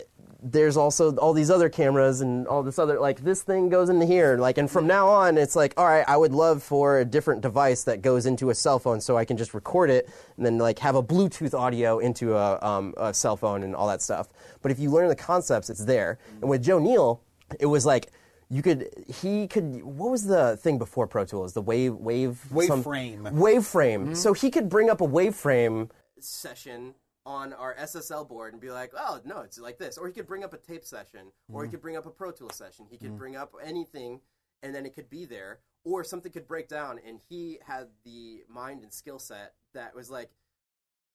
there's 0.47 0.77
also 0.77 1.17
all 1.17 1.33
these 1.33 1.51
other 1.51 1.71
cameras 1.71 2.21
and 2.21 2.47
all 2.47 2.63
this 2.63 2.79
other 2.79 3.01
like 3.01 3.25
this 3.25 3.41
thing 3.43 3.71
goes 3.71 3.89
into 3.89 4.05
here. 4.05 4.37
Like 4.37 4.59
and 4.59 4.71
from 4.71 4.87
now 4.87 5.09
on 5.09 5.39
it's 5.39 5.57
like 5.57 5.73
all 5.79 5.87
right 5.87 6.05
i 6.07 6.17
would 6.17 6.33
love 6.33 6.63
for 6.63 6.99
a 6.99 7.05
different 7.05 7.41
device 7.41 7.85
that 7.85 8.03
goes 8.03 8.27
into 8.27 8.51
a 8.51 8.55
cell 8.55 8.79
phone 8.79 9.01
so 9.01 9.17
i 9.17 9.25
can 9.25 9.39
just 9.39 9.55
record 9.55 9.89
it 9.89 10.09
and 10.37 10.45
then 10.45 10.59
like 10.59 10.79
have 10.81 10.97
a 10.97 11.03
bluetooth 11.03 11.55
audio 11.55 11.99
into 11.99 12.37
a, 12.37 12.61
um, 12.61 12.93
a 12.99 13.15
cell 13.15 13.37
phone 13.37 13.63
and 13.63 13.75
all 13.75 13.89
that 13.89 14.03
stuff. 14.03 14.29
But 14.61 14.71
if 14.71 14.79
you 14.79 14.91
learn 14.91 15.09
the 15.09 15.17
concepts 15.17 15.71
it's 15.71 15.85
there. 15.87 16.19
And 16.43 16.51
with 16.51 16.63
joe 16.63 16.79
neal 16.79 17.23
it 17.59 17.67
was 17.67 17.87
like 17.87 18.11
you 18.51 18.61
could 18.61 18.91
he 19.09 19.49
could 19.49 19.83
what 19.83 20.11
was 20.11 20.27
the 20.27 20.59
thing 20.59 20.77
before 20.77 21.07
pro 21.07 21.25
tools? 21.25 21.55
The 21.55 21.63
wave 21.63 21.95
wave 21.95 22.39
wave 22.53 22.69
some- 22.69 22.85
Waveframe. 22.85 23.23
waveframe. 23.33 24.15
So 24.17 24.35
he 24.35 24.51
could 24.51 24.69
bring 24.69 24.91
up 24.91 25.01
a 25.01 25.05
wave 25.07 25.35
frame 25.35 25.89
session 26.21 26.95
on 27.27 27.53
our 27.55 27.75
SSL 27.77 28.29
board 28.29 28.53
and 28.53 28.61
be 28.61 28.71
like, 28.71 28.93
oh, 28.97 29.21
no, 29.25 29.41
it's 29.41 29.59
like 29.59 29.79
this. 29.79 29.97
Or 29.97 30.07
he 30.07 30.13
could 30.13 30.27
bring 30.27 30.45
up 30.45 30.53
a 30.53 30.59
tape 30.59 30.85
session, 30.85 31.33
or 31.53 31.63
he 31.63 31.69
mm. 31.69 31.73
could 31.73 31.81
bring 31.81 31.97
up 31.97 32.07
a 32.07 32.11
Pro 32.11 32.31
Tool 32.31 32.51
session. 32.51 32.87
He 32.91 32.99
could 32.99 33.13
mm. 33.13 33.19
bring 33.19 33.37
up 33.37 33.53
anything, 33.63 34.21
and 34.63 34.75
then 34.75 34.85
it 34.85 34.95
could 34.95 35.09
be 35.09 35.25
there. 35.25 35.61
Or 35.85 36.05
something 36.05 36.33
could 36.33 36.49
break 36.49 36.69
down, 36.69 36.99
and 37.07 37.21
he 37.29 37.59
had 37.67 37.89
the 38.05 38.45
mind 38.49 38.83
and 38.83 38.93
skill 38.93 39.19
set 39.19 39.55
that 39.75 39.95
was 39.95 40.11
like, 40.11 40.31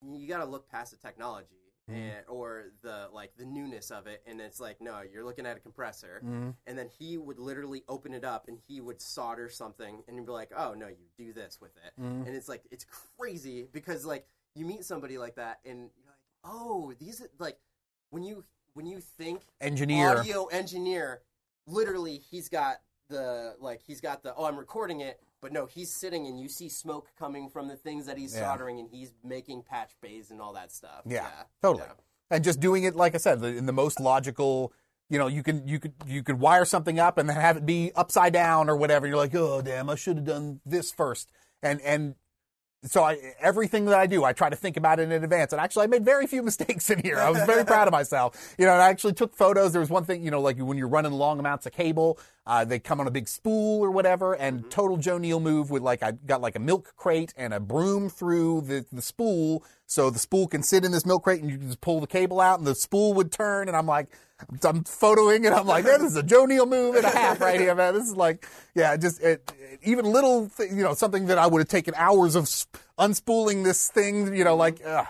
you 0.03 0.27
got 0.27 0.39
to 0.39 0.45
look 0.45 0.69
past 0.69 0.91
the 0.91 0.97
technology. 0.97 1.55
Mm. 1.89 1.93
And, 1.95 2.25
or 2.27 2.65
the 2.83 3.07
like 3.11 3.31
the 3.35 3.45
newness 3.45 3.89
of 3.89 4.05
it 4.05 4.21
and 4.27 4.39
it's 4.39 4.59
like 4.59 4.79
no 4.79 5.01
you're 5.01 5.23
looking 5.23 5.47
at 5.47 5.57
a 5.57 5.59
compressor 5.59 6.21
and 6.67 6.77
then 6.77 6.87
he 6.99 7.17
would 7.17 7.39
literally 7.39 7.83
open 7.87 8.13
it 8.13 8.23
up 8.23 8.47
and 8.47 8.59
he 8.67 8.79
would 8.79 9.01
solder 9.01 9.49
something 9.49 10.03
and 10.07 10.23
be 10.23 10.31
like 10.31 10.51
oh 10.55 10.75
no 10.75 10.87
you 10.87 11.07
do 11.17 11.33
this 11.33 11.57
with 11.59 11.71
it 11.77 11.93
and 12.27 12.35
it's 12.35 12.47
like 12.47 12.61
it's 12.69 12.85
crazy 13.17 13.67
because 13.73 14.05
like 14.05 14.27
you 14.59 14.65
meet 14.65 14.83
somebody 14.83 15.17
like 15.17 15.35
that 15.35 15.59
and 15.65 15.79
you're 15.97 16.05
like 16.07 16.19
oh 16.43 16.93
these 16.99 17.21
are 17.21 17.29
like 17.39 17.57
when 18.09 18.23
you 18.23 18.43
when 18.73 18.85
you 18.85 18.99
think 18.99 19.41
Engineer. 19.61 20.17
audio 20.17 20.45
engineer 20.47 21.21
literally 21.67 22.21
he's 22.29 22.49
got 22.49 22.77
the 23.09 23.55
like 23.59 23.81
he's 23.85 24.01
got 24.01 24.21
the 24.23 24.33
oh 24.35 24.45
i'm 24.45 24.57
recording 24.57 24.99
it 25.01 25.19
but 25.41 25.51
no 25.53 25.65
he's 25.65 25.91
sitting 25.91 26.27
and 26.27 26.39
you 26.39 26.47
see 26.49 26.69
smoke 26.69 27.07
coming 27.17 27.49
from 27.49 27.67
the 27.67 27.75
things 27.75 28.05
that 28.05 28.17
he's 28.17 28.35
Yeah. 28.35 28.47
soldering 28.49 28.79
and 28.79 28.89
he's 28.91 29.11
making 29.23 29.63
patch 29.63 29.91
bays 30.01 30.29
and 30.31 30.41
all 30.41 30.53
that 30.53 30.71
stuff 30.71 31.01
Yeah, 31.05 31.27
totally. 31.61 31.85
Yeah. 31.87 31.93
And 32.31 32.43
just 32.43 32.59
doing 32.59 32.83
it, 32.83 32.95
like 32.95 33.15
I 33.15 33.17
said, 33.17 33.43
in 33.43 33.65
the 33.65 33.71
most 33.73 33.99
logical. 33.99 34.71
You 35.09 35.17
know, 35.17 35.25
you 35.25 35.41
can 35.41 35.67
you 35.67 35.79
could 35.79 35.93
you 36.05 36.21
could 36.21 36.39
wire 36.39 36.63
something 36.65 36.99
up 36.99 37.17
and 37.17 37.27
then 37.27 37.35
have 37.37 37.57
it 37.57 37.65
be 37.65 37.91
upside 37.95 38.33
down 38.33 38.69
or 38.69 38.75
whatever. 38.77 39.07
You're 39.07 39.17
like, 39.17 39.33
oh 39.33 39.63
damn, 39.63 39.89
I 39.89 39.95
should 39.95 40.17
have 40.17 40.25
done 40.25 40.59
this 40.63 40.91
first. 40.91 41.31
And 41.63 41.81
and 41.81 42.13
so 42.83 43.03
I, 43.03 43.33
everything 43.41 43.85
that 43.85 43.95
I 43.95 44.07
do, 44.07 44.23
I 44.23 44.31
try 44.31 44.49
to 44.49 44.55
think 44.55 44.77
about 44.77 44.99
it 44.99 45.11
in 45.11 45.23
advance. 45.23 45.51
And 45.51 45.59
actually, 45.59 45.83
I 45.83 45.87
made 45.87 46.05
very 46.05 46.27
few 46.27 46.41
mistakes 46.49 46.89
in 46.89 46.99
here. 46.99 47.17
I 47.17 47.29
was 47.29 47.43
very 47.43 47.65
proud 47.65 47.87
of 47.87 47.91
myself. 47.91 48.55
You 48.57 48.65
know, 48.65 48.73
and 48.73 48.81
I 48.81 48.89
actually 48.89 49.13
took 49.13 49.35
photos. 49.35 49.73
There 49.73 49.81
was 49.81 49.89
one 49.89 50.05
thing, 50.05 50.23
you 50.23 50.31
know, 50.31 50.41
like 50.41 50.57
when 50.57 50.77
you're 50.77 50.87
running 50.87 51.11
long 51.11 51.39
amounts 51.39 51.65
of 51.65 51.73
cable, 51.73 52.19
uh, 52.45 52.63
they 52.63 52.79
come 52.79 52.99
on 52.99 53.07
a 53.07 53.11
big 53.11 53.27
spool 53.27 53.81
or 53.81 53.91
whatever. 53.91 54.33
And 54.33 54.69
total 54.71 54.97
Joe 54.97 55.17
Neal 55.17 55.39
move 55.39 55.69
with 55.69 55.83
like 55.83 56.01
I 56.03 56.11
got 56.11 56.41
like 56.41 56.55
a 56.55 56.59
milk 56.59 56.93
crate 56.95 57.33
and 57.35 57.53
a 57.53 57.59
broom 57.59 58.09
through 58.09 58.61
the 58.61 58.85
the 58.91 59.01
spool, 59.01 59.63
so 59.85 60.09
the 60.09 60.19
spool 60.19 60.47
can 60.47 60.63
sit 60.63 60.85
in 60.85 60.91
this 60.91 61.05
milk 61.05 61.23
crate, 61.23 61.41
and 61.41 61.51
you 61.51 61.57
can 61.57 61.67
just 61.67 61.81
pull 61.81 61.99
the 61.99 62.07
cable 62.07 62.39
out, 62.39 62.59
and 62.59 62.67
the 62.67 62.75
spool 62.75 63.13
would 63.13 63.31
turn. 63.31 63.67
And 63.67 63.75
I'm 63.75 63.87
like, 63.87 64.07
I'm 64.63 64.83
photoing 64.83 65.45
it. 65.45 65.53
I'm 65.53 65.67
like, 65.67 65.83
this 65.85 66.01
is 66.01 66.15
a 66.15 66.23
Joe 66.23 66.45
Neal 66.45 66.65
move 66.65 66.95
and 66.95 67.05
a 67.05 67.09
half 67.09 67.41
right 67.41 67.59
here, 67.59 67.75
man. 67.75 67.93
This 67.93 68.07
is 68.07 68.15
like, 68.15 68.47
yeah, 68.75 68.95
just 68.97 69.21
it, 69.21 69.51
it- 69.59 69.79
even 69.83 70.05
little, 70.05 70.49
th- 70.49 70.71
you 70.71 70.83
know, 70.83 70.93
something 70.93 71.27
that 71.27 71.37
I 71.37 71.47
would 71.47 71.59
have 71.59 71.67
taken 71.69 71.93
hours 71.95 72.35
of 72.35 72.43
s- 72.43 72.67
unspooling 72.97 73.63
this 73.63 73.87
thing, 73.89 74.35
you 74.35 74.43
know, 74.43 74.55
like, 74.55 74.85
uh, 74.85 75.05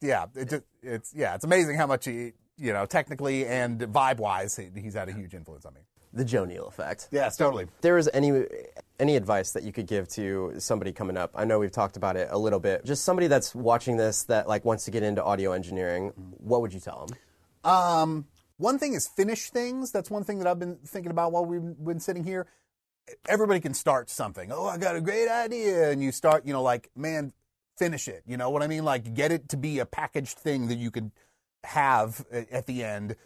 yeah, 0.00 0.26
it 0.34 0.48
just, 0.50 0.62
it's 0.82 1.12
yeah, 1.14 1.34
it's 1.34 1.44
amazing 1.44 1.76
how 1.76 1.86
much 1.86 2.04
he, 2.04 2.32
you 2.56 2.72
know, 2.72 2.86
technically 2.86 3.46
and 3.46 3.80
vibe 3.80 4.18
wise, 4.18 4.56
he, 4.56 4.68
he's 4.80 4.94
had 4.94 5.08
a 5.08 5.12
huge 5.12 5.34
influence 5.34 5.64
on 5.64 5.74
me. 5.74 5.80
the 6.12 6.24
joe 6.24 6.44
neal 6.44 6.66
effect 6.66 7.08
Yes, 7.10 7.36
totally. 7.36 7.66
there 7.80 7.96
is 7.98 8.08
any 8.12 8.44
any 9.00 9.16
advice 9.16 9.52
that 9.52 9.62
you 9.64 9.72
could 9.72 9.86
give 9.86 10.06
to 10.10 10.52
somebody 10.58 10.92
coming 10.92 11.16
up 11.16 11.30
i 11.34 11.44
know 11.46 11.58
we've 11.58 11.72
talked 11.72 11.96
about 11.96 12.16
it 12.16 12.28
a 12.30 12.36
little 12.38 12.60
bit 12.60 12.84
just 12.84 13.02
somebody 13.02 13.26
that's 13.28 13.54
watching 13.54 13.96
this 13.96 14.24
that 14.24 14.46
like 14.46 14.64
wants 14.64 14.84
to 14.84 14.90
get 14.90 15.02
into 15.02 15.24
audio 15.24 15.52
engineering 15.52 16.12
what 16.38 16.60
would 16.60 16.72
you 16.74 16.80
tell 16.80 17.06
them 17.06 17.16
Um, 17.64 18.26
one 18.62 18.78
thing 18.78 18.94
is 18.94 19.08
finish 19.08 19.50
things. 19.50 19.90
That's 19.90 20.10
one 20.10 20.24
thing 20.24 20.38
that 20.38 20.46
I've 20.46 20.58
been 20.58 20.78
thinking 20.86 21.10
about 21.10 21.32
while 21.32 21.44
we've 21.44 21.76
been 21.84 22.00
sitting 22.00 22.24
here. 22.24 22.46
Everybody 23.28 23.60
can 23.60 23.74
start 23.74 24.08
something. 24.08 24.52
Oh, 24.52 24.66
I 24.66 24.78
got 24.78 24.94
a 24.94 25.00
great 25.00 25.28
idea. 25.28 25.90
And 25.90 26.02
you 26.02 26.12
start, 26.12 26.46
you 26.46 26.52
know, 26.52 26.62
like, 26.62 26.88
man, 26.96 27.32
finish 27.76 28.06
it. 28.06 28.22
You 28.24 28.36
know 28.36 28.50
what 28.50 28.62
I 28.62 28.68
mean? 28.68 28.84
Like, 28.84 29.14
get 29.14 29.32
it 29.32 29.48
to 29.48 29.56
be 29.56 29.80
a 29.80 29.86
packaged 29.86 30.38
thing 30.38 30.68
that 30.68 30.78
you 30.78 30.92
could 30.92 31.10
have 31.64 32.24
at 32.30 32.66
the 32.66 32.84
end. 32.84 33.16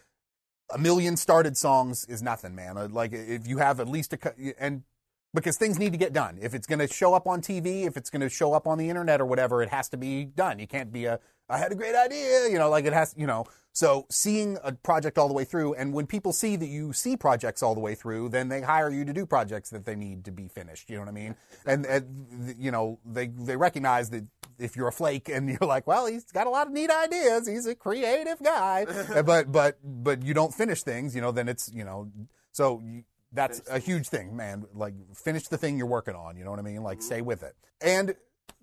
A 0.73 0.79
million 0.79 1.15
started 1.15 1.55
songs 1.55 2.03
is 2.05 2.23
nothing, 2.23 2.55
man. 2.55 2.77
Uh, 2.77 2.87
Like, 2.91 3.13
if 3.13 3.47
you 3.47 3.59
have 3.59 3.79
at 3.79 3.87
least 3.87 4.13
a, 4.13 4.33
and 4.59 4.83
because 5.33 5.57
things 5.57 5.77
need 5.77 5.91
to 5.91 5.99
get 5.99 6.13
done. 6.13 6.39
If 6.41 6.55
it's 6.55 6.65
going 6.65 6.79
to 6.79 6.87
show 6.87 7.13
up 7.13 7.27
on 7.27 7.41
TV, 7.41 7.85
if 7.85 7.95
it's 7.95 8.09
going 8.09 8.21
to 8.21 8.29
show 8.29 8.53
up 8.53 8.65
on 8.65 8.79
the 8.79 8.89
internet 8.89 9.21
or 9.21 9.25
whatever, 9.25 9.61
it 9.61 9.69
has 9.69 9.87
to 9.89 9.97
be 9.97 10.25
done. 10.25 10.57
You 10.57 10.67
can't 10.67 10.91
be 10.91 11.05
a, 11.05 11.19
I 11.49 11.57
had 11.57 11.71
a 11.71 11.75
great 11.75 11.95
idea, 11.95 12.49
you 12.49 12.57
know, 12.57 12.69
like 12.69 12.85
it 12.85 12.93
has, 12.93 13.13
you 13.17 13.27
know. 13.27 13.45
So 13.71 14.07
seeing 14.09 14.57
a 14.63 14.73
project 14.73 15.17
all 15.19 15.27
the 15.27 15.33
way 15.33 15.43
through, 15.43 15.75
and 15.75 15.93
when 15.93 16.07
people 16.07 16.33
see 16.33 16.55
that 16.55 16.65
you 16.65 16.93
see 16.93 17.15
projects 17.15 17.61
all 17.61 17.75
the 17.75 17.79
way 17.79 17.93
through, 17.93 18.29
then 18.29 18.49
they 18.49 18.61
hire 18.61 18.89
you 18.89 19.05
to 19.05 19.13
do 19.13 19.25
projects 19.25 19.69
that 19.69 19.85
they 19.85 19.95
need 19.95 20.25
to 20.25 20.31
be 20.31 20.47
finished. 20.47 20.89
You 20.89 20.95
know 20.95 21.03
what 21.03 21.09
I 21.09 21.13
mean? 21.13 21.35
And, 21.65 21.85
and 21.85 22.55
you 22.57 22.71
know, 22.71 22.99
they 23.05 23.27
they 23.27 23.55
recognize 23.55 24.09
that 24.09 24.25
if 24.57 24.75
you're 24.75 24.87
a 24.87 24.91
flake 24.91 25.29
and 25.29 25.47
you're 25.49 25.59
like, 25.61 25.85
well, 25.87 26.07
he's 26.07 26.25
got 26.25 26.47
a 26.47 26.49
lot 26.49 26.67
of 26.67 26.73
neat 26.73 26.89
ideas, 26.89 27.47
he's 27.47 27.65
a 27.65 27.75
creative 27.75 28.41
guy, 28.41 28.85
but 29.23 29.51
but 29.51 29.77
but 29.83 30.23
you 30.23 30.33
don't 30.33 30.53
finish 30.53 30.83
things, 30.83 31.15
you 31.15 31.21
know, 31.21 31.31
then 31.31 31.47
it's 31.47 31.71
you 31.73 31.83
know, 31.83 32.11
so. 32.51 32.81
You, 32.83 33.03
that's 33.33 33.61
a 33.69 33.77
huge 33.77 34.07
thing, 34.07 34.37
man. 34.37 34.65
Like 34.73 34.93
finish 35.13 35.49
the 35.49 35.57
thing 35.57 35.77
you're 35.77 35.85
working 35.85 36.15
on. 36.15 36.37
You 36.37 36.45
know 36.45 36.49
what 36.49 36.59
I 36.59 36.63
mean? 36.63 36.81
Like 36.81 37.01
stay 37.01 37.21
with 37.21 37.43
it. 37.43 37.55
And 37.81 38.15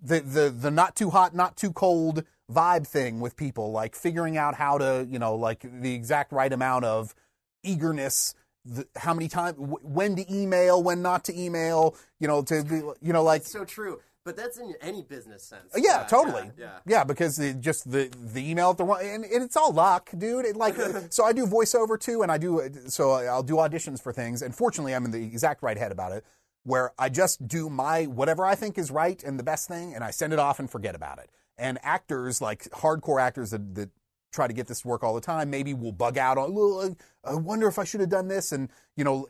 the 0.02 0.20
the 0.20 0.50
the 0.50 0.70
not 0.70 0.96
too 0.96 1.10
hot, 1.10 1.34
not 1.34 1.56
too 1.56 1.70
cold 1.70 2.24
vibe 2.52 2.86
thing 2.86 3.20
with 3.20 3.36
people, 3.36 3.72
like 3.72 3.94
figuring 3.94 4.36
out 4.36 4.54
how 4.54 4.78
to, 4.78 5.06
you 5.10 5.18
know, 5.18 5.34
like 5.34 5.64
the 5.80 5.94
exact 5.94 6.32
right 6.32 6.52
amount 6.52 6.84
of 6.84 7.14
eagerness. 7.62 8.34
The, 8.66 8.86
how 8.96 9.12
many 9.12 9.28
times, 9.28 9.56
when 9.58 10.16
to 10.16 10.34
email, 10.34 10.82
when 10.82 11.02
not 11.02 11.24
to 11.24 11.38
email, 11.38 11.96
you 12.18 12.26
know, 12.26 12.40
to 12.44 12.94
you 13.02 13.12
know, 13.12 13.22
like 13.22 13.44
so 13.44 13.64
true 13.64 14.00
but 14.24 14.36
that's 14.36 14.58
in 14.58 14.74
any 14.80 15.02
business 15.02 15.42
sense 15.42 15.72
yeah, 15.76 16.04
totally. 16.08 16.50
yeah, 16.58 16.78
Yeah, 16.86 17.04
because 17.04 17.38
it 17.38 17.60
just 17.60 17.90
the 17.90 18.10
the 18.32 18.50
email 18.50 18.70
at 18.70 18.78
the 18.78 18.84
wrong 18.84 19.00
and, 19.02 19.24
and 19.24 19.42
it's 19.42 19.56
all 19.56 19.72
luck, 19.72 20.10
dude. 20.16 20.46
It 20.46 20.56
like 20.56 20.76
so 21.10 21.24
I 21.24 21.32
do 21.32 21.46
voiceover 21.46 22.00
too, 22.00 22.22
and 22.22 22.32
I 22.32 22.38
do 22.38 22.62
so 22.86 23.12
I'll 23.12 23.42
do 23.42 23.56
auditions 23.56 24.02
for 24.02 24.12
things. 24.12 24.42
And 24.42 24.54
fortunately, 24.54 24.94
I'm 24.94 25.04
in 25.04 25.10
the 25.10 25.22
exact 25.22 25.62
right 25.62 25.76
head 25.76 25.92
about 25.92 26.12
it, 26.12 26.24
where 26.64 26.92
I 26.98 27.10
just 27.10 27.46
do 27.46 27.68
my 27.68 28.04
whatever 28.04 28.46
I 28.46 28.54
think 28.54 28.78
is 28.78 28.90
right 28.90 29.22
and 29.22 29.38
the 29.38 29.44
best 29.44 29.68
thing, 29.68 29.94
and 29.94 30.02
I 30.02 30.10
send 30.10 30.32
it 30.32 30.38
off 30.38 30.58
and 30.58 30.70
forget 30.70 30.94
about 30.94 31.18
it. 31.18 31.30
And 31.56 31.78
actors 31.82 32.40
like 32.40 32.64
hardcore 32.70 33.20
actors 33.20 33.50
that, 33.50 33.74
that 33.76 33.90
try 34.32 34.46
to 34.46 34.52
get 34.52 34.66
this 34.66 34.80
to 34.82 34.88
work 34.88 35.04
all 35.04 35.14
the 35.14 35.20
time, 35.20 35.50
maybe 35.50 35.72
will 35.72 35.92
bug 35.92 36.18
out 36.18 36.36
on. 36.36 36.54
"Well, 36.54 36.96
I 37.24 37.30
I 37.30 37.34
wonder 37.34 37.68
if 37.68 37.78
I 37.78 37.84
should 37.84 38.00
have 38.00 38.08
done 38.08 38.28
this, 38.28 38.52
and 38.52 38.68
you 38.96 39.04
know, 39.04 39.28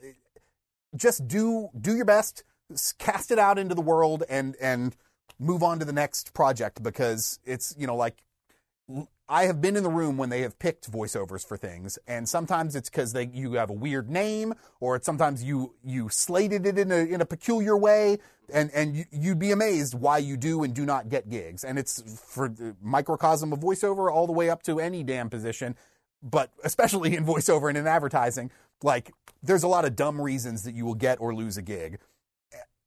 just 0.95 1.27
do 1.27 1.69
do 1.79 1.95
your 1.95 2.05
best, 2.05 2.43
cast 2.97 3.31
it 3.31 3.39
out 3.39 3.59
into 3.59 3.75
the 3.75 3.81
world, 3.81 4.23
and 4.27 4.55
and 4.59 4.95
move 5.39 5.63
on 5.63 5.79
to 5.79 5.85
the 5.85 5.93
next 5.93 6.33
project 6.33 6.81
because 6.81 7.39
it's 7.45 7.75
you 7.77 7.85
know 7.85 7.95
like 7.95 8.23
I 9.27 9.45
have 9.45 9.61
been 9.61 9.75
in 9.75 9.83
the 9.83 9.89
room 9.89 10.17
when 10.17 10.29
they 10.29 10.41
have 10.41 10.59
picked 10.59 10.91
voiceovers 10.91 11.45
for 11.47 11.57
things, 11.57 11.97
and 12.07 12.29
sometimes 12.29 12.75
it's 12.75 12.89
because 12.89 13.13
they 13.13 13.27
you 13.33 13.53
have 13.53 13.69
a 13.71 13.73
weird 13.73 14.09
name, 14.09 14.53
or 14.79 15.01
sometimes 15.01 15.43
you 15.43 15.73
you 15.83 16.09
slated 16.09 16.65
it 16.67 16.77
in 16.77 16.91
a 16.91 16.97
in 16.97 17.21
a 17.21 17.25
peculiar 17.25 17.75
way, 17.75 18.19
and 18.53 18.69
and 18.73 18.95
you, 18.97 19.05
you'd 19.11 19.39
be 19.39 19.51
amazed 19.51 19.95
why 19.95 20.19
you 20.19 20.37
do 20.37 20.63
and 20.63 20.75
do 20.75 20.85
not 20.85 21.09
get 21.09 21.29
gigs, 21.29 21.63
and 21.63 21.79
it's 21.79 22.03
for 22.23 22.49
the 22.49 22.75
microcosm 22.81 23.51
of 23.53 23.59
voiceover 23.59 24.11
all 24.11 24.27
the 24.27 24.33
way 24.33 24.49
up 24.49 24.61
to 24.63 24.79
any 24.79 25.03
damn 25.03 25.29
position. 25.29 25.75
but 26.21 26.51
especially 26.63 27.15
in 27.15 27.25
voiceover 27.25 27.69
and 27.69 27.77
in 27.77 27.87
advertising, 27.87 28.51
like 28.83 29.11
there's 29.43 29.63
a 29.63 29.67
lot 29.67 29.85
of 29.85 29.95
dumb 29.95 30.19
reasons 30.21 30.63
that 30.63 30.73
you 30.75 30.85
will 30.85 30.95
get 30.95 31.19
or 31.21 31.33
lose 31.35 31.57
a 31.57 31.61
gig. 31.61 31.99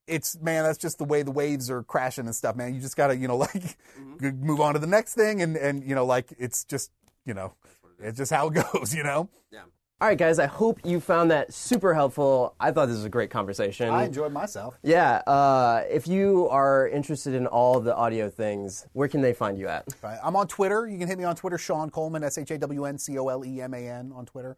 It's 0.09 0.39
man, 0.41 0.65
that's 0.65 0.79
just 0.79 0.99
the 0.99 1.05
way 1.05 1.23
the 1.23 1.31
waves 1.31 1.71
are 1.71 1.83
crashing 1.83 2.27
and 2.27 2.35
stuff, 2.35 2.57
man. 2.57 2.75
You 2.75 2.81
just 2.81 2.97
gotta, 2.97 3.17
you 3.17 3.29
know, 3.29 3.37
like 3.47 3.77
Mm-hmm. 4.01 4.45
move 4.45 4.61
on 4.61 4.75
to 4.75 4.81
the 4.81 4.87
next 4.87 5.15
thing, 5.15 5.43
and 5.43 5.57
and 5.57 5.85
you 5.85 5.95
know, 5.95 6.05
like 6.07 6.33
it's 6.39 6.65
just, 6.65 6.91
you 7.25 7.35
know, 7.35 7.55
it's 8.01 8.17
just 8.19 8.33
how 8.33 8.49
it 8.49 8.55
goes, 8.73 8.95
you 8.95 9.03
know. 9.03 9.29
Yeah. 9.53 9.61
All 10.01 10.07
right, 10.07 10.17
guys. 10.19 10.39
I 10.39 10.47
hope 10.47 10.79
you 10.85 11.01
found 11.01 11.33
that 11.33 11.53
super 11.53 11.93
helpful. 11.93 12.55
I 12.61 12.71
thought 12.71 12.87
this 12.87 12.97
was 12.97 13.05
a 13.05 13.09
great 13.11 13.31
conversation. 13.31 13.89
I 13.91 14.05
enjoyed 14.05 14.33
myself. 14.33 14.79
yeah. 14.83 15.17
Uh, 15.27 15.83
if 15.91 16.07
you 16.07 16.49
are 16.51 16.87
interested 16.89 17.35
in 17.35 17.49
all 17.49 17.81
the 17.81 17.95
audio 17.97 18.31
things, 18.31 18.87
where 18.93 19.09
can 19.09 19.21
they 19.23 19.33
find 19.33 19.59
you 19.59 19.67
at? 19.67 19.87
Right. 20.01 20.19
I'm 20.23 20.37
on 20.37 20.47
Twitter. 20.47 20.87
You 20.87 20.99
can 20.99 21.09
hit 21.09 21.19
me 21.19 21.25
on 21.25 21.35
Twitter, 21.35 21.59
Shawn 21.59 21.91
Coleman, 21.91 22.23
S 22.23 22.39
H 22.39 22.53
A 22.53 22.59
W 22.59 22.85
N 22.85 22.97
C 22.97 23.19
O 23.19 23.27
L 23.29 23.45
E 23.45 23.61
M 23.61 23.75
A 23.75 23.89
N 23.89 24.13
on 24.15 24.25
Twitter. 24.25 24.57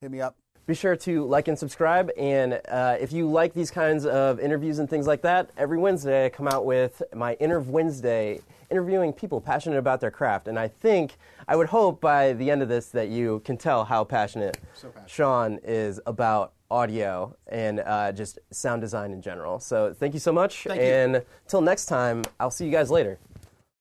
Hit 0.00 0.10
me 0.12 0.20
up. 0.20 0.36
Be 0.66 0.74
sure 0.74 0.96
to 0.96 1.24
like 1.26 1.46
and 1.46 1.56
subscribe. 1.56 2.10
And 2.18 2.60
uh, 2.68 2.96
if 2.98 3.12
you 3.12 3.30
like 3.30 3.54
these 3.54 3.70
kinds 3.70 4.04
of 4.04 4.40
interviews 4.40 4.80
and 4.80 4.90
things 4.90 5.06
like 5.06 5.22
that, 5.22 5.50
every 5.56 5.78
Wednesday 5.78 6.26
I 6.26 6.28
come 6.28 6.48
out 6.48 6.64
with 6.64 7.02
my 7.14 7.36
Interv 7.36 7.66
Wednesday, 7.66 8.40
interviewing 8.68 9.12
people 9.12 9.40
passionate 9.40 9.78
about 9.78 10.00
their 10.00 10.10
craft. 10.10 10.48
And 10.48 10.58
I 10.58 10.66
think, 10.66 11.18
I 11.46 11.54
would 11.54 11.68
hope 11.68 12.00
by 12.00 12.32
the 12.32 12.50
end 12.50 12.62
of 12.62 12.68
this 12.68 12.88
that 12.88 13.10
you 13.10 13.42
can 13.44 13.56
tell 13.56 13.84
how 13.84 14.02
passionate, 14.02 14.58
passionate. 14.74 15.08
Shawn 15.08 15.60
is 15.62 16.00
about 16.04 16.52
audio 16.68 17.36
and 17.46 17.78
uh, 17.78 18.10
just 18.10 18.40
sound 18.50 18.80
design 18.80 19.12
in 19.12 19.22
general. 19.22 19.60
So 19.60 19.94
thank 19.94 20.14
you 20.14 20.20
so 20.20 20.32
much. 20.32 20.64
Thank 20.64 20.80
you. 20.80 20.86
and 20.86 21.22
until 21.44 21.60
next 21.60 21.86
time, 21.86 22.24
I'll 22.40 22.50
see 22.50 22.64
you 22.64 22.72
guys 22.72 22.90
later. 22.90 23.20